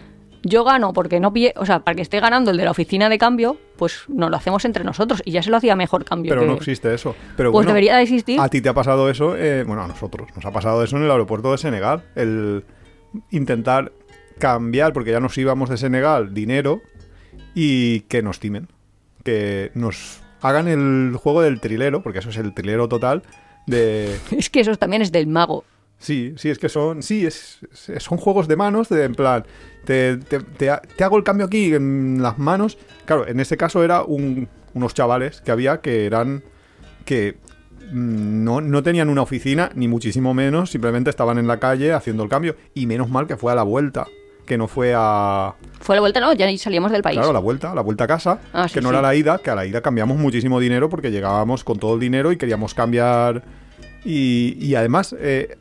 yo 0.42 0.64
gano 0.64 0.92
porque 0.92 1.20
no 1.20 1.32
pille, 1.32 1.52
o 1.56 1.66
sea, 1.66 1.80
para 1.80 1.94
que 1.94 2.02
esté 2.02 2.18
ganando 2.18 2.50
el 2.50 2.56
de 2.56 2.64
la 2.64 2.70
oficina 2.70 3.08
de 3.08 3.18
cambio, 3.18 3.58
pues 3.76 4.04
nos 4.08 4.30
lo 4.30 4.36
hacemos 4.36 4.64
entre 4.64 4.84
nosotros 4.84 5.22
y 5.24 5.30
ya 5.32 5.42
se 5.42 5.50
lo 5.50 5.58
hacía 5.58 5.76
mejor 5.76 6.04
cambio. 6.04 6.30
Pero 6.30 6.40
que- 6.42 6.48
no 6.48 6.54
existe 6.54 6.92
eso. 6.94 7.14
Pero 7.36 7.50
Pues 7.52 7.64
bueno, 7.64 7.68
debería 7.68 7.96
de 7.96 8.02
existir. 8.04 8.40
A 8.40 8.48
ti 8.48 8.60
te 8.62 8.70
ha 8.70 8.74
pasado 8.74 9.10
eso, 9.10 9.36
eh, 9.36 9.64
bueno, 9.64 9.82
a 9.82 9.86
nosotros 9.88 10.28
nos 10.34 10.44
ha 10.46 10.50
pasado 10.50 10.82
eso 10.82 10.96
en 10.96 11.04
el 11.04 11.10
aeropuerto 11.10 11.52
de 11.52 11.58
Senegal. 11.58 12.02
El 12.16 12.64
intentar 13.30 13.92
cambiar, 14.38 14.92
porque 14.92 15.10
ya 15.10 15.20
nos 15.20 15.36
íbamos 15.38 15.68
de 15.68 15.76
Senegal, 15.76 16.32
dinero 16.34 16.80
y 17.54 18.00
que 18.02 18.22
nos 18.22 18.40
timen. 18.40 18.68
Que 19.24 19.70
nos 19.74 20.20
hagan 20.40 20.68
el 20.68 21.14
juego 21.16 21.42
del 21.42 21.60
trilero, 21.60 22.02
porque 22.02 22.18
eso 22.20 22.30
es 22.30 22.36
el 22.36 22.54
trilero 22.54 22.88
total. 22.88 23.22
De. 23.66 24.16
Es 24.36 24.50
que 24.50 24.60
eso 24.60 24.74
también 24.76 25.02
es 25.02 25.12
del 25.12 25.26
mago. 25.26 25.64
Sí, 25.98 26.34
sí, 26.36 26.50
es 26.50 26.58
que 26.58 26.68
son. 26.68 27.02
Sí, 27.02 27.24
es, 27.26 27.60
son 27.98 28.18
juegos 28.18 28.48
de 28.48 28.56
manos, 28.56 28.88
de 28.88 29.04
en 29.04 29.14
plan. 29.14 29.44
Te, 29.84 30.16
te- 30.16 30.40
te 30.40 30.70
te 30.96 31.04
hago 31.04 31.16
el 31.16 31.22
cambio 31.24 31.46
aquí 31.46 31.72
en 31.74 32.20
las 32.20 32.38
manos. 32.38 32.76
Claro, 33.04 33.26
en 33.28 33.38
este 33.38 33.56
caso 33.56 33.84
era 33.84 34.02
un- 34.02 34.48
unos 34.74 34.94
chavales 34.94 35.40
que 35.42 35.52
había 35.52 35.80
que 35.80 36.06
eran. 36.06 36.42
que 37.04 37.36
mm, 37.92 38.42
no, 38.44 38.60
no 38.60 38.82
tenían 38.82 39.10
una 39.10 39.22
oficina, 39.22 39.70
ni 39.76 39.86
muchísimo 39.86 40.34
menos, 40.34 40.70
simplemente 40.70 41.10
estaban 41.10 41.38
en 41.38 41.46
la 41.46 41.58
calle 41.60 41.92
haciendo 41.92 42.24
el 42.24 42.28
cambio. 42.28 42.56
Y 42.74 42.86
menos 42.86 43.08
mal 43.08 43.28
que 43.28 43.36
fue 43.36 43.52
a 43.52 43.54
la 43.54 43.62
vuelta, 43.62 44.08
que 44.46 44.58
no 44.58 44.66
fue 44.68 44.92
a. 44.96 45.54
Fue 45.80 45.96
la 45.96 46.00
vuelta, 46.00 46.20
no, 46.20 46.32
ya 46.32 46.46
salíamos 46.58 46.90
del 46.92 47.02
país. 47.02 47.16
Claro, 47.18 47.32
la 47.32 47.38
vuelta, 47.40 47.74
la 47.74 47.80
vuelta 47.82 48.04
a 48.04 48.06
casa, 48.06 48.38
Ah, 48.52 48.66
que 48.72 48.80
no 48.80 48.88
sí. 48.88 48.94
era 48.94 49.02
la 49.02 49.14
ida, 49.14 49.38
que 49.38 49.50
a 49.50 49.54
la 49.54 49.66
ida 49.66 49.80
cambiamos 49.80 50.16
muchísimo 50.18 50.60
dinero 50.60 50.88
porque 50.88 51.10
llegábamos 51.10 51.64
con 51.64 51.78
todo 51.78 51.94
el 51.94 52.00
dinero 52.00 52.32
y 52.32 52.36
queríamos 52.36 52.74
cambiar. 52.74 53.42
Y, 54.04 54.56
y 54.60 54.74
además, 54.74 55.14
eh, 55.18 55.56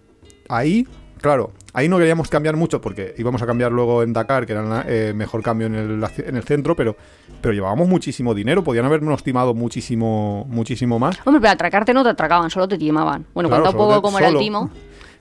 ahí, 0.49 0.87
claro, 1.21 1.51
ahí 1.73 1.87
no 1.87 1.97
queríamos 1.99 2.27
cambiar 2.29 2.55
mucho 2.55 2.81
porque 2.81 3.13
íbamos 3.17 3.41
a 3.41 3.45
cambiar 3.45 3.71
luego 3.71 4.01
en 4.03 4.13
Dakar, 4.13 4.45
que 4.45 4.53
era 4.53 4.83
eh, 4.87 5.13
mejor 5.15 5.43
cambio 5.43 5.67
en 5.67 5.75
el, 5.75 6.03
en 6.25 6.35
el 6.35 6.43
centro, 6.43 6.75
pero, 6.75 6.95
pero 7.41 7.53
llevábamos 7.53 7.87
muchísimo 7.87 8.33
dinero, 8.33 8.63
podían 8.63 8.85
habernos 8.85 9.23
timado 9.23 9.53
muchísimo, 9.53 10.45
muchísimo 10.49 10.97
más. 10.97 11.17
Hombre, 11.25 11.39
pero 11.41 11.51
atracarte 11.53 11.93
no 11.93 12.03
te 12.03 12.09
atracaban, 12.09 12.49
solo 12.49 12.67
te 12.67 12.77
timaban. 12.77 13.25
Bueno, 13.33 13.49
Claro, 13.49 13.65
poco 13.71 13.95
te- 13.95 14.01
cómo 14.01 14.17
era 14.19 14.29
el 14.29 14.37
timo. 14.37 14.69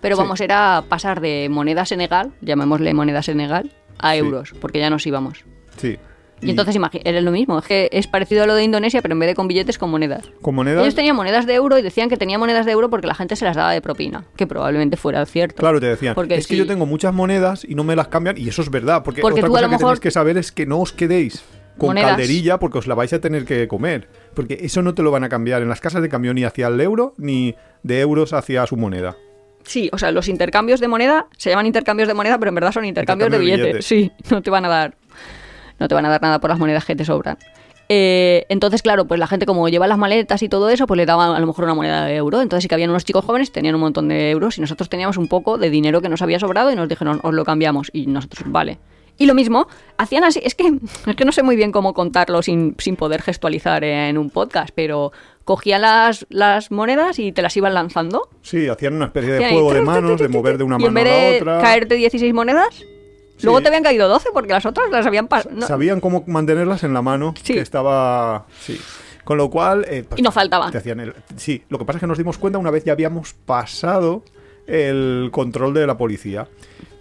Pero 0.00 0.16
Sí. 0.16 0.22
vamos, 0.22 0.40
era 0.40 0.84
pasar 0.88 1.20
de 1.20 1.48
moneda 1.50 1.84
Senegal, 1.84 2.32
llamémosle 2.40 2.94
moneda 2.94 3.22
Senegal, 3.22 3.70
a 3.98 4.12
Sí. 4.12 4.18
euros, 4.18 4.54
porque 4.60 4.78
ya 4.78 4.90
nos 4.90 5.06
íbamos. 5.06 5.44
Sí. 5.76 5.98
Y, 6.42 6.48
entonces 6.48 6.74
imagi- 6.74 7.02
era 7.04 7.20
lo 7.20 7.32
mismo, 7.32 7.58
es 7.58 7.66
que 7.66 7.90
es 7.92 8.06
parecido 8.06 8.44
a 8.44 8.46
lo 8.46 8.54
de 8.54 8.64
Indonesia, 8.64 9.02
pero 9.02 9.12
en 9.12 9.18
vez 9.18 9.28
de 9.28 9.34
con 9.34 9.46
billetes, 9.46 9.76
con 9.76 9.90
monedas. 9.90 10.24
con 10.40 10.54
monedas. 10.54 10.80
Ellos 10.82 10.94
tenían 10.94 11.14
monedas 11.14 11.44
de 11.44 11.54
euro 11.54 11.76
y 11.78 11.82
decían 11.82 12.08
que 12.08 12.16
tenía 12.16 12.38
monedas 12.38 12.64
de 12.64 12.72
euro 12.72 12.88
porque 12.88 13.06
la 13.06 13.14
gente 13.14 13.36
se 13.36 13.44
las 13.44 13.56
daba 13.56 13.72
de 13.72 13.82
propina, 13.82 14.24
que 14.36 14.46
probablemente 14.46 14.96
fuera 14.96 15.26
cierto. 15.26 15.56
Claro, 15.56 15.78
te 15.80 15.86
decían, 15.88 16.14
Porque 16.14 16.36
es 16.36 16.46
que 16.46 16.56
yo 16.56 16.66
tengo 16.66 16.86
muchas 16.86 17.12
monedas 17.12 17.66
y 17.68 17.74
no 17.74 17.84
me 17.84 17.94
las 17.94 18.08
cambian, 18.08 18.38
y 18.38 18.48
eso 18.48 18.62
es 18.62 18.70
verdad, 18.70 19.02
porque, 19.04 19.20
Porque 19.20 19.40
otra 19.40 19.48
tú 19.48 19.52
a 19.52 19.58
cosa 19.58 19.60
lo 19.60 19.68
que 19.68 19.72
mejor- 19.76 19.88
tenéis 19.90 20.00
que 20.00 20.10
saber 20.10 20.38
es 20.38 20.50
que 20.50 20.64
no 20.64 20.80
os 20.80 20.94
quedéis 20.94 21.44
con 21.76 21.88
Monedas. 21.88 22.12
calderilla 22.12 22.58
porque 22.58 22.78
os 22.78 22.86
la 22.86 22.94
vais 22.94 23.12
a 23.12 23.20
tener 23.20 23.44
que 23.44 23.68
comer, 23.68 24.08
porque 24.32 24.60
eso 24.62 24.80
no 24.80 24.94
te 24.94 25.02
lo 25.02 25.10
van 25.10 25.24
a 25.24 25.28
cambiar 25.28 25.60
en 25.60 25.68
las 25.68 25.82
casas 25.82 26.00
de 26.00 26.08
cambio 26.08 26.32
ni 26.32 26.44
hacia 26.44 26.68
el 26.68 26.80
euro 26.80 27.12
ni 27.18 27.54
de 27.82 28.00
euros 28.00 28.32
hacia 28.32 28.66
su 28.66 28.78
moneda. 28.78 29.14
Sí, 29.70 29.88
o 29.92 29.98
sea, 29.98 30.10
los 30.10 30.26
intercambios 30.26 30.80
de 30.80 30.88
moneda 30.88 31.28
se 31.36 31.48
llaman 31.48 31.64
intercambios 31.64 32.08
de 32.08 32.14
moneda, 32.14 32.36
pero 32.40 32.48
en 32.48 32.56
verdad 32.56 32.72
son 32.72 32.84
intercambios 32.84 33.30
de 33.30 33.38
billetes. 33.38 33.86
Sí, 33.86 34.10
no 34.30 34.42
te 34.42 34.50
van 34.50 34.64
a 34.64 34.68
dar 34.68 34.96
no 35.78 35.86
te 35.86 35.94
van 35.94 36.04
a 36.06 36.08
dar 36.08 36.20
nada 36.20 36.40
por 36.40 36.50
las 36.50 36.58
monedas 36.58 36.84
que 36.84 36.96
te 36.96 37.04
sobran. 37.04 37.38
Eh, 37.88 38.46
entonces, 38.48 38.82
claro, 38.82 39.04
pues 39.04 39.20
la 39.20 39.28
gente 39.28 39.46
como 39.46 39.68
lleva 39.68 39.86
las 39.86 39.96
maletas 39.96 40.42
y 40.42 40.48
todo 40.48 40.70
eso, 40.70 40.88
pues 40.88 40.98
le 40.98 41.06
daban 41.06 41.36
a 41.36 41.38
lo 41.38 41.46
mejor 41.46 41.66
una 41.66 41.74
moneda 41.74 42.04
de 42.04 42.16
euro. 42.16 42.40
Entonces 42.40 42.64
sí 42.64 42.68
que 42.68 42.74
habían 42.74 42.90
unos 42.90 43.04
chicos 43.04 43.24
jóvenes, 43.24 43.52
tenían 43.52 43.76
un 43.76 43.82
montón 43.82 44.08
de 44.08 44.32
euros 44.32 44.58
y 44.58 44.60
nosotros 44.60 44.88
teníamos 44.88 45.16
un 45.16 45.28
poco 45.28 45.56
de 45.56 45.70
dinero 45.70 46.00
que 46.00 46.08
nos 46.08 46.20
había 46.20 46.40
sobrado 46.40 46.72
y 46.72 46.74
nos 46.74 46.88
dijeron, 46.88 47.20
os 47.22 47.32
lo 47.32 47.44
cambiamos. 47.44 47.90
Y 47.92 48.06
nosotros, 48.06 48.42
vale. 48.46 48.80
Y 49.20 49.26
lo 49.26 49.34
mismo, 49.34 49.68
hacían 49.98 50.24
así, 50.24 50.40
es 50.42 50.54
que, 50.54 50.66
es 51.06 51.14
que 51.14 51.24
no 51.26 51.30
sé 51.32 51.42
muy 51.42 51.54
bien 51.54 51.72
cómo 51.72 51.92
contarlo 51.92 52.40
sin, 52.42 52.74
sin 52.78 52.96
poder 52.96 53.20
gestualizar 53.20 53.84
en 53.84 54.16
un 54.16 54.30
podcast, 54.30 54.70
pero 54.74 55.12
cogían 55.44 55.82
las, 55.82 56.26
las 56.30 56.70
monedas 56.70 57.18
y 57.18 57.30
te 57.30 57.42
las 57.42 57.54
iban 57.56 57.74
lanzando. 57.74 58.28
Sí, 58.42 58.66
hacían 58.68 58.94
una 58.94 59.06
especie 59.06 59.32
de 59.32 59.50
juego 59.50 59.74
de 59.74 59.82
manos, 59.82 60.18
de 60.20 60.28
mover 60.28 60.56
de 60.56 60.64
una 60.64 60.76
y 60.80 60.84
en 60.86 60.92
mano 60.94 61.08
a 61.08 61.12
vez 61.12 61.22
la 61.22 61.30
de 61.30 61.36
otra. 61.58 61.60
caerte 61.60 61.94
16 61.96 62.32
monedas, 62.32 62.82
luego 63.42 63.60
te 63.60 63.68
habían 63.68 63.82
caído 63.82 64.08
12 64.08 64.30
porque 64.32 64.52
las 64.54 64.64
otras 64.64 64.88
las 64.90 65.04
habían 65.06 65.28
pasado. 65.28 65.60
Sabían 65.66 66.00
cómo 66.00 66.24
mantenerlas 66.26 66.82
en 66.84 66.94
la 66.94 67.02
mano, 67.02 67.34
Sí. 67.42 67.52
que 67.54 67.60
estaba... 67.60 68.46
Sí. 68.60 68.80
Con 69.24 69.36
lo 69.36 69.50
cual... 69.50 69.84
eh, 69.88 70.02
pues, 70.08 70.18
Y 70.18 70.22
nos 70.22 70.32
faltaba. 70.32 70.70
te 70.70 70.78
hacían 70.78 70.98
el- 71.00 71.14
Sí, 71.36 71.62
lo 71.68 71.78
que 71.78 71.84
pasa 71.84 71.98
es 71.98 72.00
que 72.00 72.06
nos 72.06 72.16
dimos 72.18 72.38
cuenta 72.38 72.58
una 72.58 72.70
vez 72.70 72.84
ya 72.84 72.92
habíamos 72.92 73.34
pasado 73.34 74.24
el 74.66 75.28
control 75.30 75.74
de 75.74 75.86
la 75.86 75.98
policía. 75.98 76.48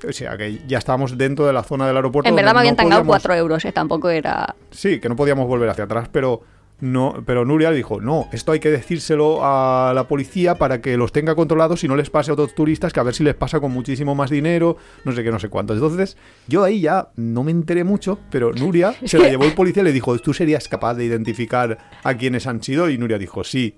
O 0.07 0.13
sea, 0.13 0.37
que 0.37 0.59
ya 0.67 0.77
estábamos 0.77 1.17
dentro 1.17 1.45
de 1.45 1.53
la 1.53 1.63
zona 1.63 1.87
del 1.87 1.95
aeropuerto. 1.95 2.29
en 2.29 2.35
verdad 2.35 2.53
me 2.53 2.59
habían 2.59 2.73
no 2.73 2.77
tangado 2.77 3.01
podíamos- 3.01 3.21
4 3.23 3.35
euros, 3.35 3.65
eh, 3.65 3.71
tampoco 3.71 4.09
era... 4.09 4.55
Sí, 4.71 4.99
que 4.99 5.09
no 5.09 5.15
podíamos 5.15 5.47
volver 5.47 5.69
hacia 5.69 5.83
atrás, 5.85 6.09
pero 6.11 6.41
no, 6.81 7.21
pero 7.25 7.43
Nuria 7.43 7.71
dijo, 7.71 7.99
no, 7.99 8.29
esto 8.31 8.53
hay 8.53 8.61
que 8.61 8.69
decírselo 8.71 9.39
a 9.43 9.91
la 9.93 10.05
policía 10.07 10.55
para 10.55 10.79
que 10.79 10.95
los 10.95 11.11
tenga 11.11 11.35
controlados 11.35 11.83
y 11.83 11.89
no 11.89 11.97
les 11.97 12.09
pase 12.09 12.31
a 12.31 12.35
otros 12.35 12.55
turistas, 12.55 12.93
que 12.93 13.01
a 13.01 13.03
ver 13.03 13.13
si 13.13 13.23
les 13.25 13.35
pasa 13.35 13.59
con 13.59 13.73
muchísimo 13.73 14.15
más 14.15 14.29
dinero, 14.29 14.77
no 15.03 15.11
sé 15.11 15.21
qué, 15.21 15.29
no 15.31 15.39
sé 15.39 15.49
cuánto. 15.49 15.73
Entonces, 15.73 16.15
yo 16.47 16.63
ahí 16.63 16.79
ya 16.79 17.09
no 17.17 17.43
me 17.43 17.51
enteré 17.51 17.83
mucho, 17.83 18.17
pero 18.31 18.53
Nuria 18.53 18.95
se 19.05 19.19
la 19.19 19.27
llevó 19.27 19.43
el 19.43 19.53
policía 19.55 19.81
y 19.81 19.87
le 19.87 19.91
dijo, 19.91 20.17
¿tú 20.19 20.33
serías 20.33 20.69
capaz 20.69 20.93
de 20.93 21.03
identificar 21.03 21.77
a 22.01 22.13
quiénes 22.13 22.47
han 22.47 22.63
sido? 22.63 22.89
Y 22.89 22.97
Nuria 22.97 23.17
dijo, 23.17 23.43
sí. 23.43 23.75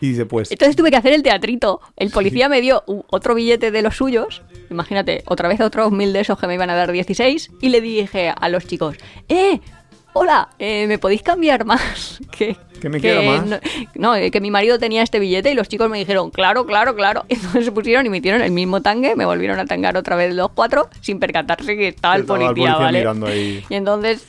Y 0.00 0.10
dice, 0.10 0.26
pues, 0.26 0.50
Entonces 0.50 0.76
tuve 0.76 0.90
que 0.90 0.96
hacer 0.96 1.12
el 1.12 1.22
teatrito. 1.22 1.80
El 1.96 2.10
policía 2.10 2.48
me 2.48 2.60
dio 2.60 2.82
otro 3.08 3.34
billete 3.34 3.70
de 3.70 3.82
los 3.82 3.96
suyos. 3.96 4.42
Imagínate, 4.70 5.22
otra 5.26 5.48
vez 5.48 5.60
otros 5.60 5.92
mil 5.92 6.12
de 6.12 6.20
esos 6.20 6.38
que 6.38 6.46
me 6.46 6.54
iban 6.54 6.70
a 6.70 6.74
dar 6.74 6.90
16. 6.90 7.50
Y 7.60 7.68
le 7.68 7.80
dije 7.80 8.32
a 8.34 8.48
los 8.48 8.66
chicos, 8.66 8.96
¡eh! 9.28 9.60
Hola, 10.12 10.48
eh, 10.58 10.86
¿me 10.88 10.98
podéis 10.98 11.22
cambiar 11.22 11.64
más? 11.64 12.18
Que, 12.30 12.56
Que 12.80 12.88
me 12.88 13.00
queda 13.00 13.22
más. 13.22 13.46
No, 13.46 13.58
no, 13.94 14.16
eh, 14.16 14.30
que 14.30 14.40
mi 14.40 14.50
marido 14.50 14.78
tenía 14.78 15.02
este 15.02 15.20
billete 15.20 15.52
y 15.52 15.54
los 15.54 15.68
chicos 15.68 15.88
me 15.90 15.98
dijeron, 15.98 16.30
claro, 16.30 16.66
claro, 16.66 16.96
claro. 16.96 17.24
Entonces 17.28 17.66
se 17.66 17.72
pusieron 17.72 18.06
y 18.06 18.08
me 18.08 18.18
hicieron 18.18 18.40
el 18.40 18.50
mismo 18.50 18.80
tangue, 18.80 19.14
me 19.14 19.26
volvieron 19.26 19.58
a 19.60 19.66
tangar 19.66 19.96
otra 19.96 20.16
vez 20.16 20.34
los 20.34 20.50
cuatro 20.50 20.88
sin 21.00 21.20
percatarse 21.20 21.76
que 21.76 21.88
estaba 21.88 22.16
el 22.16 22.22
Estaba 22.22 22.40
el 22.40 22.46
policía, 22.46 22.76
policía 22.76 23.12
¿vale? 23.12 23.64
Y 23.68 23.74
entonces 23.74 24.24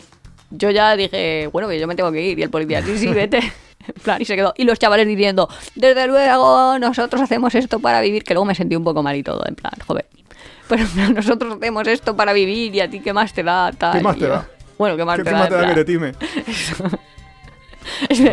yo 0.52 0.70
ya 0.70 0.96
dije, 0.96 1.48
bueno, 1.52 1.70
que 1.70 1.80
yo 1.80 1.88
me 1.88 1.96
tengo 1.96 2.12
que 2.12 2.22
ir. 2.22 2.38
Y 2.38 2.44
el 2.44 2.50
policía, 2.50 2.84
sí, 2.84 2.98
sí, 2.98 3.08
vete. 3.14 3.42
En 3.96 4.02
plan, 4.04 4.22
y 4.22 4.26
se 4.26 4.36
quedó. 4.36 4.54
Y 4.58 4.64
los 4.64 4.80
chavales 4.80 5.08
diciendo, 5.08 5.48
desde 5.76 6.08
luego, 6.08 6.78
nosotros 6.80 7.22
hacemos 7.22 7.54
esto 7.56 7.80
para 7.80 8.02
vivir. 8.02 8.24
Que 8.24 8.34
luego 8.34 8.46
me 8.46 8.56
sentí 8.56 8.76
un 8.76 8.84
poco 8.84 9.04
mal 9.04 9.16
y 9.16 9.24
todo, 9.24 9.44
en 9.48 9.56
plan, 9.56 9.74
joder. 9.86 10.06
Pero 10.68 10.84
en 10.84 10.90
plan, 10.90 11.14
nosotros 11.14 11.56
hacemos 11.58 11.88
esto 11.88 12.16
para 12.16 12.34
vivir 12.34 12.74
y 12.76 12.80
a 12.80 12.90
ti 12.90 13.00
qué 13.02 13.14
más 13.14 13.34
te 13.34 13.44
da, 13.44 13.72
tal. 13.72 13.98
¿Qué 13.98 14.04
más 14.04 14.16
te 14.16 14.22
yo, 14.22 14.30
da? 14.30 14.48
Bueno, 14.78 14.98
¿qué 14.98 15.06
más 15.06 15.18
¿qué 15.18 15.24
te 15.24 15.30
te 15.30 15.36
da? 15.36 15.46
En 15.64 15.68
de 15.70 15.76
que 15.76 15.84
te 15.84 15.86
time? 15.86 16.14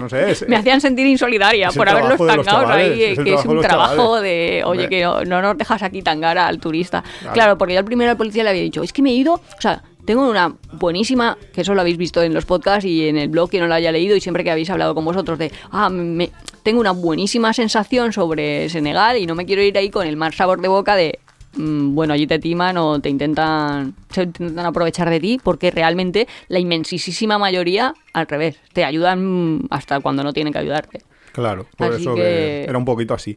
No 0.01 0.09
sé, 0.09 0.31
es- 0.31 0.49
me 0.49 0.57
hacían 0.57 0.81
sentir 0.81 1.07
insolidaria 1.07 1.71
por 1.71 1.89
haberlos 1.89 2.19
tangados 2.19 2.71
ahí, 2.71 3.03
es 3.03 3.19
el 3.19 3.25
que 3.25 3.35
es 3.35 3.45
un 3.45 3.61
trabajo 3.61 3.97
chavales. 3.97 4.23
de, 4.23 4.63
oye, 4.65 4.85
Hombre. 4.85 4.89
que 4.89 5.03
no, 5.03 5.25
no 5.25 5.43
nos 5.43 5.59
dejas 5.59 5.83
aquí 5.83 6.03
tangar 6.03 6.37
al 6.39 6.59
turista. 6.61 7.03
Claro. 7.21 7.35
Claro. 7.35 7.59
porque 7.59 7.75
yo 7.75 7.81
al 7.81 7.85
primero 7.85 8.11
al 8.11 8.17
policía 8.17 8.45
le 8.45 8.51
había 8.51 8.63
dicho, 8.63 8.83
es 8.83 8.93
que 8.93 9.01
me 9.03 9.11
he 9.11 9.15
ido, 9.15 9.35
o 9.35 9.61
sea, 9.61 9.83
tengo 10.09 10.27
una 10.27 10.57
buenísima, 10.73 11.37
que 11.53 11.61
eso 11.61 11.75
lo 11.75 11.83
habéis 11.83 11.99
visto 11.99 12.23
en 12.23 12.33
los 12.33 12.47
podcasts 12.47 12.87
y 12.87 13.09
en 13.11 13.19
el 13.19 13.29
blog, 13.29 13.51
que 13.51 13.61
no 13.61 13.67
lo 13.67 13.75
haya 13.75 13.93
leído, 13.93 14.17
y 14.17 14.23
siempre 14.23 14.43
que 14.43 14.51
habéis 14.51 14.71
hablado 14.71 14.95
con 14.95 15.05
vosotros 15.05 15.39
de, 15.39 15.53
ah, 15.71 15.91
me, 15.91 16.31
tengo 16.63 16.81
una 16.81 16.93
buenísima 16.93 17.53
sensación 17.53 18.15
sobre 18.15 18.71
Senegal 18.71 19.19
y 19.19 19.27
no 19.27 19.35
me 19.35 19.45
quiero 19.45 19.61
ir 19.61 19.77
ahí 19.77 19.91
con 19.91 20.07
el 20.07 20.17
mal 20.17 20.33
sabor 20.33 20.63
de 20.63 20.69
boca 20.69 20.97
de, 20.97 21.19
mm, 21.59 21.95
bueno, 21.95 22.15
allí 22.15 22.27
te 22.27 22.39
timan 22.39 22.79
o 22.79 22.99
te 23.01 23.11
intentan, 23.11 23.95
se 24.09 24.23
intentan 24.23 24.65
aprovechar 24.65 25.11
de 25.11 25.21
ti, 25.21 25.39
porque 25.45 25.71
realmente 25.71 26.27
la 26.49 26.59
inmensísima 26.59 27.37
mayoría, 27.37 27.93
al 28.15 28.27
revés, 28.27 28.57
te 28.73 28.85
ayudan 28.87 29.61
hasta 29.69 30.01
cuando 30.01 30.25
no 30.25 30.33
tienen 30.33 30.55
que 30.55 30.59
ayudarte. 30.61 31.03
Claro, 31.33 31.67
por 31.77 31.93
Así 31.93 32.01
eso 32.01 32.15
que 32.15 32.23
que- 32.23 32.65
era 32.67 32.79
un 32.79 32.87
poquito 32.87 33.13
así. 33.13 33.37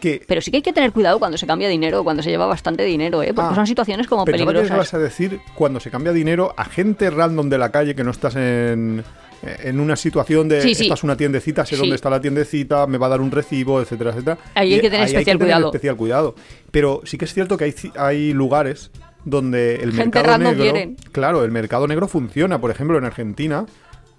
Que 0.00 0.22
Pero 0.26 0.40
sí 0.40 0.50
que 0.50 0.58
hay 0.58 0.62
que 0.62 0.72
tener 0.72 0.92
cuidado 0.92 1.18
cuando 1.18 1.36
se 1.38 1.46
cambia 1.46 1.68
dinero, 1.68 2.02
cuando 2.02 2.22
se 2.22 2.30
lleva 2.30 2.46
bastante 2.46 2.84
dinero, 2.84 3.22
¿eh? 3.22 3.32
Porque 3.34 3.50
Ah, 3.52 3.54
son 3.54 3.66
situaciones 3.66 4.06
como 4.08 4.24
que 4.24 4.32
peligrosas. 4.32 4.70
ibas 4.70 4.94
a 4.94 4.98
decir 4.98 5.40
cuando 5.54 5.78
se 5.80 5.90
cambia 5.90 6.12
dinero 6.12 6.54
a 6.56 6.64
gente 6.64 7.10
random 7.10 7.48
de 7.48 7.58
la 7.58 7.70
calle 7.70 7.94
que 7.94 8.02
no 8.02 8.10
estás 8.10 8.34
en, 8.36 9.04
en 9.42 9.80
una 9.80 9.96
situación 9.96 10.48
de 10.48 10.60
Sí, 10.62 10.74
sí. 10.74 10.90
una 11.02 11.16
tiendecita, 11.16 11.64
sé 11.66 11.74
Sí. 11.76 11.80
dónde 11.80 11.94
está 11.96 12.10
la 12.10 12.20
tiendecita, 12.20 12.86
me 12.86 12.98
va 12.98 13.06
a 13.06 13.10
dar 13.10 13.20
un 13.20 13.30
recibo, 13.30 13.80
etcétera, 13.80 14.10
etcétera. 14.10 14.38
Ahí 14.54 14.74
hay 14.74 14.80
que 14.80 14.90
tener 14.90 15.06
especial 15.06 15.24
tener 15.38 15.38
cuidado. 15.38 15.66
especial 15.66 15.96
cuidado. 15.96 16.34
Pero 16.70 17.00
sí 17.04 17.16
que 17.18 17.24
es 17.26 17.34
cierto 17.34 17.56
que 17.56 17.64
hay, 17.64 17.74
hay 17.96 18.32
lugares 18.32 18.90
donde 19.24 19.74
el 19.76 19.92
Gente 19.92 20.18
mercado 20.18 20.38
negro, 20.38 20.62
quieren. 20.62 20.96
claro, 21.12 21.44
el 21.44 21.50
mercado 21.50 21.86
negro 21.86 22.08
funciona. 22.08 22.58
Por 22.60 22.70
ejemplo, 22.70 22.96
en 22.96 23.04
Argentina 23.04 23.66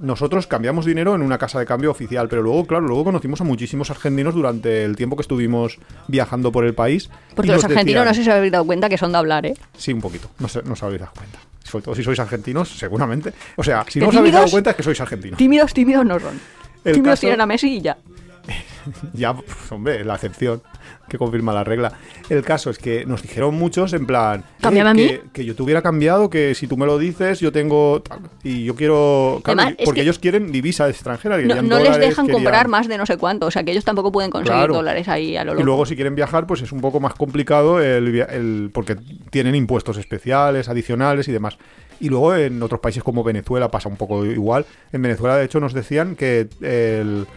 nosotros 0.02 0.48
cambiamos 0.48 0.86
dinero 0.86 1.16
en 1.16 1.22
una 1.22 1.38
casa 1.38 1.60
de 1.60 1.66
cambio 1.66 1.92
oficial, 1.92 2.28
pero 2.28 2.42
luego, 2.42 2.66
claro, 2.66 2.86
luego 2.88 3.04
conocimos 3.06 3.40
a 3.42 3.44
muchísimos 3.44 3.90
argentinos 3.92 4.34
durante 4.34 4.84
el 4.84 4.96
tiempo 4.96 5.16
que 5.16 5.22
estuvimos 5.22 5.78
viajando 6.08 6.52
por 6.52 6.66
el 6.66 6.74
país. 6.74 7.10
Porque 7.36 7.52
los 7.52 7.58
nos 7.58 7.64
argentinos 7.66 8.02
decían- 8.02 8.06
no 8.08 8.14
sé 8.14 8.24
si 8.24 8.30
os 8.30 8.36
habéis 8.36 8.52
dado 8.52 8.66
cuenta 8.66 8.90
que 8.90 8.98
son 8.98 9.12
de 9.12 9.18
hablar, 9.18 9.46
¿eh? 9.46 9.54
Sí, 9.78 9.94
un 9.94 10.02
poquito. 10.02 10.30
No, 10.40 10.48
se, 10.48 10.62
no 10.64 10.74
os 10.74 10.84
habéis 10.84 11.02
dado 11.02 11.14
cuenta. 11.16 11.40
Sobre 11.64 11.84
todo 11.86 11.96
si 11.96 12.04
sois 12.04 12.20
argentinos, 12.20 12.70
seguramente. 12.70 13.34
O 13.56 13.64
sea, 13.64 13.86
si 13.88 14.00
¿De 14.00 14.06
no 14.06 14.10
os 14.10 14.16
habéis 14.18 14.34
dado 14.34 14.50
cuenta 14.50 14.72
es 14.72 14.76
que 14.76 14.84
sois 14.84 15.00
argentinos. 15.00 15.38
Tímidos, 15.38 15.74
tímidos 15.74 16.06
no 16.06 16.20
son. 16.20 16.40
El 16.84 16.94
tímidos 16.96 17.14
caso- 17.14 17.22
tienen 17.22 17.42
a 17.42 17.46
Messi 17.46 17.76
y 17.78 17.82
ya. 17.82 17.98
Ya, 19.14 19.34
pues, 19.34 19.48
hombre, 19.72 20.04
la 20.06 20.16
excepción 20.16 20.62
que 21.10 21.18
confirma 21.18 21.54
la 21.54 21.64
regla. 21.64 21.92
El 22.30 22.42
caso 22.44 22.70
es 22.70 22.78
que 22.78 23.06
nos 23.06 23.22
dijeron 23.22 23.54
muchos 23.56 23.92
en 23.94 24.06
plan... 24.06 24.40
eh, 24.42 24.44
Cámbiame 24.62 24.90
a 24.90 24.94
mí. 24.94 25.08
que, 25.08 25.22
que 25.34 25.46
yo 25.46 25.56
te 25.56 25.62
hubiera 25.64 25.82
cambiado, 25.82 26.30
que 26.30 26.56
si 26.56 26.68
tú 26.68 26.78
me 26.78 26.86
lo 26.86 26.98
dices, 26.98 27.40
yo 27.42 27.52
tengo... 27.52 28.02
Y 28.44 28.64
yo 28.64 28.76
quiero... 28.76 29.42
claro, 29.44 29.62
Además, 29.62 29.78
porque 29.84 30.00
que- 30.00 30.04
ellos 30.04 30.20
quieren 30.20 30.52
divisa 30.52 30.88
extranjera. 30.90 31.38
No, 31.38 31.80
les 31.80 31.98
dejan 31.98 32.26
querían- 32.26 32.32
comprar 32.32 32.68
más 32.70 32.88
de 32.88 32.98
no 32.98 33.06
sé 33.06 33.18
cuánto. 33.18 33.48
O 33.48 33.52
sea, 33.52 33.64
que 33.64 33.72
ellos 33.72 33.84
tampoco 33.84 34.12
pueden 34.12 34.32
conseguir 34.32 34.58
Claro. 34.58 34.74
dólares 34.76 35.08
ahí 35.10 35.36
a 35.36 35.44
lo 35.44 35.52
Y 35.52 35.56
loco. 35.56 35.66
luego 35.66 35.86
si 35.86 35.96
quieren 35.96 36.16
viajar, 36.16 36.48
pues 36.48 36.62
es 36.62 36.72
un 36.72 36.80
poco 36.82 37.00
más 37.02 37.14
complicado 37.14 37.82
el, 37.82 38.22
el- 38.22 38.70
porque 38.74 38.96
tienen 39.30 39.54
impuestos 39.56 39.98
especiales, 39.98 40.70
adicionales 40.70 41.28
y 41.28 41.32
demás. 41.34 41.58
Y 42.00 42.10
luego 42.10 42.34
en 42.36 42.64
otros 42.64 42.80
países 42.80 43.04
como 43.04 43.24
Venezuela 43.24 43.70
pasa 43.70 43.90
un 43.90 43.98
poco 43.98 44.26
igual. 44.26 44.66
En 44.92 45.02
Venezuela, 45.02 45.36
de 45.36 45.46
hecho, 45.46 45.60
nos 45.60 45.74
decían 45.74 46.16
que 46.16 46.48
el, 46.62 47.28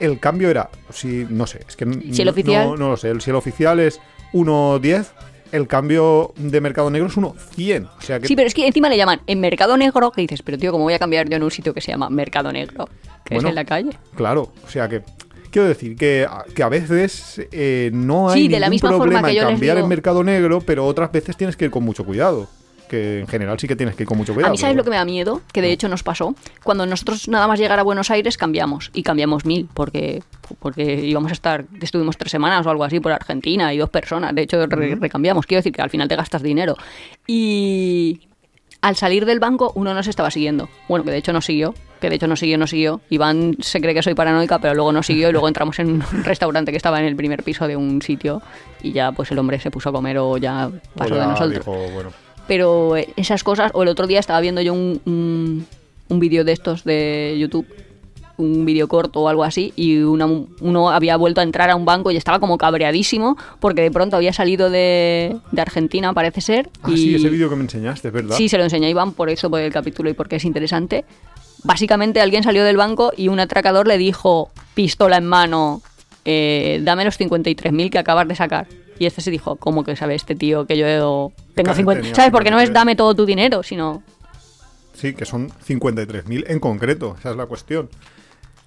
el 0.00 0.18
cambio 0.20 0.50
era, 0.50 0.70
si 0.90 1.26
no 1.28 1.46
sé, 1.46 1.60
es 1.68 1.76
que 1.76 1.84
Si 2.12 2.22
el 2.22 2.26
no- 2.26 2.32
oficial- 2.32 2.68
no, 2.70 2.76
no 2.76 2.88
lo 2.90 2.96
sé, 2.96 3.10
el- 3.10 3.20
si 3.20 3.30
el 3.30 3.36
oficial 3.36 3.80
es 3.80 4.00
1.10, 4.32 5.12
el 5.52 5.66
cambio 5.68 6.32
de 6.36 6.60
mercado 6.60 6.90
negro 6.90 7.08
es 7.08 7.16
1.100. 7.16 7.84
O 7.98 8.00
sea 8.02 8.18
que 8.20 8.26
Sí, 8.26 8.34
pero 8.36 8.46
es 8.48 8.54
que 8.54 8.66
encima 8.66 8.88
le 8.88 8.96
llaman 8.96 9.20
en 9.26 9.40
mercado 9.40 9.76
negro, 9.76 10.10
que 10.10 10.20
dices, 10.22 10.42
pero 10.42 10.58
tío, 10.58 10.72
¿cómo 10.72 10.84
voy 10.84 10.94
a 10.94 10.98
cambiar 10.98 11.28
yo 11.28 11.36
en 11.36 11.42
un 11.42 11.50
sitio 11.50 11.72
que 11.72 11.80
se 11.80 11.92
llama 11.92 12.10
mercado 12.10 12.50
negro? 12.52 12.88
Que 13.24 13.34
Bueno. 13.36 13.48
es 13.48 13.52
en 13.52 13.54
la 13.54 13.64
calle. 13.64 13.90
Claro, 14.16 14.52
o 14.64 14.68
sea 14.68 14.88
que 14.88 15.02
quiero 15.50 15.68
decir 15.68 15.96
que, 15.96 16.26
a- 16.28 16.44
que 16.54 16.62
a 16.62 16.68
veces 16.68 17.40
eh, 17.52 17.90
no 17.92 18.28
hay 18.30 18.42
Sí, 18.42 18.48
de 18.48 18.60
la 18.60 18.66
ningún 18.66 18.70
misma 18.74 18.90
forma 18.90 19.04
problema 19.04 19.28
que 19.28 19.38
en 19.38 19.44
cambiar 19.44 19.76
digo- 19.76 19.84
en 19.84 19.88
mercado 19.88 20.22
negro, 20.24 20.60
pero 20.60 20.84
otras 20.84 21.10
veces 21.12 21.36
tienes 21.36 21.56
que 21.56 21.66
ir 21.66 21.70
con 21.70 21.84
mucho 21.84 22.04
cuidado. 22.04 22.48
Que 22.88 23.20
en 23.20 23.26
general 23.26 23.58
sí 23.58 23.66
que 23.66 23.74
tienes 23.76 23.96
que 23.96 24.04
ir 24.04 24.08
con 24.08 24.16
mucho 24.18 24.32
cuidado. 24.32 24.50
a 24.50 24.52
mí, 24.52 24.58
¿sabes 24.58 24.74
pero 24.74 24.78
lo 24.80 24.84
que 24.84 24.90
me 24.90 24.96
da 24.96 25.04
miedo? 25.04 25.42
Que 25.52 25.60
de 25.62 25.72
hecho 25.72 25.88
nos 25.88 26.02
pasó. 26.02 26.34
Cuando 26.62 26.86
nosotros 26.86 27.26
nada 27.28 27.46
más 27.48 27.58
llegar 27.58 27.78
a 27.78 27.82
Buenos 27.82 28.10
Aires 28.10 28.36
cambiamos. 28.38 28.90
Y 28.94 29.02
cambiamos 29.02 29.44
mil, 29.44 29.68
porque, 29.74 30.22
porque 30.60 30.94
íbamos 31.04 31.30
a 31.30 31.34
estar, 31.34 31.64
estuvimos 31.80 32.16
tres 32.16 32.30
semanas 32.30 32.64
o 32.66 32.70
algo 32.70 32.84
así 32.84 33.00
por 33.00 33.12
Argentina 33.12 33.72
y 33.74 33.78
dos 33.78 33.90
personas. 33.90 34.34
De 34.34 34.42
hecho, 34.42 34.66
re- 34.66 34.94
recambiamos. 34.94 35.46
Quiero 35.46 35.58
decir 35.60 35.72
que 35.72 35.82
al 35.82 35.90
final 35.90 36.06
te 36.08 36.16
gastas 36.16 36.42
dinero. 36.42 36.76
Y 37.26 38.28
al 38.82 38.94
salir 38.96 39.26
del 39.26 39.40
banco, 39.40 39.72
uno 39.74 39.92
nos 39.94 40.06
estaba 40.06 40.30
siguiendo. 40.30 40.68
Bueno, 40.88 41.04
que 41.04 41.10
de 41.10 41.16
hecho 41.18 41.32
nos 41.32 41.44
siguió. 41.44 41.74
Que 42.00 42.10
de 42.10 42.16
hecho 42.16 42.26
nos 42.26 42.38
siguió, 42.38 42.58
nos 42.58 42.70
siguió. 42.70 43.00
Iván 43.10 43.56
se 43.60 43.80
cree 43.80 43.94
que 43.94 44.02
soy 44.02 44.14
paranoica, 44.14 44.58
pero 44.58 44.74
luego 44.74 44.92
nos 44.92 45.06
siguió 45.06 45.28
y 45.30 45.32
luego 45.32 45.48
entramos 45.48 45.78
en 45.78 45.88
un 45.92 46.02
restaurante 46.24 46.70
que 46.70 46.76
estaba 46.76 47.00
en 47.00 47.06
el 47.06 47.16
primer 47.16 47.42
piso 47.42 47.66
de 47.66 47.74
un 47.76 48.02
sitio 48.02 48.42
y 48.82 48.92
ya 48.92 49.12
pues 49.12 49.30
el 49.32 49.38
hombre 49.38 49.58
se 49.58 49.70
puso 49.70 49.88
a 49.88 49.92
comer 49.92 50.18
o 50.18 50.36
ya 50.36 50.66
O 50.68 50.72
pasó 50.94 51.14
ya 51.14 51.20
de 51.22 51.26
nosotros 51.26 51.52
dijo, 51.54 51.72
bueno, 51.94 52.10
pero 52.48 52.96
eh, 52.96 53.08
esas 53.16 53.42
cosas, 53.44 53.70
o 53.74 53.82
el 53.82 53.88
otro 53.88 54.06
día 54.06 54.20
estaba 54.20 54.40
viendo 54.40 54.60
yo 54.60 54.72
un, 54.74 55.00
un, 55.04 55.66
un 56.08 56.20
vídeo 56.20 56.44
de 56.44 56.52
estos 56.52 56.84
de 56.84 57.36
YouTube, 57.38 57.66
un 58.38 58.66
vídeo 58.66 58.86
corto 58.86 59.20
o 59.22 59.28
algo 59.28 59.44
así, 59.44 59.72
y 59.76 59.98
una- 59.98 60.26
uno 60.26 60.90
había 60.90 61.16
vuelto 61.16 61.40
a 61.40 61.44
entrar 61.44 61.70
a 61.70 61.76
un 61.76 61.84
banco 61.86 62.10
y 62.10 62.16
estaba 62.18 62.38
como 62.38 62.58
cabreadísimo 62.58 63.36
porque 63.60 63.80
de 63.82 63.90
pronto 63.90 64.14
había 64.16 64.32
salido 64.34 64.68
de, 64.68 65.36
de 65.52 65.60
Argentina, 65.62 66.12
parece 66.12 66.40
ser. 66.42 66.68
Ah, 66.82 66.90
y, 66.90 66.96
sí, 66.98 67.14
ese 67.14 67.30
vídeo 67.30 67.48
que 67.48 67.56
me 67.56 67.62
enseñaste, 67.62 68.10
verdad. 68.10 68.36
Sí, 68.36 68.48
se 68.50 68.58
lo 68.58 68.64
enseñé 68.64 68.86
a 68.88 68.90
Iván 68.90 69.12
por 69.12 69.30
eso, 69.30 69.48
por 69.48 69.60
el 69.60 69.72
capítulo 69.72 70.10
y 70.10 70.12
porque 70.12 70.36
es 70.36 70.44
interesante. 70.44 71.04
Básicamente 71.64 72.20
alguien 72.20 72.42
salió 72.42 72.62
del 72.62 72.76
banco 72.76 73.10
y 73.16 73.28
un 73.28 73.40
atracador 73.40 73.88
le 73.88 73.96
dijo, 73.98 74.50
pistola 74.74 75.16
en 75.16 75.24
mano, 75.26 75.80
eh, 76.26 76.80
dame 76.84 77.04
los 77.06 77.18
53.000 77.18 77.90
que 77.90 77.98
acabas 77.98 78.28
de 78.28 78.34
sacar. 78.36 78.66
Y 78.98 79.06
este 79.06 79.20
se 79.20 79.30
dijo, 79.30 79.56
¿cómo 79.56 79.84
que 79.84 79.96
sabe 79.96 80.14
este 80.14 80.34
tío 80.34 80.66
que 80.66 80.76
yo 80.76 80.86
tengo 80.86 81.32
Claro, 81.54 81.74
50? 81.74 82.02
tenía 82.02 82.14
¿Sabes? 82.14 82.30
Porque 82.30 82.50
no 82.50 82.58
es 82.58 82.68
53. 82.68 82.74
dame 82.74 82.96
todo 82.96 83.14
tu 83.14 83.26
dinero, 83.26 83.62
sino... 83.62 84.02
Sí, 84.94 85.12
que 85.14 85.26
son 85.26 85.50
53.000 85.50 86.44
en 86.48 86.58
concreto, 86.58 87.16
esa 87.18 87.30
es 87.30 87.36
la 87.36 87.46
cuestión. 87.46 87.90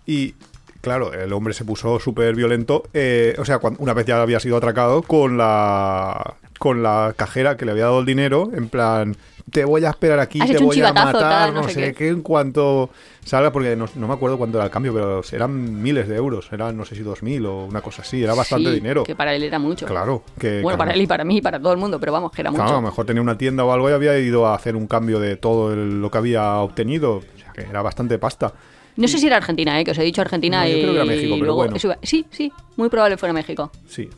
Y 0.06 0.36
claro, 0.82 1.14
el 1.14 1.34
hombre 1.34 1.54
se 1.54 1.66
puso 1.66 2.00
súper 2.00 2.36
violento, 2.36 2.84
eh, 2.94 3.36
o 3.40 3.46
sea, 3.46 3.60
una 3.80 3.94
vez 3.94 4.06
ya 4.06 4.22
había 4.22 4.40
sido 4.40 4.58
atracado 4.58 5.02
con 5.02 5.38
la 5.38 6.36
con 6.60 6.84
la 6.84 7.14
cajera 7.18 7.58
que 7.58 7.66
le 7.66 7.72
había 7.72 7.86
dado 7.86 8.00
el 8.02 8.06
dinero, 8.06 8.50
en 8.54 8.70
plan, 8.70 9.16
te 9.52 9.66
voy 9.66 9.84
a 9.86 9.90
esperar 9.90 10.20
aquí, 10.20 10.40
Has 10.42 10.52
te 10.52 10.58
voy 10.60 10.80
a 10.82 10.94
matar, 10.94 11.14
tal, 11.18 11.54
no, 11.56 11.62
no 11.64 11.70
sé 11.70 11.74
qué". 11.82 11.94
qué, 11.96 12.08
en 12.10 12.22
cuanto 12.22 12.90
salga, 13.26 13.52
porque 13.52 13.76
no, 13.76 13.88
no 13.96 14.08
me 14.08 14.14
acuerdo 14.14 14.38
cuánto 14.38 14.58
era 14.58 14.66
el 14.66 14.72
cambio, 14.72 14.94
pero 14.94 15.22
eran 15.32 15.82
miles 15.82 16.08
de 16.08 16.16
euros, 16.18 16.48
eran 16.52 16.78
no 16.78 16.86
sé 16.86 16.96
si 16.96 17.02
2.000 17.04 17.46
o 17.48 17.66
una 17.66 17.82
cosa 17.82 18.02
así, 18.04 18.22
era 18.24 18.34
bastante 18.36 18.70
Sí, 18.70 18.76
dinero. 18.76 19.04
Que 19.04 19.16
para 19.16 19.34
él 19.34 19.42
era 19.44 19.58
mucho. 19.58 19.86
Claro, 19.88 20.22
que... 20.38 20.62
Bueno, 20.62 20.78
para 20.78 20.92
él 20.94 21.02
y 21.02 21.08
para 21.08 21.24
mí 21.24 21.38
y 21.38 21.42
para 21.42 21.60
todo 21.60 21.72
el 21.72 21.80
mundo, 21.80 22.00
pero 22.00 22.12
vamos, 22.12 22.32
que 22.32 22.42
era 22.42 22.52
mucho. 22.52 22.62
Claro, 22.64 22.78
a 22.78 22.82
lo 22.82 22.88
mejor 22.88 23.06
tenía 23.06 23.22
una 23.22 23.38
tienda 23.38 23.64
o 23.66 23.72
algo 23.72 23.90
y 23.90 23.94
había 23.94 24.18
ido 24.20 24.46
a 24.46 24.54
hacer 24.56 24.76
un 24.76 24.86
cambio 24.88 25.20
de 25.20 25.38
todo 25.38 25.74
el- 25.74 26.02
lo 26.02 26.12
que 26.12 26.18
había 26.20 26.58
obtenido. 26.58 27.16
O 27.18 27.24
sea, 27.40 27.52
que 27.54 27.62
era 27.62 27.82
bastante 27.82 28.20
pasta. 28.20 28.54
No 28.98 29.08
sé 29.08 29.18
si 29.18 29.28
era 29.28 29.38
Argentina, 29.38 29.80
¿eh? 29.80 29.86
que 29.86 29.92
os 29.92 29.98
he 29.98 30.04
dicho 30.04 30.20
Argentina 30.22 30.64
No, 30.64 30.70
yo 30.70 30.76
y 30.78 30.82
creo 30.82 30.92
que 30.92 30.96
era 30.98 31.06
México, 31.06 31.36
pero 31.36 31.46
luego- 31.46 31.68
bueno. 31.72 31.98
Sí, 32.04 32.26
sí, 32.30 32.52
muy 32.76 32.90
probable 32.90 33.16
fuera 33.18 33.32
México. 33.32 33.72
Sí. 33.88 34.10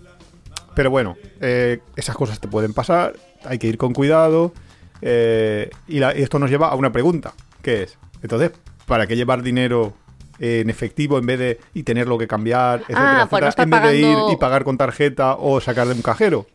Pero 0.76 0.90
bueno, 0.90 1.18
eh, 1.42 1.80
esas 1.96 2.16
cosas 2.16 2.40
te 2.40 2.48
pueden 2.48 2.74
pasar, 2.74 3.14
hay 3.46 3.58
que 3.60 3.68
ir 3.68 3.78
con 3.78 3.94
cuidado. 3.94 4.54
eh, 5.04 5.70
y, 5.88 5.98
la- 6.00 6.16
y 6.16 6.22
esto 6.22 6.38
nos 6.38 6.50
lleva 6.52 6.68
a 6.70 6.76
una 6.76 6.92
pregunta, 6.92 7.34
que 7.64 7.82
es, 7.84 7.98
entonces, 8.22 8.52
¿para 8.86 9.08
qué 9.08 9.16
llevar 9.16 9.42
dinero 9.42 9.94
en 10.38 10.70
efectivo 10.70 11.18
en 11.18 11.26
vez 11.26 11.40
de 11.40 11.60
y 11.74 11.82
tenerlo 11.84 12.18
que 12.20 12.28
cambiar, 12.28 12.82
etcétera, 12.82 13.12
Ah, 13.12 13.28
no 13.32 13.38
etcétera, 13.48 13.64
en 13.64 13.70
vez 13.72 13.82
de 13.82 13.98
ir 13.98 14.18
y 14.32 14.36
pagar 14.38 14.64
con 14.64 14.78
tarjeta 14.78 15.36
o 15.40 15.60
sacar 15.60 15.88
de 15.88 15.94
un 15.96 16.02
cajero? 16.04 16.46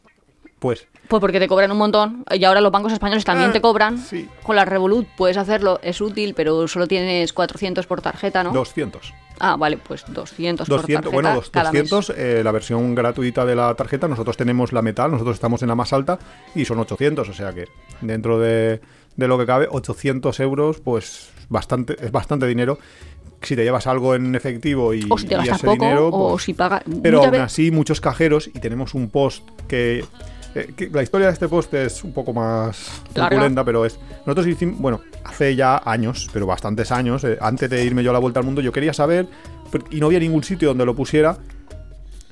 Pues 0.60 0.86
Pues 1.08 1.20
porque 1.20 1.38
te 1.40 1.48
cobran 1.48 1.70
un 1.72 1.78
montón 1.78 2.24
y 2.32 2.44
ahora 2.44 2.60
los 2.60 2.70
bancos 2.72 2.92
españoles 2.92 3.24
también 3.24 3.50
Ah, 3.50 3.52
te 3.52 3.60
cobran. 3.60 3.98
sí. 3.98 4.28
Con 4.44 4.54
la 4.56 4.64
Revolut 4.64 5.06
puedes 5.16 5.36
hacerlo, 5.36 5.78
es 5.82 6.00
útil, 6.00 6.34
pero 6.34 6.66
solo 6.68 6.86
tienes 6.86 7.32
400 7.32 7.86
por 7.86 8.00
tarjeta, 8.00 8.42
¿no? 8.44 8.52
200. 8.52 9.12
Ah, 9.38 9.56
vale, 9.56 9.76
pues 9.78 10.04
200, 10.08 10.66
por 10.68 10.78
200, 10.80 11.02
tarjeta 11.04 11.14
bueno, 11.14 11.34
dos- 11.36 11.50
cada 11.50 11.72
mes. 11.72 11.88
200, 11.90 12.16
eh, 12.18 12.42
la 12.44 12.52
versión 12.52 12.94
gratuita 12.94 13.44
de 13.44 13.54
la 13.56 13.74
tarjeta, 13.74 14.08
nosotros 14.08 14.36
tenemos 14.36 14.72
la 14.72 14.82
metal, 14.82 15.10
nosotros 15.10 15.34
estamos 15.36 15.62
en 15.62 15.68
la 15.68 15.74
más 15.74 15.92
alta 15.92 16.18
y 16.54 16.64
son 16.64 16.78
800, 16.78 17.28
o 17.28 17.32
sea 17.32 17.52
que 17.52 17.66
dentro 18.00 18.38
de, 18.38 18.80
de 19.16 19.28
lo 19.28 19.38
que 19.38 19.46
cabe, 19.46 19.68
800 19.70 20.40
euros, 20.40 20.80
pues 20.80 21.30
bastante 21.48 21.96
es 22.04 22.10
bastante 22.12 22.46
dinero. 22.46 22.78
Si 23.42 23.54
te 23.54 23.62
llevas 23.64 23.86
algo 23.86 24.14
en 24.14 24.34
efectivo 24.34 24.94
y, 24.94 25.06
O 25.10 25.18
si 25.18 25.26
te 25.26 25.34
y 25.36 25.40
ese 25.48 25.52
poco, 25.66 25.72
dinero, 25.84 26.08
o 26.08 26.30
pues- 26.32 26.44
si 26.44 26.54
pagas... 26.54 26.82
pero 27.02 27.22
aún 27.22 27.34
así 27.36 27.70
muchos 27.70 28.00
cajeros 28.00 28.48
y 28.48 28.58
tenemos 28.60 28.94
un 28.94 29.10
post 29.10 29.46
que, 29.68 30.04
eh, 30.60 30.90
la 30.92 31.02
historia 31.02 31.26
de 31.28 31.32
este 31.32 31.48
post 31.48 31.72
es 31.74 32.02
un 32.04 32.12
poco 32.12 32.32
más 32.32 33.02
truculenta, 33.12 33.64
pero 33.64 33.84
es 33.84 33.98
nosotros 34.24 34.46
hicimos, 34.46 34.78
bueno, 34.80 35.00
hace 35.24 35.54
ya 35.56 35.80
años, 35.84 36.28
pero 36.32 36.46
bastantes 36.46 36.90
años, 36.92 37.24
eh, 37.24 37.36
antes 37.40 37.68
de 37.70 37.84
irme 37.84 38.02
yo 38.02 38.10
a 38.10 38.12
la 38.12 38.18
vuelta 38.18 38.40
al 38.40 38.46
mundo, 38.46 38.60
yo 38.60 38.72
quería 38.72 38.92
saber 38.92 39.26
y 39.90 40.00
no 40.00 40.06
había 40.06 40.20
ningún 40.20 40.42
sitio 40.44 40.68
donde 40.68 40.84
lo 40.86 40.94
pusiera 40.94 41.38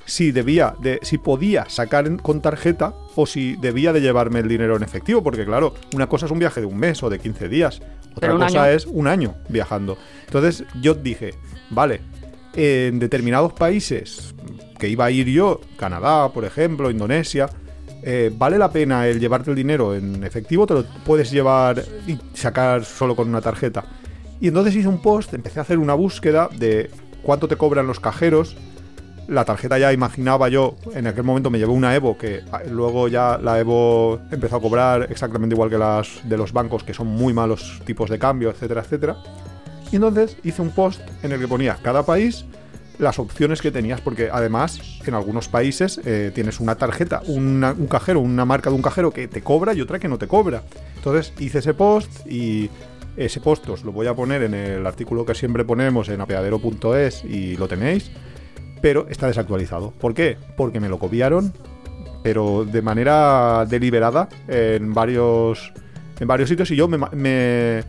si 0.07 0.33
debía 0.33 0.75
de 0.83 0.99
si 1.03 1.17
podía 1.19 1.69
sacar 1.69 2.07
en- 2.07 2.19
con 2.19 2.41
tarjeta 2.43 2.93
o 3.17 3.25
si 3.27 3.57
debía 3.57 3.93
de 3.93 4.01
llevarme 4.03 4.41
el 4.41 4.49
dinero 4.49 4.77
en 4.77 4.83
efectivo, 4.83 5.23
porque 5.23 5.45
claro, 5.47 5.75
una 5.95 6.07
cosa 6.09 6.27
es 6.27 6.33
un 6.33 6.39
viaje 6.39 6.61
de 6.61 6.67
un 6.67 6.77
mes 6.77 7.03
o 7.03 7.09
de 7.09 7.19
15 7.19 7.49
días, 7.49 7.81
otra 8.15 8.33
cosa 8.33 8.65
año. 8.65 8.73
es 8.73 8.87
un 8.87 9.07
año 9.07 9.35
viajando. 9.49 9.97
Entonces 10.27 10.65
yo 10.83 10.95
dije, 10.95 11.35
vale, 11.71 12.01
en 12.55 12.99
determinados 12.99 13.55
países 13.55 14.35
que 14.79 14.89
iba 14.89 15.07
a 15.07 15.11
ir 15.11 15.27
yo, 15.29 15.61
Canadá, 15.79 16.29
por 16.29 16.45
ejemplo, 16.45 16.91
Indonesia, 16.91 17.49
eh, 18.07 18.31
¿vale 18.37 18.59
la 18.59 18.71
pena 18.71 19.09
el 19.09 19.19
llevarte 19.19 19.51
el 19.51 19.57
dinero 19.57 19.95
en 19.95 20.23
efectivo? 20.25 20.67
¿Te 20.67 20.75
lo 20.75 20.85
puedes 21.07 21.31
llevar 21.31 21.83
y 22.07 22.19
sacar 22.35 22.85
solo 22.85 23.17
con 23.17 23.29
una 23.29 23.41
tarjeta? 23.41 23.85
Y 24.41 24.49
entonces 24.49 24.77
hice 24.77 24.89
un 24.89 25.01
post, 25.01 25.33
empecé 25.33 25.59
a 25.59 25.63
hacer 25.63 25.79
una 25.79 25.95
búsqueda 25.95 26.51
de 26.55 26.91
cuánto 27.23 27.49
te 27.49 27.57
cobran 27.57 27.87
los 27.87 28.01
cajeros. 28.01 28.57
La 29.27 29.47
tarjeta 29.47 29.79
ya 29.79 29.91
imaginaba 29.91 30.51
yo, 30.51 30.77
en 30.93 31.07
aquel 31.07 31.25
momento 31.25 31.49
me 31.49 31.59
llevé 31.59 31.73
una 31.73 31.97
Evo, 31.97 32.19
que 32.19 32.43
ah, 32.53 32.61
luego 32.71 33.09
ya 33.09 33.39
la 33.43 33.59
Evo 33.59 34.21
empezó 34.31 34.57
a 34.57 34.61
cobrar 34.61 35.07
exactamente 35.11 35.55
igual 35.55 35.71
que 35.71 35.79
las 35.79 36.21
de 36.29 36.37
los 36.37 36.53
bancos, 36.53 36.85
que 36.85 36.93
son 36.93 37.07
muy 37.07 37.33
malos 37.33 37.81
tipos 37.87 38.11
de 38.11 38.19
cambio, 38.19 38.51
etcétera, 38.51 38.83
etcétera. 38.83 39.17
Y 39.91 39.97
entonces 39.97 40.37
hice 40.45 40.61
un 40.61 40.73
post 40.73 41.01
en 41.23 41.33
el 41.33 41.41
que 41.41 41.49
ponía 41.49 41.79
cada 41.83 42.05
país 42.05 42.45
las 42.99 43.19
opciones 43.19 43.61
que 43.61 43.71
tenías, 43.71 44.01
porque 44.01 44.29
además 44.33 44.81
en 45.07 45.15
algunos 45.15 45.49
países 45.49 46.01
eh, 46.05 46.31
tienes 46.35 46.61
una 46.61 46.77
tarjeta, 46.77 47.23
un 47.27 47.87
cajero, 47.91 48.21
una 48.21 48.45
marca 48.45 48.71
de 48.71 48.77
un 48.77 48.83
cajero 48.83 49.11
que 49.11 49.27
te 49.29 49.43
cobra 49.43 49.75
y 49.75 49.81
otra 49.81 49.99
que 49.99 50.09
no 50.09 50.19
te 50.19 50.27
cobra. 50.29 50.63
Entonces 50.97 51.33
hice 51.39 51.59
ese 51.59 51.75
post 51.75 52.27
y 52.27 52.71
ese 53.17 53.41
post 53.41 53.69
os 53.69 53.85
lo 53.85 53.93
voy 53.93 54.07
a 54.07 54.15
poner 54.15 54.43
en 54.43 54.55
el 54.55 54.87
artículo 54.87 55.25
que 55.25 55.35
siempre 55.35 55.65
ponemos 55.65 56.09
en 56.09 56.21
apeadero.es 56.21 57.25
y 57.25 57.57
lo 57.57 57.69
tenéis, 57.69 58.11
pero 58.81 59.07
está 59.09 59.27
desactualizado. 59.27 59.91
¿Por 59.93 60.15
qué? 60.15 60.37
Porque 60.57 60.81
me 60.81 60.89
lo 60.89 60.99
copiaron 60.99 61.53
pero 62.23 62.65
de 62.65 62.81
manera 62.81 63.67
deliberada 63.69 64.31
en 64.49 64.95
varios, 64.95 65.75
en 66.19 66.27
varios 66.27 66.49
sitios 66.49 66.71
y 66.71 66.77
yo 66.77 66.89
me- 66.89 67.85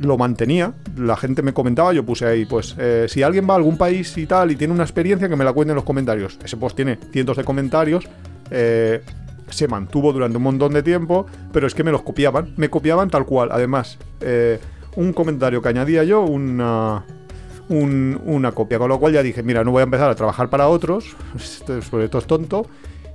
lo 0.00 0.16
mantenía. 0.18 0.72
La 0.96 1.16
gente 1.16 1.42
me 1.42 1.52
comentaba, 1.52 1.92
yo 1.92 2.04
puse 2.04 2.26
ahí, 2.26 2.44
pues, 2.44 2.74
eh, 2.78 3.06
si 3.08 3.22
alguien 3.22 3.48
va 3.48 3.54
a 3.54 3.56
algún 3.56 3.76
país 3.78 4.16
y 4.18 4.26
tal 4.26 4.50
y 4.50 4.56
tiene 4.56 4.72
una 4.74 4.82
experiencia, 4.84 5.28
que 5.28 5.36
me 5.36 5.44
la 5.44 5.52
cuente 5.52 5.72
en 5.72 5.76
los 5.76 5.84
comentarios. 5.84 6.38
Ese 6.44 6.56
post 6.56 6.76
tiene 6.76 6.98
cientos 7.12 7.36
de 7.36 7.44
comentarios. 7.44 8.06
eh, 8.50 9.02
se 9.50 9.68
mantuvo 9.68 10.12
durante 10.12 10.36
un 10.38 10.42
montón 10.42 10.72
de 10.72 10.82
tiempo, 10.82 11.26
pero 11.52 11.66
es 11.66 11.74
que 11.74 11.84
me 11.84 11.90
los 11.92 12.02
copiaban, 12.02 12.54
me 12.56 12.70
copiaban 12.70 13.10
tal 13.10 13.24
cual. 13.26 13.50
Además, 13.52 13.98
eh, 14.20 14.58
un 14.96 15.12
comentario 15.12 15.60
que 15.62 15.68
añadía 15.68 16.02
yo, 16.04 16.22
una, 16.22 17.04
un- 17.68 18.20
una 18.24 18.52
copia, 18.52 18.78
con 18.78 18.88
lo 18.88 18.98
cual 18.98 19.12
ya 19.12 19.22
dije, 19.22 19.42
mira, 19.42 19.62
no 19.64 19.70
voy 19.70 19.80
a 19.80 19.84
empezar 19.84 20.10
a 20.10 20.14
trabajar 20.14 20.48
para 20.50 20.68
otros, 20.68 21.14
esto, 21.36 21.76
es- 21.78 21.92
esto 21.92 22.18
es 22.18 22.26
tonto, 22.26 22.66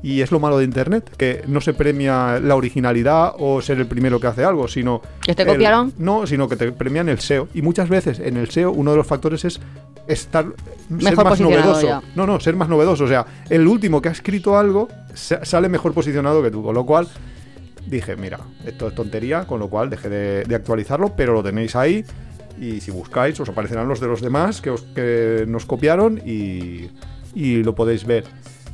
y 0.01 0.21
es 0.21 0.31
lo 0.31 0.39
malo 0.39 0.57
de 0.57 0.63
Internet, 0.63 1.09
que 1.17 1.43
no 1.47 1.59
se 1.61 1.73
premia 1.73 2.39
la 2.39 2.55
originalidad 2.55 3.33
o 3.37 3.61
ser 3.61 3.79
el 3.79 3.85
primero 3.87 4.19
que 4.19 4.27
hace 4.27 4.43
algo, 4.45 4.67
sino... 4.67 5.01
¿Que 5.21 5.35
te 5.35 5.41
el- 5.43 5.47
copiaron? 5.49 5.93
no, 5.97 6.25
sino 6.25 6.47
que 6.47 6.55
te 6.55 6.71
premian 6.71 7.09
el 7.09 7.19
SEO. 7.19 7.49
Y 7.53 7.61
muchas 7.61 7.89
veces 7.89 8.19
en 8.19 8.37
el 8.37 8.49
SEO 8.49 8.71
uno 8.71 8.91
de 8.91 8.97
los 8.97 9.07
factores 9.07 9.43
es 9.45 9.59
estar 10.07 10.45
ser 10.99 11.15
más 11.17 11.39
novedoso. 11.41 11.85
ya. 11.87 12.01
No, 12.15 12.25
no, 12.25 12.39
ser 12.39 12.55
más 12.55 12.69
novedoso. 12.69 13.03
O 13.03 13.07
sea, 13.07 13.25
el 13.49 13.67
último 13.67 14.01
que 14.01 14.09
ha 14.09 14.13
escrito 14.13 14.57
algo 14.57 14.87
sa- 15.13 15.43
sale 15.43 15.67
mejor 15.69 15.93
posicionado 15.93 16.41
que 16.41 16.49
tú. 16.51 16.63
Con 16.63 16.75
lo 16.75 16.85
cual 16.85 17.07
dije, 17.85 18.15
mira, 18.15 18.39
esto 18.65 18.87
es 18.87 18.95
tontería, 18.95 19.45
con 19.45 19.59
lo 19.59 19.67
cual 19.67 19.89
dejé 19.89 20.07
de, 20.09 20.43
de 20.45 20.55
actualizarlo, 20.55 21.13
pero 21.15 21.33
lo 21.33 21.43
tenéis 21.43 21.75
ahí. 21.75 22.05
Y 22.59 22.79
si 22.81 22.91
buscáis, 22.91 23.39
os 23.39 23.49
aparecerán 23.49 23.87
los 23.87 23.99
de 23.99 24.07
los 24.07 24.21
demás 24.21 24.61
que, 24.61 24.69
os- 24.69 24.81
que 24.95 25.43
nos 25.47 25.65
copiaron 25.65 26.21
y, 26.25 26.89
y 27.35 27.63
lo 27.63 27.75
podéis 27.75 28.05
ver. 28.05 28.23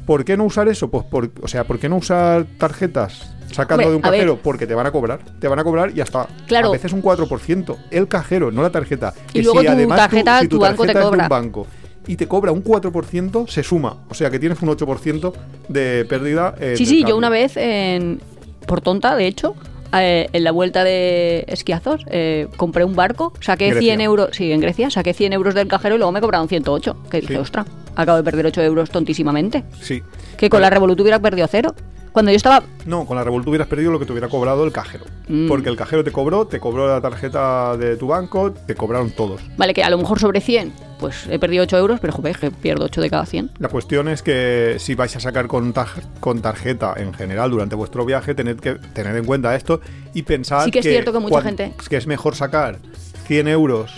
¿Por 0.06 0.24
qué 0.26 0.38
no 0.38 0.43
usar 0.45 0.68
eso? 0.68 0.89
Pues 0.89 1.03
por, 1.06 1.32
o 1.41 1.47
sea, 1.47 1.64
¿por 1.66 1.80
qué 1.80 1.89
no 1.89 1.97
usar 1.97 2.45
tarjetas 2.58 3.34
sacando 3.51 3.89
de 3.89 3.95
un 3.95 4.01
ver. 4.01 4.12
cajero? 4.12 4.38
Porque 4.41 4.68
te 4.68 4.76
van 4.76 4.86
a 4.86 4.91
cobrar. 4.91 5.20
Te 5.39 5.47
van 5.47 5.60
a 5.60 5.64
cobrar 5.64 5.91
y 5.95 6.01
hasta 6.01 6.28
Claro. 6.47 6.70
a 6.70 6.72
veces 6.72 6.93
un 6.93 7.01
4%. 7.01 7.76
El 7.91 8.08
cajero, 8.08 8.51
no 8.51 8.62
la 8.62 8.70
tarjeta. 8.70 9.14
Y 9.30 9.39
Que 9.39 9.43
luego 9.43 9.64
tu 9.64 9.70
además 9.70 9.97
tarjeta- 9.97 10.39
si 10.41 10.47
tu 10.47 10.58
tu 10.58 10.62
banco 10.62 10.84
te 10.84 10.88
tarjeta 10.93 10.99
es 11.06 11.10
cobra. 11.10 11.24
un 11.24 11.30
banco 11.30 11.68
y 12.08 12.16
te 12.18 12.28
cobra 12.28 12.51
un 12.51 12.62
4%, 12.64 13.47
se 13.47 13.64
suma. 13.64 13.97
O 14.10 14.14
sea 14.14 14.30
que 14.30 14.38
tienes 14.39 14.62
un 14.62 14.70
8% 14.70 15.34
de 15.70 16.06
pérdida. 16.06 16.53
eh, 16.60 16.76
Sí, 16.78 16.86
sí, 16.86 17.03
yo 17.03 17.18
una 17.18 17.30
vez, 17.30 17.58
en, 17.58 18.20
por 18.68 18.82
tonta, 18.82 19.16
de 19.16 19.26
hecho, 19.26 19.56
eh, 19.97 20.28
en 20.34 20.43
la 20.43 20.51
vuelta 20.51 20.84
de 20.84 21.45
esquiazos, 21.47 22.06
eh, 22.12 22.47
compré 22.58 22.84
un 22.84 22.95
barco, 22.95 23.34
saqué 23.39 23.70
Grecia. 23.72 23.82
100 23.95 24.01
euros, 24.01 24.30
sí, 24.34 24.51
en 24.51 24.60
Grecia, 24.60 24.91
saqué 24.91 25.14
100 25.16 25.34
euros 25.34 25.56
del 25.56 25.68
cajero 25.68 25.95
y 25.95 25.97
luego 25.97 26.12
me 26.12 26.22
cobraron 26.22 26.47
108. 26.47 26.95
Que 27.10 27.22
dije, 27.22 27.34
Sí. 27.34 27.39
ostras, 27.39 27.66
acabo 27.96 28.18
de 28.18 28.24
perder 28.24 28.46
8 28.48 28.62
euros 28.62 28.89
tontísimamente. 28.89 29.64
Sí. 29.82 30.04
Que 30.38 30.50
con 30.50 30.62
la 30.62 30.70
Revolut 30.70 31.00
hubiera 31.00 31.20
perdido 31.20 31.48
cero. 31.50 31.74
Cuando 32.12 32.32
yo 32.32 32.38
estaba... 32.38 32.64
No, 32.86 33.06
con 33.06 33.18
la 33.18 33.26
Revolut 33.26 33.46
hubieras 33.48 33.68
perdido 33.68 33.91
lo 33.91 34.00
que 34.00 34.06
te 34.06 34.14
hubiera 34.14 34.30
cobrado 34.30 34.64
el 34.64 34.72
cajero. 34.72 35.04
Mm. 35.28 35.50
Porque 35.50 35.68
el 35.68 35.76
cajero 35.76 36.02
te 36.02 36.14
cobró, 36.14 36.48
te 36.48 36.62
cobró 36.62 36.88
la 36.88 37.02
tarjeta 37.02 37.76
de 37.76 37.98
tu 37.98 38.08
banco, 38.08 38.54
te 38.54 38.74
cobraron 38.74 39.12
todos. 39.12 39.41
Vale, 39.58 39.74
que 39.74 39.84
a 39.84 39.89
lo 39.89 39.98
mejor 39.98 40.18
sobre 40.18 40.39
100, 40.39 40.72
pues 40.98 41.28
he 41.30 41.39
perdido 41.39 41.64
8 41.64 41.78
euros, 41.78 42.00
pero 42.00 42.14
joder, 42.14 42.38
que 42.38 42.52
pierdo 42.52 42.86
8 42.86 43.02
de 43.02 43.10
cada 43.10 43.26
100. 43.26 43.52
La 43.60 43.68
cuestión 43.68 44.08
es 44.08 44.24
que 44.24 44.78
si 44.80 44.96
vais 44.96 45.14
a 45.14 45.20
sacar 45.20 45.48
con, 45.48 45.74
tarjeta 45.74 46.93
en 46.96 47.14
general 47.14 47.52
durante 47.52 47.76
vuestro 47.76 48.06
viaje, 48.06 48.34
tened 48.34 48.62
que 48.62 48.76
tener 48.93 49.14
en 49.18 49.26
cuenta 49.26 49.54
esto 49.54 49.82
y 50.14 50.22
pensar 50.22 50.64
Sí 50.64 50.72
que 50.72 50.80
es 50.80 50.86
cierto 50.86 51.12
que 51.12 51.20
mucha 51.20 51.41
gente- 51.41 51.74
que 51.89 51.98
es 51.98 52.08
mejor 52.08 52.36
sacar 52.36 52.80
100 53.28 53.50
euros 53.50 53.91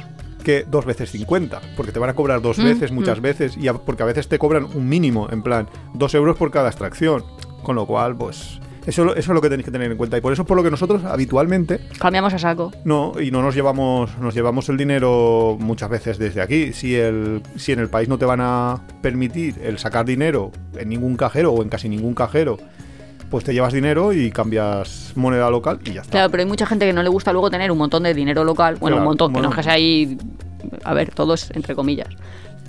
que 0.47 0.63
dos 0.65 0.85
veces 0.85 1.11
50, 1.11 1.59
porque 1.75 1.91
te 1.91 1.99
van 1.99 2.09
a 2.09 2.13
cobrar 2.13 2.41
dos 2.41 2.57
Mm, 2.57 2.63
veces, 2.63 2.91
muchas 2.93 3.19
mm. 3.19 3.21
veces, 3.21 3.57
y 3.57 3.67
a- 3.67 3.73
porque 3.73 4.03
a 4.03 4.05
veces 4.05 4.29
te 4.29 4.39
cobran 4.39 4.63
un 4.63 4.87
mínimo, 4.87 5.27
en 5.29 5.43
plan, 5.43 5.67
dos 5.93 6.15
euros 6.15 6.37
por 6.37 6.51
cada 6.51 6.69
extracción. 6.69 7.25
Con 7.63 7.75
lo 7.75 7.85
cual, 7.85 8.15
pues, 8.15 8.61
eso, 8.85 9.03
eso 9.13 9.17
es 9.17 9.27
lo 9.27 9.41
que 9.41 9.49
tenéis 9.49 9.65
que 9.65 9.71
tener 9.71 9.91
en 9.91 9.97
cuenta. 9.97 10.17
Y 10.17 10.21
por 10.21 10.31
eso 10.31 10.43
es 10.43 10.47
por 10.47 10.55
lo 10.55 10.63
que 10.63 10.71
nosotros 10.71 11.03
habitualmente 11.03 11.81
Cambiamos 11.99 12.33
a 12.33 12.39
saco. 12.39 12.71
no, 12.85 13.11
y 13.19 13.29
no 13.29 13.41
nos 13.41 13.55
llevamos, 13.55 14.17
nos 14.19 14.33
llevamos 14.33 14.69
el 14.69 14.77
dinero 14.77 15.57
muchas 15.59 15.89
veces 15.89 16.17
desde 16.17 16.39
aquí. 16.41 16.71
Si, 16.71 16.95
el, 16.95 17.41
si 17.57 17.73
en 17.73 17.79
el 17.79 17.89
país 17.89 18.07
no 18.07 18.17
te 18.17 18.23
van 18.23 18.39
a 18.41 18.81
permitir 19.01 19.55
el 19.61 19.77
sacar 19.79 20.05
dinero 20.05 20.53
en 20.77 20.87
ningún 20.87 21.17
cajero 21.17 21.51
o 21.51 21.61
en 21.61 21.67
casi 21.67 21.89
ningún 21.89 22.13
cajero, 22.13 22.57
pues 23.29 23.43
te 23.43 23.53
llevas 23.53 23.73
dinero 23.73 24.13
y 24.13 24.31
cambias 24.31 25.11
moneda 25.15 25.49
local 25.49 25.79
y 25.85 25.93
ya 25.93 26.01
está. 26.01 26.11
Claro, 26.11 26.29
pero 26.31 26.43
hay 26.43 26.47
mucha 26.49 26.65
gente 26.65 26.85
que 26.85 26.93
no 26.93 27.03
le 27.03 27.09
gusta 27.09 27.31
luego 27.31 27.49
tener 27.49 27.71
un 27.71 27.77
montón 27.77 28.03
de 28.03 28.13
dinero 28.13 28.43
local. 28.43 28.75
Bueno, 28.79 28.95
Claro, 28.97 29.01
un 29.03 29.07
montón, 29.09 29.31
que 29.33 29.41
no 29.41 29.47
bueno. 29.47 29.49
es 29.51 29.55
que 29.57 29.63
sea 29.63 29.73
ahí. 29.73 30.17
A 30.83 30.93
ver, 30.93 31.13
todos 31.13 31.51
entre 31.51 31.75
comillas. 31.75 32.09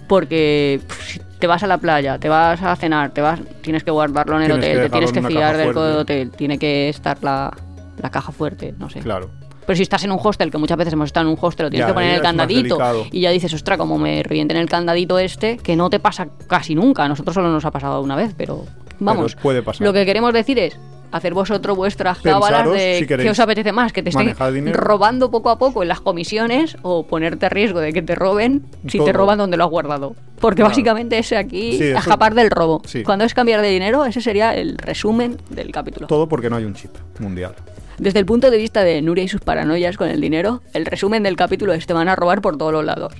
Porque 0.09 0.81
si 1.07 1.21
te 1.39 1.47
vas 1.47 1.63
a 1.63 1.67
la 1.67 1.79
playa, 1.79 2.19
te 2.19 2.29
vas 2.29 2.63
a 2.63 2.75
cenar, 2.77 3.11
te 3.11 3.21
vas, 3.21 3.41
tienes 3.61 3.85
que 3.85 3.91
guardarlo 3.91 4.37
en 4.37 4.43
el 4.43 4.49
Tienes 4.61 4.65
hotel, 4.71 4.83
te 4.85 4.91
tienes 4.91 5.13
en 5.17 5.23
que 5.23 5.29
fiar 5.29 5.57
del 5.57 5.73
fuerte. 5.73 5.99
hotel, 5.99 6.31
tiene 6.31 6.59
que 6.59 6.89
estar 6.89 7.19
la, 7.23 7.55
la 8.01 8.11
caja 8.11 8.33
fuerte, 8.33 8.75
no 8.79 8.89
sé. 8.89 9.01
Claro. 9.01 9.31
Pero 9.67 9.77
si 9.77 9.83
estás 9.83 10.03
en 10.05 10.13
un 10.13 10.19
hostel, 10.23 10.51
que 10.51 10.57
muchas 10.57 10.79
veces 10.79 10.95
hemos 10.95 11.07
estado 11.09 11.27
en 11.27 11.33
un 11.33 11.39
hostel, 11.39 11.67
lo 11.67 11.71
tienes 11.71 11.85
Ya, 11.87 11.89
que 11.89 11.95
poner 11.95 12.15
el 12.15 12.23
candadito 12.23 12.79
y 13.13 13.21
ya 13.21 13.31
dices, 13.31 13.53
ostras, 13.53 13.77
como 13.77 13.99
me 13.99 14.23
revienten 14.23 14.57
el 14.57 14.67
candadito 14.69 15.19
este, 15.19 15.59
que 15.59 15.77
no 15.77 15.91
te 15.91 15.99
pasa 16.01 16.29
casi 16.47 16.75
nunca. 16.75 17.05
A 17.05 17.09
nosotros 17.09 17.35
solo 17.35 17.51
nos 17.51 17.67
ha 17.67 17.71
pasado 17.71 18.01
una 18.01 18.17
vez, 18.17 18.33
pero 18.35 18.65
vamos. 18.99 19.35
Puede 19.37 19.63
pasar. 19.63 19.87
Lo 19.87 19.93
que 19.93 20.05
queremos 20.07 20.33
decir 20.33 20.59
es 20.59 20.79
hacer 21.11 21.33
vosotros 21.33 21.75
vuestras 21.77 22.19
cábalas 22.19 22.71
de 22.71 22.97
si 22.99 23.07
qué 23.07 23.31
os 23.31 23.41
apetece 23.41 23.73
más, 23.73 23.95
que 23.95 24.03
te 24.03 24.11
estén 24.11 24.35
dinero. 24.53 24.79
robando 24.79 25.31
poco 25.31 25.49
a 25.49 25.59
poco 25.59 25.83
en 25.83 25.89
las 25.89 26.01
comisiones 26.01 26.77
o 26.83 27.07
ponerte 27.07 27.47
a 27.47 27.49
riesgo 27.49 27.81
de 27.81 27.95
que 27.95 28.03
te 28.03 28.15
roben 28.15 28.63
si 28.89 28.99
te 29.03 29.13
roban 29.15 29.39
donde 29.39 29.57
lo 29.57 29.65
has 29.65 29.71
guardado. 29.71 30.15
Porque 30.39 30.57
Claro. 30.57 30.69
básicamente 30.71 31.17
ese 31.19 31.37
aquí, 31.39 31.79
Sí, 31.79 31.85
escapar 31.85 32.35
del 32.35 32.51
robo. 32.51 32.83
Sí. 32.85 33.03
Cuando 33.05 33.25
es 33.25 33.33
cambiar 33.33 33.63
de 33.63 33.69
dinero, 33.71 34.05
ese 34.05 34.21
sería 34.21 34.55
el 34.55 34.77
resumen 34.77 35.39
del 35.49 35.73
capítulo. 35.73 36.07
Todo 36.07 36.29
porque 36.29 36.51
no 36.51 36.57
hay 36.57 36.65
un 36.65 36.75
chip 36.75 36.91
mundial. 37.21 37.55
Desde 37.99 38.19
el 38.21 38.27
punto 38.27 38.51
de 38.51 38.59
vista 38.59 38.85
de 38.85 39.01
Nuria 39.03 39.25
y 39.25 39.29
sus 39.29 39.41
paranoias 39.41 39.97
con 39.97 40.09
el 40.09 40.21
dinero, 40.21 40.61
el 40.75 40.87
resumen 40.87 41.23
del 41.25 41.35
capítulo 41.37 41.73
es 41.73 41.87
te 41.87 41.95
van 41.95 42.09
a 42.09 42.15
robar 42.15 42.41
por 42.43 42.57
todos 42.59 42.73
los 42.73 42.85
lados. 42.85 43.13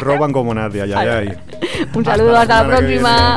Roban 0.00 0.32
como 0.32 0.52
nadie, 0.52 0.82
ay, 0.82 0.92
ay, 0.92 1.08
ay. 1.08 1.32
Un 1.94 2.04
saludo, 2.04 2.36
hasta 2.36 2.64
la 2.64 2.68
próxima. 2.76 3.36